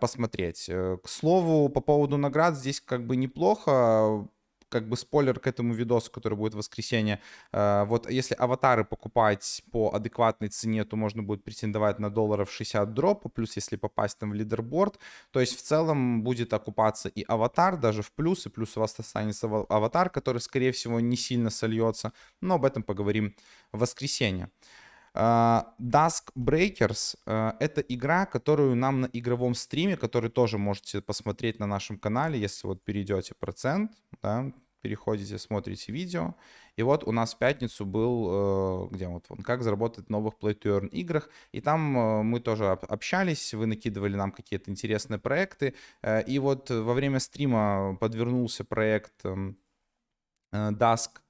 посмотреть. 0.00 0.64
К 0.64 1.00
слову, 1.04 1.68
по 1.68 1.82
поводу 1.82 2.16
наград 2.16 2.56
здесь 2.56 2.80
как 2.80 3.06
бы 3.06 3.16
неплохо, 3.16 4.26
как 4.68 4.88
бы 4.88 4.96
спойлер 4.96 5.38
к 5.40 5.46
этому 5.46 5.74
видосу, 5.74 6.10
который 6.10 6.36
будет 6.36 6.54
в 6.54 6.58
воскресенье. 6.58 7.20
Э, 7.52 7.84
вот 7.84 8.10
если 8.10 8.34
аватары 8.34 8.84
покупать 8.84 9.62
по 9.72 9.90
адекватной 9.94 10.48
цене, 10.48 10.84
то 10.84 10.96
можно 10.96 11.22
будет 11.22 11.44
претендовать 11.44 11.98
на 11.98 12.10
долларов 12.10 12.50
60 12.50 12.94
дропа, 12.94 13.28
плюс 13.28 13.56
если 13.56 13.76
попасть 13.76 14.18
там 14.18 14.30
в 14.30 14.34
лидерборд. 14.34 14.98
То 15.30 15.40
есть 15.40 15.56
в 15.56 15.62
целом 15.62 16.22
будет 16.22 16.52
окупаться 16.52 17.08
и 17.08 17.24
аватар, 17.28 17.76
даже 17.76 18.02
в 18.02 18.12
плюс, 18.12 18.46
и 18.46 18.50
плюс 18.50 18.76
у 18.76 18.80
вас 18.80 18.98
останется 18.98 19.46
аватар, 19.46 20.10
который, 20.10 20.40
скорее 20.40 20.72
всего, 20.72 21.00
не 21.00 21.16
сильно 21.16 21.50
сольется. 21.50 22.12
Но 22.40 22.54
об 22.54 22.64
этом 22.64 22.82
поговорим 22.82 23.34
в 23.72 23.78
воскресенье. 23.80 24.50
Uh, 25.18 25.64
Dusk 25.80 26.30
Breakers 26.36 27.16
uh, 27.26 27.56
это 27.58 27.80
игра, 27.80 28.24
которую 28.24 28.76
нам 28.76 29.00
на 29.00 29.10
игровом 29.12 29.54
стриме, 29.54 29.96
который 29.96 30.30
тоже 30.30 30.58
можете 30.58 31.00
посмотреть 31.00 31.58
на 31.58 31.66
нашем 31.66 31.98
канале, 31.98 32.38
если 32.38 32.68
вот 32.68 32.84
перейдете 32.84 33.34
процент, 33.34 33.90
да, 34.22 34.52
переходите, 34.80 35.36
смотрите 35.38 35.90
видео. 35.90 36.36
И 36.76 36.82
вот 36.82 37.02
у 37.02 37.10
нас 37.10 37.34
в 37.34 37.38
пятницу 37.38 37.84
был, 37.84 38.30
uh, 38.30 38.90
где 38.90 39.08
вот 39.08 39.24
он, 39.28 39.38
как 39.38 39.64
заработать 39.64 40.06
в 40.06 40.10
новых 40.10 40.34
Play 40.40 40.56
to 40.56 40.78
Earn 40.78 40.88
играх. 40.90 41.30
И 41.50 41.60
там 41.60 41.80
мы 41.80 42.38
тоже 42.38 42.70
общались, 42.70 43.54
вы 43.54 43.66
накидывали 43.66 44.14
нам 44.14 44.30
какие-то 44.30 44.70
интересные 44.70 45.18
проекты. 45.18 45.74
И 46.28 46.38
вот 46.38 46.70
во 46.70 46.94
время 46.94 47.18
стрима 47.18 47.96
подвернулся 48.00 48.64
проект 48.64 49.24
эм, 49.24 49.58
Dusk 50.52 51.10
Э, 51.18 51.27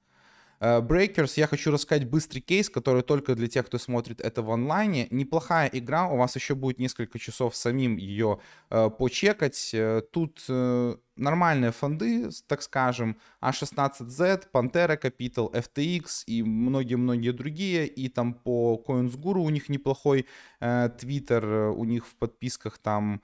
Breakers, 0.59 1.33
я 1.37 1.47
хочу 1.47 1.71
рассказать 1.71 2.09
быстрый 2.09 2.41
кейс, 2.41 2.69
который 2.69 3.01
только 3.01 3.33
для 3.35 3.47
тех, 3.47 3.65
кто 3.65 3.77
смотрит 3.77 4.19
это 4.19 4.41
в 4.41 4.51
онлайне. 4.51 5.07
Неплохая 5.09 5.69
игра, 5.71 6.07
у 6.07 6.17
вас 6.17 6.35
еще 6.35 6.53
будет 6.53 6.79
несколько 6.79 7.17
часов 7.17 7.55
самим 7.55 7.95
ее 7.95 8.39
э, 8.69 8.89
почекать. 8.89 9.71
Э, 9.73 10.01
тут 10.11 10.43
э, 10.49 10.95
нормальные 11.15 11.71
фонды, 11.71 12.29
так 12.47 12.61
скажем, 12.61 13.17
A16Z, 13.41 14.47
Pantera 14.51 14.99
Capital, 15.01 15.49
FTX 15.53 16.23
и 16.25 16.43
многие-многие 16.43 17.31
другие. 17.31 17.87
И 17.87 18.09
там 18.09 18.33
по 18.33 18.83
CoinsGuru 18.85 19.39
у 19.39 19.49
них 19.49 19.69
неплохой 19.69 20.25
э, 20.59 20.89
Twitter, 20.89 21.71
у 21.71 21.85
них 21.85 22.05
в 22.05 22.15
подписках 22.15 22.79
там 22.79 23.21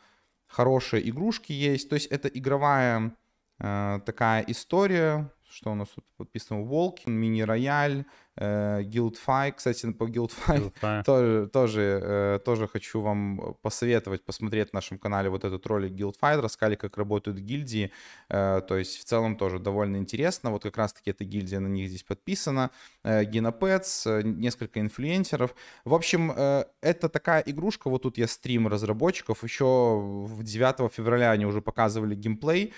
хорошие 0.48 1.10
игрушки 1.10 1.52
есть. 1.52 1.90
То 1.90 1.96
есть 1.96 2.08
это 2.08 2.30
игровая 2.30 3.16
э, 3.60 4.00
такая 4.06 4.44
история, 4.48 5.32
что 5.56 5.72
у 5.72 5.76
нас 5.76 5.88
тут 5.89 6.06
подписано? 6.18 6.64
Волкин, 6.64 7.14
Мини-Рояль, 7.14 8.03
Э, 8.38 8.82
Guildfy, 8.82 9.54
кстати, 9.54 9.92
по 9.92 10.04
Guildfy, 10.04 10.72
Guildfy. 10.82 11.04
тоже, 11.06 11.48
тоже, 11.48 12.00
э, 12.04 12.40
тоже 12.44 12.68
хочу 12.68 13.02
вам 13.02 13.56
посоветовать 13.62 14.26
посмотреть 14.26 14.74
на 14.74 14.78
нашем 14.78 14.98
канале 15.00 15.30
вот 15.30 15.46
этот 15.46 15.66
ролик 15.68 15.94
Guildfy, 15.94 16.42
рассказали, 16.42 16.76
как 16.76 16.98
работают 16.98 17.38
гильдии, 17.38 17.92
э, 18.30 18.62
то 18.68 18.78
есть 18.78 19.00
в 19.00 19.06
целом 19.06 19.38
тоже 19.38 19.60
довольно 19.60 19.98
интересно, 19.98 20.52
вот 20.52 20.64
как 20.64 20.78
раз-таки 20.78 21.12
эта 21.12 21.24
гильдия 21.24 21.60
на 21.60 21.68
них 21.68 21.90
здесь 21.90 22.04
подписана, 22.04 22.72
Генопец, 23.04 24.06
несколько 24.24 24.80
инфлюенсеров, 24.80 25.56
в 25.86 25.94
общем, 25.94 26.32
это 26.32 27.10
такая 27.10 27.42
игрушка, 27.42 27.90
вот 27.90 28.04
тут 28.04 28.18
я 28.18 28.28
стрим 28.28 28.68
разработчиков, 28.68 29.44
еще 29.44 29.66
в 29.66 30.44
9 30.44 30.92
февраля 30.92 31.32
они 31.32 31.46
уже 31.46 31.62
показывали 31.62 32.16
геймплей, 32.16 32.74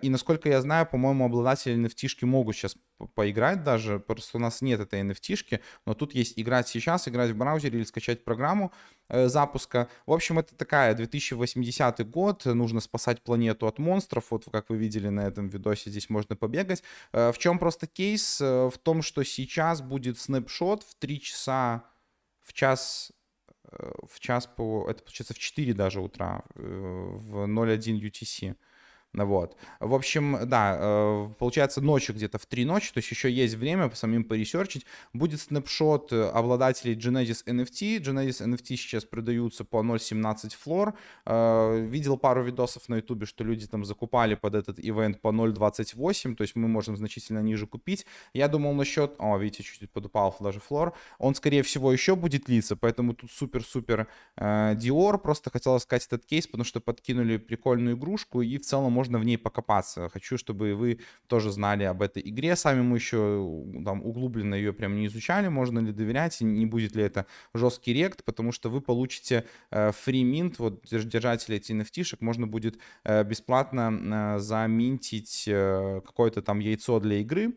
и 0.00 0.08
насколько 0.08 0.48
я 0.48 0.60
знаю, 0.60 0.86
по-моему, 0.86 1.26
обладатели 1.26 1.76
nft 1.76 2.24
могут 2.26 2.56
сейчас 2.56 2.76
поиграть 3.14 3.64
даже, 3.64 3.98
просто 3.98 4.38
у 4.38 4.40
нас 4.40 4.62
нет 4.62 4.80
этой 4.80 5.01
NFT-шки, 5.02 5.60
но 5.86 5.94
тут 5.94 6.14
есть 6.14 6.38
играть 6.38 6.68
сейчас, 6.68 7.08
играть 7.08 7.30
в 7.30 7.36
браузере 7.36 7.78
или 7.78 7.84
скачать 7.84 8.24
программу 8.24 8.72
э, 9.08 9.28
запуска. 9.28 9.88
В 10.06 10.12
общем, 10.12 10.38
это 10.38 10.54
такая 10.54 10.94
2080 10.94 12.08
год, 12.10 12.44
нужно 12.44 12.80
спасать 12.80 13.22
планету 13.22 13.66
от 13.66 13.78
монстров, 13.78 14.26
вот 14.30 14.44
как 14.50 14.70
вы 14.70 14.76
видели 14.76 15.08
на 15.08 15.20
этом 15.20 15.48
видосе, 15.48 15.90
здесь 15.90 16.10
можно 16.10 16.36
побегать. 16.36 16.82
Э, 17.12 17.32
в 17.32 17.38
чем 17.38 17.58
просто 17.58 17.86
кейс? 17.86 18.40
Э, 18.40 18.70
в 18.72 18.78
том, 18.78 19.02
что 19.02 19.22
сейчас 19.22 19.80
будет 19.80 20.18
снапшот 20.18 20.82
в 20.82 20.94
3 20.94 21.20
часа, 21.20 21.84
в 22.40 22.52
час 22.52 23.12
э, 23.70 23.92
в 24.08 24.20
час 24.20 24.46
по, 24.46 24.86
это 24.88 25.02
получается 25.02 25.34
в 25.34 25.38
4 25.38 25.72
даже 25.74 26.00
утра, 26.00 26.42
э, 26.54 26.60
в 26.62 27.46
01 27.46 27.98
UTC. 27.98 28.56
Вот. 29.14 29.56
В 29.78 29.94
общем, 29.94 30.38
да, 30.46 30.78
э, 30.80 31.28
получается 31.38 31.82
ночью 31.82 32.14
где-то 32.14 32.38
в 32.38 32.46
3 32.46 32.64
ночи, 32.64 32.92
то 32.94 32.98
есть 32.98 33.10
еще 33.10 33.30
есть 33.30 33.54
время 33.56 33.88
по 33.88 33.96
самим 33.96 34.24
поресерчить. 34.24 34.86
Будет 35.12 35.40
снапшот 35.40 36.12
э, 36.12 36.30
обладателей 36.30 36.94
Genesis 36.94 37.44
NFT. 37.44 37.98
Genesis 38.00 38.42
NFT 38.46 38.76
сейчас 38.76 39.04
продаются 39.04 39.64
по 39.64 39.82
0.17 39.82 40.56
флор. 40.56 40.94
Э, 41.26 41.86
видел 41.86 42.16
пару 42.16 42.42
видосов 42.42 42.88
на 42.88 42.96
ютубе, 42.96 43.26
что 43.26 43.44
люди 43.44 43.66
там 43.66 43.84
закупали 43.84 44.34
под 44.34 44.54
этот 44.54 44.78
ивент 44.78 45.20
по 45.20 45.28
0.28, 45.28 46.34
то 46.34 46.42
есть 46.42 46.56
мы 46.56 46.68
можем 46.68 46.96
значительно 46.96 47.40
ниже 47.40 47.66
купить. 47.66 48.06
Я 48.32 48.48
думал 48.48 48.72
насчет... 48.72 49.14
О, 49.18 49.36
видите, 49.36 49.62
чуть-чуть 49.62 49.90
подупал 49.90 50.34
даже 50.40 50.60
флор. 50.60 50.94
Он, 51.18 51.34
скорее 51.34 51.62
всего, 51.62 51.92
еще 51.92 52.16
будет 52.16 52.48
литься, 52.48 52.76
поэтому 52.76 53.12
тут 53.12 53.30
супер-супер 53.30 54.06
Dior. 54.38 55.18
Просто 55.18 55.50
хотел 55.50 55.78
сказать 55.80 56.06
этот 56.06 56.24
кейс, 56.24 56.46
потому 56.46 56.64
что 56.64 56.80
подкинули 56.80 57.36
прикольную 57.36 57.96
игрушку, 57.96 58.40
и 58.40 58.56
в 58.56 58.62
целом 58.62 59.01
можно 59.02 59.18
в 59.18 59.24
ней 59.24 59.36
покопаться. 59.36 60.08
Хочу, 60.08 60.38
чтобы 60.38 60.74
вы 60.74 61.00
тоже 61.26 61.50
знали 61.50 61.82
об 61.82 62.02
этой 62.02 62.22
игре. 62.24 62.54
Сами 62.54 62.82
мы 62.82 62.96
еще 62.98 63.64
там 63.84 64.00
углубленно 64.04 64.54
ее 64.54 64.72
прям 64.72 64.94
не 64.94 65.06
изучали, 65.06 65.48
можно 65.48 65.80
ли 65.80 65.92
доверять, 65.92 66.40
не 66.40 66.66
будет 66.66 66.94
ли 66.94 67.02
это 67.02 67.26
жесткий 67.54 67.94
рект, 67.94 68.22
потому 68.24 68.52
что 68.52 68.70
вы 68.70 68.80
получите 68.80 69.44
э, 69.72 69.90
free 69.90 70.22
mint, 70.22 70.54
вот 70.58 70.84
держатели 70.84 71.56
этих 71.56 71.74
nft 71.74 72.16
можно 72.20 72.46
будет 72.46 72.78
э, 73.04 73.24
бесплатно 73.24 73.90
э, 73.90 74.38
заминтить 74.38 75.50
какое-то 76.06 76.42
там 76.42 76.60
яйцо 76.60 77.00
для 77.00 77.16
игры, 77.16 77.52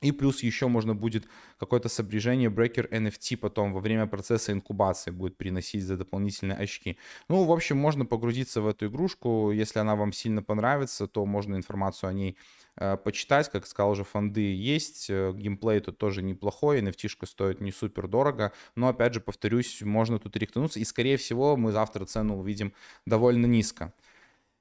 и 0.00 0.12
плюс 0.12 0.42
еще 0.42 0.66
можно 0.66 0.94
будет 0.94 1.26
какое-то 1.58 1.88
сопряжение 1.88 2.48
Breaker 2.48 2.88
NFT 2.90 3.36
потом 3.36 3.72
во 3.72 3.80
время 3.80 4.06
процесса 4.06 4.52
инкубации 4.52 5.10
будет 5.10 5.36
приносить 5.36 5.84
за 5.84 5.96
дополнительные 5.96 6.56
очки. 6.56 6.96
Ну, 7.28 7.44
в 7.44 7.52
общем, 7.52 7.76
можно 7.76 8.06
погрузиться 8.06 8.62
в 8.62 8.68
эту 8.68 8.86
игрушку. 8.86 9.50
Если 9.52 9.78
она 9.78 9.96
вам 9.96 10.12
сильно 10.12 10.42
понравится, 10.42 11.06
то 11.06 11.26
можно 11.26 11.54
информацию 11.54 12.08
о 12.08 12.12
ней 12.14 12.38
э, 12.76 12.96
почитать. 12.96 13.50
Как 13.50 13.66
сказал 13.66 13.90
уже, 13.90 14.04
фонды 14.04 14.54
есть. 14.54 15.10
Э, 15.10 15.32
геймплей 15.34 15.80
тут 15.80 15.98
тоже 15.98 16.22
неплохой. 16.22 16.80
nft 16.80 17.26
стоит 17.26 17.60
не 17.60 17.70
супер 17.70 18.08
дорого. 18.08 18.52
Но, 18.76 18.88
опять 18.88 19.12
же, 19.12 19.20
повторюсь, 19.20 19.82
можно 19.82 20.18
тут 20.18 20.34
рехтануться. 20.36 20.80
И, 20.80 20.84
скорее 20.84 21.18
всего, 21.18 21.58
мы 21.58 21.72
завтра 21.72 22.06
цену 22.06 22.38
увидим 22.38 22.72
довольно 23.04 23.44
низко. 23.44 23.92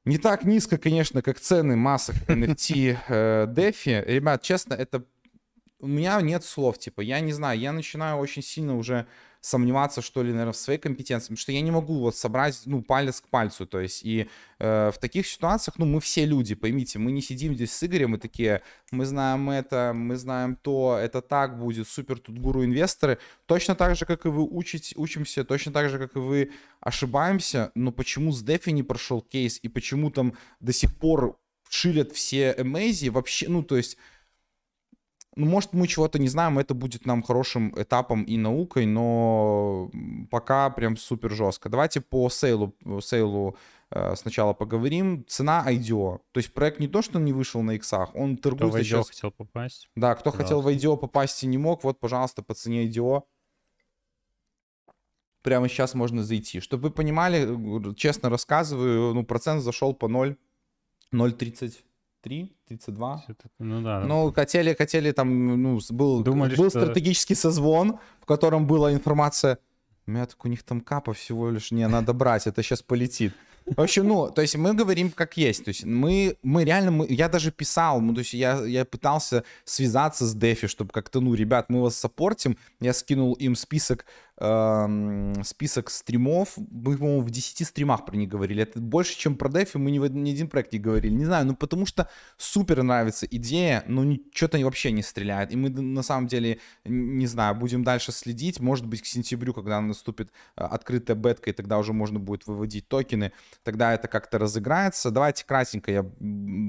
Не 0.04 0.18
так 0.18 0.44
низко, 0.44 0.78
конечно, 0.78 1.22
как 1.22 1.40
цены 1.40 1.78
масок 1.78 2.16
NFT 2.28 2.98
э, 3.08 3.46
DeFi. 3.48 4.06
Ребят, 4.06 4.42
честно, 4.42 4.74
это 4.74 5.06
у 5.80 5.88
меня 5.88 6.20
нет 6.22 6.44
слов, 6.44 6.78
типа, 6.78 7.02
я 7.02 7.20
не 7.20 7.32
знаю, 7.32 7.60
я 7.60 7.72
начинаю 7.72 8.18
очень 8.18 8.44
сильно 8.44 8.78
уже 8.78 9.08
сомневаться, 9.42 10.02
что 10.02 10.22
ли, 10.22 10.32
наверное, 10.32 10.52
в 10.52 10.58
своей 10.58 10.80
компетенции, 10.80 11.28
потому 11.28 11.38
что 11.38 11.54
я 11.54 11.62
не 11.62 11.72
могу 11.72 12.00
вот 12.00 12.18
собрать, 12.18 12.62
ну, 12.66 12.82
палец 12.82 13.22
к 13.22 13.30
пальцу, 13.30 13.66
то 13.66 13.80
есть, 13.80 14.04
и 14.04 14.28
э, 14.60 14.92
в 14.94 14.98
таких 15.00 15.26
ситуациях, 15.26 15.80
ну, 15.80 15.86
мы 15.86 16.02
все 16.02 16.26
люди, 16.26 16.56
поймите, 16.56 17.00
мы 17.00 17.14
не 17.14 17.22
сидим 17.22 17.56
здесь 17.56 17.72
с 17.72 17.82
Игорем 17.82 18.16
и 18.16 18.20
такие, 18.20 18.62
мы 18.92 19.06
знаем 19.06 19.50
это, 19.50 19.94
мы 19.96 20.18
знаем 20.18 20.58
то, 20.58 21.00
это 21.02 21.22
так 21.22 21.58
будет, 21.58 21.88
супер, 21.88 22.20
тут 22.20 22.38
гуру-инвесторы, 22.38 23.18
точно 23.46 23.76
так 23.76 23.96
же, 23.96 24.06
как 24.06 24.26
и 24.26 24.30
вы 24.30 24.44
учите, 24.44 24.94
учимся, 24.98 25.46
точно 25.46 25.72
так 25.72 25.90
же, 25.90 25.98
как 25.98 26.18
и 26.18 26.20
вы 26.20 26.52
ошибаемся, 26.82 27.72
но 27.76 27.94
почему 27.94 28.34
с 28.34 28.44
Дефи 28.44 28.72
не 28.72 28.84
прошел 28.84 29.22
кейс, 29.22 29.58
и 29.62 29.70
почему 29.70 30.12
там 30.12 30.34
до 30.60 30.74
сих 30.74 30.94
пор 30.98 31.40
шилят 31.70 32.12
все 32.12 32.54
Эмейзи, 32.58 33.08
вообще, 33.08 33.48
ну, 33.48 33.64
то 33.64 33.78
есть, 33.78 33.96
может, 35.36 35.74
мы 35.74 35.88
чего-то 35.88 36.20
не 36.20 36.28
знаем, 36.28 36.60
это 36.60 36.74
будет 36.74 37.06
нам 37.06 37.24
хорошим 37.24 37.74
этапом 37.78 38.24
и 38.24 38.38
наукой, 38.38 38.86
но 38.86 39.90
пока 40.30 40.70
прям 40.70 40.98
супер 40.98 41.32
жестко. 41.32 41.70
Давайте 41.70 42.02
по 42.02 42.30
сейлу, 42.30 42.76
сейлу 43.02 43.56
э, 43.92 44.16
сначала 44.16 44.54
поговорим. 44.54 45.24
Цена 45.28 45.64
IDO. 45.68 46.20
То 46.32 46.40
есть 46.40 46.54
проект 46.54 46.80
не 46.80 46.88
то, 46.88 47.02
что 47.02 47.20
не 47.20 47.32
вышел 47.32 47.62
на 47.62 47.76
иксах, 47.76 48.16
он 48.16 48.38
торгуется 48.38 48.80
кто 48.80 48.84
сейчас... 48.84 49.10
хотел 49.10 49.32
попасть. 49.32 49.90
Да, 49.96 50.16
кто 50.16 50.32
пожалуйста. 50.32 50.44
хотел 50.44 50.62
в 50.62 50.68
IDO 50.68 50.98
попасть 50.98 51.44
и 51.44 51.48
не 51.48 51.58
мог, 51.58 51.84
вот, 51.84 52.00
пожалуйста, 52.00 52.42
по 52.42 52.54
цене 52.54 52.88
IDO 52.88 53.24
прямо 55.42 55.70
сейчас 55.70 55.94
можно 55.94 56.24
зайти. 56.24 56.60
Чтобы 56.60 56.90
вы 56.90 56.92
понимали, 56.92 57.94
честно 57.96 58.30
рассказываю, 58.30 59.14
ну, 59.14 59.24
процент 59.24 59.62
зашел 59.62 59.94
по 59.94 60.08
0, 60.08 60.36
0,30 61.14 61.84
3, 62.22 62.56
32. 62.68 63.26
Ну 63.60 63.82
да. 63.82 64.00
Ну, 64.02 64.32
хотели, 64.34 64.74
хотели 64.74 65.12
там, 65.12 65.62
ну, 65.62 65.80
был, 65.90 66.24
Думали, 66.24 66.56
был 66.56 66.70
что... 66.70 66.82
стратегический 66.82 67.36
созвон, 67.36 68.00
в 68.22 68.26
котором 68.26 68.68
была 68.68 68.92
информация, 68.94 69.58
у 70.08 70.12
меня 70.12 70.26
так 70.26 70.44
у 70.44 70.48
них 70.48 70.64
там 70.64 70.82
капа 70.82 71.14
всего 71.14 71.50
лишь, 71.50 71.72
не, 71.72 71.88
надо 71.88 72.14
брать, 72.14 72.48
это 72.48 72.64
сейчас 72.64 72.82
полетит. 72.82 73.34
В 73.66 73.82
общем, 73.82 74.08
ну, 74.08 74.32
то 74.32 74.42
есть 74.42 74.56
мы 74.56 74.74
говорим 74.74 75.12
как 75.12 75.38
есть. 75.38 75.64
То 75.64 75.70
есть 75.70 75.86
мы, 75.86 76.38
мы 76.42 76.64
реально, 76.64 76.92
мы, 76.92 77.08
я 77.10 77.30
даже 77.30 77.52
писал, 77.52 78.02
ну, 78.02 78.14
то 78.14 78.20
есть 78.20 78.34
я, 78.34 78.66
я 78.66 78.86
пытался 78.86 79.44
связаться 79.64 80.26
с 80.26 80.34
Дефи, 80.34 80.68
чтобы 80.68 80.92
как-то, 80.92 81.22
ну, 81.22 81.36
ребят, 81.36 81.70
мы 81.70 81.82
вас 81.82 81.96
саппортим. 81.96 82.58
Я 82.80 82.94
скинул 82.94 83.34
им 83.34 83.56
список 83.56 84.06
э, 84.40 85.34
список 85.44 85.90
стримов. 85.90 86.54
Мы, 86.58 86.98
по-моему, 86.98 87.22
в 87.22 87.30
10 87.30 87.68
стримах 87.68 88.06
про 88.06 88.16
них 88.16 88.30
говорили. 88.30 88.64
Это 88.64 88.80
больше, 88.80 89.18
чем 89.18 89.36
про 89.36 89.50
Дефи 89.50 89.78
мы 89.78 89.92
ни 89.92 90.00
в 90.00 90.08
ни 90.08 90.32
один 90.32 90.48
проект 90.48 90.74
не 90.74 90.80
говорили. 90.80 91.14
Не 91.14 91.26
знаю, 91.26 91.46
ну 91.46 91.56
потому 91.56 91.86
что 91.86 92.10
супер 92.38 92.84
нравится 92.84 93.26
идея, 93.26 93.84
но 93.88 94.16
что-то 94.34 94.58
вообще 94.60 94.92
не 94.92 95.04
стреляет. 95.04 95.52
И 95.52 95.58
мы 95.58 95.70
на 95.70 96.04
самом 96.04 96.28
деле, 96.28 96.60
не 96.86 97.28
знаю, 97.28 97.56
будем 97.56 97.84
дальше 97.84 98.12
следить. 98.12 98.60
Может 98.60 98.86
быть, 98.86 99.02
к 99.02 99.06
сентябрю, 99.06 99.54
когда 99.54 99.82
наступит 99.82 100.32
э, 100.56 100.64
открытая 100.64 101.16
бетка, 101.16 101.50
и 101.50 101.54
тогда 101.54 101.78
уже 101.78 101.94
можно 101.94 102.20
будет 102.20 102.48
выводить 102.48 102.88
токены, 102.88 103.32
тогда 103.64 103.94
это 103.94 104.08
как-то 104.08 104.38
разыграется. 104.38 105.12
Давайте 105.12 105.46
кратенько 105.46 105.92
я 105.92 106.06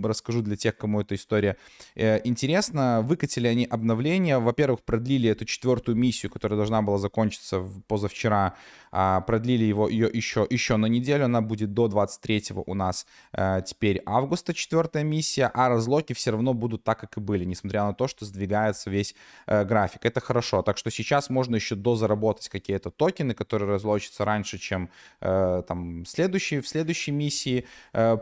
расскажу 0.03 0.43
для 0.43 0.57
тех, 0.57 0.77
кому 0.77 1.01
эта 1.01 1.15
история 1.15 1.57
э, 1.95 2.21
интересна. 2.25 3.03
Выкатили 3.03 3.47
они 3.47 3.65
обновление. 3.65 4.39
Во-первых, 4.39 4.83
продлили 4.83 5.31
эту 5.31 5.45
четвертую 5.45 5.97
миссию, 5.97 6.31
которая 6.31 6.57
должна 6.57 6.83
была 6.83 6.99
закончиться 6.99 7.60
позавчера, 7.87 8.55
а, 8.93 9.21
продлили 9.21 9.65
его 9.65 9.89
ее 9.89 10.11
еще, 10.13 10.47
еще 10.49 10.77
на 10.77 10.87
неделю, 10.87 11.27
она 11.27 11.41
будет 11.41 11.73
до 11.75 11.89
23 11.89 12.45
у 12.67 12.75
нас 12.75 13.07
а, 13.33 13.61
теперь 13.61 14.03
августа 14.07 14.53
четвертая 14.55 15.05
миссия, 15.05 15.51
а 15.55 15.69
разлоки 15.69 16.13
все 16.13 16.33
равно 16.33 16.55
будут 16.55 16.85
так, 16.85 16.99
как 17.01 17.17
и 17.17 17.21
были, 17.21 17.45
несмотря 17.45 17.85
на 17.85 17.95
то, 17.95 18.09
что 18.09 18.25
сдвигается 18.25 18.91
весь 18.91 19.15
а, 19.47 19.65
график. 19.65 20.05
Это 20.05 20.21
хорошо, 20.21 20.63
так 20.63 20.79
что 20.79 20.91
сейчас 20.91 21.31
можно 21.31 21.57
еще 21.57 21.75
дозаработать 21.75 22.49
какие-то 22.49 22.91
токены, 22.91 23.35
которые 23.35 23.71
разлочатся 23.71 24.25
раньше, 24.25 24.59
чем 24.59 24.91
а, 25.21 25.63
там 25.63 26.05
следующие, 26.07 26.61
в 26.61 26.69
следующей 26.69 27.13
миссии. 27.13 27.67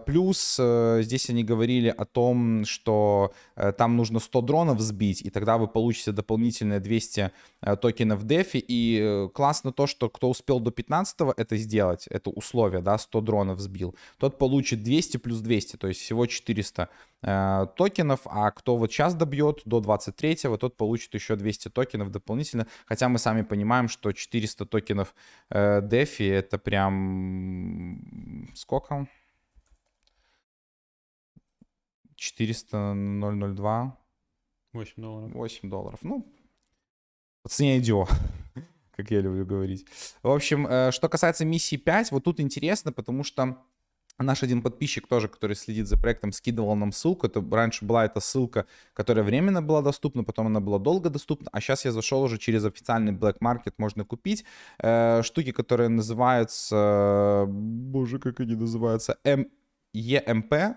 Плюс 0.06 0.60
здесь 1.00 1.30
они 1.30 1.44
говорили 1.44 1.88
о 1.88 2.04
том, 2.04 2.64
что 2.64 3.32
там 3.76 3.96
нужно 3.96 4.18
100 4.18 4.40
дронов 4.42 4.80
сбить, 4.80 5.22
и 5.22 5.30
тогда 5.30 5.58
вы 5.58 5.68
получите 5.68 6.12
дополнительные 6.12 6.80
200 6.80 7.30
а, 7.60 7.76
токенов 7.76 8.24
DeFi, 8.24 8.64
и 8.66 9.27
классно 9.28 9.72
то, 9.72 9.86
что 9.86 10.08
кто 10.08 10.28
успел 10.28 10.60
до 10.60 10.70
15 10.70 11.16
это 11.36 11.56
сделать, 11.56 12.06
это 12.08 12.30
условие, 12.30 12.80
да, 12.80 12.98
100 12.98 13.20
дронов 13.20 13.60
сбил, 13.60 13.94
тот 14.18 14.38
получит 14.38 14.82
200 14.82 15.18
плюс 15.18 15.40
200, 15.40 15.76
то 15.76 15.88
есть 15.88 16.00
всего 16.00 16.26
400 16.26 16.88
э, 17.22 17.66
токенов, 17.76 18.20
а 18.24 18.50
кто 18.50 18.76
вот 18.76 18.92
сейчас 18.92 19.14
добьет 19.14 19.62
до 19.64 19.80
23-го, 19.80 20.56
тот 20.56 20.76
получит 20.76 21.14
еще 21.14 21.36
200 21.36 21.68
токенов 21.70 22.10
дополнительно, 22.10 22.66
хотя 22.86 23.08
мы 23.08 23.18
сами 23.18 23.42
понимаем, 23.42 23.88
что 23.88 24.12
400 24.12 24.66
токенов 24.66 25.14
э, 25.50 25.80
DeFi 25.80 26.32
это 26.32 26.58
прям 26.58 28.48
сколько? 28.54 29.06
400 32.16 32.94
002 32.94 33.96
8 34.72 35.02
долларов. 35.02 35.32
8 35.34 35.70
долларов. 35.70 35.98
Ну, 36.02 36.26
по 37.42 37.48
цене 37.48 37.78
IDO 37.78 38.08
как 38.98 39.12
я 39.12 39.20
люблю 39.20 39.46
говорить. 39.46 39.86
В 40.24 40.28
общем, 40.28 40.66
э, 40.66 40.90
что 40.90 41.08
касается 41.08 41.44
миссии 41.44 41.76
5, 41.76 42.10
вот 42.10 42.24
тут 42.24 42.40
интересно, 42.40 42.92
потому 42.92 43.22
что 43.22 43.56
Наш 44.20 44.42
один 44.42 44.62
подписчик 44.62 45.06
тоже, 45.06 45.28
который 45.28 45.54
следит 45.54 45.86
за 45.86 45.96
проектом, 45.96 46.32
скидывал 46.32 46.74
нам 46.74 46.90
ссылку. 46.90 47.28
Это 47.28 47.40
раньше 47.52 47.84
была 47.84 48.04
эта 48.04 48.18
ссылка, 48.18 48.66
которая 48.92 49.24
временно 49.24 49.62
была 49.62 49.80
доступна, 49.80 50.24
потом 50.24 50.48
она 50.48 50.58
была 50.58 50.80
долго 50.80 51.08
доступна, 51.08 51.48
а 51.52 51.60
сейчас 51.60 51.84
я 51.84 51.92
зашел 51.92 52.22
уже 52.22 52.36
через 52.36 52.64
официальный 52.64 53.12
Black 53.12 53.36
Market, 53.40 53.74
можно 53.78 54.04
купить 54.04 54.44
э, 54.80 55.22
штуки, 55.22 55.52
которые 55.52 55.88
называются, 55.88 57.44
боже, 57.46 58.18
как 58.18 58.40
они 58.40 58.56
называются, 58.56 59.18
М, 59.24 59.46
EMP, 59.94 60.74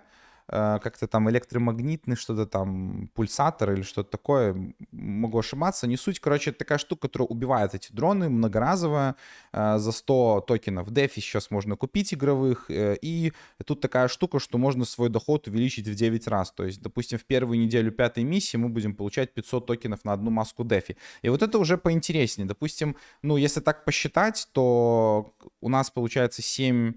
как-то 0.52 1.08
там 1.08 1.30
электромагнитный 1.30 2.16
что-то 2.16 2.46
там, 2.46 3.10
пульсатор 3.14 3.72
или 3.72 3.84
что-то 3.84 4.12
такое, 4.12 4.74
могу 4.92 5.40
ошибаться, 5.40 5.88
не 5.88 5.98
суть. 5.98 6.20
Короче, 6.20 6.50
это 6.50 6.60
такая 6.60 6.78
штука, 6.78 7.08
которая 7.08 7.28
убивает 7.28 7.74
эти 7.74 7.92
дроны, 7.94 8.30
многоразовая, 8.30 9.16
э, 9.54 9.78
за 9.78 9.92
100 9.92 10.44
токенов 10.48 10.90
DeFi 10.90 11.22
сейчас 11.22 11.52
можно 11.52 11.76
купить 11.76 12.14
игровых, 12.14 12.70
э, 12.70 12.98
и 13.02 13.32
тут 13.66 13.82
такая 13.82 14.08
штука, 14.08 14.40
что 14.40 14.58
можно 14.58 14.86
свой 14.86 15.10
доход 15.10 15.48
увеличить 15.48 15.88
в 15.88 15.96
9 15.96 16.28
раз. 16.28 16.52
То 16.52 16.66
есть, 16.66 16.82
допустим, 16.82 17.18
в 17.18 17.24
первую 17.24 17.60
неделю 17.60 17.92
пятой 17.92 18.24
миссии 18.24 18.58
мы 18.58 18.70
будем 18.70 18.96
получать 18.96 19.34
500 19.34 19.66
токенов 19.66 20.04
на 20.04 20.14
одну 20.14 20.32
маску 20.32 20.64
DeFi. 20.64 20.98
И 21.22 21.30
вот 21.30 21.42
это 21.42 21.60
уже 21.60 21.78
поинтереснее. 21.78 22.48
Допустим, 22.48 22.96
ну, 23.22 23.38
если 23.38 23.62
так 23.62 23.86
посчитать, 23.86 24.48
то 24.52 25.34
у 25.62 25.70
нас 25.70 25.90
получается 25.90 26.42
7 26.42 26.94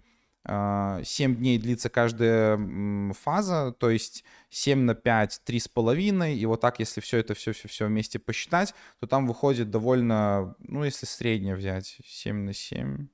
7 0.46 1.36
дней 1.36 1.58
длится 1.58 1.88
каждая 1.88 2.58
фаза, 3.14 3.72
то 3.72 3.88
есть 3.88 4.24
7 4.50 4.80
на 4.80 4.94
5, 4.94 5.40
3,5, 5.46 6.34
и 6.34 6.46
вот 6.46 6.60
так, 6.60 6.80
если 6.80 7.00
все 7.00 7.18
это 7.18 7.34
все-все-все 7.34 7.86
вместе 7.86 8.18
посчитать, 8.18 8.74
то 9.00 9.06
там 9.06 9.26
выходит 9.26 9.70
довольно, 9.70 10.54
ну, 10.58 10.84
если 10.84 11.06
среднее 11.06 11.56
взять, 11.56 11.98
7 12.04 12.44
на 12.44 12.52
7, 12.52 13.08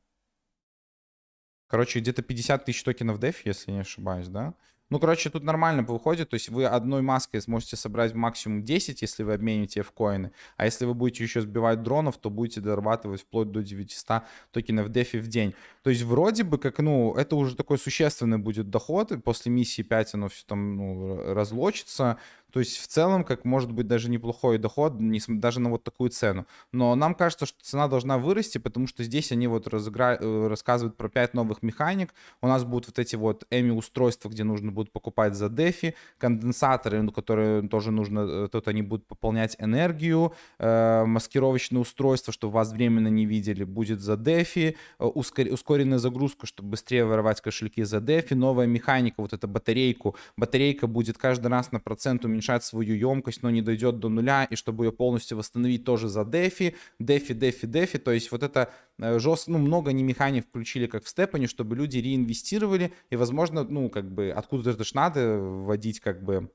короче, 1.68 2.00
где-то 2.00 2.22
50 2.22 2.64
тысяч 2.64 2.82
токенов 2.82 3.20
DEF, 3.20 3.36
если 3.44 3.70
не 3.70 3.80
ошибаюсь, 3.80 4.28
да? 4.28 4.54
Ну, 4.90 4.98
короче, 4.98 5.30
тут 5.30 5.44
нормально 5.44 5.82
выходит. 5.82 6.30
То 6.30 6.34
есть 6.34 6.48
вы 6.48 6.66
одной 6.66 7.00
маской 7.00 7.40
сможете 7.40 7.76
собрать 7.76 8.12
максимум 8.14 8.64
10, 8.64 9.02
если 9.02 9.22
вы 9.22 9.34
обмените 9.34 9.82
в 9.82 9.92
коины. 9.92 10.32
А 10.56 10.64
если 10.64 10.84
вы 10.84 10.94
будете 10.94 11.22
еще 11.22 11.40
сбивать 11.40 11.82
дронов, 11.82 12.18
то 12.18 12.28
будете 12.28 12.60
дорабатывать 12.60 13.22
вплоть 13.22 13.52
до 13.52 13.62
900 13.62 14.24
токенов 14.50 14.88
дефи 14.90 15.18
в 15.18 15.28
день. 15.28 15.54
То 15.82 15.90
есть 15.90 16.02
вроде 16.02 16.42
бы 16.42 16.58
как, 16.58 16.80
ну, 16.80 17.14
это 17.14 17.36
уже 17.36 17.54
такой 17.54 17.78
существенный 17.78 18.38
будет 18.38 18.68
доход. 18.68 19.12
После 19.24 19.52
миссии 19.52 19.82
5 19.82 20.14
оно 20.14 20.28
все 20.28 20.44
там 20.46 20.76
ну, 20.76 21.34
разлочится. 21.34 22.18
То 22.52 22.60
есть 22.60 22.78
в 22.78 22.86
целом, 22.86 23.24
как 23.24 23.44
может 23.44 23.72
быть 23.72 23.86
даже 23.86 24.10
неплохой 24.10 24.58
доход, 24.58 24.94
даже 25.28 25.60
на 25.60 25.70
вот 25.70 25.84
такую 25.84 26.10
цену. 26.10 26.46
Но 26.72 26.94
нам 26.94 27.14
кажется, 27.14 27.46
что 27.46 27.58
цена 27.62 27.88
должна 27.88 28.18
вырасти, 28.18 28.58
потому 28.58 28.86
что 28.86 29.04
здесь 29.04 29.32
они 29.32 29.46
вот 29.46 29.66
разыгра... 29.68 30.18
Э, 30.20 30.48
рассказывают 30.48 30.96
про 30.96 31.08
5 31.08 31.34
новых 31.34 31.62
механик. 31.62 32.14
У 32.42 32.46
нас 32.46 32.64
будут 32.64 32.88
вот 32.88 32.98
эти 32.98 33.16
вот 33.16 33.46
эми 33.50 33.70
устройства, 33.70 34.28
где 34.28 34.44
нужно 34.44 34.72
будет 34.72 34.92
покупать 34.92 35.34
за 35.34 35.48
дефи, 35.48 35.94
конденсаторы, 36.18 37.02
ну, 37.02 37.12
которые 37.12 37.68
тоже 37.68 37.90
нужно, 37.90 38.20
э, 38.20 38.48
тут 38.50 38.68
они 38.68 38.82
будут 38.82 39.06
пополнять 39.06 39.56
энергию, 39.58 40.34
э, 40.58 41.04
маскировочные 41.04 41.80
устройства, 41.80 42.32
чтобы 42.32 42.54
вас 42.54 42.72
временно 42.72 43.08
не 43.08 43.26
видели, 43.26 43.64
будет 43.64 44.00
за 44.00 44.16
дефи, 44.16 44.76
э, 44.98 45.04
ускор... 45.04 45.46
ускоренная 45.50 45.98
загрузка, 45.98 46.46
чтобы 46.46 46.70
быстрее 46.70 47.04
воровать 47.04 47.40
кошельки 47.40 47.82
за 47.84 48.00
дефи, 48.00 48.34
новая 48.34 48.66
механика, 48.66 49.20
вот 49.20 49.32
эта 49.32 49.46
батарейку. 49.46 50.16
Батарейка 50.36 50.86
будет 50.86 51.18
каждый 51.18 51.48
раз 51.48 51.72
на 51.72 51.80
процент 51.80 52.24
уменьшаться 52.24 52.39
уменьшать 52.40 52.64
свою 52.64 52.94
емкость, 52.94 53.42
но 53.42 53.50
не 53.50 53.62
дойдет 53.62 53.98
до 53.98 54.08
нуля, 54.08 54.44
и 54.44 54.56
чтобы 54.56 54.86
ее 54.86 54.92
полностью 54.92 55.36
восстановить 55.36 55.84
тоже 55.84 56.08
за 56.08 56.24
дефи, 56.24 56.74
дефи, 56.98 57.34
дефи, 57.34 57.66
дефи, 57.66 57.98
то 57.98 58.10
есть 58.10 58.32
вот 58.32 58.42
это 58.42 58.72
э, 58.98 59.18
жестко, 59.18 59.50
ну, 59.50 59.58
много 59.58 59.92
не 59.92 60.02
механик 60.02 60.46
включили, 60.46 60.86
как 60.86 61.04
в 61.04 61.08
степане, 61.08 61.46
чтобы 61.46 61.76
люди 61.76 61.98
реинвестировали, 61.98 62.92
и, 63.10 63.16
возможно, 63.16 63.64
ну, 63.64 63.90
как 63.90 64.10
бы, 64.10 64.30
откуда 64.30 64.70
это 64.70 64.84
ж 64.84 64.94
надо 64.94 65.38
вводить, 65.38 66.00
как 66.00 66.24
бы, 66.24 66.50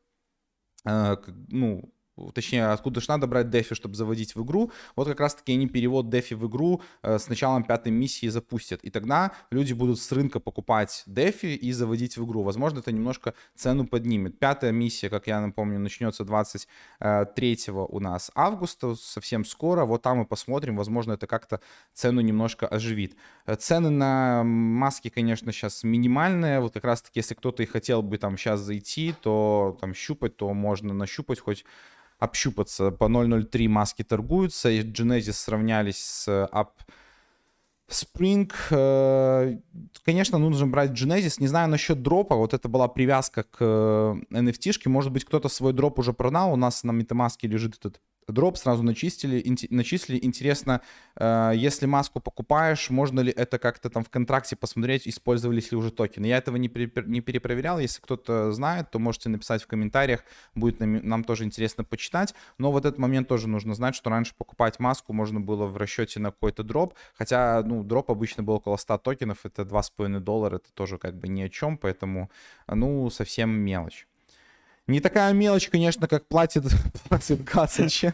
э, 0.85 1.17
ну, 1.49 1.93
точнее, 2.33 2.67
откуда 2.67 3.01
же 3.01 3.07
надо 3.09 3.27
брать 3.27 3.49
дефи, 3.49 3.75
чтобы 3.75 3.95
заводить 3.95 4.35
в 4.35 4.43
игру. 4.43 4.71
Вот 4.95 5.07
как 5.07 5.19
раз-таки 5.19 5.53
они 5.53 5.67
перевод 5.67 6.09
дефи 6.09 6.33
в 6.33 6.47
игру 6.47 6.81
э, 7.03 7.19
с 7.19 7.29
началом 7.29 7.63
пятой 7.63 7.91
миссии 7.91 8.27
запустят. 8.27 8.83
И 8.83 8.89
тогда 8.89 9.31
люди 9.51 9.73
будут 9.73 9.99
с 9.99 10.11
рынка 10.11 10.39
покупать 10.39 11.03
дефи 11.05 11.47
и 11.47 11.71
заводить 11.71 12.17
в 12.17 12.25
игру. 12.25 12.43
Возможно, 12.43 12.79
это 12.79 12.91
немножко 12.91 13.33
цену 13.55 13.87
поднимет. 13.87 14.39
Пятая 14.39 14.71
миссия, 14.71 15.09
как 15.09 15.27
я 15.27 15.41
напомню, 15.41 15.79
начнется 15.79 16.23
23 16.23 17.57
у 17.69 17.99
нас 17.99 18.31
августа, 18.35 18.95
совсем 18.95 19.45
скоро. 19.45 19.85
Вот 19.85 20.01
там 20.01 20.17
мы 20.19 20.25
посмотрим, 20.25 20.77
возможно, 20.77 21.13
это 21.13 21.27
как-то 21.27 21.59
цену 21.93 22.21
немножко 22.21 22.67
оживит. 22.67 23.15
Э, 23.45 23.55
цены 23.55 23.89
на 23.89 24.43
маски, 24.43 25.09
конечно, 25.09 25.51
сейчас 25.51 25.83
минимальные. 25.83 26.59
Вот 26.59 26.73
как 26.73 26.85
раз-таки, 26.85 27.19
если 27.19 27.35
кто-то 27.35 27.63
и 27.63 27.65
хотел 27.65 28.01
бы 28.01 28.17
там 28.17 28.37
сейчас 28.37 28.61
зайти, 28.61 29.13
то 29.21 29.77
там 29.81 29.93
щупать, 29.93 30.37
то 30.37 30.53
можно 30.53 30.93
нащупать 30.93 31.39
хоть 31.39 31.65
общупаться. 32.19 32.91
По 32.91 33.05
0.03 33.05 33.67
маски 33.67 34.03
торгуются. 34.03 34.69
И 34.69 34.81
Genesis 34.81 35.33
сравнялись 35.33 35.97
с 35.97 36.27
Up 36.27 36.71
Spring. 37.89 38.51
Э, 38.71 39.57
конечно, 40.03 40.37
нужно 40.37 40.67
брать 40.67 40.91
Genesis. 40.91 41.35
Не 41.39 41.47
знаю 41.47 41.69
насчет 41.69 42.01
дропа. 42.01 42.35
Вот 42.35 42.53
это 42.53 42.67
была 42.67 42.87
привязка 42.87 43.43
к 43.43 43.61
NFT. 44.31 44.71
-шке. 44.71 44.89
Может 44.89 45.11
быть, 45.11 45.25
кто-то 45.25 45.49
свой 45.49 45.73
дроп 45.73 45.99
уже 45.99 46.13
продал. 46.13 46.53
У 46.53 46.55
нас 46.55 46.83
на 46.83 46.91
MetaMask 46.91 47.37
лежит 47.43 47.75
этот 47.77 48.01
дроп 48.27 48.57
сразу 48.57 48.83
начислили, 48.83 49.43
начислили. 49.69 50.19
Интересно, 50.23 50.81
э, 51.15 51.51
если 51.55 51.85
маску 51.85 52.19
покупаешь, 52.19 52.89
можно 52.89 53.19
ли 53.19 53.31
это 53.31 53.59
как-то 53.59 53.89
там 53.89 54.03
в 54.03 54.09
контракте 54.09 54.55
посмотреть, 54.55 55.07
использовались 55.07 55.71
ли 55.71 55.77
уже 55.77 55.91
токены. 55.91 56.25
Я 56.25 56.37
этого 56.37 56.57
не, 56.57 56.67
пере, 56.67 56.91
не 57.05 57.21
перепроверял. 57.21 57.79
Если 57.79 58.01
кто-то 58.01 58.51
знает, 58.51 58.91
то 58.91 58.99
можете 58.99 59.29
написать 59.29 59.63
в 59.63 59.67
комментариях. 59.67 60.23
Будет 60.55 60.79
нам, 60.79 61.07
нам 61.07 61.23
тоже 61.23 61.43
интересно 61.43 61.83
почитать. 61.83 62.33
Но 62.57 62.71
в 62.71 62.77
этот 62.77 62.97
момент 62.97 63.27
тоже 63.27 63.47
нужно 63.47 63.75
знать, 63.75 63.95
что 63.95 64.09
раньше 64.09 64.33
покупать 64.37 64.79
маску 64.79 65.13
можно 65.13 65.39
было 65.39 65.65
в 65.65 65.77
расчете 65.77 66.19
на 66.19 66.31
какой-то 66.31 66.63
дроп. 66.63 66.95
Хотя, 67.15 67.61
ну, 67.63 67.83
дроп 67.83 68.11
обычно 68.11 68.43
был 68.43 68.55
около 68.55 68.77
100 68.77 68.97
токенов. 68.99 69.45
Это 69.45 69.63
2,5 69.63 70.19
доллара. 70.19 70.55
Это 70.55 70.71
тоже 70.73 70.97
как 70.97 71.15
бы 71.15 71.27
ни 71.27 71.41
о 71.41 71.49
чем. 71.49 71.77
Поэтому, 71.77 72.29
ну, 72.67 73.09
совсем 73.09 73.49
мелочь. 73.51 74.07
Не 74.87 74.99
такая 74.99 75.33
мелочь, 75.33 75.69
конечно, 75.69 76.07
как 76.07 76.27
платит, 76.27 76.63
платит 77.09 77.43
Гацич, 77.43 78.05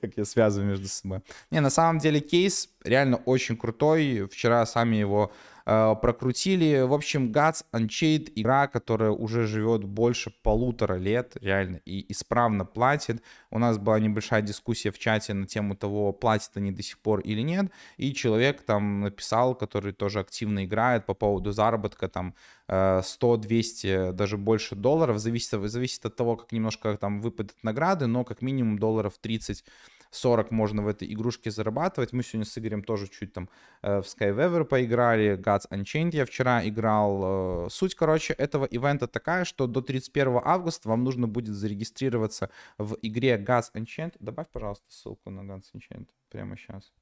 как 0.00 0.16
я 0.16 0.24
связываю 0.26 0.68
между 0.68 0.86
собой. 0.86 1.20
Не, 1.50 1.60
на 1.60 1.70
самом 1.70 1.98
деле 2.00 2.20
кейс 2.20 2.68
реально 2.84 3.16
очень 3.16 3.56
крутой. 3.56 4.28
Вчера 4.30 4.66
сами 4.66 4.96
его 4.96 5.32
прокрутили. 5.68 6.80
В 6.80 6.94
общем, 6.94 7.30
Gods 7.30 7.62
Unchained 7.72 8.32
игра, 8.34 8.68
которая 8.68 9.10
уже 9.10 9.46
живет 9.46 9.84
больше 9.84 10.32
полутора 10.42 10.94
лет, 10.94 11.36
реально, 11.42 11.82
и 11.84 12.10
исправно 12.10 12.64
платит. 12.64 13.22
У 13.50 13.58
нас 13.58 13.76
была 13.76 14.00
небольшая 14.00 14.40
дискуссия 14.40 14.90
в 14.90 14.98
чате 14.98 15.34
на 15.34 15.46
тему 15.46 15.76
того, 15.76 16.12
платят 16.14 16.56
они 16.56 16.70
до 16.70 16.82
сих 16.82 16.98
пор 16.98 17.20
или 17.20 17.42
нет. 17.42 17.70
И 17.98 18.14
человек 18.14 18.62
там 18.62 19.02
написал, 19.02 19.54
который 19.54 19.92
тоже 19.92 20.20
активно 20.20 20.64
играет 20.64 21.04
по 21.04 21.12
поводу 21.12 21.52
заработка, 21.52 22.08
там 22.08 22.34
100, 22.66 23.36
200, 23.36 24.12
даже 24.12 24.38
больше 24.38 24.74
долларов. 24.74 25.18
Зависит, 25.18 25.50
зависит 25.68 26.06
от 26.06 26.16
того, 26.16 26.36
как 26.36 26.52
немножко 26.52 26.96
там 26.96 27.20
выпадут 27.20 27.56
награды, 27.62 28.06
но 28.06 28.24
как 28.24 28.40
минимум 28.40 28.78
долларов 28.78 29.18
30 29.20 29.64
40 30.10 30.50
можно 30.50 30.82
в 30.82 30.88
этой 30.88 31.12
игрушке 31.12 31.50
зарабатывать. 31.50 32.12
Мы 32.12 32.22
сегодня 32.22 32.46
с 32.46 32.58
Игорем 32.58 32.82
тоже 32.82 33.08
чуть 33.08 33.32
там 33.32 33.48
э, 33.82 34.00
в 34.00 34.04
Skyweaver 34.04 34.64
поиграли, 34.64 35.38
Gods 35.38 35.68
Unchained 35.70 36.10
я 36.12 36.24
вчера 36.24 36.66
играл. 36.66 37.66
Э, 37.66 37.70
суть, 37.70 37.94
короче, 37.94 38.32
этого 38.34 38.64
ивента 38.64 39.06
такая, 39.06 39.44
что 39.44 39.66
до 39.66 39.80
31 39.82 40.40
августа 40.44 40.88
вам 40.88 41.04
нужно 41.04 41.28
будет 41.28 41.54
зарегистрироваться 41.54 42.50
в 42.78 42.96
игре 43.02 43.36
Gods 43.36 43.72
Unchained. 43.74 44.14
Добавь, 44.18 44.48
пожалуйста, 44.52 44.84
ссылку 44.88 45.30
на 45.30 45.40
Gods 45.40 45.64
Unchained 45.74 46.08
прямо 46.30 46.56
сейчас 46.56 46.92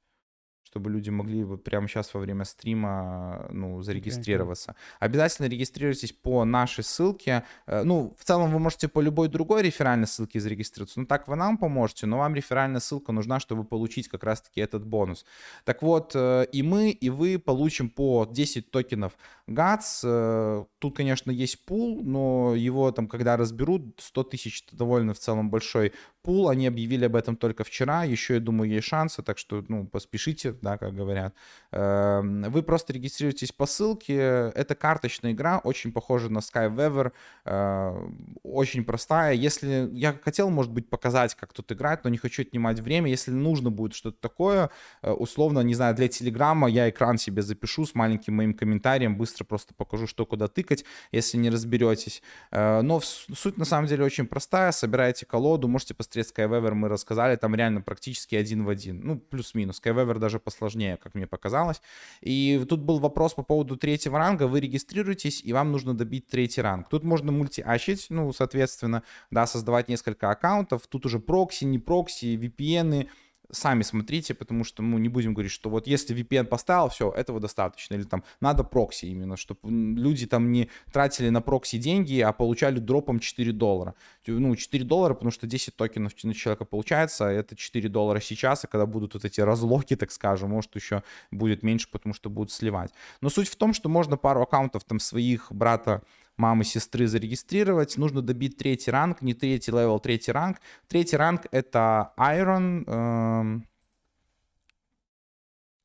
чтобы 0.67 0.89
люди 0.89 1.09
могли 1.09 1.45
вот 1.45 1.63
прямо 1.63 1.87
сейчас 1.87 2.13
во 2.13 2.19
время 2.19 2.43
стрима 2.43 3.47
ну, 3.51 3.81
зарегистрироваться. 3.81 4.75
Обязательно 4.99 5.47
регистрируйтесь 5.47 6.11
по 6.11 6.43
нашей 6.43 6.83
ссылке. 6.83 7.43
Э, 7.67 7.83
ну, 7.83 8.13
в 8.19 8.25
целом 8.25 8.51
вы 8.51 8.59
можете 8.59 8.89
по 8.89 8.99
любой 8.99 9.29
другой 9.29 9.61
реферальной 9.61 10.07
ссылке 10.07 10.41
зарегистрироваться. 10.41 10.99
Ну, 10.99 11.05
так 11.05 11.29
вы 11.29 11.37
нам 11.37 11.57
поможете, 11.57 12.05
но 12.05 12.17
вам 12.17 12.35
реферальная 12.35 12.81
ссылка 12.81 13.13
нужна, 13.13 13.39
чтобы 13.39 13.63
получить 13.63 14.09
как 14.09 14.25
раз-таки 14.25 14.59
этот 14.59 14.85
бонус. 14.85 15.25
Так 15.63 15.81
вот, 15.81 16.11
э, 16.15 16.45
и 16.51 16.63
мы, 16.63 16.89
и 16.89 17.09
вы 17.09 17.39
получим 17.39 17.89
по 17.89 18.27
10 18.29 18.69
токенов 18.69 19.13
GATS. 19.47 20.01
Э, 20.03 20.65
тут, 20.79 20.97
конечно, 20.97 21.31
есть 21.31 21.65
пул, 21.65 22.03
но 22.03 22.55
его 22.55 22.91
там, 22.91 23.07
когда 23.07 23.37
разберут, 23.37 23.99
100 23.99 24.23
тысяч 24.23 24.65
довольно 24.73 25.13
в 25.13 25.19
целом 25.19 25.49
большой 25.49 25.93
пул. 26.23 26.49
Они 26.49 26.67
объявили 26.67 27.05
об 27.05 27.15
этом 27.15 27.37
только 27.37 27.63
вчера. 27.63 28.03
Еще, 28.03 28.33
я 28.33 28.39
думаю, 28.41 28.69
есть 28.69 28.87
шансы, 28.87 29.23
так 29.23 29.37
что, 29.37 29.63
ну, 29.69 29.87
поспешите 29.87 30.56
да, 30.61 30.77
как 30.77 30.95
говорят. 30.95 31.33
Эм, 31.71 32.43
вы 32.43 32.63
просто 32.63 32.93
регистрируетесь 32.93 33.51
по 33.51 33.65
ссылке. 33.65 34.15
Это 34.55 34.75
карточная 34.75 35.31
игра, 35.31 35.59
очень 35.59 35.91
похожа 35.91 36.29
на 36.29 36.39
Skyweaver, 36.39 37.11
э, 37.45 38.09
очень 38.43 38.83
простая. 38.83 39.33
Если 39.33 39.89
я 39.93 40.13
хотел, 40.13 40.49
может 40.49 40.71
быть, 40.71 40.89
показать, 40.89 41.35
как 41.35 41.53
тут 41.53 41.71
играть, 41.71 42.03
но 42.03 42.09
не 42.09 42.17
хочу 42.17 42.41
отнимать 42.41 42.79
время. 42.79 43.09
Если 43.09 43.31
нужно 43.31 43.69
будет 43.69 43.93
что-то 43.93 44.17
такое, 44.19 44.69
э, 45.01 45.11
условно, 45.11 45.59
не 45.59 45.75
знаю, 45.75 45.95
для 45.95 46.07
Телеграма 46.07 46.69
я 46.69 46.89
экран 46.89 47.17
себе 47.17 47.41
запишу 47.41 47.85
с 47.85 47.95
маленьким 47.95 48.35
моим 48.35 48.53
комментарием, 48.53 49.17
быстро 49.17 49.43
просто 49.43 49.73
покажу, 49.73 50.07
что 50.07 50.25
куда 50.25 50.47
тыкать, 50.47 50.85
если 51.11 51.37
не 51.37 51.49
разберетесь. 51.49 52.21
Э, 52.51 52.81
но 52.81 52.99
суть 53.01 53.57
на 53.57 53.65
самом 53.65 53.87
деле 53.87 54.03
очень 54.03 54.25
простая. 54.25 54.71
Собираете 54.71 55.25
колоду, 55.25 55.67
можете 55.67 55.93
посмотреть 55.93 56.33
Skyweaver, 56.35 56.73
мы 56.73 56.89
рассказали, 56.89 57.35
там 57.35 57.55
реально 57.55 57.81
практически 57.81 58.35
один 58.35 58.65
в 58.65 58.69
один. 58.69 59.01
Ну, 59.03 59.19
плюс-минус. 59.19 59.81
Skyweaver 59.83 60.19
даже 60.19 60.39
посложнее, 60.47 60.95
как 60.95 61.13
мне 61.13 61.27
показалось. 61.27 61.81
И 62.21 62.65
тут 62.69 62.79
был 62.79 62.99
вопрос 62.99 63.33
по 63.33 63.43
поводу 63.43 63.75
третьего 63.75 64.17
ранга. 64.17 64.47
Вы 64.47 64.61
регистрируетесь, 64.61 65.41
и 65.43 65.51
вам 65.51 65.73
нужно 65.73 65.93
добить 65.93 66.27
третий 66.27 66.61
ранг. 66.61 66.87
Тут 66.87 67.03
можно 67.03 67.33
мультиачить, 67.33 68.05
ну, 68.09 68.31
соответственно, 68.31 69.03
да, 69.29 69.45
создавать 69.45 69.89
несколько 69.89 70.31
аккаунтов. 70.31 70.87
Тут 70.87 71.05
уже 71.05 71.19
прокси, 71.19 71.65
не 71.65 71.79
прокси, 71.79 72.37
VPN, 72.37 73.09
сами 73.51 73.83
смотрите, 73.83 74.33
потому 74.33 74.63
что 74.63 74.81
мы 74.81 74.99
не 74.99 75.09
будем 75.09 75.33
говорить, 75.33 75.51
что 75.51 75.69
вот 75.69 75.87
если 75.87 76.15
VPN 76.15 76.45
поставил, 76.45 76.89
все, 76.89 77.11
этого 77.11 77.39
достаточно. 77.39 77.95
Или 77.95 78.03
там 78.03 78.23
надо 78.41 78.63
прокси 78.63 79.05
именно, 79.05 79.37
чтобы 79.37 79.59
люди 79.69 80.25
там 80.27 80.51
не 80.51 80.69
тратили 80.91 81.29
на 81.29 81.41
прокси 81.41 81.77
деньги, 81.77 82.19
а 82.19 82.31
получали 82.33 82.79
дропом 82.79 83.19
4 83.19 83.51
доллара. 83.51 83.95
Ну, 84.25 84.55
4 84.55 84.83
доллара, 84.83 85.13
потому 85.13 85.31
что 85.31 85.47
10 85.47 85.75
токенов 85.75 86.13
на 86.23 86.33
человека 86.33 86.65
получается, 86.65 87.27
а 87.27 87.31
это 87.31 87.55
4 87.55 87.89
доллара 87.89 88.19
сейчас, 88.19 88.65
а 88.65 88.67
когда 88.67 88.85
будут 88.85 89.13
вот 89.13 89.25
эти 89.25 89.41
разлоки, 89.41 89.95
так 89.95 90.11
скажем, 90.11 90.49
может 90.49 90.75
еще 90.75 91.03
будет 91.31 91.63
меньше, 91.63 91.89
потому 91.91 92.13
что 92.13 92.29
будут 92.29 92.51
сливать. 92.51 92.91
Но 93.21 93.29
суть 93.29 93.47
в 93.47 93.55
том, 93.55 93.73
что 93.73 93.89
можно 93.89 94.17
пару 94.17 94.41
аккаунтов 94.41 94.83
там 94.83 94.99
своих 94.99 95.51
брата 95.51 96.01
мамы, 96.37 96.63
сестры 96.63 97.07
зарегистрировать. 97.07 97.97
Нужно 97.97 98.21
добить 98.21 98.57
третий 98.57 98.91
ранг, 98.91 99.21
не 99.21 99.33
третий 99.33 99.71
level, 99.71 99.99
третий 99.99 100.31
ранг. 100.31 100.59
Третий 100.87 101.17
ранг 101.17 101.45
это 101.51 102.13
Iron. 102.17 102.83
Эм... 102.87 103.67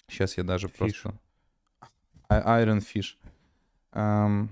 Сейчас 0.09 0.37
я 0.37 0.45
даже 0.45 0.69
Fish. 0.69 0.77
просто... 0.77 1.19
Iron 2.29 2.81
Fish. 2.81 3.17
Эм... 3.93 4.51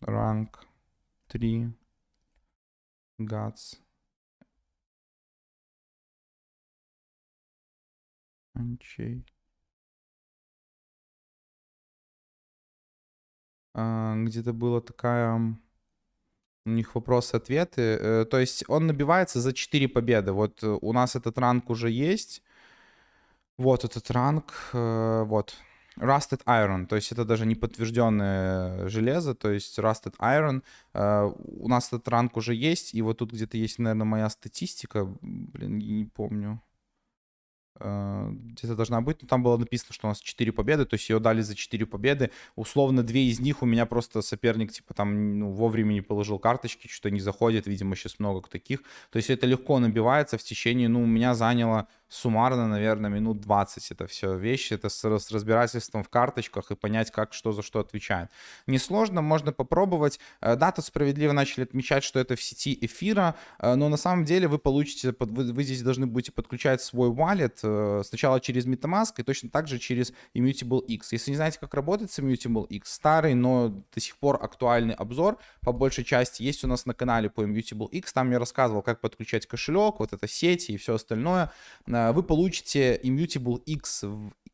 Ранг 0.00 0.64
3. 1.28 1.72
Gods. 3.18 3.80
Unchained. 8.54 9.37
Где-то 14.26 14.52
была 14.52 14.80
такая 14.80 15.58
у 16.68 16.70
них 16.70 16.94
вопросы-ответы. 16.94 17.82
Э, 17.82 18.24
то 18.24 18.38
есть 18.38 18.64
он 18.68 18.86
набивается 18.86 19.40
за 19.40 19.52
4 19.52 19.88
победы. 19.88 20.32
Вот 20.32 20.62
э, 20.62 20.78
у 20.80 20.92
нас 20.92 21.16
этот 21.16 21.38
ранг 21.38 21.70
уже 21.70 21.90
есть. 21.90 22.42
Вот 23.58 23.84
этот 23.84 24.10
ранг. 24.10 24.52
Э, 24.72 25.24
вот. 25.24 25.56
Rusted 26.00 26.44
Iron, 26.46 26.86
то 26.86 26.94
есть 26.94 27.10
это 27.10 27.24
даже 27.24 27.44
не 27.44 27.56
подтвержденное 27.56 28.88
железо, 28.88 29.34
то 29.34 29.50
есть 29.50 29.76
Rusted 29.80 30.14
Iron. 30.20 30.62
У 30.94 31.68
нас 31.68 31.88
этот 31.88 32.06
ранг 32.06 32.36
уже 32.36 32.54
есть, 32.54 32.94
и 32.94 33.02
вот 33.02 33.18
тут 33.18 33.32
где-то 33.32 33.56
есть, 33.56 33.80
наверное, 33.80 34.04
моя 34.04 34.30
статистика. 34.30 35.08
Блин, 35.22 35.78
не 35.78 36.04
помню. 36.04 36.62
Э, 37.80 38.30
где-то 38.30 38.74
должна 38.74 39.00
быть, 39.00 39.22
но 39.22 39.28
там 39.28 39.42
было 39.42 39.56
написано, 39.56 39.92
что 39.92 40.06
у 40.06 40.10
нас 40.10 40.20
4 40.20 40.52
победы, 40.52 40.84
то 40.84 40.94
есть 40.94 41.08
ее 41.08 41.20
дали 41.20 41.42
за 41.42 41.54
4 41.54 41.86
победы. 41.86 42.30
Условно, 42.56 43.02
две 43.02 43.26
из 43.28 43.40
них 43.40 43.62
у 43.62 43.66
меня 43.66 43.86
просто 43.86 44.22
соперник, 44.22 44.72
типа, 44.72 44.94
там, 44.94 45.38
ну, 45.38 45.50
вовремя 45.50 45.92
не 45.92 46.00
положил 46.00 46.38
карточки, 46.38 46.88
что 46.88 47.10
не 47.10 47.20
заходит, 47.20 47.66
видимо, 47.66 47.94
сейчас 47.94 48.18
много 48.18 48.48
таких. 48.48 48.82
То 49.10 49.18
есть 49.18 49.30
это 49.30 49.46
легко 49.46 49.78
набивается 49.78 50.38
в 50.38 50.42
течение, 50.42 50.88
ну, 50.88 51.02
у 51.02 51.06
меня 51.06 51.34
заняло 51.34 51.86
суммарно, 52.08 52.68
наверное, 52.68 53.10
минут 53.10 53.40
20 53.40 53.90
это 53.90 54.06
все 54.06 54.36
вещи, 54.36 54.74
это 54.74 54.88
с, 54.88 55.04
разбирательством 55.04 56.02
в 56.02 56.08
карточках 56.08 56.70
и 56.70 56.74
понять, 56.74 57.10
как 57.10 57.34
что 57.34 57.52
за 57.52 57.62
что 57.62 57.80
отвечает. 57.80 58.30
Несложно, 58.66 59.22
можно 59.22 59.52
попробовать. 59.52 60.18
Э, 60.40 60.56
да, 60.56 60.74
справедливо 60.78 61.32
начали 61.32 61.64
отмечать, 61.64 62.04
что 62.04 62.18
это 62.18 62.36
в 62.36 62.42
сети 62.42 62.78
эфира, 62.80 63.34
э, 63.58 63.74
но 63.74 63.88
на 63.88 63.96
самом 63.96 64.24
деле 64.24 64.48
вы 64.48 64.58
получите, 64.58 65.14
вы, 65.18 65.62
здесь 65.62 65.82
должны 65.82 66.06
будете 66.06 66.32
подключать 66.32 66.80
свой 66.80 67.10
wallet 67.10 67.58
э, 67.62 68.02
сначала 68.04 68.40
через 68.40 68.66
MetaMask 68.66 69.14
и 69.18 69.22
точно 69.22 69.50
так 69.50 69.68
же 69.68 69.78
через 69.78 70.12
Immutable 70.34 70.84
X. 70.86 71.12
Если 71.12 71.30
не 71.30 71.36
знаете, 71.36 71.58
как 71.60 71.74
работает 71.74 72.10
с 72.10 72.18
Immutable 72.18 72.66
X, 72.68 72.92
старый, 72.92 73.34
но 73.34 73.68
до 73.68 74.00
сих 74.00 74.16
пор 74.16 74.38
актуальный 74.42 74.94
обзор 74.94 75.38
по 75.60 75.72
большей 75.72 76.04
части 76.04 76.42
есть 76.42 76.64
у 76.64 76.68
нас 76.68 76.86
на 76.86 76.94
канале 76.94 77.28
по 77.28 77.42
Immutable 77.42 77.88
X. 77.90 78.12
Там 78.12 78.30
я 78.30 78.38
рассказывал, 78.38 78.82
как 78.82 79.00
подключать 79.00 79.46
кошелек, 79.46 79.96
вот 79.98 80.12
это 80.12 80.26
сети 80.26 80.72
и 80.72 80.76
все 80.76 80.94
остальное. 80.94 81.52
Вы 82.12 82.22
получите 82.22 83.00
Immutable 83.02 83.62
X, 83.64 84.04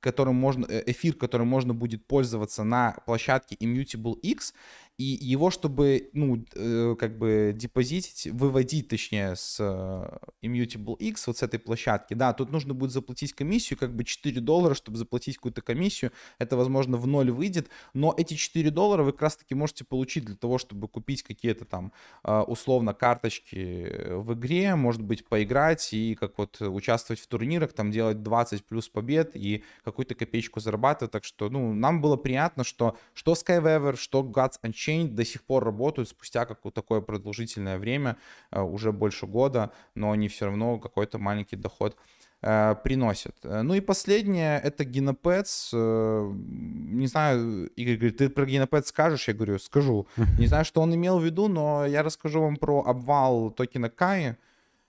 которым 0.01 0.35
можно, 0.35 0.67
эфир, 0.87 1.15
которым 1.15 1.49
можно 1.49 1.73
будет 1.75 2.07
пользоваться 2.07 2.63
на 2.63 2.97
площадке 3.07 3.57
Immutable 3.57 4.19
X, 4.21 4.55
и 4.97 5.05
его, 5.05 5.51
чтобы, 5.51 6.11
ну, 6.13 6.45
э, 6.55 6.95
как 6.99 7.19
бы 7.19 7.53
депозитить, 7.53 8.29
выводить, 8.33 8.87
точнее, 8.89 9.35
с 9.35 9.57
э, 9.59 10.47
Immutable 10.47 10.97
X, 10.99 11.27
вот 11.27 11.39
с 11.39 11.43
этой 11.43 11.59
площадки, 11.59 12.15
да, 12.15 12.33
тут 12.33 12.53
нужно 12.53 12.75
будет 12.75 12.93
заплатить 12.93 13.33
комиссию, 13.33 13.77
как 13.77 13.95
бы 13.95 14.05
4 14.05 14.41
доллара, 14.41 14.75
чтобы 14.75 14.97
заплатить 14.97 15.37
какую-то 15.37 15.63
комиссию, 15.63 16.13
это, 16.39 16.57
возможно, 16.57 16.97
в 16.97 17.09
ноль 17.09 17.33
выйдет, 17.33 17.71
но 17.93 18.15
эти 18.17 18.35
4 18.35 18.71
доллара 18.71 19.03
вы 19.03 19.11
как 19.11 19.23
раз-таки 19.23 19.57
можете 19.57 19.85
получить 19.85 20.27
для 20.27 20.37
того, 20.37 20.59
чтобы 20.59 20.87
купить 20.87 21.25
какие-то 21.25 21.65
там, 21.65 21.93
э, 22.23 22.41
условно, 22.43 22.95
карточки 22.95 23.93
в 24.11 24.35
игре, 24.35 24.77
может 24.77 25.03
быть, 25.03 25.27
поиграть 25.27 25.93
и 25.93 26.15
как 26.15 26.39
вот 26.39 26.61
участвовать 26.61 27.21
в 27.21 27.27
турнирах, 27.27 27.73
там 27.73 27.91
делать 27.91 28.23
20 28.23 28.65
плюс 28.65 28.89
побед 28.89 29.35
и 29.35 29.65
какую-то 29.83 30.15
копеечку 30.15 30.61
зарабатывать, 30.61 31.11
так 31.11 31.25
что, 31.25 31.51
ну, 31.51 31.75
нам 31.75 32.01
было 32.01 32.17
приятно, 32.17 32.63
что 32.63 32.97
что 33.13 33.33
Skyweaver, 33.33 33.97
что 33.97 34.23
Gods 34.23 34.61
Unchained 34.63 34.84
Chain 34.85 35.09
до 35.09 35.25
сих 35.25 35.43
пор 35.43 35.65
работают 35.65 36.09
спустя 36.09 36.45
как 36.47 36.61
такое 36.73 37.01
продолжительное 37.01 37.79
время, 37.79 38.17
э, 38.51 38.61
уже 38.61 38.93
больше 38.93 39.27
года, 39.27 39.71
но 39.95 40.11
они 40.11 40.29
все 40.29 40.47
равно 40.47 40.79
какой-то 40.79 41.19
маленький 41.19 41.57
доход 41.57 41.97
э, 42.43 42.75
приносят. 42.85 43.37
Э, 43.43 43.63
ну 43.63 43.75
и 43.75 43.81
последнее, 43.81 44.61
это 44.61 44.85
Генопец. 44.85 45.71
Не 45.73 47.07
знаю, 47.07 47.69
Игорь 47.77 47.97
говорит, 47.97 48.19
ты 48.19 48.29
про 48.29 48.47
Генопец 48.47 48.89
скажешь? 48.89 49.29
Я 49.29 49.35
говорю, 49.35 49.59
скажу. 49.59 50.07
Не 50.39 50.47
знаю, 50.47 50.65
что 50.65 50.81
он 50.81 50.95
имел 50.95 51.19
в 51.19 51.25
виду, 51.25 51.49
но 51.49 51.87
я 51.87 52.03
расскажу 52.03 52.41
вам 52.41 52.57
про 52.57 52.83
обвал 52.85 53.51
токена 53.51 53.91
Каи. 53.91 54.37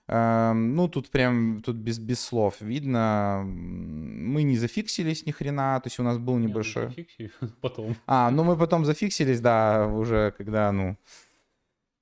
Эм, 0.08 0.76
ну, 0.76 0.88
тут 0.88 1.10
прям, 1.10 1.62
тут 1.62 1.76
без, 1.76 1.98
без 1.98 2.20
слов 2.20 2.60
видно, 2.60 3.42
мы 3.44 4.44
не 4.44 4.56
зафиксились 4.56 5.26
ни 5.26 5.32
хрена, 5.32 5.80
то 5.80 5.88
есть 5.88 5.98
у 5.98 6.04
нас 6.04 6.18
был 6.18 6.38
небольшой... 6.38 6.94
Нет, 7.18 7.32
потом. 7.60 7.96
А, 8.06 8.30
ну 8.30 8.44
мы 8.44 8.56
потом 8.56 8.84
зафиксились, 8.84 9.40
да, 9.40 9.88
уже 9.88 10.32
когда, 10.38 10.70
ну, 10.70 10.96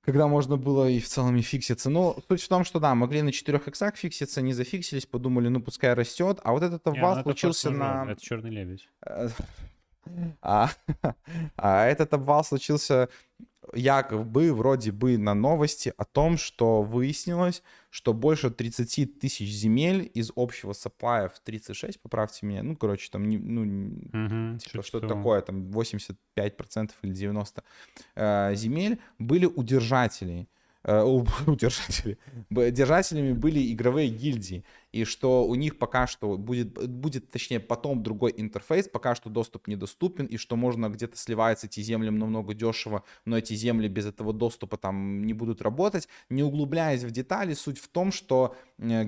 когда 0.01 0.27
можно 0.27 0.55
было 0.55 0.87
и 0.87 0.99
в 0.99 1.07
целом 1.07 1.35
и 1.37 1.41
фикситься. 1.41 1.89
Но 1.89 2.15
суть 2.27 2.43
в 2.43 2.47
том, 2.47 2.63
что 2.63 2.79
да, 2.79 2.93
могли 2.93 3.23
на 3.23 3.31
4 3.31 3.59
иксах 3.65 3.95
фикситься, 3.95 4.41
не 4.43 4.53
зафиксились, 4.53 5.07
подумали, 5.07 5.47
ну 5.47 5.59
пускай 5.59 5.93
растет, 5.95 6.39
а 6.43 6.51
вот 6.51 6.61
этот 6.61 6.85
обвал 6.87 7.15
ну, 7.17 7.23
случился 7.23 7.71
на... 7.71 8.05
Это 8.07 8.21
черный 8.21 8.51
лебедь. 8.51 8.89
А, 10.39 10.69
а 11.57 11.85
этот 11.87 12.13
обвал 12.13 12.43
случился 12.43 13.09
якобы 13.73 14.53
вроде 14.53 14.91
бы 14.91 15.17
на 15.17 15.33
новости 15.33 15.93
о 15.97 16.05
том, 16.05 16.37
что 16.37 16.81
выяснилось, 16.83 17.63
что 17.89 18.13
больше 18.13 18.49
30 18.49 19.19
тысяч 19.19 19.49
земель 19.49 20.09
из 20.13 20.31
общего 20.35 20.73
саплая 20.73 21.29
в 21.29 21.39
36, 21.39 21.99
поправьте 22.01 22.45
меня, 22.45 22.63
ну, 22.63 22.75
короче, 22.75 23.09
там, 23.11 23.29
ну, 23.29 23.61
угу, 23.61 24.59
типа, 24.59 24.83
что-то 24.83 25.07
такое, 25.07 25.41
там 25.41 25.69
85% 25.71 26.91
или 27.01 27.13
90% 27.13 27.63
э, 28.15 28.55
земель 28.55 28.99
были 29.19 29.45
у 29.45 29.63
держателей, 29.63 30.49
э, 30.83 31.01
у, 31.03 31.25
у 31.47 31.55
держателей, 31.55 32.17
держателями 32.49 33.33
были 33.33 33.71
игровые 33.71 34.09
гильдии 34.09 34.65
и 34.95 35.03
что 35.03 35.45
у 35.45 35.55
них 35.55 35.77
пока 35.77 36.07
что 36.07 36.37
будет, 36.37 36.71
будет, 36.89 37.29
точнее, 37.29 37.59
потом 37.59 38.01
другой 38.01 38.33
интерфейс, 38.37 38.87
пока 38.87 39.13
что 39.13 39.29
доступ 39.29 39.67
недоступен, 39.67 40.25
и 40.25 40.37
что 40.37 40.55
можно 40.55 40.87
где-то 40.87 41.17
сливаться 41.17 41.67
эти 41.67 41.81
земли 41.81 42.09
намного 42.09 42.53
дешево, 42.53 43.03
но 43.25 43.37
эти 43.37 43.55
земли 43.55 43.89
без 43.89 44.05
этого 44.05 44.31
доступа 44.31 44.77
там 44.77 45.25
не 45.25 45.33
будут 45.33 45.61
работать. 45.61 46.07
Не 46.29 46.43
углубляясь 46.43 47.03
в 47.03 47.11
детали, 47.11 47.53
суть 47.55 47.77
в 47.77 47.89
том, 47.89 48.13
что 48.13 48.55
э, 48.77 49.03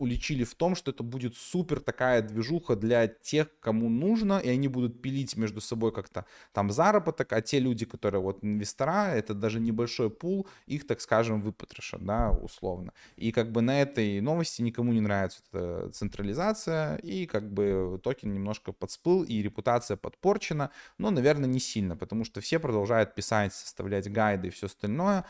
уличили 0.00 0.42
в 0.42 0.56
том, 0.56 0.74
что 0.74 0.90
это 0.90 1.04
будет 1.04 1.36
супер 1.36 1.78
такая 1.78 2.22
движуха 2.22 2.74
для 2.74 3.06
тех, 3.06 3.46
кому 3.60 3.88
нужно, 3.88 4.40
и 4.40 4.48
они 4.48 4.66
будут 4.66 5.00
пилить 5.00 5.36
между 5.36 5.60
собой 5.60 5.92
как-то 5.92 6.24
там 6.52 6.72
заработок, 6.72 7.32
а 7.32 7.40
те 7.40 7.60
люди, 7.60 7.86
которые 7.86 8.20
вот 8.20 8.42
инвестора, 8.42 9.14
это 9.14 9.34
даже 9.34 9.60
небольшой 9.60 10.10
пул, 10.10 10.48
их, 10.66 10.88
так 10.88 11.00
скажем, 11.00 11.40
выпотрошат, 11.40 12.04
да, 12.04 12.32
условно. 12.32 12.92
И 13.14 13.30
как 13.30 13.52
бы 13.52 13.60
на 13.60 13.80
этой 13.80 14.20
новости 14.20 14.62
никому 14.62 14.92
не 14.92 15.00
нравится 15.00 15.19
начинается 15.20 15.40
эта 15.52 15.90
централизация, 15.90 16.96
и 16.96 17.26
как 17.26 17.52
бы 17.52 18.00
токен 18.02 18.32
немножко 18.32 18.72
подсплыл, 18.72 19.22
и 19.22 19.42
репутация 19.42 19.96
подпорчена, 19.96 20.70
но, 20.98 21.10
наверное, 21.10 21.48
не 21.48 21.60
сильно, 21.60 21.96
потому 21.96 22.24
что 22.24 22.40
все 22.40 22.58
продолжают 22.58 23.14
писать, 23.14 23.54
составлять 23.54 24.10
гайды 24.10 24.48
и 24.48 24.50
все 24.50 24.66
остальное. 24.66 25.24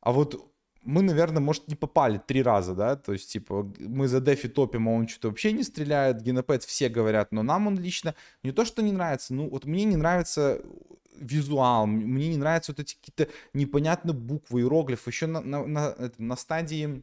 А 0.00 0.12
вот 0.12 0.52
мы, 0.82 1.02
наверное, 1.02 1.40
может, 1.40 1.68
не 1.68 1.74
попали 1.74 2.20
три 2.24 2.42
раза, 2.42 2.74
да, 2.74 2.96
то 2.96 3.12
есть, 3.12 3.32
типа, 3.32 3.72
мы 3.78 4.06
за 4.06 4.20
Дефи 4.20 4.48
топим, 4.48 4.88
а 4.88 4.92
он 4.92 5.08
что-то 5.08 5.28
вообще 5.28 5.52
не 5.52 5.64
стреляет, 5.64 6.22
Генопед 6.22 6.62
все 6.62 6.88
говорят, 6.88 7.32
но 7.32 7.42
нам 7.42 7.66
он 7.66 7.78
лично 7.78 8.14
не 8.44 8.52
то, 8.52 8.64
что 8.64 8.82
не 8.82 8.92
нравится, 8.92 9.34
ну, 9.34 9.48
вот 9.48 9.64
мне 9.64 9.84
не 9.84 9.96
нравится 9.96 10.60
визуал, 11.18 11.86
мне 11.86 12.28
не 12.28 12.36
нравятся 12.36 12.72
вот 12.72 12.80
эти 12.80 12.94
какие-то 12.94 13.32
непонятные 13.54 14.14
буквы, 14.14 14.60
иероглифы, 14.60 15.10
еще 15.10 15.26
на, 15.26 15.40
на, 15.40 15.66
на, 15.66 16.12
на 16.18 16.36
стадии 16.36 17.02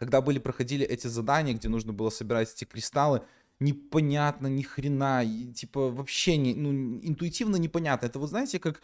когда 0.00 0.22
были, 0.22 0.38
проходили 0.38 0.86
эти 0.86 1.08
задания, 1.08 1.52
где 1.52 1.68
нужно 1.68 1.92
было 1.92 2.08
собирать 2.08 2.50
эти 2.54 2.64
кристаллы, 2.64 3.20
непонятно 3.60 4.46
ни 4.46 4.62
хрена, 4.62 5.22
и, 5.22 5.52
типа 5.52 5.90
вообще 5.90 6.38
не, 6.38 6.54
ну, 6.54 6.98
интуитивно 7.02 7.56
непонятно. 7.56 8.06
Это 8.06 8.18
вот 8.18 8.30
знаете, 8.30 8.58
как 8.58 8.80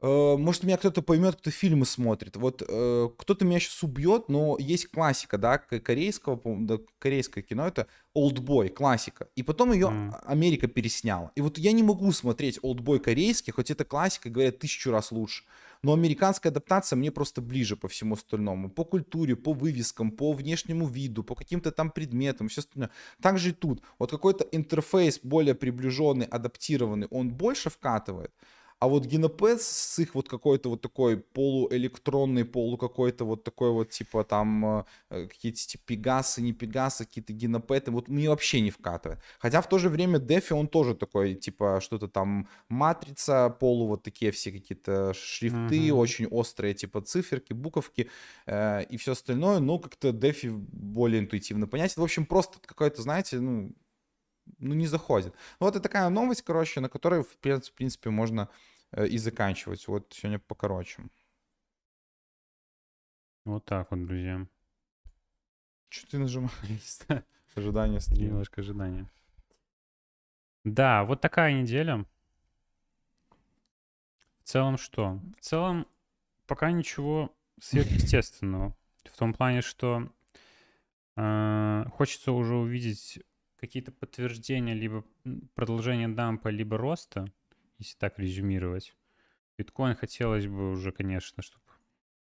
э, 0.00 0.36
может, 0.36 0.62
меня 0.62 0.76
кто-то 0.76 1.02
поймет, 1.02 1.34
кто 1.34 1.50
фильмы 1.50 1.86
смотрит. 1.86 2.36
Вот 2.36 2.62
э, 2.62 3.08
кто-то 3.18 3.44
меня 3.44 3.58
сейчас 3.58 3.82
убьет, 3.82 4.28
но 4.28 4.56
есть 4.60 4.92
классика, 4.92 5.38
да, 5.38 5.58
корейского, 5.58 6.40
да, 6.44 6.78
корейское 7.00 7.42
кино, 7.42 7.66
это 7.66 7.88
Олдбой, 8.14 8.68
классика. 8.68 9.26
И 9.34 9.42
потом 9.42 9.72
ее 9.72 9.88
mm. 9.88 10.20
Америка 10.24 10.68
пересняла. 10.68 11.32
И 11.34 11.40
вот 11.40 11.58
я 11.58 11.72
не 11.72 11.82
могу 11.82 12.12
смотреть 12.12 12.60
Олдбой 12.62 13.00
корейский, 13.00 13.52
хоть 13.52 13.72
это 13.72 13.84
классика, 13.84 14.30
говорят, 14.30 14.60
тысячу 14.60 14.92
раз 14.92 15.10
лучше. 15.10 15.42
Но 15.84 15.92
американская 15.94 16.52
адаптация 16.52 16.96
мне 16.96 17.10
просто 17.10 17.40
ближе 17.40 17.76
по 17.76 17.88
всему 17.88 18.14
остальному. 18.14 18.70
По 18.70 18.84
культуре, 18.84 19.34
по 19.34 19.52
вывескам, 19.52 20.12
по 20.12 20.32
внешнему 20.32 20.86
виду, 20.86 21.24
по 21.24 21.34
каким-то 21.34 21.72
там 21.72 21.90
предметам, 21.90 22.48
все 22.48 22.60
остальное. 22.60 22.90
Также 23.20 23.50
и 23.50 23.52
тут. 23.52 23.82
Вот 23.98 24.10
какой-то 24.10 24.44
интерфейс 24.52 25.18
более 25.22 25.54
приближенный, 25.56 26.26
адаптированный, 26.26 27.08
он 27.10 27.30
больше 27.30 27.68
вкатывает. 27.68 28.32
А 28.82 28.88
вот 28.88 29.06
Генопэс 29.06 29.62
с 29.64 29.98
их 30.00 30.16
вот 30.16 30.28
какой-то 30.28 30.68
вот 30.68 30.80
такой 30.80 31.16
полуэлектронный, 31.16 32.44
полу 32.44 32.76
какой-то 32.76 33.24
вот 33.24 33.44
такой 33.44 33.70
вот 33.70 33.90
типа 33.90 34.24
там 34.24 34.84
э, 35.08 35.28
какие-то 35.28 35.60
типа 35.60 35.84
пегасы, 35.86 36.42
не 36.42 36.52
пегасы, 36.52 37.04
какие-то 37.04 37.32
генопеты, 37.32 37.92
вот 37.92 38.08
мне 38.08 38.28
вообще 38.28 38.60
не 38.60 38.72
вкатывает. 38.72 39.20
Хотя 39.38 39.60
в 39.60 39.68
то 39.68 39.78
же 39.78 39.88
время 39.88 40.18
Дефи 40.18 40.54
он 40.54 40.66
тоже 40.66 40.96
такой 40.96 41.36
типа 41.36 41.78
что-то 41.80 42.08
там 42.08 42.48
матрица, 42.68 43.50
полу 43.50 43.86
вот 43.86 44.02
такие 44.02 44.32
все 44.32 44.50
какие-то 44.50 45.14
шрифты, 45.14 45.78
uh-huh. 45.78 45.92
очень 45.92 46.26
острые 46.26 46.74
типа 46.74 47.02
циферки, 47.02 47.52
буковки 47.52 48.10
э, 48.46 48.82
и 48.90 48.96
все 48.96 49.12
остальное, 49.12 49.60
но 49.60 49.78
как-то 49.78 50.10
Дефи 50.10 50.48
более 50.48 51.20
интуитивно 51.20 51.68
понять. 51.68 51.96
В 51.96 52.02
общем, 52.02 52.26
просто 52.26 52.58
какой-то, 52.58 53.00
знаете, 53.00 53.38
ну, 53.38 53.76
ну, 54.58 54.74
не 54.74 54.88
заходит. 54.88 55.34
Ну, 55.60 55.66
вот 55.66 55.76
это 55.76 55.82
такая 55.84 56.08
новость, 56.08 56.42
короче, 56.42 56.80
на 56.80 56.88
которой, 56.88 57.22
в 57.22 57.36
принципе, 57.36 58.10
можно 58.10 58.48
и 58.96 59.18
заканчивать. 59.18 59.86
Вот 59.88 60.12
сегодня 60.12 60.38
покороче. 60.38 61.02
Вот 63.44 63.64
так 63.64 63.90
вот, 63.90 64.06
друзья. 64.06 64.46
Что 65.88 66.10
ты 66.12 66.18
нажимаешь? 66.18 66.52
Ожидание 67.54 68.00
стрима. 68.00 68.28
Немножко 68.28 68.60
ожидания. 68.60 69.10
Да, 70.64 71.04
вот 71.04 71.20
такая 71.20 71.52
неделя. 71.60 72.06
В 74.38 74.44
целом 74.44 74.78
что? 74.78 75.20
В 75.38 75.40
целом 75.40 75.86
пока 76.46 76.70
ничего 76.70 77.34
сверхъестественного. 77.60 78.76
В 79.04 79.16
том 79.16 79.34
плане, 79.34 79.60
что 79.60 80.08
э, 81.16 81.84
хочется 81.92 82.32
уже 82.32 82.54
увидеть 82.54 83.20
какие-то 83.56 83.92
подтверждения 83.92 84.74
либо 84.74 85.04
продолжения 85.54 86.08
дампа, 86.08 86.48
либо 86.48 86.78
роста 86.78 87.26
если 87.82 87.98
так 87.98 88.18
резюмировать. 88.18 88.94
Биткоин 89.58 89.94
хотелось 89.94 90.46
бы 90.46 90.70
уже, 90.70 90.92
конечно, 90.92 91.42
чтобы 91.42 91.64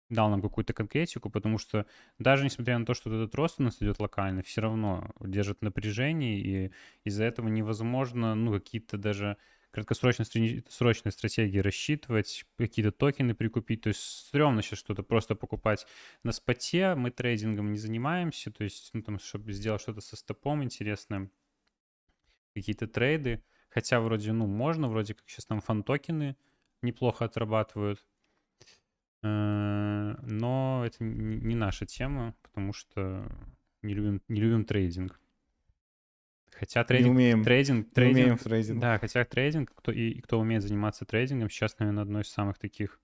дал 0.09 0.29
нам 0.29 0.41
какую-то 0.41 0.73
конкретику, 0.73 1.29
потому 1.29 1.57
что 1.57 1.85
даже 2.19 2.43
несмотря 2.43 2.77
на 2.77 2.85
то, 2.85 2.93
что 2.93 3.09
этот 3.09 3.33
рост 3.35 3.59
у 3.59 3.63
нас 3.63 3.81
идет 3.81 3.99
локально, 3.99 4.43
все 4.43 4.61
равно 4.61 5.09
держит 5.19 5.61
напряжение, 5.61 6.39
и 6.39 6.71
из-за 7.03 7.23
этого 7.23 7.47
невозможно, 7.47 8.35
ну, 8.35 8.51
какие-то 8.53 8.97
даже 8.97 9.37
краткосрочные 9.71 10.63
срочные 10.69 11.11
стратегии 11.11 11.57
рассчитывать, 11.59 12.45
какие-то 12.57 12.91
токены 12.91 13.35
прикупить. 13.35 13.81
То 13.81 13.89
есть 13.89 13.99
стрёмно 13.99 14.61
сейчас 14.61 14.79
что-то 14.79 15.03
просто 15.03 15.35
покупать 15.35 15.85
на 16.23 16.31
споте. 16.31 16.95
Мы 16.95 17.11
трейдингом 17.11 17.73
не 17.73 17.77
занимаемся, 17.77 18.51
то 18.51 18.63
есть, 18.63 18.91
ну, 18.93 19.01
там, 19.01 19.19
чтобы 19.19 19.51
сделать 19.51 19.81
что-то 19.81 19.99
со 19.99 20.15
стопом 20.15 20.63
интересное, 20.63 21.29
какие-то 22.53 22.87
трейды. 22.87 23.43
Хотя 23.75 23.99
вроде, 23.99 24.31
ну, 24.31 24.47
можно, 24.47 24.87
вроде 24.87 25.15
как 25.15 25.27
сейчас 25.27 25.45
там 25.45 25.59
фан-токены 25.59 26.37
неплохо 26.81 27.25
отрабатывают. 27.25 28.05
Э, 29.21 30.15
но 30.21 30.83
это 30.85 31.03
не 31.03 31.55
наша 31.55 31.85
тема, 31.85 32.35
потому 32.41 32.71
что 32.71 33.29
не 33.81 33.93
любим, 33.93 34.21
не 34.29 34.39
любим 34.39 34.63
трейдинг. 34.63 35.19
Хотя 36.53 36.85
трейдинг... 36.85 37.09
Не 37.09 37.15
умеем. 37.17 37.43
Трейдинг, 37.43 37.87
Не 37.87 37.91
трейдинг, 37.91 38.15
умеем 38.15 38.37
в 38.37 38.43
трейдинг. 38.43 38.79
Да, 38.79 38.97
хотя 38.97 39.25
трейдинг, 39.25 39.73
кто, 39.75 39.91
и, 39.91 40.11
и 40.11 40.21
кто 40.21 40.39
умеет 40.39 40.63
заниматься 40.63 41.03
трейдингом, 41.03 41.49
сейчас, 41.49 41.77
наверное, 41.77 42.03
одно 42.03 42.21
из 42.21 42.29
самых 42.29 42.57
таких, 42.57 43.01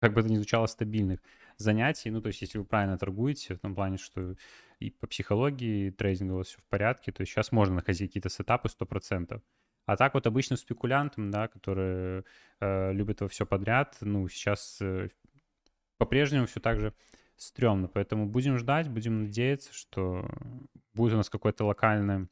как 0.00 0.14
бы 0.14 0.20
это 0.20 0.30
ни 0.30 0.34
звучало, 0.34 0.66
стабильных 0.66 1.20
занятий. 1.58 2.10
Ну, 2.10 2.20
то 2.20 2.26
есть, 2.26 2.40
если 2.40 2.58
вы 2.58 2.64
правильно 2.64 2.98
торгуете, 2.98 3.54
в 3.54 3.60
том 3.60 3.76
плане, 3.76 3.98
что 3.98 4.34
и 4.80 4.90
по 4.90 5.06
психологии 5.06 5.90
трейдинга 5.90 6.32
у 6.32 6.36
вас 6.38 6.48
все 6.48 6.58
в 6.58 6.64
порядке, 6.64 7.12
то 7.12 7.20
есть 7.20 7.32
сейчас 7.32 7.52
можно 7.52 7.76
находить 7.76 8.08
какие-то 8.08 8.30
сетапы 8.30 8.66
100%. 8.66 9.40
А 9.86 9.96
так 9.96 10.14
вот 10.14 10.26
обычным 10.26 10.56
спекулянтам, 10.56 11.30
да, 11.30 11.48
которые 11.48 12.24
э, 12.60 12.92
любят 12.92 13.20
во 13.20 13.28
все 13.28 13.44
подряд, 13.46 13.96
ну, 14.00 14.28
сейчас 14.28 14.78
э, 14.80 15.08
по-прежнему 15.98 16.46
все 16.46 16.60
так 16.60 16.80
же 16.80 16.94
стрёмно. 17.36 17.88
Поэтому 17.88 18.26
будем 18.26 18.58
ждать, 18.58 18.88
будем 18.88 19.24
надеяться, 19.24 19.72
что 19.72 20.28
будет 20.94 21.14
у 21.14 21.16
нас 21.16 21.30
какое-то 21.30 21.64
локальное 21.64 22.28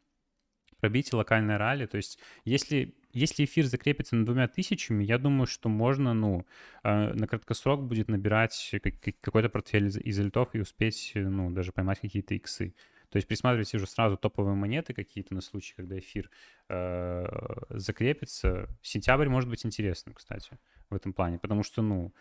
пробитие, 0.81 1.19
локальное 1.19 1.59
ралли. 1.59 1.87
То 1.87 1.97
есть 1.97 2.19
если, 2.45 2.95
если 3.13 3.45
эфир 3.45 3.67
закрепится 3.67 4.17
на 4.17 4.25
двумя 4.25 4.49
тысячами, 4.49 5.05
я 5.05 5.19
думаю, 5.19 5.47
что 5.47 5.69
можно, 5.69 6.15
ну, 6.15 6.47
э, 6.83 7.13
на 7.13 7.27
краткосрок 7.27 7.83
будет 7.87 8.09
набирать 8.09 8.75
какой-то 9.21 9.49
портфель 9.49 9.87
из, 9.87 9.97
из 9.99 10.19
альтов 10.19 10.55
и 10.55 10.61
успеть, 10.61 11.13
ну, 11.15 11.51
даже 11.51 11.73
поймать 11.73 12.01
какие-то 12.01 12.35
иксы. 12.35 12.75
То 13.11 13.17
есть 13.17 13.27
присматривайте 13.27 13.77
уже 13.77 13.87
сразу 13.87 14.17
топовые 14.17 14.55
монеты 14.55 14.95
какие-то 14.95 15.35
на 15.35 15.41
случай, 15.41 15.75
когда 15.77 15.99
эфир 15.99 16.31
э, 16.69 17.27
закрепится. 17.71 18.69
Сентябрь 18.83 19.29
может 19.29 19.51
быть 19.51 19.67
интересным, 19.67 20.15
кстати, 20.15 20.59
в 20.91 20.95
этом 20.95 21.13
плане, 21.13 21.39
потому 21.39 21.65
что, 21.65 21.83
ну, 21.83 22.13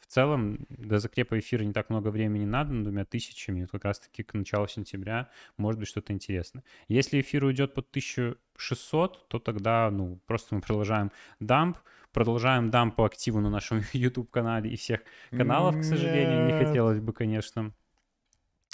в 0.00 0.06
целом 0.08 0.66
до 0.68 0.98
закрепа 0.98 1.38
эфира 1.38 1.62
не 1.62 1.72
так 1.72 1.90
много 1.90 2.08
времени 2.08 2.44
надо, 2.44 2.72
над 2.72 2.84
двумя 2.84 3.04
тысячами, 3.04 3.62
вот 3.62 3.70
как 3.70 3.84
раз-таки 3.84 4.24
к 4.24 4.34
началу 4.34 4.66
сентября 4.66 5.30
может 5.56 5.78
быть 5.78 5.88
что-то 5.88 6.12
интересное. 6.12 6.64
Если 6.88 7.20
эфир 7.20 7.44
уйдет 7.44 7.72
под 7.72 7.88
1600, 7.90 9.28
то 9.28 9.38
тогда, 9.38 9.90
ну, 9.90 10.18
просто 10.26 10.56
мы 10.56 10.60
продолжаем 10.60 11.12
дамп, 11.38 11.78
продолжаем 12.12 12.68
дамп 12.70 12.96
по 12.96 13.06
активу 13.06 13.40
на 13.40 13.48
нашем 13.48 13.80
YouTube-канале 13.92 14.70
и 14.70 14.76
всех 14.76 15.00
каналов, 15.30 15.78
к 15.78 15.84
сожалению, 15.84 16.46
не 16.46 16.52
Нет. 16.52 16.66
хотелось 16.66 16.98
бы, 16.98 17.12
конечно, 17.12 17.72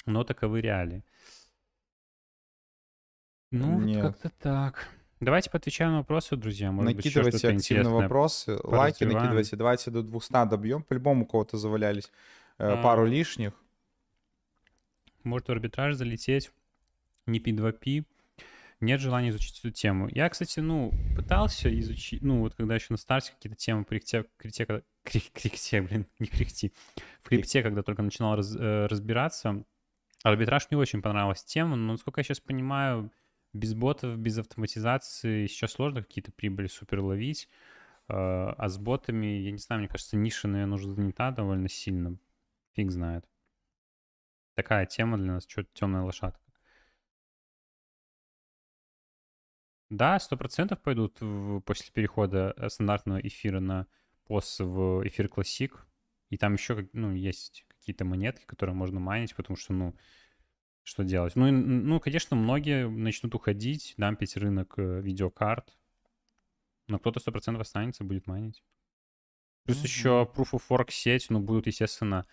но 0.07 0.23
таковы 0.23 0.61
реалии. 0.61 1.03
Ну, 3.51 3.75
вот 3.77 3.85
Нет. 3.85 4.01
как-то 4.03 4.29
так. 4.39 4.87
Давайте 5.19 5.49
поотвечаем 5.49 5.91
на 5.91 5.97
вопросы, 5.99 6.35
друзья. 6.37 6.71
Может 6.71 6.95
быть, 6.95 7.05
Накидывайте 7.05 7.37
что-то 7.39 7.55
активно 7.55 7.89
вопросы, 7.89 8.57
лайки 8.63 9.03
накидывайте. 9.03 9.55
Давайте 9.55 9.91
до 9.91 10.01
200 10.01 10.47
добьем. 10.49 10.83
По-любому 10.83 11.23
у 11.23 11.27
кого-то 11.27 11.57
завалялись 11.57 12.09
э, 12.57 12.71
А. 12.71 12.81
пару 12.81 13.05
лишних. 13.05 13.53
Может 15.23 15.47
в 15.49 15.51
арбитраж 15.51 15.95
залететь, 15.95 16.51
не 17.25 17.39
P2P. 17.39 18.05
Нет 18.79 19.01
желания 19.01 19.29
изучить 19.29 19.59
эту 19.59 19.71
тему. 19.71 20.07
Я, 20.09 20.29
кстати, 20.29 20.61
ну, 20.61 20.93
пытался 21.17 21.77
изучить, 21.81 22.21
ну, 22.21 22.39
вот 22.39 22.55
когда 22.55 22.75
еще 22.75 22.87
на 22.91 22.97
старте 22.97 23.33
какие-то 23.33 23.57
темы 23.57 23.83
при 23.83 23.97
крипте, 23.97 24.23
крипте, 24.37 24.65
когда- 24.65 24.83
кри- 25.03 25.29
крипте, 25.33 25.81
блин, 25.81 26.05
не 26.19 26.27
крипти, 26.27 26.71
в 27.21 27.27
крипте, 27.27 27.61
когда 27.61 27.83
только 27.83 28.01
начинал 28.03 28.37
раз- 28.37 28.55
э, 28.55 28.85
разбираться, 28.85 29.65
арбитраж 30.23 30.67
не 30.71 30.77
очень 30.77 31.01
понравилась 31.01 31.43
тема, 31.43 31.75
но, 31.75 31.91
насколько 31.91 32.21
я 32.21 32.23
сейчас 32.23 32.39
понимаю, 32.39 33.11
без 33.53 33.73
ботов, 33.73 34.17
без 34.17 34.37
автоматизации 34.37 35.47
сейчас 35.47 35.73
сложно 35.73 36.03
какие-то 36.03 36.31
прибыли 36.31 36.67
супер 36.67 36.99
ловить, 37.01 37.49
Э, 38.09 38.53
а 38.57 38.69
с 38.69 38.77
ботами, 38.77 39.27
я 39.27 39.51
не 39.51 39.59
знаю, 39.59 39.81
мне 39.81 39.89
кажется, 39.89 40.17
ниша, 40.17 40.47
наверное, 40.47 40.75
уже 40.75 40.89
занята 40.91 41.31
довольно 41.31 41.69
сильно. 41.69 42.17
Фиг 42.75 42.91
знает. 42.91 43.25
Такая 44.53 44.85
тема 44.85 45.17
для 45.17 45.33
нас, 45.33 45.47
что-то 45.47 45.69
темная 45.73 46.03
лошадка. 46.03 46.43
Да, 49.89 50.19
сто 50.19 50.37
процентов 50.37 50.81
пойдут 50.81 51.19
в- 51.19 51.61
после 51.61 51.91
перехода 51.91 52.53
э, 52.57 52.69
стандартного 52.69 53.19
эфира 53.19 53.59
на 53.59 53.87
POS 54.27 54.59
в 54.63 55.07
эфир 55.07 55.27
классик. 55.29 55.87
И 56.29 56.37
там 56.37 56.53
еще, 56.53 56.87
ну, 56.93 57.13
есть 57.15 57.65
какие-то 57.69 58.05
монетки, 58.05 58.45
которые 58.45 58.75
можно 58.75 58.99
майнить, 58.99 59.35
потому 59.35 59.57
что, 59.57 59.73
ну, 59.73 59.95
что 60.89 61.03
делать? 61.03 61.35
Ну, 61.35 61.51
ну, 61.51 61.99
конечно, 61.99 62.35
многие 62.35 62.89
начнут 62.89 63.35
уходить, 63.35 63.93
дампить 63.97 64.35
рынок 64.35 64.73
э, 64.77 65.01
видеокарт, 65.01 65.77
но 66.87 66.97
кто-то 66.97 67.19
сто 67.19 67.31
процентов 67.31 67.61
останется, 67.61 68.03
будет 68.03 68.25
майнить. 68.27 68.63
Плюс 69.65 69.77
Мгм. 69.77 69.85
еще 69.85 70.31
Proof 70.35 70.53
of 70.53 70.63
Work 70.69 70.89
сеть, 70.89 71.27
ну, 71.29 71.39
будут, 71.39 71.67
естественно, 71.67 72.25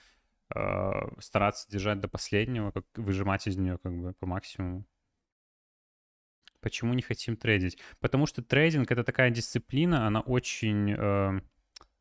э, 0.54 0.90
стараться 1.20 1.70
держать 1.70 2.00
до 2.00 2.08
последнего, 2.08 2.70
как 2.70 2.84
выжимать 2.94 3.46
из 3.46 3.56
нее 3.58 3.78
как 3.78 3.92
бы 3.92 4.14
по 4.14 4.26
максимуму. 4.26 4.86
Почему 6.60 6.94
не 6.94 7.02
хотим 7.02 7.36
трейдить? 7.36 7.78
Потому 8.00 8.26
что 8.26 8.42
трейдинг 8.42 8.90
это 8.90 9.04
такая 9.04 9.30
дисциплина, 9.30 10.06
она 10.06 10.20
очень, 10.20 10.94
э, 10.96 11.40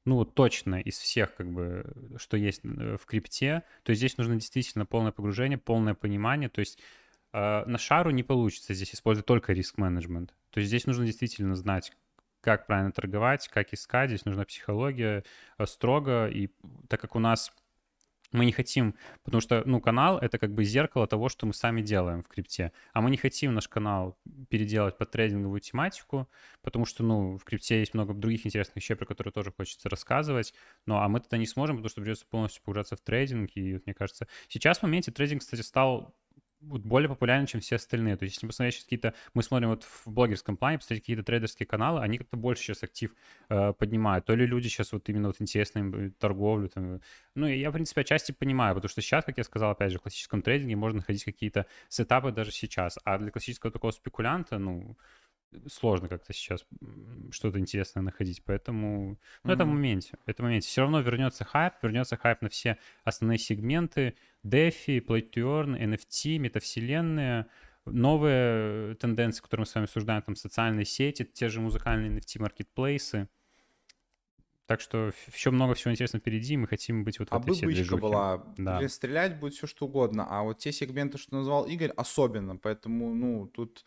ну, 0.06 0.16
вот 0.16 0.36
точно 0.36 0.80
из 0.80 0.98
всех, 1.00 1.36
как 1.36 1.52
бы, 1.52 1.84
что 2.18 2.38
есть 2.38 2.62
э, 2.64 2.98
в 2.98 3.06
крипте. 3.06 3.64
То 3.84 3.94
здесь 3.94 4.18
нужно 4.18 4.36
действительно 4.36 4.86
полное 4.86 5.12
погружение, 5.12 5.58
полное 5.58 5.96
понимание. 5.96 6.48
То 6.48 6.60
есть 6.60 6.80
э, 7.34 7.66
на 7.66 7.78
шару 7.80 8.12
не 8.12 8.22
получится 8.22 8.76
здесь 8.76 8.94
использовать 8.94 9.26
только 9.26 9.54
риск-менеджмент. 9.54 10.36
То 10.52 10.60
есть 10.60 10.68
здесь 10.68 10.86
нужно 10.86 11.06
действительно 11.06 11.56
знать, 11.56 11.92
как 12.42 12.68
правильно 12.68 12.92
торговать, 12.92 13.48
как 13.48 13.74
искать. 13.74 14.12
Здесь 14.12 14.26
нужна 14.26 14.46
психология 14.46 15.24
э, 15.58 15.66
строго. 15.66 16.28
И 16.28 16.50
так 16.88 17.02
как 17.02 17.16
у 17.16 17.20
нас 17.20 17.52
мы 18.32 18.46
не 18.46 18.52
хотим, 18.52 18.96
потому 19.24 19.42
что, 19.42 19.64
ну, 19.66 19.80
канал— 19.80 20.18
это 20.22 20.38
как 20.38 20.54
бы 20.54 20.64
зеркало 20.64 21.08
того, 21.08 21.30
что 21.30 21.46
мы 21.46 21.54
сами 21.54 21.82
делаем 21.82 22.24
в 22.24 22.28
крипте. 22.28 22.72
А 22.94 23.02
мы 23.02 23.10
не 23.10 23.18
хотим 23.18 23.54
наш 23.54 23.68
канал 23.68 24.18
переделать 24.50 24.98
под 24.98 25.12
трейдинговую 25.12 25.60
тематику, 25.60 26.30
потому 26.62 26.86
что, 26.86 27.04
ну, 27.04 27.38
в 27.38 27.44
крипте 27.44 27.80
есть 27.80 27.94
много 27.94 28.14
других 28.14 28.46
интересных 28.46 28.76
вещей, 28.76 28.96
про 28.96 29.06
которые 29.06 29.32
тоже 29.32 29.52
хочется 29.52 29.90
рассказывать. 29.90 30.54
Ну, 30.86 30.98
а 30.98 31.08
мы 31.08 31.20
тогда 31.20 31.38
не 31.38 31.48
сможем, 31.48 31.78
потому 31.78 31.90
что 31.90 32.02
придется 32.02 32.26
полностью 32.26 32.64
погружаться 32.64 32.96
в 32.96 33.02
трейдинг. 33.02 33.52
И 33.56 33.82
мне 33.86 33.94
кажется, 33.94 34.28
сейчас 34.48 34.80
в 34.80 34.84
моменте 34.84 35.12
трейдинг, 35.12 35.42
кстати, 35.42 35.62
стал 35.62 36.14
вот 36.68 36.82
более 36.82 37.10
популярен, 37.10 37.46
чем 37.46 37.62
все 37.62 37.76
остальные. 37.76 38.18
То 38.18 38.24
есть, 38.24 38.36
если 38.36 38.48
посмотреть 38.48 38.76
сейчас 38.76 38.84
какие-то... 38.86 39.14
Мы 39.34 39.44
смотрим 39.44 39.70
вот 39.70 39.84
в 39.84 40.08
блогерском 40.08 40.58
плане, 40.58 40.78
посмотреть 40.78 41.02
какие-то 41.02 41.24
трейдерские 41.24 41.68
каналы, 41.68 42.02
они 42.02 42.18
как-то 42.18 42.38
больше 42.38 42.64
сейчас 42.64 42.84
актив 42.84 43.14
э, 43.50 43.74
поднимают. 43.74 44.26
То 44.26 44.36
ли 44.36 44.46
люди 44.46 44.68
сейчас 44.68 44.92
вот 44.92 45.08
именно 45.10 45.28
вот 45.28 45.38
интересно 45.40 45.80
им 45.80 45.96
э, 45.96 46.10
торговлю. 46.12 46.70
Там. 46.70 47.02
Ну, 47.36 47.48
и 47.48 47.58
я, 47.58 47.70
в 47.70 47.74
принципе, 47.74 48.02
отчасти 48.02 48.32
понимаю, 48.32 48.76
потому 48.76 48.90
что 48.90 49.02
сейчас, 49.02 49.26
как 49.26 49.38
я 49.38 49.44
сказал, 49.44 49.72
опять 49.72 49.92
же, 49.92 50.00
в 50.00 50.02
классическом 50.02 50.42
трейдинге 50.42 50.76
можно 50.76 50.98
находить 50.98 51.24
какие-то 51.24 51.66
сетапы 51.90 52.32
даже 52.32 52.52
сейчас. 52.52 52.98
А 53.04 53.18
для 53.18 53.32
классического 53.32 53.72
такого 53.72 53.92
спекулянта, 53.92 54.58
ну, 54.58 54.98
сложно 55.68 56.08
как-то 56.08 56.34
сейчас 56.34 56.66
что-то 57.32 57.60
интересное 57.60 58.02
находить. 58.02 58.44
Поэтому, 58.46 59.18
ну, 59.44 59.54
это 59.54 59.66
в 59.66 59.68
моменте. 59.68 60.18
Это 60.26 60.42
в 60.42 60.46
моменте. 60.46 60.68
Все 60.68 60.82
равно 60.82 61.02
вернется 61.02 61.44
хайп, 61.46 61.74
вернется 61.82 62.18
хайп 62.18 62.42
на 62.42 62.50
все 62.50 62.78
основные 63.04 63.38
сегменты. 63.38 64.16
DeFi, 64.44 65.06
Play 65.06 65.30
to 65.30 65.44
Earn, 65.44 65.80
NFT, 65.80 66.38
метавселенные, 66.38 67.48
новые 67.86 68.96
тенденции, 68.96 69.42
которые 69.42 69.64
мы 69.64 69.66
с 69.68 69.76
вами 69.76 69.86
обсуждаем, 69.86 70.22
там 70.22 70.36
социальные 70.36 70.86
сети, 70.86 71.24
те 71.24 71.50
же 71.50 71.62
музыкальные 71.62 72.20
NFT-маркетплейсы. 72.20 73.28
Так 74.68 74.82
что 74.82 75.12
еще 75.32 75.52
много 75.52 75.76
всего 75.76 75.92
интересного 75.92 76.22
впереди, 76.22 76.56
и 76.56 76.58
мы 76.58 76.68
хотим 76.68 77.04
быть 77.04 77.20
вот 77.20 77.30
в 77.30 77.34
А 77.34 77.38
этой 77.38 77.46
бы 77.50 77.54
всей 77.54 77.68
движухе. 77.68 78.02
была. 78.02 78.44
Да. 78.58 78.78
Блин, 78.78 78.90
стрелять 78.90 79.40
будет 79.40 79.54
все 79.54 79.68
что 79.68 79.86
угодно. 79.86 80.26
А 80.28 80.42
вот 80.42 80.58
те 80.58 80.72
сегменты, 80.72 81.20
что 81.20 81.36
назвал 81.36 81.68
Игорь, 81.68 81.92
особенно. 81.92 82.58
Поэтому, 82.58 83.14
ну, 83.14 83.46
тут 83.46 83.86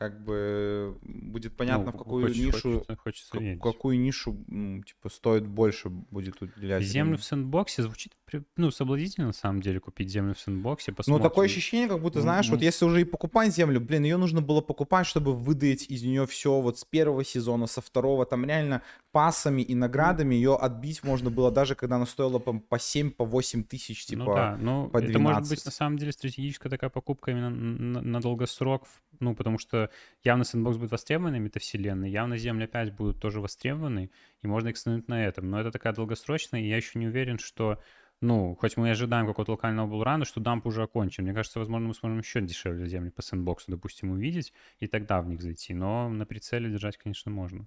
как 0.00 0.24
бы 0.24 0.96
будет 1.02 1.54
понятно, 1.58 1.84
Ну, 1.84 1.92
в 1.92 1.98
какую 1.98 2.22
хочется- 2.28 2.42
нишу, 2.46 2.72
Хочется, 2.72 2.96
хочется 2.96 3.38
верить. 3.38 3.60
какую 3.60 4.00
нишу, 4.00 4.34
ну, 4.46 4.82
типа, 4.82 5.10
стоит 5.10 5.46
больше 5.46 5.90
будет 5.90 6.40
уделять. 6.40 6.82
Землю 6.84 7.18
в 7.18 7.22
сэндбоксе 7.22 7.82
звучит, 7.82 8.12
ну, 8.56 8.70
соблазнительно, 8.70 9.26
на 9.26 9.32
самом 9.34 9.60
деле, 9.60 9.78
купить 9.78 10.08
землю 10.08 10.32
в 10.34 10.40
сэндбоксе, 10.40 10.92
Ну, 10.92 10.96
посмотрим. 10.96 11.22
такое 11.28 11.44
ощущение, 11.44 11.86
как 11.86 12.00
будто, 12.00 12.22
знаешь, 12.22 12.48
вот 12.48 12.60
м. 12.60 12.62
если 12.62 12.86
уже 12.86 13.02
и 13.02 13.04
покупать 13.04 13.54
землю, 13.54 13.78
блин, 13.78 14.04
ее 14.04 14.16
нужно 14.16 14.40
было 14.40 14.62
покупать, 14.62 15.06
чтобы 15.06 15.34
выдать 15.36 15.84
из 15.90 16.02
нее 16.02 16.26
все 16.26 16.62
вот 16.62 16.78
с 16.78 16.84
первого 16.86 17.22
сезона, 17.22 17.66
со 17.66 17.82
второго, 17.82 18.24
там 18.24 18.46
реально 18.46 18.80
пасами 19.12 19.62
и 19.62 19.74
наградами 19.74 20.34
ее 20.34 20.56
отбить 20.56 21.02
можно 21.02 21.30
было 21.30 21.50
даже 21.50 21.74
когда 21.74 21.96
она 21.96 22.06
стоила 22.06 22.38
по, 22.38 22.58
по 22.58 22.78
7, 22.78 23.10
по 23.10 23.24
8 23.24 23.64
тысяч, 23.64 24.06
типа 24.06 24.24
Ну 24.24 24.34
да, 24.34 24.56
ну 24.60 24.88
по 24.88 24.98
это 24.98 25.18
может 25.18 25.40
быть 25.42 25.48
12. 25.48 25.64
на 25.64 25.70
самом 25.72 25.98
деле 25.98 26.12
стратегическая 26.12 26.68
такая 26.68 26.90
покупка 26.90 27.30
именно 27.30 27.50
на, 27.50 28.00
на 28.00 28.20
долгосрок, 28.20 28.86
ну 29.18 29.34
потому 29.34 29.58
что 29.58 29.90
явно 30.22 30.42
Sandbox 30.42 30.78
будет 30.78 30.92
востребованной 30.92 31.40
метавселенной, 31.40 32.10
явно 32.10 32.36
Земли 32.36 32.64
опять 32.64 32.94
будут 32.94 33.20
тоже 33.20 33.40
востребованы, 33.40 34.10
и 34.42 34.46
можно 34.46 34.70
экстендить 34.70 35.08
на 35.08 35.24
этом. 35.24 35.50
Но 35.50 35.60
это 35.60 35.70
такая 35.70 35.92
долгосрочная, 35.92 36.60
и 36.60 36.68
я 36.68 36.76
еще 36.76 36.98
не 36.98 37.06
уверен, 37.06 37.38
что, 37.38 37.78
ну, 38.20 38.56
хоть 38.60 38.76
мы 38.76 38.88
и 38.88 38.90
ожидаем 38.90 39.26
какого-то 39.26 39.52
локального 39.52 39.86
булрана, 39.86 40.24
что 40.24 40.40
дамп 40.40 40.66
уже 40.66 40.82
окончен. 40.82 41.24
Мне 41.24 41.34
кажется, 41.34 41.58
возможно, 41.58 41.88
мы 41.88 41.94
сможем 41.94 42.18
еще 42.18 42.40
дешевле 42.40 42.86
земли 42.86 43.10
по 43.10 43.22
сэндбоксу, 43.22 43.70
допустим, 43.70 44.10
увидеть, 44.10 44.52
и 44.78 44.86
тогда 44.86 45.20
в 45.20 45.28
них 45.28 45.42
зайти. 45.42 45.74
Но 45.74 46.08
на 46.08 46.26
прицеле 46.26 46.70
держать, 46.70 46.96
конечно, 46.96 47.30
можно. 47.30 47.66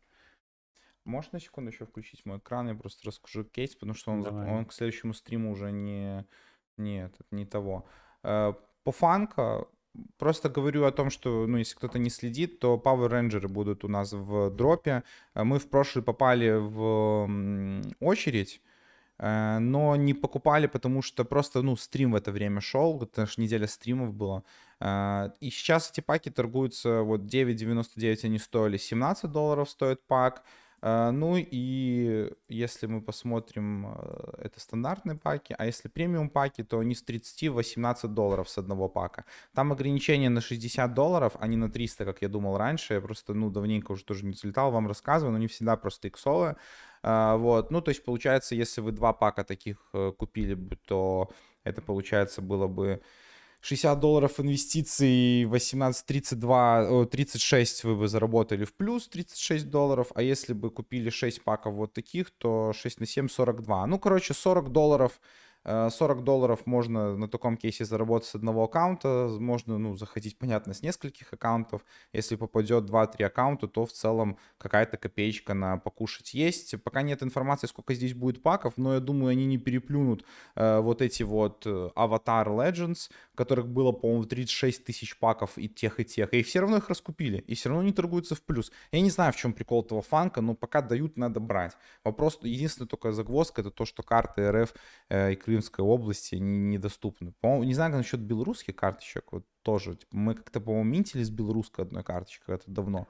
Можешь 1.05 1.31
на 1.33 1.39
секунду 1.39 1.71
еще 1.71 1.85
включить 1.85 2.25
мой 2.25 2.37
экран? 2.37 2.67
Я 2.67 2.75
просто 2.75 3.07
расскажу 3.07 3.43
кейс, 3.43 3.75
потому 3.75 3.93
что 3.93 4.11
он, 4.11 4.21
Давай. 4.23 4.49
он 4.49 4.65
к 4.65 4.73
следующему 4.73 5.13
стриму 5.13 5.51
уже 5.51 5.71
не, 5.71 6.25
не, 6.77 7.05
этот, 7.05 7.27
не 7.31 7.45
того. 7.45 7.85
Э, 8.23 8.53
По 8.83 8.91
фанка 8.91 9.67
просто 10.17 10.49
говорю 10.49 10.85
о 10.85 10.91
том, 10.91 11.09
что, 11.09 11.45
ну, 11.47 11.57
если 11.57 11.75
кто-то 11.75 11.99
не 11.99 12.09
следит, 12.09 12.59
то 12.59 12.81
Power 12.83 13.09
Rangers 13.09 13.47
будут 13.47 13.83
у 13.83 13.87
нас 13.87 14.13
в 14.13 14.49
дропе. 14.49 15.03
Мы 15.35 15.59
в 15.59 15.69
прошлый 15.69 16.03
попали 16.03 16.51
в 16.57 17.29
очередь, 17.99 18.61
э, 19.19 19.59
но 19.59 19.95
не 19.95 20.13
покупали, 20.13 20.67
потому 20.67 21.01
что 21.01 21.25
просто, 21.25 21.61
ну, 21.61 21.75
стрим 21.75 22.13
в 22.13 22.15
это 22.15 22.31
время 22.31 22.61
шел, 22.61 23.01
это 23.01 23.25
же 23.25 23.33
неделя 23.41 23.67
стримов 23.67 24.13
было. 24.13 24.43
Э, 24.79 25.31
И 25.41 25.49
сейчас 25.49 25.91
эти 25.91 26.01
паки 26.01 26.29
торгуются, 26.29 27.01
вот 27.01 27.21
9.99 27.21 28.25
они 28.25 28.39
стоили, 28.39 28.77
17 28.77 29.29
долларов 29.31 29.69
стоит 29.69 30.01
пак. 30.07 30.43
Э, 30.83 31.11
Ну 31.11 31.37
и 31.37 32.31
если 32.49 32.87
мы 32.87 33.01
посмотрим, 33.01 33.87
э, 33.87 34.45
это 34.45 34.59
стандартные 34.59 35.17
паки, 35.17 35.55
а 35.57 35.65
если 35.65 35.89
премиум 35.89 36.29
паки, 36.29 36.63
то 36.63 36.79
они 36.79 36.93
с 36.95 37.03
30 37.03 37.49
в 37.49 37.53
18 37.55 38.13
долларов 38.13 38.49
с 38.49 38.57
одного 38.57 38.89
пака. 38.89 39.25
Там 39.53 39.71
ограничение 39.71 40.29
на 40.29 40.41
60 40.41 40.93
долларов, 40.93 41.33
а 41.39 41.47
не 41.47 41.57
на 41.57 41.69
300, 41.71 42.05
как 42.05 42.21
я 42.21 42.27
думал 42.29 42.57
раньше. 42.57 42.95
Я 42.95 43.01
просто, 43.01 43.33
ну, 43.33 43.49
давненько 43.49 43.91
уже 43.93 44.03
тоже 44.03 44.25
не 44.25 44.33
залетал, 44.33 44.71
вам 44.71 44.87
рассказываю, 44.87 45.31
но 45.33 45.37
не 45.39 45.47
всегда 45.47 45.77
просто 45.77 46.07
иксовые. 46.09 46.57
А, 47.03 47.37
Вот, 47.37 47.71
ну, 47.71 47.81
то 47.81 47.89
есть, 47.89 48.03
получается, 48.05 48.55
если 48.55 48.81
вы 48.81 48.91
два 48.91 49.13
пака 49.13 49.43
таких 49.43 49.77
э, 49.93 50.11
купили 50.17 50.53
бы, 50.55 50.75
то 50.87 51.29
это, 51.63 51.81
получается, 51.81 52.41
было 52.41 52.67
бы 52.67 53.01
60 53.63 53.97
долларов 54.01 54.41
инвестиций, 54.41 55.45
18, 55.45 56.05
32, 56.05 56.89
о, 56.89 57.05
36 57.05 57.85
вы 57.85 57.95
бы 57.95 58.09
заработали 58.09 58.65
в 58.65 58.73
плюс 58.73 59.07
36 59.07 59.69
долларов, 59.69 60.07
а 60.15 60.21
если 60.21 60.51
бы 60.51 60.69
купили 60.69 61.09
6 61.09 61.41
паков 61.45 61.75
вот 61.75 61.93
таких, 61.93 62.31
то 62.31 62.73
6 62.73 62.99
на 62.99 63.05
7 63.05 63.29
42. 63.29 63.87
Ну, 63.87 63.99
короче, 63.99 64.33
40 64.33 64.69
долларов 64.69 65.21
э, 65.63 65.89
40 65.89 66.23
долларов 66.23 66.65
можно 66.65 67.15
на 67.15 67.27
таком 67.27 67.57
кейсе 67.57 67.85
заработать 67.85 68.27
с 68.27 68.35
одного 68.35 68.63
аккаунта, 68.63 69.29
можно, 69.39 69.77
ну, 69.77 69.95
заходить, 69.95 70.37
понятно, 70.37 70.73
с 70.73 70.81
нескольких 70.81 71.31
аккаунтов. 71.33 71.85
Если 72.11 72.35
попадет 72.35 72.83
2-3 72.89 73.23
аккаунта, 73.23 73.67
то 73.67 73.85
в 73.85 73.91
целом 73.91 74.37
какая-то 74.57 74.97
копеечка 74.97 75.53
на 75.53 75.77
покушать 75.77 76.33
есть. 76.33 76.81
Пока 76.83 77.01
нет 77.01 77.23
информации, 77.23 77.67
сколько 77.67 77.93
здесь 77.93 78.13
будет 78.13 78.43
паков, 78.43 78.73
но 78.77 78.93
я 78.93 78.99
думаю, 78.99 79.31
они 79.31 79.45
не 79.45 79.57
переплюнут 79.57 80.25
э, 80.55 80.79
вот 80.79 81.01
эти 81.01 81.23
вот 81.23 81.65
э, 81.65 81.89
Avatar 81.95 82.47
Legends, 82.47 83.09
которых 83.35 83.67
было, 83.67 83.91
по-моему, 83.91 84.25
36 84.25 84.83
тысяч 84.83 85.17
паков 85.17 85.57
и 85.57 85.67
тех, 85.67 85.99
и 85.99 86.05
тех. 86.05 86.33
И 86.33 86.43
все 86.43 86.59
равно 86.59 86.77
их 86.77 86.89
раскупили, 86.89 87.37
и 87.39 87.55
все 87.55 87.69
равно 87.69 87.81
они 87.81 87.91
торгуются 87.91 88.35
в 88.35 88.41
плюс. 88.41 88.71
Я 88.91 89.01
не 89.01 89.09
знаю, 89.09 89.33
в 89.33 89.35
чем 89.35 89.53
прикол 89.53 89.83
этого 89.83 90.01
фанка, 90.01 90.41
но 90.41 90.53
пока 90.53 90.81
дают, 90.81 91.17
надо 91.17 91.39
брать. 91.39 91.73
Вопрос, 92.03 92.39
единственная 92.43 92.87
только 92.87 93.11
загвоздка, 93.11 93.61
это 93.61 93.71
то, 93.71 93.85
что 93.85 94.03
карты 94.03 94.51
РФ 94.51 94.73
э, 95.09 95.33
и 95.33 95.35
Крымской 95.35 95.83
области 95.83 96.35
не- 96.35 96.59
недоступны. 96.59 97.33
По-моему, 97.41 97.63
не 97.63 97.73
знаю, 97.73 97.91
насчет 97.91 98.19
белорусских 98.19 98.75
карточек, 98.75 99.31
вот 99.31 99.45
тоже. 99.63 99.95
Типа, 99.95 100.15
мы 100.15 100.35
как-то, 100.35 100.59
по-моему, 100.59 100.89
минтили 100.89 101.23
с 101.23 101.29
белорусской 101.29 101.85
одной 101.85 102.03
карточкой, 102.03 102.55
это 102.55 102.69
давно. 102.69 103.07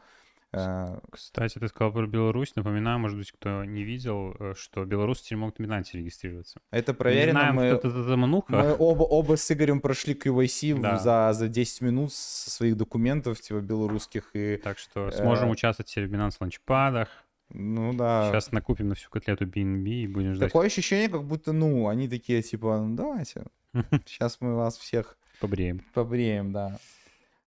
Э, 0.53 0.99
Кстати, 1.11 1.57
ты 1.59 1.67
сказал 1.67 1.91
про 1.91 2.05
Беларусь. 2.07 2.55
Напоминаю, 2.55 2.99
может 2.99 3.17
быть, 3.17 3.31
кто 3.31 3.63
не 3.65 3.83
видел, 3.83 4.35
э, 4.39 4.53
что 4.55 4.85
белорусы 4.85 5.23
теперь 5.23 5.37
могут 5.39 5.57
в 5.57 5.61
Binance 5.61 5.87
регистрироваться. 5.93 6.59
Это 6.71 6.91
Не 6.91 6.97
проверено, 6.97 7.39
знаем, 7.39 7.55
мы, 7.55 7.67
кто 7.77 7.87
это 7.89 8.03
замануха. 8.03 8.51
мы 8.51 8.75
оба, 8.77 9.03
оба 9.03 9.35
с 9.37 9.51
Игорем 9.51 9.81
прошли 9.81 10.13
KYC 10.13 10.79
Да. 10.79 10.97
за, 10.99 11.33
за 11.33 11.47
10 11.47 11.81
минут 11.81 12.13
со 12.13 12.49
своих 12.51 12.77
документов, 12.77 13.41
типа, 13.41 13.59
белорусских, 13.61 14.29
и, 14.33 14.57
Так 14.63 14.77
что 14.77 15.09
сможем 15.11 15.49
Э, 15.49 15.51
участвовать 15.51 15.89
теперь 15.89 16.07
в 16.07 16.13
Binance 16.13 16.37
ланчпадах. 16.39 17.09
ну 17.49 17.93
да. 17.93 18.29
Сейчас 18.31 18.51
накупим 18.51 18.89
на 18.89 18.95
всю 18.95 19.09
котлету 19.09 19.45
BNB 19.45 19.87
и 20.03 20.07
будем 20.07 20.33
ждать 20.35 20.49
Такое 20.49 20.67
ощущение, 20.67 21.09
как 21.09 21.23
будто, 21.23 21.51
ну, 21.53 21.87
они 21.87 22.07
такие, 22.07 22.41
типа, 22.41 22.77
ну, 22.79 22.95
давайте, 22.95 23.45
сейчас 24.05 24.37
мы 24.39 24.55
вас 24.55 24.77
всех 24.77 25.17
побреем. 25.39 25.81
побреем, 25.93 26.51
да. 26.51 26.77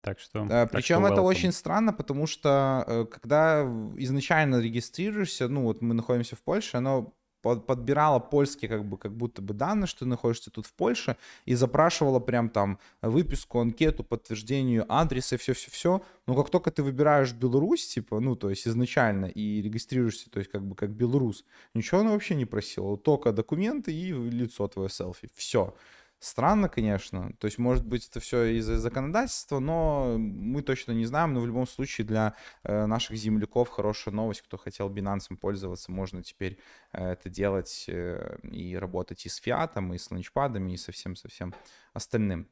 Так 0.07 0.19
что... 0.21 0.45
Э, 0.45 0.47
так 0.47 0.71
Причем 0.71 0.99
что 1.03 1.13
это 1.13 1.21
очень 1.21 1.51
странно, 1.51 1.91
потому 1.91 2.27
что 2.27 2.85
э, 2.87 3.05
когда 3.11 3.63
изначально 3.97 4.61
регистрируешься, 4.61 5.49
ну 5.49 5.63
вот 5.63 5.81
мы 5.81 5.93
находимся 5.93 6.37
в 6.37 6.41
Польше, 6.41 6.77
оно 6.77 7.13
под- 7.41 7.65
подбирало 7.65 8.19
польские 8.19 8.69
как 8.69 8.85
бы 8.85 8.97
как 8.97 9.11
будто 9.11 9.41
бы 9.41 9.53
данные, 9.53 9.87
что 9.87 9.99
ты 9.99 10.05
находишься 10.05 10.49
тут 10.49 10.65
в 10.65 10.73
Польше, 10.73 11.17
и 11.45 11.55
запрашивало 11.55 12.19
прям 12.19 12.49
там 12.49 12.79
выписку, 13.01 13.59
анкету, 13.59 14.05
подтверждению 14.05 14.85
адреса, 14.87 15.37
все-все-все. 15.37 16.01
Но 16.25 16.35
как 16.35 16.49
только 16.49 16.71
ты 16.71 16.83
выбираешь 16.83 17.33
Беларусь, 17.33 17.85
типа, 17.87 18.21
ну 18.21 18.37
то 18.37 18.49
есть 18.49 18.65
изначально, 18.65 19.25
и 19.25 19.61
регистрируешься, 19.61 20.29
то 20.29 20.39
есть 20.39 20.49
как 20.49 20.65
бы 20.65 20.73
как 20.75 20.91
белорус, 20.91 21.43
ничего 21.73 21.99
оно 21.99 22.11
вообще 22.11 22.35
не 22.35 22.45
просило, 22.45 22.97
только 22.97 23.33
документы 23.33 23.93
и 23.93 24.13
лицо 24.13 24.69
твое 24.69 24.89
селфи, 24.89 25.29
все. 25.35 25.75
Странно, 26.19 26.67
конечно. 26.67 27.31
То 27.39 27.45
есть, 27.45 27.59
может 27.59 27.85
быть, 27.85 28.07
это 28.07 28.19
все 28.19 28.45
из-за 28.57 28.79
законодательства, 28.79 29.59
но 29.59 30.17
мы 30.17 30.63
точно 30.63 30.93
не 30.93 31.05
знаем. 31.05 31.33
Но 31.33 31.41
в 31.41 31.45
любом 31.45 31.67
случае 31.67 32.07
для 32.07 32.33
э, 32.63 32.87
наших 32.87 33.17
земляков 33.17 33.69
хорошая 33.69 34.15
новость. 34.15 34.41
Кто 34.41 34.57
хотел 34.57 34.89
Binance 34.89 35.35
пользоваться, 35.37 35.91
можно 35.91 36.23
теперь 36.23 36.57
э, 36.91 37.11
это 37.11 37.29
делать 37.29 37.85
э, 37.87 38.39
и 38.43 38.75
работать 38.75 39.27
и 39.27 39.29
с 39.29 39.35
фиатом, 39.35 39.93
и 39.93 39.99
с 39.99 40.09
ланчпадами, 40.09 40.71
и 40.71 40.77
со 40.77 40.91
всем-совсем 40.91 41.53
остальным. 41.93 42.49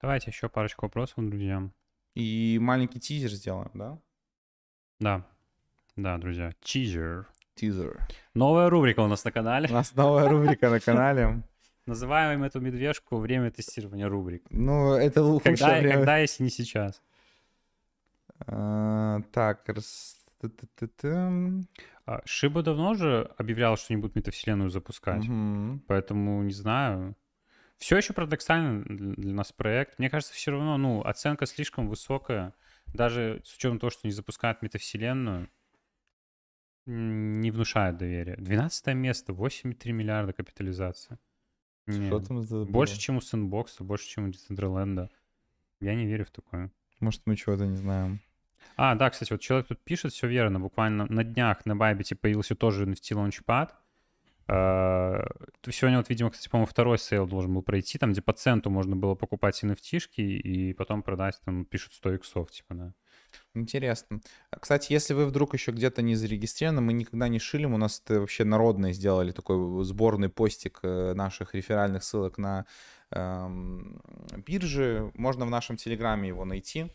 Давайте 0.00 0.30
еще 0.30 0.48
парочку 0.48 0.86
вопросов, 0.86 1.16
друзья. 1.18 1.70
И 2.14 2.58
маленький 2.60 3.00
тизер 3.00 3.30
сделаем, 3.30 3.70
да? 3.74 4.00
Да, 4.98 5.26
да, 5.94 6.16
друзья. 6.16 6.54
Чизер. 6.62 7.28
Тизер. 7.58 8.06
Новая 8.34 8.70
рубрика 8.70 9.00
у 9.00 9.08
нас 9.08 9.24
на 9.24 9.32
канале. 9.32 9.68
У 9.68 9.72
нас 9.72 9.94
новая 9.94 10.28
рубрика 10.28 10.70
на 10.70 10.80
канале. 10.80 11.42
Называем 11.86 12.44
эту 12.44 12.60
медвежку 12.60 13.16
«Время 13.16 13.50
тестирования 13.50 14.08
рубрик». 14.08 14.44
Ну, 14.50 14.94
это 14.94 15.22
лучшее 15.22 15.56
Когда, 15.56 15.78
время. 15.78 15.94
когда 15.94 16.18
если 16.18 16.44
не 16.44 16.50
сейчас? 16.50 17.02
А, 18.46 19.20
Так, 19.32 19.68
раз... 19.68 20.16
А, 22.06 22.20
Шиба 22.24 22.62
давно 22.62 22.94
же 22.94 23.30
объявлял, 23.38 23.76
что 23.76 23.92
не 23.92 24.00
будут 24.00 24.16
метавселенную 24.16 24.70
запускать. 24.70 25.24
Мгм. 25.24 25.82
Поэтому 25.88 26.42
не 26.42 26.52
знаю. 26.52 27.16
Все 27.78 27.96
еще 27.96 28.12
парадоксально 28.12 28.84
для 28.86 29.32
нас 29.32 29.50
проект. 29.52 29.98
Мне 29.98 30.10
кажется, 30.10 30.34
все 30.34 30.52
равно, 30.52 30.76
ну, 30.76 31.02
оценка 31.02 31.46
слишком 31.46 31.88
высокая. 31.88 32.54
Даже 32.94 33.40
с 33.44 33.54
учетом 33.56 33.78
того, 33.78 33.90
что 33.90 34.06
не 34.06 34.12
запускают 34.12 34.62
метавселенную, 34.62 35.48
не 36.88 37.50
внушает 37.50 37.98
доверия. 37.98 38.36
12 38.36 38.94
место, 38.94 39.32
8,3 39.32 39.92
миллиарда 39.92 40.32
капитализация. 40.32 41.18
Не, 41.86 42.06
Что 42.06 42.20
там 42.20 42.42
за... 42.42 42.64
Больше, 42.64 42.98
чем 42.98 43.16
у 43.16 43.20
Sandbox, 43.20 43.66
больше, 43.80 44.08
чем 44.08 44.24
у 44.24 44.28
Decentraland. 44.28 45.08
Я 45.80 45.94
не 45.94 46.06
верю 46.06 46.24
в 46.24 46.30
такое. 46.30 46.70
Может, 47.00 47.22
мы 47.26 47.36
чего-то 47.36 47.66
не 47.66 47.76
знаем. 47.76 48.20
А, 48.76 48.94
да, 48.94 49.10
кстати, 49.10 49.32
вот 49.32 49.40
человек 49.40 49.68
тут 49.68 49.80
пишет, 49.80 50.12
все 50.12 50.26
верно. 50.26 50.60
Буквально 50.60 51.06
на 51.06 51.24
днях 51.24 51.66
на 51.66 51.76
Байбите 51.76 52.16
появился 52.16 52.54
тоже 52.54 52.86
NFT 52.86 53.12
Launchpad. 53.12 53.70
То 54.46 55.26
Сегодня 55.70 55.98
вот, 55.98 56.08
видимо, 56.08 56.30
кстати, 56.30 56.48
по-моему, 56.48 56.66
второй 56.66 56.98
sale 56.98 57.26
должен 57.26 57.52
был 57.52 57.62
пройти, 57.62 57.98
там, 57.98 58.12
где 58.12 58.22
по 58.22 58.32
центу 58.32 58.70
можно 58.70 58.96
было 58.96 59.14
покупать 59.14 59.62
NFT 59.62 59.84
-шки 59.84 60.22
и 60.22 60.72
потом 60.72 61.02
продать, 61.02 61.38
там, 61.44 61.66
пишут 61.66 61.92
100 61.92 62.14
иксов, 62.14 62.50
типа, 62.50 62.74
да. 62.74 62.94
Интересно. 63.54 64.20
А, 64.50 64.58
Кстати, 64.58 64.92
если 64.92 65.14
вы 65.14 65.26
вдруг 65.26 65.54
еще 65.54 65.72
где-то 65.72 66.02
не 66.02 66.14
зарегистрированы, 66.14 66.80
мы 66.80 66.92
никогда 66.92 67.28
не 67.28 67.38
шилим. 67.38 67.74
У 67.74 67.78
нас 67.78 68.02
это 68.04 68.20
вообще 68.20 68.44
народные 68.44 68.92
сделали 68.92 69.32
такой 69.32 69.84
сборный 69.84 70.28
постик 70.28 70.80
э, 70.82 71.14
наших 71.14 71.54
реферальных 71.54 72.04
ссылок 72.04 72.38
на 72.38 72.66
эм, 73.10 74.00
биржи. 74.46 75.10
Можно 75.14 75.46
в 75.46 75.50
нашем 75.50 75.76
телеграме 75.76 76.28
его 76.28 76.44
найти. 76.44 76.90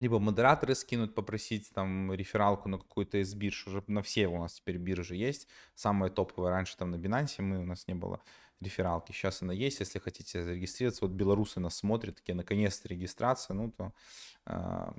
Либо 0.00 0.20
модераторы 0.20 0.76
скинут, 0.76 1.14
попросить 1.14 1.70
там 1.74 2.12
рефералку 2.12 2.68
на 2.68 2.78
какую-то 2.78 3.18
из 3.18 3.34
бирж. 3.34 3.66
Уже 3.66 3.82
на 3.88 4.02
все 4.02 4.28
у 4.28 4.38
нас 4.38 4.54
теперь 4.54 4.76
биржи 4.76 5.16
есть. 5.16 5.48
Самые 5.74 6.10
топовые 6.10 6.50
раньше 6.50 6.76
там 6.76 6.92
на 6.92 6.96
Binance 6.96 7.42
мы, 7.42 7.58
у 7.58 7.64
нас 7.64 7.88
не 7.88 7.94
было 7.94 8.20
рефералки. 8.60 9.12
Сейчас 9.12 9.42
она 9.42 9.52
есть, 9.52 9.80
если 9.80 9.98
хотите 9.98 10.44
зарегистрироваться. 10.44 11.04
Вот 11.04 11.14
белорусы 11.14 11.58
нас 11.60 11.76
смотрят, 11.76 12.16
такие, 12.16 12.34
наконец-то 12.34 12.88
регистрация. 12.88 13.54
Ну, 13.54 13.72
то 13.72 13.92
э, 14.46 14.92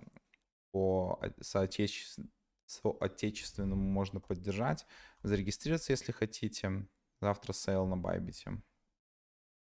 по 0.71 1.19
соотече- 1.41 2.23
соотечественному 2.65 3.81
можно 3.81 4.19
поддержать. 4.19 4.85
Зарегистрироваться, 5.23 5.91
если 5.93 6.11
хотите. 6.11 6.85
Завтра 7.21 7.53
sale 7.53 7.85
на 7.85 7.97
Bybit 7.97 8.43
е. 8.43 8.61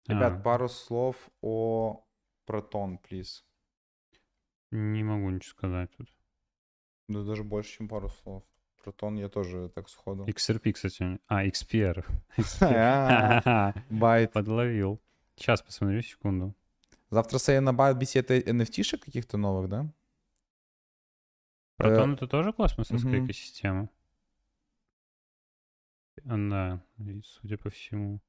Ребят, 0.07 0.33
А. 0.35 0.41
пару 0.41 0.69
слов 0.69 1.31
о 1.43 2.05
Протон, 2.47 2.99
плиз. 2.99 3.45
Не 4.71 5.05
могу 5.05 5.31
ничего 5.31 5.51
сказать 5.51 5.91
тут. 5.97 6.09
Да 7.09 7.23
даже 7.23 7.45
больше, 7.45 7.77
чем 7.79 7.89
пару 7.89 8.09
слов. 8.09 8.43
Протон 8.83 9.17
я 9.17 9.29
тоже 9.29 9.69
так 9.69 9.89
сходу. 9.89 10.25
XRP, 10.25 10.73
кстати. 10.73 11.21
А, 11.29 11.45
XPR. 11.47 12.05
А, 12.61 13.75
Bait. 13.91 14.33
Подловил. 14.33 15.01
Сейчас 15.37 15.63
посмотрю, 15.63 16.03
секунду. 16.03 16.55
Завтра 17.11 17.39
sale 17.39 17.63
на 17.63 17.73
Bybit 17.75 18.11
е 18.11 18.19
это 18.21 18.37
NFT 18.39 18.61
-шек 18.61 18.99
каких-то 19.05 19.37
новых, 19.37 19.69
да? 19.69 19.87
Протон 21.77 22.15
это 22.15 22.27
тоже 22.27 22.53
космосовская 22.53 23.17
мгм. 23.17 23.27
экосистема? 23.27 23.89
А, 26.25 26.81
и 26.99 27.23
судя 27.23 27.57
по 27.59 27.71
всему. 27.71 28.21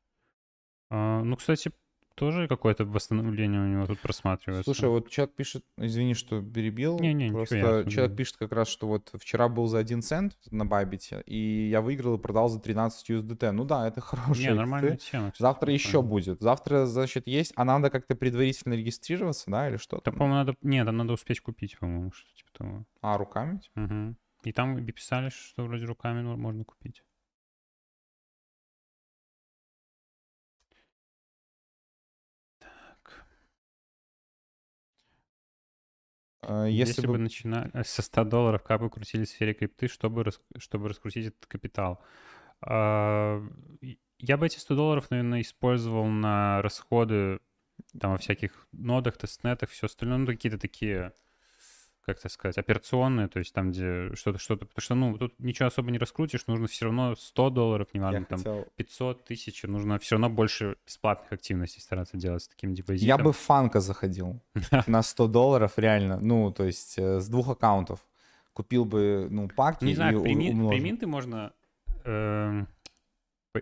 А, 0.89 1.23
ну, 1.23 1.35
кстати, 1.35 1.71
тоже 2.15 2.48
какое-то 2.48 2.85
восстановление 2.85 3.61
у 3.61 3.65
него 3.68 3.85
тут 3.85 3.99
просматривается. 3.99 4.64
Слушай, 4.64 4.90
вот 4.90 5.10
человек 5.10 5.35
пишет, 5.35 5.64
извини, 5.77 6.14
что 6.14 6.41
перебил. 6.41 6.99
Не-не, 6.99 7.26
ничего, 7.26 7.38
Просто 7.40 7.57
я 7.57 7.69
особо 7.80 7.91
человек 7.91 8.11
не- 8.11 8.18
пишет 8.18 8.38
как 8.38 8.52
раз, 8.52 8.68
что 8.68 8.88
вот 8.88 9.11
вчера 9.14 9.49
был 9.49 9.68
за 9.68 9.80
1 9.80 10.02
цент 10.02 10.38
на 10.52 10.65
Байбите, 10.65 11.22
и 11.26 11.69
я 11.69 11.81
выиграл 11.81 12.15
и 12.15 12.22
продал 12.22 12.49
за 12.49 12.60
13 12.60 13.10
USDT. 13.10 13.52
Ну 13.52 13.65
да, 13.65 13.88
это 13.88 14.02
хорошая 14.02 14.49
Не, 14.52 14.53
нормальная 14.56 14.98
тема. 14.98 15.31
кстати, 15.31 15.41
Завтра 15.41 15.73
еще 15.73 15.88
прикольно. 15.90 16.10
будет. 16.10 16.41
Завтра, 16.41 16.85
значит, 16.85 17.27
есть. 17.27 17.53
А 17.56 17.65
надо 17.65 17.90
как-то 17.90 18.15
предварительно 18.15 18.73
регистрироваться, 18.73 19.49
да, 19.52 19.69
или 19.69 19.77
что 19.77 19.98
Да, 19.98 20.02
там? 20.03 20.14
по-моему, 20.15 20.35
надо... 20.35 20.56
Нет, 20.61 20.85
там 20.85 20.98
надо 20.98 21.14
успеть 21.14 21.40
купить, 21.41 21.77
по-моему, 21.80 22.11
что 22.11 22.27
типа 22.35 22.49
того. 22.57 22.85
А, 23.02 23.18
руками? 23.18 23.60
Мгм. 23.76 24.18
И 24.44 24.52
там 24.52 24.85
писали, 24.85 25.30
что 25.30 25.64
вроде 25.64 25.85
руками 25.85 26.22
можно 26.22 26.64
купить. 26.65 27.02
Если, 36.65 37.01
Если 37.01 37.07
бы 37.07 37.13
бы... 37.13 37.17
начинали 37.19 37.69
э, 37.73 37.84
со 37.84 38.01
100 38.01 38.23
долларов 38.25 38.63
капы 38.63 38.89
крутили 38.89 39.25
в 39.25 39.30
сфере 39.30 39.53
крипты, 39.53 39.88
чтобы, 39.88 40.23
рас- 40.23 40.41
чтобы 40.57 40.89
раскрутить 40.89 41.27
этот 41.27 41.45
капитал. 41.47 42.01
А, 42.61 43.41
Я 44.19 44.38
бы 44.38 44.45
эти 44.45 44.59
100 44.59 44.75
долларов, 44.75 45.11
наверное, 45.11 45.41
использовал 45.41 46.05
на 46.07 46.61
расходы 46.61 47.39
там 47.99 48.11
во 48.11 48.17
всяких 48.17 48.67
нодах, 48.71 49.17
тестнетах, 49.17 49.69
все 49.69 49.88
остальное, 49.88 50.19
ну, 50.19 50.27
какие-то 50.27 50.57
такие, 50.57 51.13
как 52.05 52.19
это 52.19 52.30
сказать, 52.30 52.57
операционные, 52.57 53.27
то 53.27 53.39
есть 53.39 53.53
там, 53.53 53.71
где 53.71 54.13
что-то, 54.15 54.38
что-то, 54.38 54.65
потому 54.65 54.81
что, 54.81 54.95
ну, 54.95 55.17
тут 55.17 55.39
ничего 55.39 55.67
особо 55.67 55.89
не 55.91 55.97
раскрутишь, 55.97 56.47
нужно 56.47 56.67
все 56.67 56.85
равно 56.85 57.15
100 57.15 57.49
долларов, 57.49 57.88
Я 57.93 57.99
неважно, 57.99 58.25
там, 58.25 58.38
хотел... 58.39 58.67
500 58.75 59.23
тысяч, 59.23 59.63
нужно 59.63 59.99
все 59.99 60.15
равно 60.15 60.30
больше 60.30 60.75
бесплатных 60.85 61.31
активностей 61.31 61.81
стараться 61.81 62.17
делать 62.17 62.43
с 62.43 62.47
таким 62.47 62.73
депозитом. 62.73 63.07
Я 63.07 63.17
бы 63.17 63.31
в 63.31 63.38
Фанка 63.38 63.80
заходил 63.80 64.41
на 64.88 65.01
100 65.01 65.27
долларов, 65.27 65.73
реально. 65.77 66.19
Ну, 66.19 66.51
то 66.51 66.65
есть 66.65 66.95
э, 66.97 67.19
с 67.19 67.27
двух 67.30 67.49
аккаунтов. 67.49 68.05
Купил 68.53 68.85
бы, 68.85 69.27
ну, 69.31 69.47
паки 69.47 69.85
Не 69.85 69.95
знаю, 69.95 70.21
приминты 70.21 71.07
можно... 71.07 71.53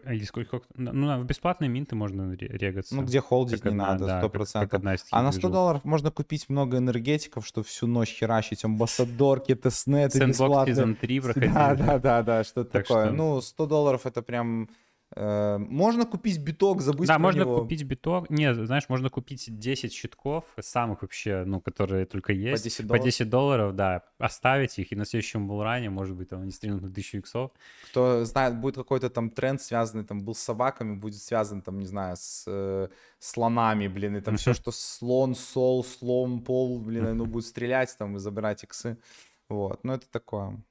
а 0.06 0.14
или 0.14 0.24
сколько, 0.24 0.62
Ну, 0.76 0.92
на- 0.94 1.20
в 1.20 1.26
бесплатные 1.26 1.70
минты 1.70 1.96
можно 1.96 2.34
ре- 2.36 2.48
регаться. 2.48 2.96
Ну, 2.96 3.04
где 3.04 3.20
холдить 3.20 3.62
как 3.62 3.74
не 3.74 3.78
одна, 3.78 3.88
надо, 3.94 4.06
да, 4.06 4.20
сто 4.20 4.30
процентов. 4.30 4.82
таких 4.82 5.08
А 5.12 5.22
на 5.22 5.32
100 5.32 5.40
движух. 5.42 5.52
долларов 5.54 5.84
можно 5.86 6.12
купить 6.12 6.48
много 6.50 6.78
энергетиков, 6.78 7.46
что 7.46 7.62
всю 7.62 7.88
ночь 7.88 8.10
херачить, 8.10 8.64
амбассадорки, 8.64 9.54
тестнеты 9.56 10.18
Сэндбокс 10.20 10.30
бесплатные. 10.40 10.76
Season 10.76 10.96
3 10.96 11.20
проходили. 11.20 11.52
Да, 11.54 11.76
да, 11.76 12.00
да, 12.00 12.24
да, 12.24 12.44
что-то 12.44 12.72
Так 12.72 12.88
такое. 12.88 13.08
что- 13.08 13.16
Ну, 13.16 13.42
100 13.42 13.66
долларов 13.68 14.06
это 14.06 14.22
прям... 14.22 14.70
э, 15.16 15.58
можно 15.58 16.06
купить 16.06 16.40
биток, 16.40 16.82
забыть 16.82 17.08
Да, 17.08 17.16
про 17.16 17.22
можно 17.22 17.42
него. 17.42 17.60
купить 17.62 17.84
биток. 17.84 18.30
Не, 18.30 18.54
знаешь, 18.54 18.90
можно 18.90 19.10
купить 19.10 19.46
10 19.48 19.94
щитков, 19.94 20.46
самых 20.60 21.02
вообще, 21.02 21.44
ну, 21.46 21.62
которые 21.62 22.06
только 22.06 22.34
есть. 22.34 22.64
10 22.64 22.78
По 22.78 22.84
долларов? 22.84 23.06
10 23.06 23.30
долларов, 23.30 23.76
да. 23.76 24.04
Оставить 24.18 24.80
их, 24.80 24.92
и 24.92 24.96
на 24.96 25.06
следующем 25.06 25.48
булране, 25.48 25.90
может 25.90 26.16
быть, 26.16 26.30
там 26.30 26.42
они 26.42 26.52
стрельнут 26.52 26.82
на 26.82 26.90
1000 26.90 27.18
иксов. 27.20 27.52
Кто 27.90 28.26
знает, 28.26 28.56
будет 28.60 28.76
какой-то 28.76 29.10
там 29.10 29.30
тренд 29.30 29.62
связанный, 29.62 30.04
там, 30.04 30.24
был 30.24 30.34
с 30.36 30.40
собаками, 30.40 30.96
будет 30.96 31.22
связан, 31.22 31.62
там, 31.62 31.80
не 31.80 31.86
знаю, 31.86 32.16
с 32.18 32.46
э, 32.48 32.88
слонами, 33.20 33.88
блин, 33.88 34.16
и 34.18 34.22
там 34.22 34.38
все, 34.38 34.54
что 34.54 34.72
слон, 34.72 35.36
сол, 35.36 35.84
слон, 35.84 36.42
пол, 36.44 36.80
блин, 36.80 37.18
ну, 37.18 37.26
будет 37.26 37.46
стрелять 37.46 37.96
там 37.98 38.16
и 38.16 38.20
забирать 38.20 38.64
иксы. 38.64 38.98
Вот, 39.50 39.84
ну, 39.84 39.94
это 39.94 40.10
такое. 40.10 40.64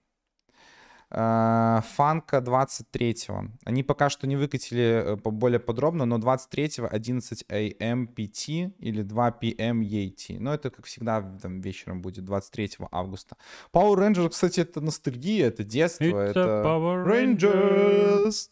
Э, 1.12 1.80
Фанка 1.96 2.38
23-го. 2.38 3.46
Они 3.64 3.82
пока 3.82 4.10
что 4.10 4.26
не 4.26 4.36
выкатили 4.36 5.14
э, 5.14 5.16
по- 5.16 5.30
более 5.32 5.58
подробно, 5.58 6.04
но 6.06 6.18
23-го 6.18 6.86
11 6.90 7.44
AM 7.48 8.06
PT 8.14 8.72
или 8.78 9.02
2 9.02 9.38
PM 9.42 9.80
ET. 9.82 10.36
Но 10.38 10.54
это, 10.54 10.70
как 10.70 10.86
всегда, 10.86 11.20
там 11.42 11.60
вечером 11.60 12.00
будет 12.00 12.24
23 12.24 12.70
августа. 12.92 13.36
Power 13.72 13.96
Rangers, 13.96 14.28
кстати, 14.30 14.60
это 14.60 14.80
ностальгия, 14.80 15.48
это 15.48 15.64
детство, 15.64 16.04
It's 16.04 16.30
это... 16.30 16.62
Power 16.64 17.04
Rangers. 17.06 18.50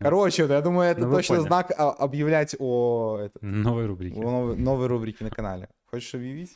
Короче, 0.00 0.46
я 0.46 0.60
думаю, 0.60 0.90
это 0.92 1.00
Ну, 1.06 1.12
точно 1.12 1.34
поняли. 1.36 1.48
знак 1.48 1.72
а, 1.76 1.90
объявлять 1.90 2.54
о, 2.60 3.18
это, 3.20 3.44
Новой 3.44 3.84
о 3.86 3.88
рубрике. 3.88 4.20
новой, 4.20 4.56
новой 4.56 4.86
рубрике 4.86 5.24
на 5.24 5.30
канале. 5.30 5.68
Хочешь 5.90 6.14
объявить? 6.14 6.54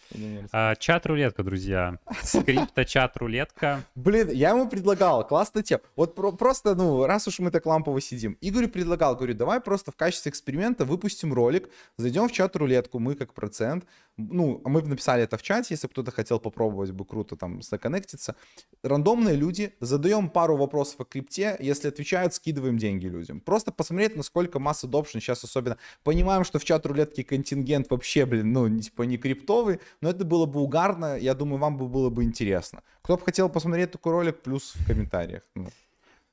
А, 0.53 0.75
чат-рулетка, 0.75 1.43
друзья. 1.43 1.99
Скрипто-чат-рулетка. 2.23 3.83
Блин, 3.95 4.29
я 4.31 4.51
ему 4.51 4.69
предлагал, 4.69 5.27
классная 5.27 5.63
тема. 5.63 5.81
Вот 5.97 6.15
про- 6.15 6.33
просто, 6.33 6.75
ну, 6.75 7.07
раз 7.07 7.27
уж 7.29 7.39
мы 7.39 7.51
так 7.51 7.65
лампово 7.65 7.99
сидим. 8.03 8.37
Игорю 8.43 8.69
предлагал, 8.69 9.17
говорю, 9.17 9.33
давай 9.33 9.61
просто 9.61 9.91
в 9.91 9.97
качестве 9.97 10.29
эксперимента 10.31 10.85
выпустим 10.85 11.33
ролик, 11.33 11.71
зайдем 11.97 12.29
в 12.29 12.33
чат-рулетку, 12.33 12.99
мы 12.99 13.15
как 13.15 13.33
процент. 13.33 13.87
Ну, 14.19 14.61
а 14.65 14.69
мы 14.69 14.83
бы 14.83 14.89
написали 14.89 15.23
это 15.23 15.39
в 15.39 15.43
чате, 15.43 15.69
если 15.71 15.89
кто-то 15.89 16.11
хотел 16.11 16.39
попробовать 16.39 16.91
бы 16.91 17.05
круто 17.05 17.35
там 17.37 17.63
законнектиться. 17.63 18.37
Рандомные 18.83 19.37
люди, 19.37 19.75
задаем 19.81 20.29
пару 20.29 20.57
вопросов 20.57 21.01
о 21.01 21.05
крипте, 21.05 21.57
если 21.61 21.89
отвечают, 21.89 22.35
скидываем 22.35 22.77
деньги 22.77 23.07
людям. 23.07 23.41
Просто 23.41 23.73
посмотреть, 23.73 24.15
насколько 24.15 24.59
масс 24.59 24.85
adoption 24.85 25.21
сейчас 25.21 25.45
особенно. 25.45 25.79
Понимаем, 26.05 26.45
что 26.45 26.59
в 26.59 26.65
чат-рулетке 26.65 27.25
контингент 27.25 27.91
вообще, 27.91 28.27
блин, 28.27 28.53
ну, 28.53 28.81
типа 28.81 29.03
не 29.03 29.17
криптовый, 29.17 29.81
но 30.03 30.11
это 30.11 30.25
было 30.25 30.45
бы 30.45 30.61
угарно, 30.61 31.17
я 31.19 31.35
думаю, 31.35 31.59
вам 31.59 31.79
бы 31.79 31.89
было 31.89 32.11
бы 32.11 32.23
интересно. 32.25 32.83
Кто 33.01 33.17
бы 33.17 33.25
хотел 33.25 33.49
посмотреть 33.49 33.93
такой 33.93 34.13
ролик, 34.13 34.43
плюс 34.43 34.75
в 34.75 34.87
комментариях. 34.87 35.43
Ну, 35.55 35.69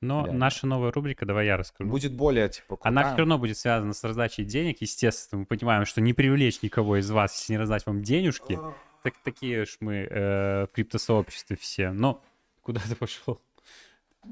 Но 0.02 0.24
Реально. 0.24 0.40
наша 0.40 0.66
новая 0.66 0.92
рубрика, 0.92 1.26
давай 1.26 1.46
я 1.46 1.58
расскажу. 1.58 1.90
будет 1.90 2.14
более, 2.14 2.48
типа, 2.48 2.78
Она 2.82 3.02
крутая. 3.02 3.14
все 3.14 3.18
равно 3.20 3.38
будет 3.38 3.58
связана 3.58 3.94
с 3.94 4.04
раздачей 4.04 4.46
денег, 4.46 4.78
естественно. 4.80 5.40
Мы 5.42 5.46
понимаем, 5.46 5.86
что 5.86 6.00
не 6.00 6.14
привлечь 6.14 6.62
никого 6.62 6.98
из 6.98 7.10
вас, 7.12 7.38
если 7.38 7.54
не 7.54 7.58
раздать 7.60 7.86
вам 7.86 8.02
денежки. 8.02 8.58
Так, 9.04 9.14
такие 9.24 9.64
уж 9.64 9.78
мы 9.82 10.08
э, 10.10 10.66
в 10.66 10.70
криптосообществе 10.74 11.58
все. 11.58 11.92
Но 11.92 12.24
куда 12.62 12.82
ты 12.88 12.96
пошел? 12.96 13.42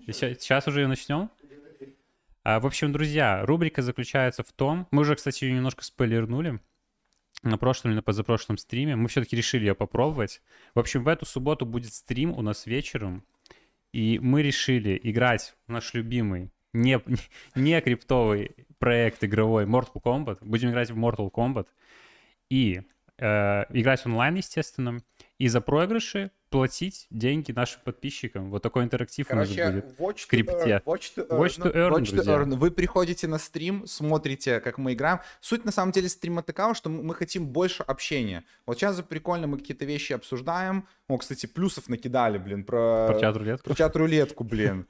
Сейчас 0.06 0.68
уже 0.68 0.82
ее 0.82 0.88
начнем? 0.88 1.30
А, 2.44 2.62
в 2.62 2.66
общем, 2.66 2.94
друзья, 2.94 3.46
рубрика 3.46 3.82
заключается 3.82 4.44
в 4.44 4.52
том... 4.54 4.88
Мы 4.92 5.02
уже, 5.02 5.16
кстати, 5.16 5.44
ее 5.44 5.54
немножко 5.54 5.84
спойлернули 5.84 6.62
на 7.44 7.58
прошлом 7.58 7.92
или 7.92 7.98
на 7.98 8.02
позапрошлом 8.02 8.58
стриме. 8.58 8.96
Мы 8.96 9.10
все-таки 9.10 9.36
решили 9.36 9.66
ее 9.66 9.76
попробовать. 9.76 10.42
В 10.74 10.80
общем, 10.80 11.04
в 11.04 11.10
эту 11.10 11.26
субботу 11.26 11.66
будет 11.66 11.94
стрим 11.94 12.32
у 12.32 12.42
нас 12.42 12.66
вечером. 12.66 13.24
И 13.94 14.20
мы 14.20 14.42
решили 14.42 15.00
играть 15.04 15.56
в 15.68 15.72
наш 15.72 15.94
любимый, 15.94 16.52
не, 16.74 17.00
не 17.56 17.82
криптовый 17.82 18.56
проект 18.80 19.24
игровой 19.24 19.66
Mortal 19.66 20.02
Kombat. 20.04 20.38
Будем 20.42 20.70
играть 20.70 20.92
в 20.92 20.98
Mortal 20.98 21.32
Kombat. 21.32 21.68
И 22.50 22.82
э, 23.18 23.64
играть 23.70 24.06
онлайн, 24.06 24.36
естественно. 24.36 25.02
И 25.38 25.48
за 25.48 25.62
проигрыши 25.62 26.32
платить 26.50 27.08
деньги 27.10 27.52
нашим 27.52 27.82
подписчикам. 27.84 28.50
Вот 28.50 28.64
такой 28.64 28.84
интерактив 28.84 29.28
у 29.32 29.36
нас 29.36 29.50
Короче, 29.50 29.72
будет. 29.72 30.00
watch 30.00 30.16
to 30.16 30.28
крипте. 30.30 30.54
earn, 30.54 30.84
watch 30.84 31.16
to 31.16 31.28
earn, 31.28 31.40
Watch 31.40 31.62
to 31.62 31.74
earn, 31.74 31.92
watch 31.92 32.02
to 32.06 32.12
друзья. 32.16 32.34
earn. 32.34 32.56
Вы 32.56 32.72
приходите 32.72 33.28
на 33.28 33.38
стрим, 33.38 33.86
смотрите, 33.88 34.60
как 34.60 34.78
мы 34.78 34.94
играем. 34.94 35.20
Суть 35.42 35.66
на 35.66 35.72
самом 35.72 35.92
деле 35.92 36.10
стрима 36.10 36.42
такова, 36.44 36.74
что 36.74 36.90
мы 36.90 37.14
хотим 37.16 37.48
больше 37.48 37.84
общения. 37.84 38.44
Вот 38.66 38.78
сейчас 38.78 38.96
же 38.96 39.04
прикольно, 39.04 39.48
мы 39.48 39.58
какие-то 39.58 39.86
вещи 39.86 40.14
обсуждаем. 40.14 40.88
О, 41.08 41.18
кстати, 41.18 41.46
плюсов 41.46 41.90
накидали, 41.90 42.38
блин, 42.38 42.64
про, 42.64 43.08
Про 43.08 43.20
чат-рулетку. 43.20 43.70
про 43.70 43.76
чат-рулетку, 43.76 44.44
блин. 44.44 44.88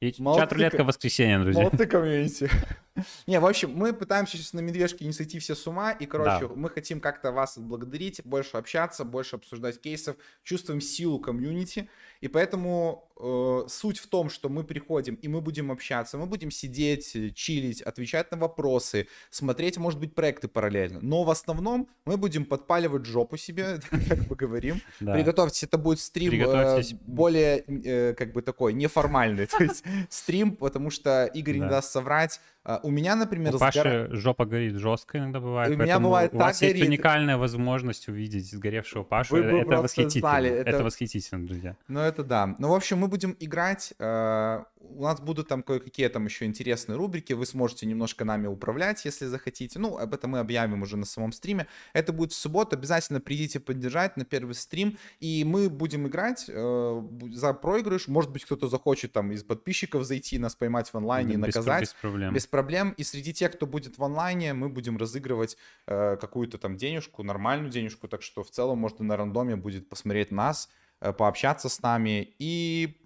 И 0.00 0.14
Молодцы, 0.18 0.42
чат-рулетка 0.42 0.76
как- 0.78 0.84
в 0.84 0.88
воскресенье, 0.88 1.38
друзья. 1.38 1.62
Молодцы, 1.62 1.86
комьюнити. 1.86 2.50
Не, 3.26 3.40
в 3.40 3.46
общем, 3.46 3.72
мы 3.74 3.94
пытаемся 3.94 4.36
сейчас 4.36 4.52
на 4.52 4.60
медвежке 4.60 5.06
не 5.06 5.12
сойти 5.12 5.38
все 5.38 5.54
с 5.54 5.66
ума, 5.66 5.92
и, 5.92 6.04
короче, 6.04 6.48
Да. 6.48 6.54
мы 6.54 6.68
хотим 6.68 7.00
как-то 7.00 7.32
вас 7.32 7.56
отблагодарить, 7.56 8.20
больше 8.24 8.58
общаться, 8.58 9.04
больше 9.04 9.36
обсуждать 9.36 9.80
кейсов, 9.80 10.16
чувствуем 10.42 10.80
силу 10.82 11.18
комьюнити, 11.18 11.88
и 12.20 12.28
поэтому 12.28 13.10
э, 13.18 13.68
суть 13.68 13.98
в 13.98 14.06
том, 14.06 14.28
что 14.30 14.48
мы 14.48 14.64
приходим, 14.64 15.14
и 15.16 15.28
мы 15.28 15.40
будем 15.40 15.70
общаться, 15.70 16.18
мы 16.18 16.26
будем 16.26 16.50
сидеть, 16.50 17.14
э, 17.16 17.30
чилить, 17.30 17.82
отвечать 17.82 18.30
на 18.30 18.36
вопросы, 18.38 19.08
смотреть, 19.30 19.78
может 19.78 20.00
быть, 20.00 20.14
проекты 20.14 20.48
параллельно, 20.48 21.00
но 21.02 21.24
в 21.24 21.30
основном 21.30 21.88
мы 22.04 22.16
будем 22.16 22.44
подпаливать 22.44 23.04
жопу 23.06 23.36
себе, 23.36 23.80
как 24.08 24.26
бы 24.26 24.36
говорим, 24.36 24.80
Да. 25.00 25.14
Приготовьтесь, 25.14 25.64
это 25.64 25.78
будет 25.78 26.00
стрим 26.00 26.32
э, 26.34 26.82
более, 27.06 27.64
э, 27.66 28.14
как 28.14 28.32
бы 28.32 28.42
такой, 28.42 28.72
неформальный. 28.72 29.46
То 29.58 29.62
есть 29.62 29.84
стрим, 30.10 30.56
потому 30.56 30.90
что 30.90 31.24
Игорь 31.26 31.54
не 31.56 31.60
Да. 31.60 31.68
даст 31.68 31.92
соврать. 31.92 32.40
А, 32.68 32.80
У 32.82 32.90
меня, 32.90 33.14
например, 33.14 33.54
У 33.54 33.58
сгора- 33.58 33.60
Паши 33.60 34.08
жопа 34.10 34.44
горит 34.44 34.74
жестко 34.74 35.18
иногда 35.18 35.38
бывает. 35.38 35.72
У 35.72 35.76
меня 35.80 36.00
бывает 36.00 36.34
у 36.34 36.38
так 36.38 36.48
вас 36.48 36.62
есть 36.62 36.74
горит. 36.74 36.88
уникальная 36.88 37.36
возможность 37.36 38.08
увидеть 38.08 38.50
сгоревшего 38.50 39.04
Пашу. 39.04 39.36
Вы 39.36 39.42
бы 39.42 39.58
это 39.60 39.82
восхитительно. 39.82 40.20
знали, 40.28 40.50
это... 40.50 40.70
это- 40.70 40.82
восхитительно, 40.84 41.46
друзья. 41.46 41.76
Ну, 41.86 42.00
это 42.00 42.24
да. 42.24 42.56
Ну, 42.58 42.68
в 42.70 42.74
общем, 42.74 42.98
мы 42.98 43.06
будем 43.06 43.36
играть. 43.38 43.94
э, 44.00 44.64
У 44.90 45.02
нас 45.02 45.20
будут 45.20 45.48
там 45.48 45.62
кое-какие 45.62 46.08
там 46.08 46.24
еще 46.24 46.44
интересные 46.44 46.96
рубрики. 46.96 47.32
Вы 47.32 47.46
сможете 47.46 47.86
немножко 47.86 48.24
нами 48.24 48.46
управлять, 48.46 49.04
если 49.04 49.26
захотите. 49.26 49.78
Ну, 49.78 49.98
об 49.98 50.14
этом 50.14 50.30
мы 50.30 50.38
объявим 50.38 50.82
уже 50.82 50.96
на 50.96 51.06
самом 51.06 51.32
стриме. 51.32 51.66
Это 51.92 52.12
будет 52.12 52.32
в 52.32 52.36
субботу. 52.36 52.76
Обязательно 52.76 53.20
придите 53.20 53.60
поддержать 53.60 54.16
на 54.16 54.24
первый 54.24 54.54
стрим. 54.54 54.98
И 55.20 55.44
мы 55.44 55.68
будем 55.68 56.06
играть 56.06 56.46
э, 56.48 57.02
за 57.32 57.52
проигрыш. 57.52 58.08
Может 58.08 58.30
быть, 58.30 58.44
кто-то 58.44 58.68
захочет 58.68 59.12
там 59.12 59.32
из 59.32 59.42
подписчиков 59.42 60.04
зайти, 60.04 60.38
нас 60.38 60.54
поймать 60.54 60.88
в 60.88 60.94
онлайне 60.94 61.34
и 61.34 61.36
Без- 61.36 61.54
наказать. 61.54 61.82
Без 61.82 61.94
проблем. 61.94 62.34
Без 62.34 62.46
проблем. 62.46 62.94
И 62.96 63.04
среди 63.04 63.32
тех, 63.32 63.52
кто 63.52 63.66
будет 63.66 63.98
в 63.98 64.04
онлайне, 64.04 64.54
мы 64.54 64.68
будем 64.68 64.96
разыгрывать 64.96 65.56
э, 65.86 66.16
какую-то 66.16 66.58
там 66.58 66.76
денежку, 66.76 67.22
нормальную 67.22 67.70
денежку. 67.70 68.08
Так 68.08 68.22
что 68.22 68.42
в 68.42 68.50
целом 68.50 68.78
можно 68.78 69.04
на 69.04 69.16
рандоме 69.16 69.56
будет 69.56 69.88
посмотреть 69.88 70.30
нас, 70.30 70.68
э, 71.00 71.12
пообщаться 71.12 71.68
с 71.68 71.82
нами 71.82 72.34
и, 72.38 72.96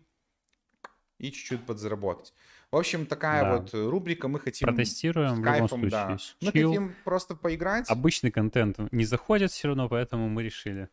и 1.21 1.31
чуть-чуть 1.33 1.65
подзаработать. 1.67 2.33
В 2.71 2.77
общем, 2.77 3.07
такая 3.07 3.43
Да. 3.43 3.57
вот 3.57 3.75
э, 3.75 3.89
рубрика. 3.89 4.29
Мы 4.29 4.39
хотим 4.41 4.69
Протестируем 4.69 5.29
с 5.31 5.33
в 5.33 5.37
любом 5.39 5.53
кайфом, 5.53 5.69
случае. 5.69 5.91
да. 5.91 6.19
Мы 6.41 6.53
Чил. 6.53 6.71
хотим 6.71 6.95
просто 7.05 7.35
поиграть. 7.35 7.89
Обычный 7.91 8.31
контент 8.31 8.79
не 8.93 9.05
заходит 9.05 9.51
все 9.51 9.69
равно, 9.69 9.89
поэтому 9.89 10.29
мы 10.29 10.43
решили 10.43 10.89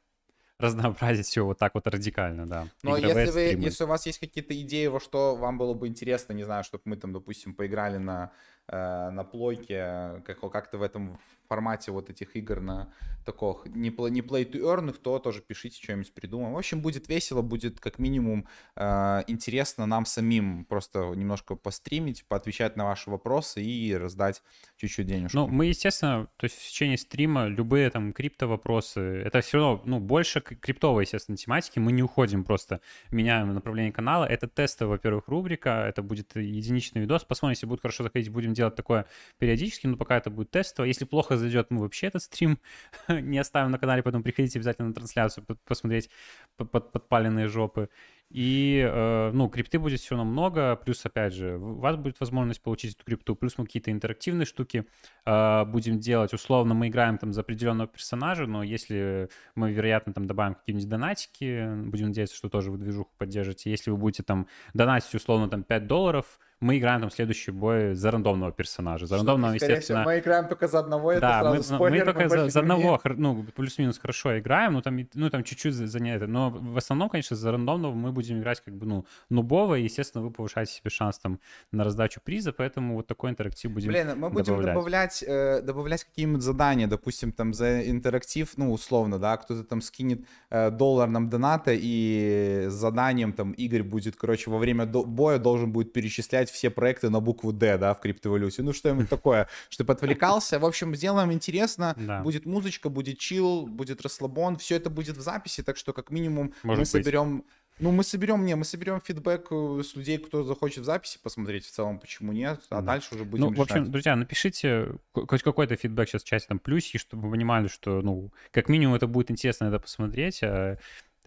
разнообразить 0.59 1.27
все 1.27 1.45
вот 1.45 1.59
так 1.59 1.75
вот 1.75 1.85
радикально, 1.87 2.47
да. 2.47 2.67
Но 2.81 2.97
Игровые 2.97 3.25
если, 3.27 3.39
вы, 3.39 3.45
стримы. 3.47 3.63
если 3.63 3.83
у 3.83 3.87
вас 3.87 4.05
есть 4.07 4.19
какие-то 4.19 4.59
идеи, 4.61 4.87
во 4.87 4.99
что 4.99 5.35
вам 5.35 5.57
было 5.59 5.75
бы 5.75 5.87
интересно, 5.87 6.33
не 6.33 6.43
знаю, 6.45 6.63
чтобы 6.63 6.81
мы 6.85 6.95
там, 6.97 7.13
допустим, 7.13 7.53
поиграли 7.53 7.97
на, 7.97 8.31
э, 8.67 9.09
на 9.11 9.23
плойке, 9.23 10.23
как, 10.25 10.39
как-то 10.51 10.79
в 10.79 10.81
этом 10.81 11.19
формате 11.47 11.91
вот 11.91 12.09
этих 12.09 12.35
игр 12.35 12.59
на 12.59 12.93
таких 13.25 13.75
не, 13.75 13.89
пла- 13.89 14.09
не 14.09 14.21
play 14.21 14.49
to 14.49 14.61
earn, 14.61 14.93
то 14.93 15.19
тоже 15.19 15.41
пишите, 15.41 15.81
что-нибудь 15.81 16.13
придумаем. 16.13 16.53
В 16.53 16.57
общем, 16.57 16.81
будет 16.81 17.09
весело, 17.09 17.41
будет 17.41 17.79
как 17.79 17.99
минимум 17.99 18.47
э, 18.75 19.23
интересно 19.27 19.85
нам 19.85 20.05
самим 20.05 20.65
просто 20.65 21.13
немножко 21.15 21.55
постримить, 21.55 22.25
поотвечать 22.25 22.75
на 22.77 22.85
ваши 22.85 23.09
вопросы 23.09 23.61
и 23.61 23.95
раздать 23.95 24.43
чуть-чуть 24.77 25.07
денежку. 25.07 25.37
Ну, 25.37 25.47
мы, 25.47 25.65
естественно, 25.65 26.27
то 26.37 26.45
есть 26.45 26.55
в 26.55 26.67
течение 26.69 26.97
стрима 26.97 27.47
любые 27.47 27.89
там 27.89 28.13
крипто-вопросы, 28.13 28.99
это 28.99 29.41
все 29.41 29.57
равно, 29.57 29.81
ну, 29.85 29.99
больше 29.99 30.41
криптовой, 30.41 31.03
естественно, 31.03 31.37
тематики, 31.37 31.79
мы 31.79 31.91
не 31.91 32.03
уходим 32.03 32.43
просто, 32.43 32.81
меняем 33.11 33.53
направление 33.53 33.91
канала. 33.91 34.25
Это 34.25 34.47
тестовая, 34.47 34.97
во-первых, 34.97 35.27
рубрика, 35.27 35.85
это 35.87 36.01
будет 36.01 36.35
единичный 36.35 37.01
видос. 37.01 37.23
Посмотрим, 37.23 37.51
если 37.51 37.65
будет 37.65 37.81
хорошо 37.81 38.03
заходить, 38.03 38.29
будем 38.29 38.53
делать 38.53 38.75
такое 38.75 39.05
периодически, 39.37 39.87
но 39.87 39.97
пока 39.97 40.17
это 40.17 40.29
будет 40.29 40.51
тестово. 40.51 40.85
Если 40.85 41.05
плохо 41.05 41.36
зайдет, 41.37 41.71
мы 41.71 41.81
вообще 41.81 42.07
этот 42.07 42.23
стрим 42.23 42.59
не 43.07 43.37
оставим 43.39 43.71
на 43.71 43.77
канале, 43.77 44.03
поэтому 44.03 44.23
приходите 44.23 44.59
обязательно 44.59 44.89
на 44.89 44.93
трансляцию 44.93 45.45
по- 45.45 45.55
посмотреть 45.55 46.09
под- 46.57 46.71
под- 46.71 46.91
подпаленные 46.91 47.47
жопы. 47.47 47.89
И, 48.29 48.85
э, 48.85 49.31
ну, 49.31 49.47
крипты 49.47 49.79
будет 49.79 50.01
все 50.01 50.15
равно 50.15 50.29
много, 50.29 50.75
плюс, 50.75 51.05
опять 51.05 51.33
же, 51.33 51.57
у 51.57 51.75
вас 51.75 51.95
будет 51.95 52.19
возможность 52.19 52.61
получить 52.61 52.95
эту 52.95 53.05
крипту, 53.05 53.35
плюс 53.35 53.57
мы 53.57 53.65
какие-то 53.65 53.89
интерактивные 53.89 54.45
штуки 54.45 54.85
э, 55.25 55.65
будем 55.65 55.99
делать. 55.99 56.33
Условно, 56.33 56.73
мы 56.73 56.89
играем 56.89 57.17
там 57.17 57.31
за 57.31 57.41
определенного 57.41 57.87
персонажа, 57.87 58.45
но 58.45 58.63
если 58.63 59.29
мы, 59.55 59.71
вероятно, 59.71 60.11
там 60.11 60.27
добавим 60.27 60.55
какие-нибудь 60.55 60.89
донатики, 60.89 61.73
будем 61.85 62.07
надеяться, 62.07 62.35
что 62.35 62.49
тоже 62.49 62.69
вы 62.69 62.77
движуху 62.77 63.11
поддержите. 63.17 63.71
Если 63.71 63.91
вы 63.91 63.97
будете 63.97 64.23
там 64.23 64.47
донатить, 64.73 65.15
условно, 65.15 65.47
там 65.47 65.63
5 65.63 65.87
долларов, 65.87 66.37
мы 66.59 66.79
играем 66.79 67.01
там 67.01 67.11
следующий 67.11 67.51
бой 67.51 67.93
за 67.93 68.09
рандомного 68.09 68.51
персонажа. 68.51 69.05
За 69.05 69.17
рандомного, 69.17 69.51
Скорее 69.57 69.59
всего, 69.59 69.75
естественно... 69.77 70.03
мы 70.05 70.19
играем 70.19 70.47
только 70.47 70.67
за 70.67 70.79
одного, 70.79 71.11
это 71.11 71.21
Да, 71.21 71.37
мы, 71.43 71.55
сразу 71.57 71.73
мы 71.73 71.77
спойлер, 71.77 72.05
только 72.05 72.23
мы 72.23 72.29
за, 72.29 72.49
за 72.49 72.59
умеем. 72.61 72.73
одного, 72.93 73.01
ну, 73.15 73.45
плюс-минус 73.55 73.99
хорошо 73.99 74.39
играем, 74.39 74.73
ну, 74.73 74.81
там, 74.81 74.99
ну, 75.13 75.29
там 75.29 75.43
чуть-чуть 75.43 75.73
за, 75.75 75.85
за 75.87 75.99
не 75.99 76.15
это, 76.15 76.25
но 76.25 76.49
в 76.49 76.77
основном, 76.77 77.09
конечно, 77.09 77.35
за 77.35 77.51
рандомного 77.51 77.93
мы 77.93 78.11
будем 78.11 78.39
играть 78.39 78.61
как 78.61 78.75
бы, 78.75 78.85
ну, 78.87 79.05
нубово, 79.29 79.75
и, 79.75 79.83
естественно, 79.83 80.23
вы 80.23 80.31
повышаете 80.31 80.71
себе 80.73 80.89
шанс 80.89 81.19
там 81.19 81.39
на 81.71 81.83
раздачу 81.83 82.21
приза, 82.23 82.51
поэтому 82.53 82.95
вот 82.95 83.05
такой 83.07 83.29
интерактив 83.29 83.71
будем 83.71 83.89
Блин, 83.89 84.07
мы 84.17 84.29
будем 84.31 84.45
добавлять. 84.45 84.73
добавлять, 84.73 85.23
э, 85.27 85.61
добавлять 85.61 86.03
какие-нибудь 86.05 86.41
задания, 86.41 86.87
допустим, 86.87 87.31
там 87.33 87.53
за 87.53 87.87
интерактив, 87.87 88.51
ну, 88.57 88.71
условно, 88.73 89.19
да, 89.19 89.37
кто-то 89.37 89.63
там 89.63 89.81
скинет 89.81 90.25
э, 90.49 90.71
доллар 90.71 91.07
нам 91.07 91.29
доната, 91.29 91.71
и 91.73 92.65
заданием 92.67 93.33
там 93.33 93.51
Игорь 93.51 93.83
будет, 93.83 94.15
короче, 94.15 94.49
во 94.49 94.57
время 94.57 94.85
до- 94.87 95.05
боя 95.05 95.37
должен 95.37 95.71
будет 95.71 95.93
перечислять 95.93 96.46
все 96.49 96.69
проекты 96.69 97.09
на 97.09 97.19
букву 97.19 97.51
D, 97.53 97.77
да, 97.77 97.93
в 97.93 97.99
криптовалюте. 97.99 98.63
Ну, 98.63 98.73
что-нибудь 98.73 99.09
такое, 99.09 99.47
чтобы 99.69 99.93
отвлекался. 99.93 100.59
В 100.59 100.65
общем, 100.65 100.95
сделаем 100.95 101.31
интересно, 101.31 101.93
Да. 101.97 102.21
будет 102.21 102.45
музычка, 102.45 102.89
будет 102.89 103.19
чил, 103.19 103.67
будет 103.67 104.01
расслабон, 104.01 104.57
все 104.57 104.75
это 104.75 104.89
будет 104.89 105.17
в 105.17 105.21
записи, 105.21 105.63
так 105.63 105.77
что 105.77 105.93
как 105.93 106.11
минимум 106.11 106.53
Может 106.63 106.79
мы 106.79 106.81
быть. 106.83 106.89
соберем 107.05 107.43
ну, 107.79 107.91
мы 107.91 108.03
соберем, 108.03 108.43
не, 108.43 108.55
мы 108.55 108.65
соберем 108.65 108.99
фидбэк 108.99 109.47
э, 109.51 109.83
с 109.83 109.95
людей, 109.95 110.17
кто 110.17 110.41
захочет 110.43 110.79
в 110.79 110.83
записи 110.85 111.19
посмотреть 111.21 111.63
в 111.63 111.69
целом, 111.71 111.99
почему 111.99 112.31
нет, 112.33 112.59
а 112.71 112.81
Да. 112.81 112.93
дальше 112.93 113.13
уже 113.13 113.23
будем 113.23 113.43
Ну, 113.45 113.53
в 113.53 113.61
общем, 113.61 113.75
решать. 113.75 113.91
друзья, 113.91 114.15
напишите 114.15 114.95
хоть 115.13 115.43
какой-то 115.43 115.75
фидбэк 115.75 116.09
сейчас 116.09 116.23
в 116.23 116.25
чате, 116.25 116.47
там, 116.49 116.57
плюсики, 116.57 116.97
чтобы 116.97 117.27
вы 117.27 117.31
понимали, 117.35 117.67
что, 117.67 118.01
ну, 118.01 118.31
как 118.49 118.67
минимум 118.69 118.95
это 118.95 119.05
будет 119.05 119.29
интересно 119.29 119.65
это 119.65 119.77
посмотреть, 119.79 120.39
а, 120.41 120.79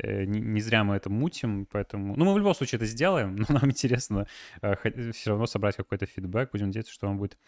не, 0.02 0.40
не 0.40 0.60
зря 0.60 0.84
мы 0.84 0.96
это 0.96 1.10
мутим, 1.10 1.66
поэтому... 1.66 2.16
Ну, 2.16 2.24
мы 2.24 2.34
в 2.34 2.38
любом 2.38 2.54
случае 2.54 2.78
это 2.78 2.86
сделаем, 2.86 3.36
но 3.36 3.46
нам 3.48 3.70
интересно 3.70 4.26
все 4.60 5.30
равно 5.30 5.46
собрать 5.46 5.76
какой-то 5.76 6.06
фидбэк, 6.06 6.50
будем 6.52 6.66
надеяться, 6.66 6.92
что 6.92 7.06
вам 7.06 7.18
будет 7.18 7.38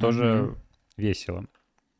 тоже 0.00 0.42
Мгм. 0.42 0.58
весело. 0.96 1.46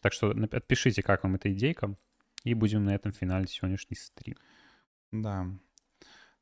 Так 0.00 0.12
что 0.12 0.30
отпишите, 0.52 1.02
как 1.02 1.24
вам 1.24 1.34
эта 1.34 1.52
идейка, 1.52 1.96
и 2.44 2.54
будем 2.54 2.84
на 2.84 2.94
этом 2.94 3.12
финале 3.12 3.46
сегодняшний 3.46 3.96
стрим. 3.96 4.36
Да. 5.12 5.46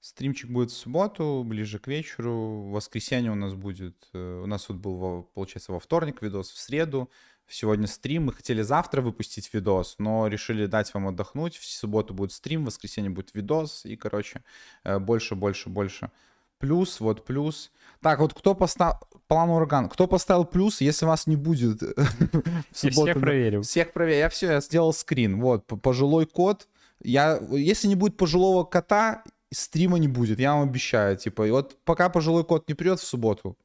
Стримчик 0.00 0.50
будет 0.50 0.70
в 0.70 0.74
субботу, 0.76 1.42
ближе 1.44 1.78
к 1.78 1.88
вечеру. 1.88 2.32
В 2.32 2.70
воскресенье 2.72 3.32
у 3.32 3.34
нас 3.34 3.54
будет... 3.54 4.08
э, 4.12 4.42
У 4.42 4.46
нас 4.46 4.68
вот 4.68 4.78
был, 4.78 5.24
получается, 5.34 5.72
во 5.72 5.80
вторник 5.80 6.22
видос, 6.22 6.50
в 6.50 6.58
среду. 6.58 7.10
Сегодня 7.48 7.86
стрим. 7.86 8.26
Мы 8.26 8.32
хотели 8.32 8.62
завтра 8.62 9.02
выпустить 9.02 9.52
видос, 9.52 9.96
но 9.98 10.26
решили 10.26 10.66
дать 10.66 10.92
вам 10.94 11.08
отдохнуть. 11.08 11.56
В 11.56 11.64
субботу 11.64 12.12
будет 12.12 12.32
стрим, 12.32 12.62
в 12.62 12.66
воскресенье 12.66 13.10
будет 13.10 13.34
видос. 13.34 13.84
И, 13.84 13.96
короче, 13.96 14.42
э, 14.84 14.98
больше, 14.98 15.34
больше, 15.36 15.68
больше. 15.68 16.10
Плюс, 16.58 17.00
вот 17.00 17.24
плюс. 17.24 17.70
Так, 18.00 18.18
вот 18.20 18.34
кто 18.34 18.54
поставил... 18.54 18.96
План 19.28 19.50
ураган. 19.50 19.88
Кто 19.88 20.06
поставил 20.06 20.44
плюс, 20.44 20.80
если 20.80 21.04
вас 21.04 21.26
не 21.26 21.36
будет 21.36 21.82
в 21.82 21.94
Я 21.96 22.56
субботу? 22.72 23.10
всех 23.10 23.20
проверил. 23.20 23.62
Всех 23.62 23.92
проверил. 23.92 24.18
Я 24.20 24.28
все, 24.28 24.52
я 24.52 24.60
сделал 24.60 24.92
скрин. 24.92 25.40
Вот, 25.40 25.66
пожилой 25.66 26.26
кот. 26.26 26.68
Я, 27.02 27.40
если 27.50 27.88
не 27.88 27.96
будет 27.96 28.16
пожилого 28.16 28.64
кота, 28.64 29.24
стрима 29.52 29.98
не 29.98 30.08
будет, 30.08 30.38
я 30.38 30.54
вам 30.54 30.68
обещаю. 30.68 31.16
Типа, 31.16 31.46
и 31.46 31.50
вот 31.50 31.76
пока 31.84 32.08
пожилой 32.08 32.44
кот 32.44 32.68
не 32.68 32.74
придет 32.74 33.00
в 33.00 33.06
субботу. 33.06 33.56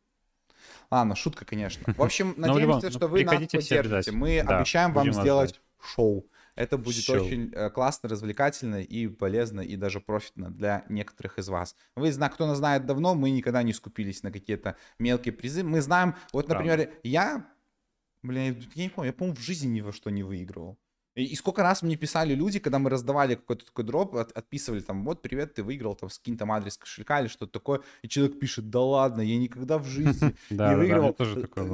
Ладно, 0.91 1.15
шутка, 1.15 1.45
конечно. 1.45 1.93
В 1.97 2.03
общем, 2.03 2.33
надеемся, 2.37 2.87
ну, 2.87 2.91
что 2.91 3.07
вы 3.07 3.23
нас 3.23 3.47
поддержите. 3.47 4.11
Мы 4.11 4.39
обещаем 4.39 4.93
вам 4.93 5.11
сделать 5.13 5.59
шоу. 5.81 6.27
Это 6.55 6.77
будет 6.77 7.03
Шоу. 7.05 7.15
очень 7.15 7.49
э, 7.53 7.69
классно, 7.69 8.09
развлекательно 8.09 8.81
и 8.81 9.07
полезно, 9.07 9.61
и 9.61 9.77
даже 9.77 10.01
профитно 10.01 10.51
для 10.51 10.83
некоторых 10.89 11.39
из 11.39 11.47
вас. 11.47 11.75
Вы, 11.95 12.11
кто 12.11 12.45
нас 12.45 12.57
знает 12.57 12.85
давно, 12.85 13.15
мы 13.15 13.31
никогда 13.31 13.63
не 13.63 13.71
скупились 13.71 14.21
на 14.21 14.31
какие-то 14.31 14.75
мелкие 14.99 15.33
призы. 15.33 15.63
Мы 15.63 15.79
знаем, 15.81 16.15
вот, 16.33 16.47
Правда. 16.47 16.69
например, 16.69 16.93
я, 17.03 17.47
блин, 18.21 18.61
я 18.75 18.83
не 18.83 18.89
помню, 18.89 19.07
я, 19.11 19.13
по-моему, 19.13 19.37
в 19.37 19.41
жизни 19.41 19.69
ни 19.69 19.81
во 19.81 19.93
что 19.93 20.09
не 20.09 20.23
выигрывал. 20.23 20.77
И, 21.15 21.25
и 21.25 21.35
сколько 21.35 21.61
раз 21.61 21.81
мне 21.81 21.97
писали 21.97 22.33
люди, 22.33 22.59
когда 22.59 22.79
мы 22.79 22.89
раздавали 22.89 23.35
какой-то 23.35 23.65
такой 23.65 23.83
дроп, 23.83 24.15
от, 24.15 24.31
отписывали 24.31 24.79
там, 24.79 25.03
вот, 25.03 25.21
привет, 25.21 25.53
ты 25.53 25.63
выиграл, 25.63 25.95
там, 25.95 26.09
скинь 26.09 26.37
там 26.37 26.51
адрес 26.51 26.77
кошелька 26.77 27.19
или 27.19 27.27
что-то 27.27 27.51
такое, 27.51 27.81
и 28.01 28.07
человек 28.07 28.39
пишет, 28.39 28.69
да 28.69 28.79
ладно, 28.79 29.21
я 29.21 29.37
никогда 29.37 29.77
в 29.77 29.85
жизни 29.85 30.33
не 30.49 30.75
выиграл. 30.75 31.15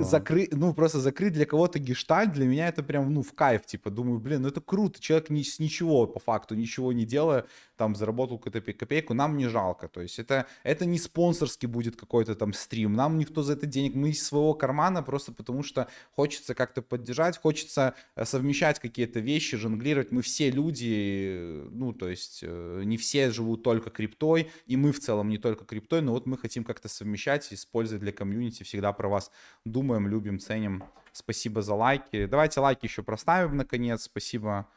Закры... 0.03 0.47
Ну, 0.51 0.73
просто 0.73 0.99
закрыть 0.99 1.33
для 1.33 1.45
кого-то 1.45 1.77
гештальт, 1.77 2.33
для 2.33 2.45
меня 2.45 2.67
это 2.67 2.81
прям, 2.81 3.13
ну, 3.13 3.21
в 3.21 3.33
кайф, 3.33 3.65
типа, 3.65 3.91
думаю, 3.91 4.19
блин, 4.19 4.41
ну 4.41 4.47
это 4.47 4.61
круто, 4.61 4.99
человек 4.99 5.27
с 5.29 5.59
ничего, 5.59 6.07
по 6.07 6.19
факту, 6.19 6.55
ничего 6.55 6.91
не 6.91 7.05
делая, 7.05 7.45
там, 7.77 7.95
заработал 7.95 8.37
какую-то 8.37 8.73
копейку, 8.73 9.13
нам 9.13 9.37
не 9.37 9.47
жалко, 9.47 9.87
то 9.87 10.01
есть 10.01 10.19
это, 10.19 10.47
это 10.63 10.85
не 10.85 10.97
спонсорский 10.97 11.67
будет 11.67 11.95
какой-то 11.95 12.35
там 12.35 12.53
стрим, 12.53 12.93
нам 12.93 13.17
никто 13.17 13.43
за 13.43 13.53
это 13.53 13.65
денег, 13.65 13.95
мы 13.95 14.09
из 14.09 14.25
своего 14.25 14.53
кармана, 14.53 15.03
просто 15.03 15.31
потому 15.31 15.63
что 15.63 15.87
хочется 16.11 16.55
как-то 16.55 16.81
поддержать, 16.81 17.37
хочется 17.37 17.93
э, 18.15 18.25
совмещать 18.25 18.79
какие-то 18.79 19.19
вещи, 19.19 19.57
жонглировать. 19.57 20.11
Мы 20.11 20.21
все 20.21 20.49
люди, 20.49 21.63
ну, 21.69 21.93
то 21.93 22.09
есть 22.09 22.39
э, 22.41 22.81
не 22.83 22.97
все 22.97 23.31
живут 23.31 23.63
только 23.63 23.89
криптой, 23.89 24.51
и 24.65 24.75
мы 24.75 24.91
в 24.91 24.99
целом 24.99 25.29
не 25.29 25.37
только 25.37 25.65
криптой, 25.65 26.01
но 26.01 26.11
вот 26.11 26.25
мы 26.25 26.37
хотим 26.37 26.63
как-то 26.63 26.89
совмещать, 26.89 27.51
использовать 27.53 28.01
для 28.01 28.11
комьюнити. 28.11 28.63
Всегда 28.63 28.91
про 28.93 29.07
вас 29.07 29.31
думаем, 29.65 30.07
любим, 30.07 30.39
ценим. 30.39 30.83
Спасибо 31.11 31.61
за 31.61 31.73
лайки. 31.75 32.25
Давайте 32.25 32.59
лайки 32.59 32.85
еще 32.85 33.03
проставим, 33.03 33.57
наконец. 33.57 34.03
Спасибо. 34.03 34.67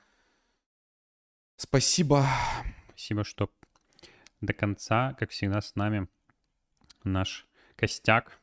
Спасибо. 1.57 2.27
Спасибо, 3.01 3.25
что 3.25 3.51
до 4.43 4.53
конца, 4.53 5.15
как 5.15 5.31
всегда, 5.31 5.63
с 5.63 5.75
нами 5.75 6.07
наш 7.03 7.47
костяк. 7.77 8.40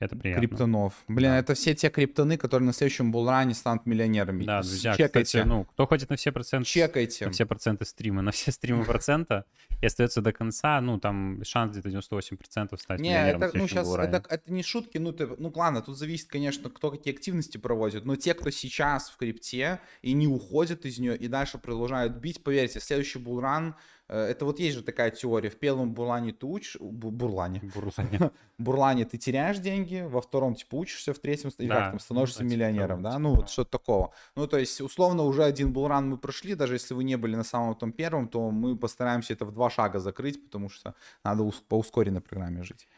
Это 0.00 0.16
приятно. 0.16 0.46
Криптонов. 0.46 0.94
Блин, 1.08 1.30
да. 1.30 1.38
это 1.38 1.54
все 1.54 1.74
те 1.74 1.90
криптоны, 1.90 2.38
которые 2.38 2.66
на 2.66 2.72
следующем 2.72 3.12
булране 3.12 3.52
станут 3.54 3.84
миллионерами. 3.84 4.44
Да, 4.44 4.62
друзья, 4.62 4.94
Чекайте. 4.94 5.24
Кстати, 5.24 5.46
ну, 5.46 5.64
кто 5.64 5.86
ходит 5.86 6.08
на 6.08 6.16
все 6.16 6.32
проценты... 6.32 6.66
Чекайте. 6.66 7.26
На 7.26 7.32
все 7.32 7.44
проценты 7.44 7.84
стрима, 7.84 8.22
на 8.22 8.32
все 8.32 8.50
стримы 8.50 8.84
процента 8.86 9.44
и 9.82 9.86
остается 9.86 10.22
до 10.22 10.32
конца, 10.32 10.80
ну, 10.80 10.98
там 10.98 11.44
шанс 11.44 11.76
где-то 11.76 11.90
98% 11.90 12.78
стать 12.78 13.00
не, 13.00 13.10
миллионером 13.10 13.42
это, 13.42 13.58
ну, 13.58 13.68
сейчас 13.68 13.94
это, 13.94 14.22
это 14.28 14.52
не 14.52 14.62
шутки, 14.62 14.96
ну, 14.96 15.12
ты, 15.12 15.26
ну, 15.38 15.52
ладно, 15.54 15.82
тут 15.82 15.98
зависит, 15.98 16.28
конечно, 16.28 16.70
кто 16.70 16.90
какие 16.90 17.14
активности 17.14 17.58
проводит, 17.58 18.06
но 18.06 18.16
те, 18.16 18.32
кто 18.32 18.50
сейчас 18.50 19.10
в 19.10 19.18
крипте 19.18 19.80
и 20.00 20.12
не 20.12 20.26
уходят 20.26 20.86
из 20.86 20.98
нее, 20.98 21.16
и 21.16 21.28
дальше 21.28 21.58
продолжают 21.58 22.16
бить, 22.16 22.42
поверьте, 22.42 22.80
следующий 22.80 23.18
булран 23.18 23.74
это 24.14 24.44
вот 24.44 24.58
есть 24.58 24.76
же 24.76 24.82
такая 24.82 25.10
теория. 25.10 25.50
В 25.50 25.56
первом 25.56 25.94
бурлане 25.94 26.32
ты 26.32 26.46
учишь... 26.46 26.76
Бурлане. 26.80 27.60
Бурлане. 27.74 28.30
бурлане 28.58 29.04
ты 29.04 29.18
теряешь 29.18 29.58
деньги, 29.58 30.04
во 30.06 30.20
втором 30.20 30.54
типа 30.54 30.74
учишься, 30.76 31.14
в 31.14 31.18
третьем 31.18 31.50
да. 31.58 31.74
как 31.74 31.90
там, 31.90 32.00
становишься 32.00 32.42
ну, 32.42 32.50
миллионером, 32.50 33.02
да? 33.02 33.18
Ну, 33.18 33.36
вот 33.36 33.50
что-то 33.50 33.70
такого. 33.70 34.12
Ну, 34.34 34.46
то 34.46 34.58
есть, 34.58 34.80
условно, 34.80 35.22
уже 35.22 35.44
один 35.44 35.72
булран 35.72 36.08
мы 36.08 36.18
прошли, 36.18 36.54
даже 36.54 36.74
если 36.74 36.94
вы 36.94 37.04
не 37.04 37.16
были 37.16 37.36
на 37.36 37.44
самом 37.44 37.74
том 37.76 37.92
первом, 37.92 38.28
то 38.28 38.50
мы 38.50 38.76
постараемся 38.76 39.32
это 39.32 39.44
в 39.44 39.52
два 39.52 39.70
шага 39.70 40.00
закрыть, 40.00 40.44
потому 40.44 40.68
что 40.68 40.94
надо 41.24 41.48
по 41.68 41.78
ускоренной 41.78 42.20
программе 42.20 42.62
жить. 42.62 42.88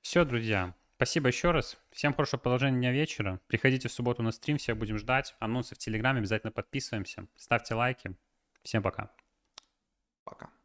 Все, 0.00 0.24
друзья. 0.24 0.74
Спасибо 0.96 1.28
еще 1.28 1.52
раз. 1.52 1.76
Всем 1.92 2.12
хорошего 2.12 2.40
положения 2.40 2.78
дня 2.78 2.92
вечера. 2.92 3.40
Приходите 3.46 3.88
в 3.88 3.92
субботу 3.92 4.24
на 4.24 4.32
стрим, 4.32 4.58
всех 4.58 4.76
будем 4.76 4.98
ждать. 4.98 5.36
Анонсы 5.38 5.76
в 5.76 5.78
Телеграме, 5.78 6.18
обязательно 6.18 6.50
подписываемся. 6.50 7.28
Ставьте 7.36 7.74
лайки. 7.74 8.16
Всем 8.64 8.82
пока. 8.82 9.12
Пока. 10.28 10.57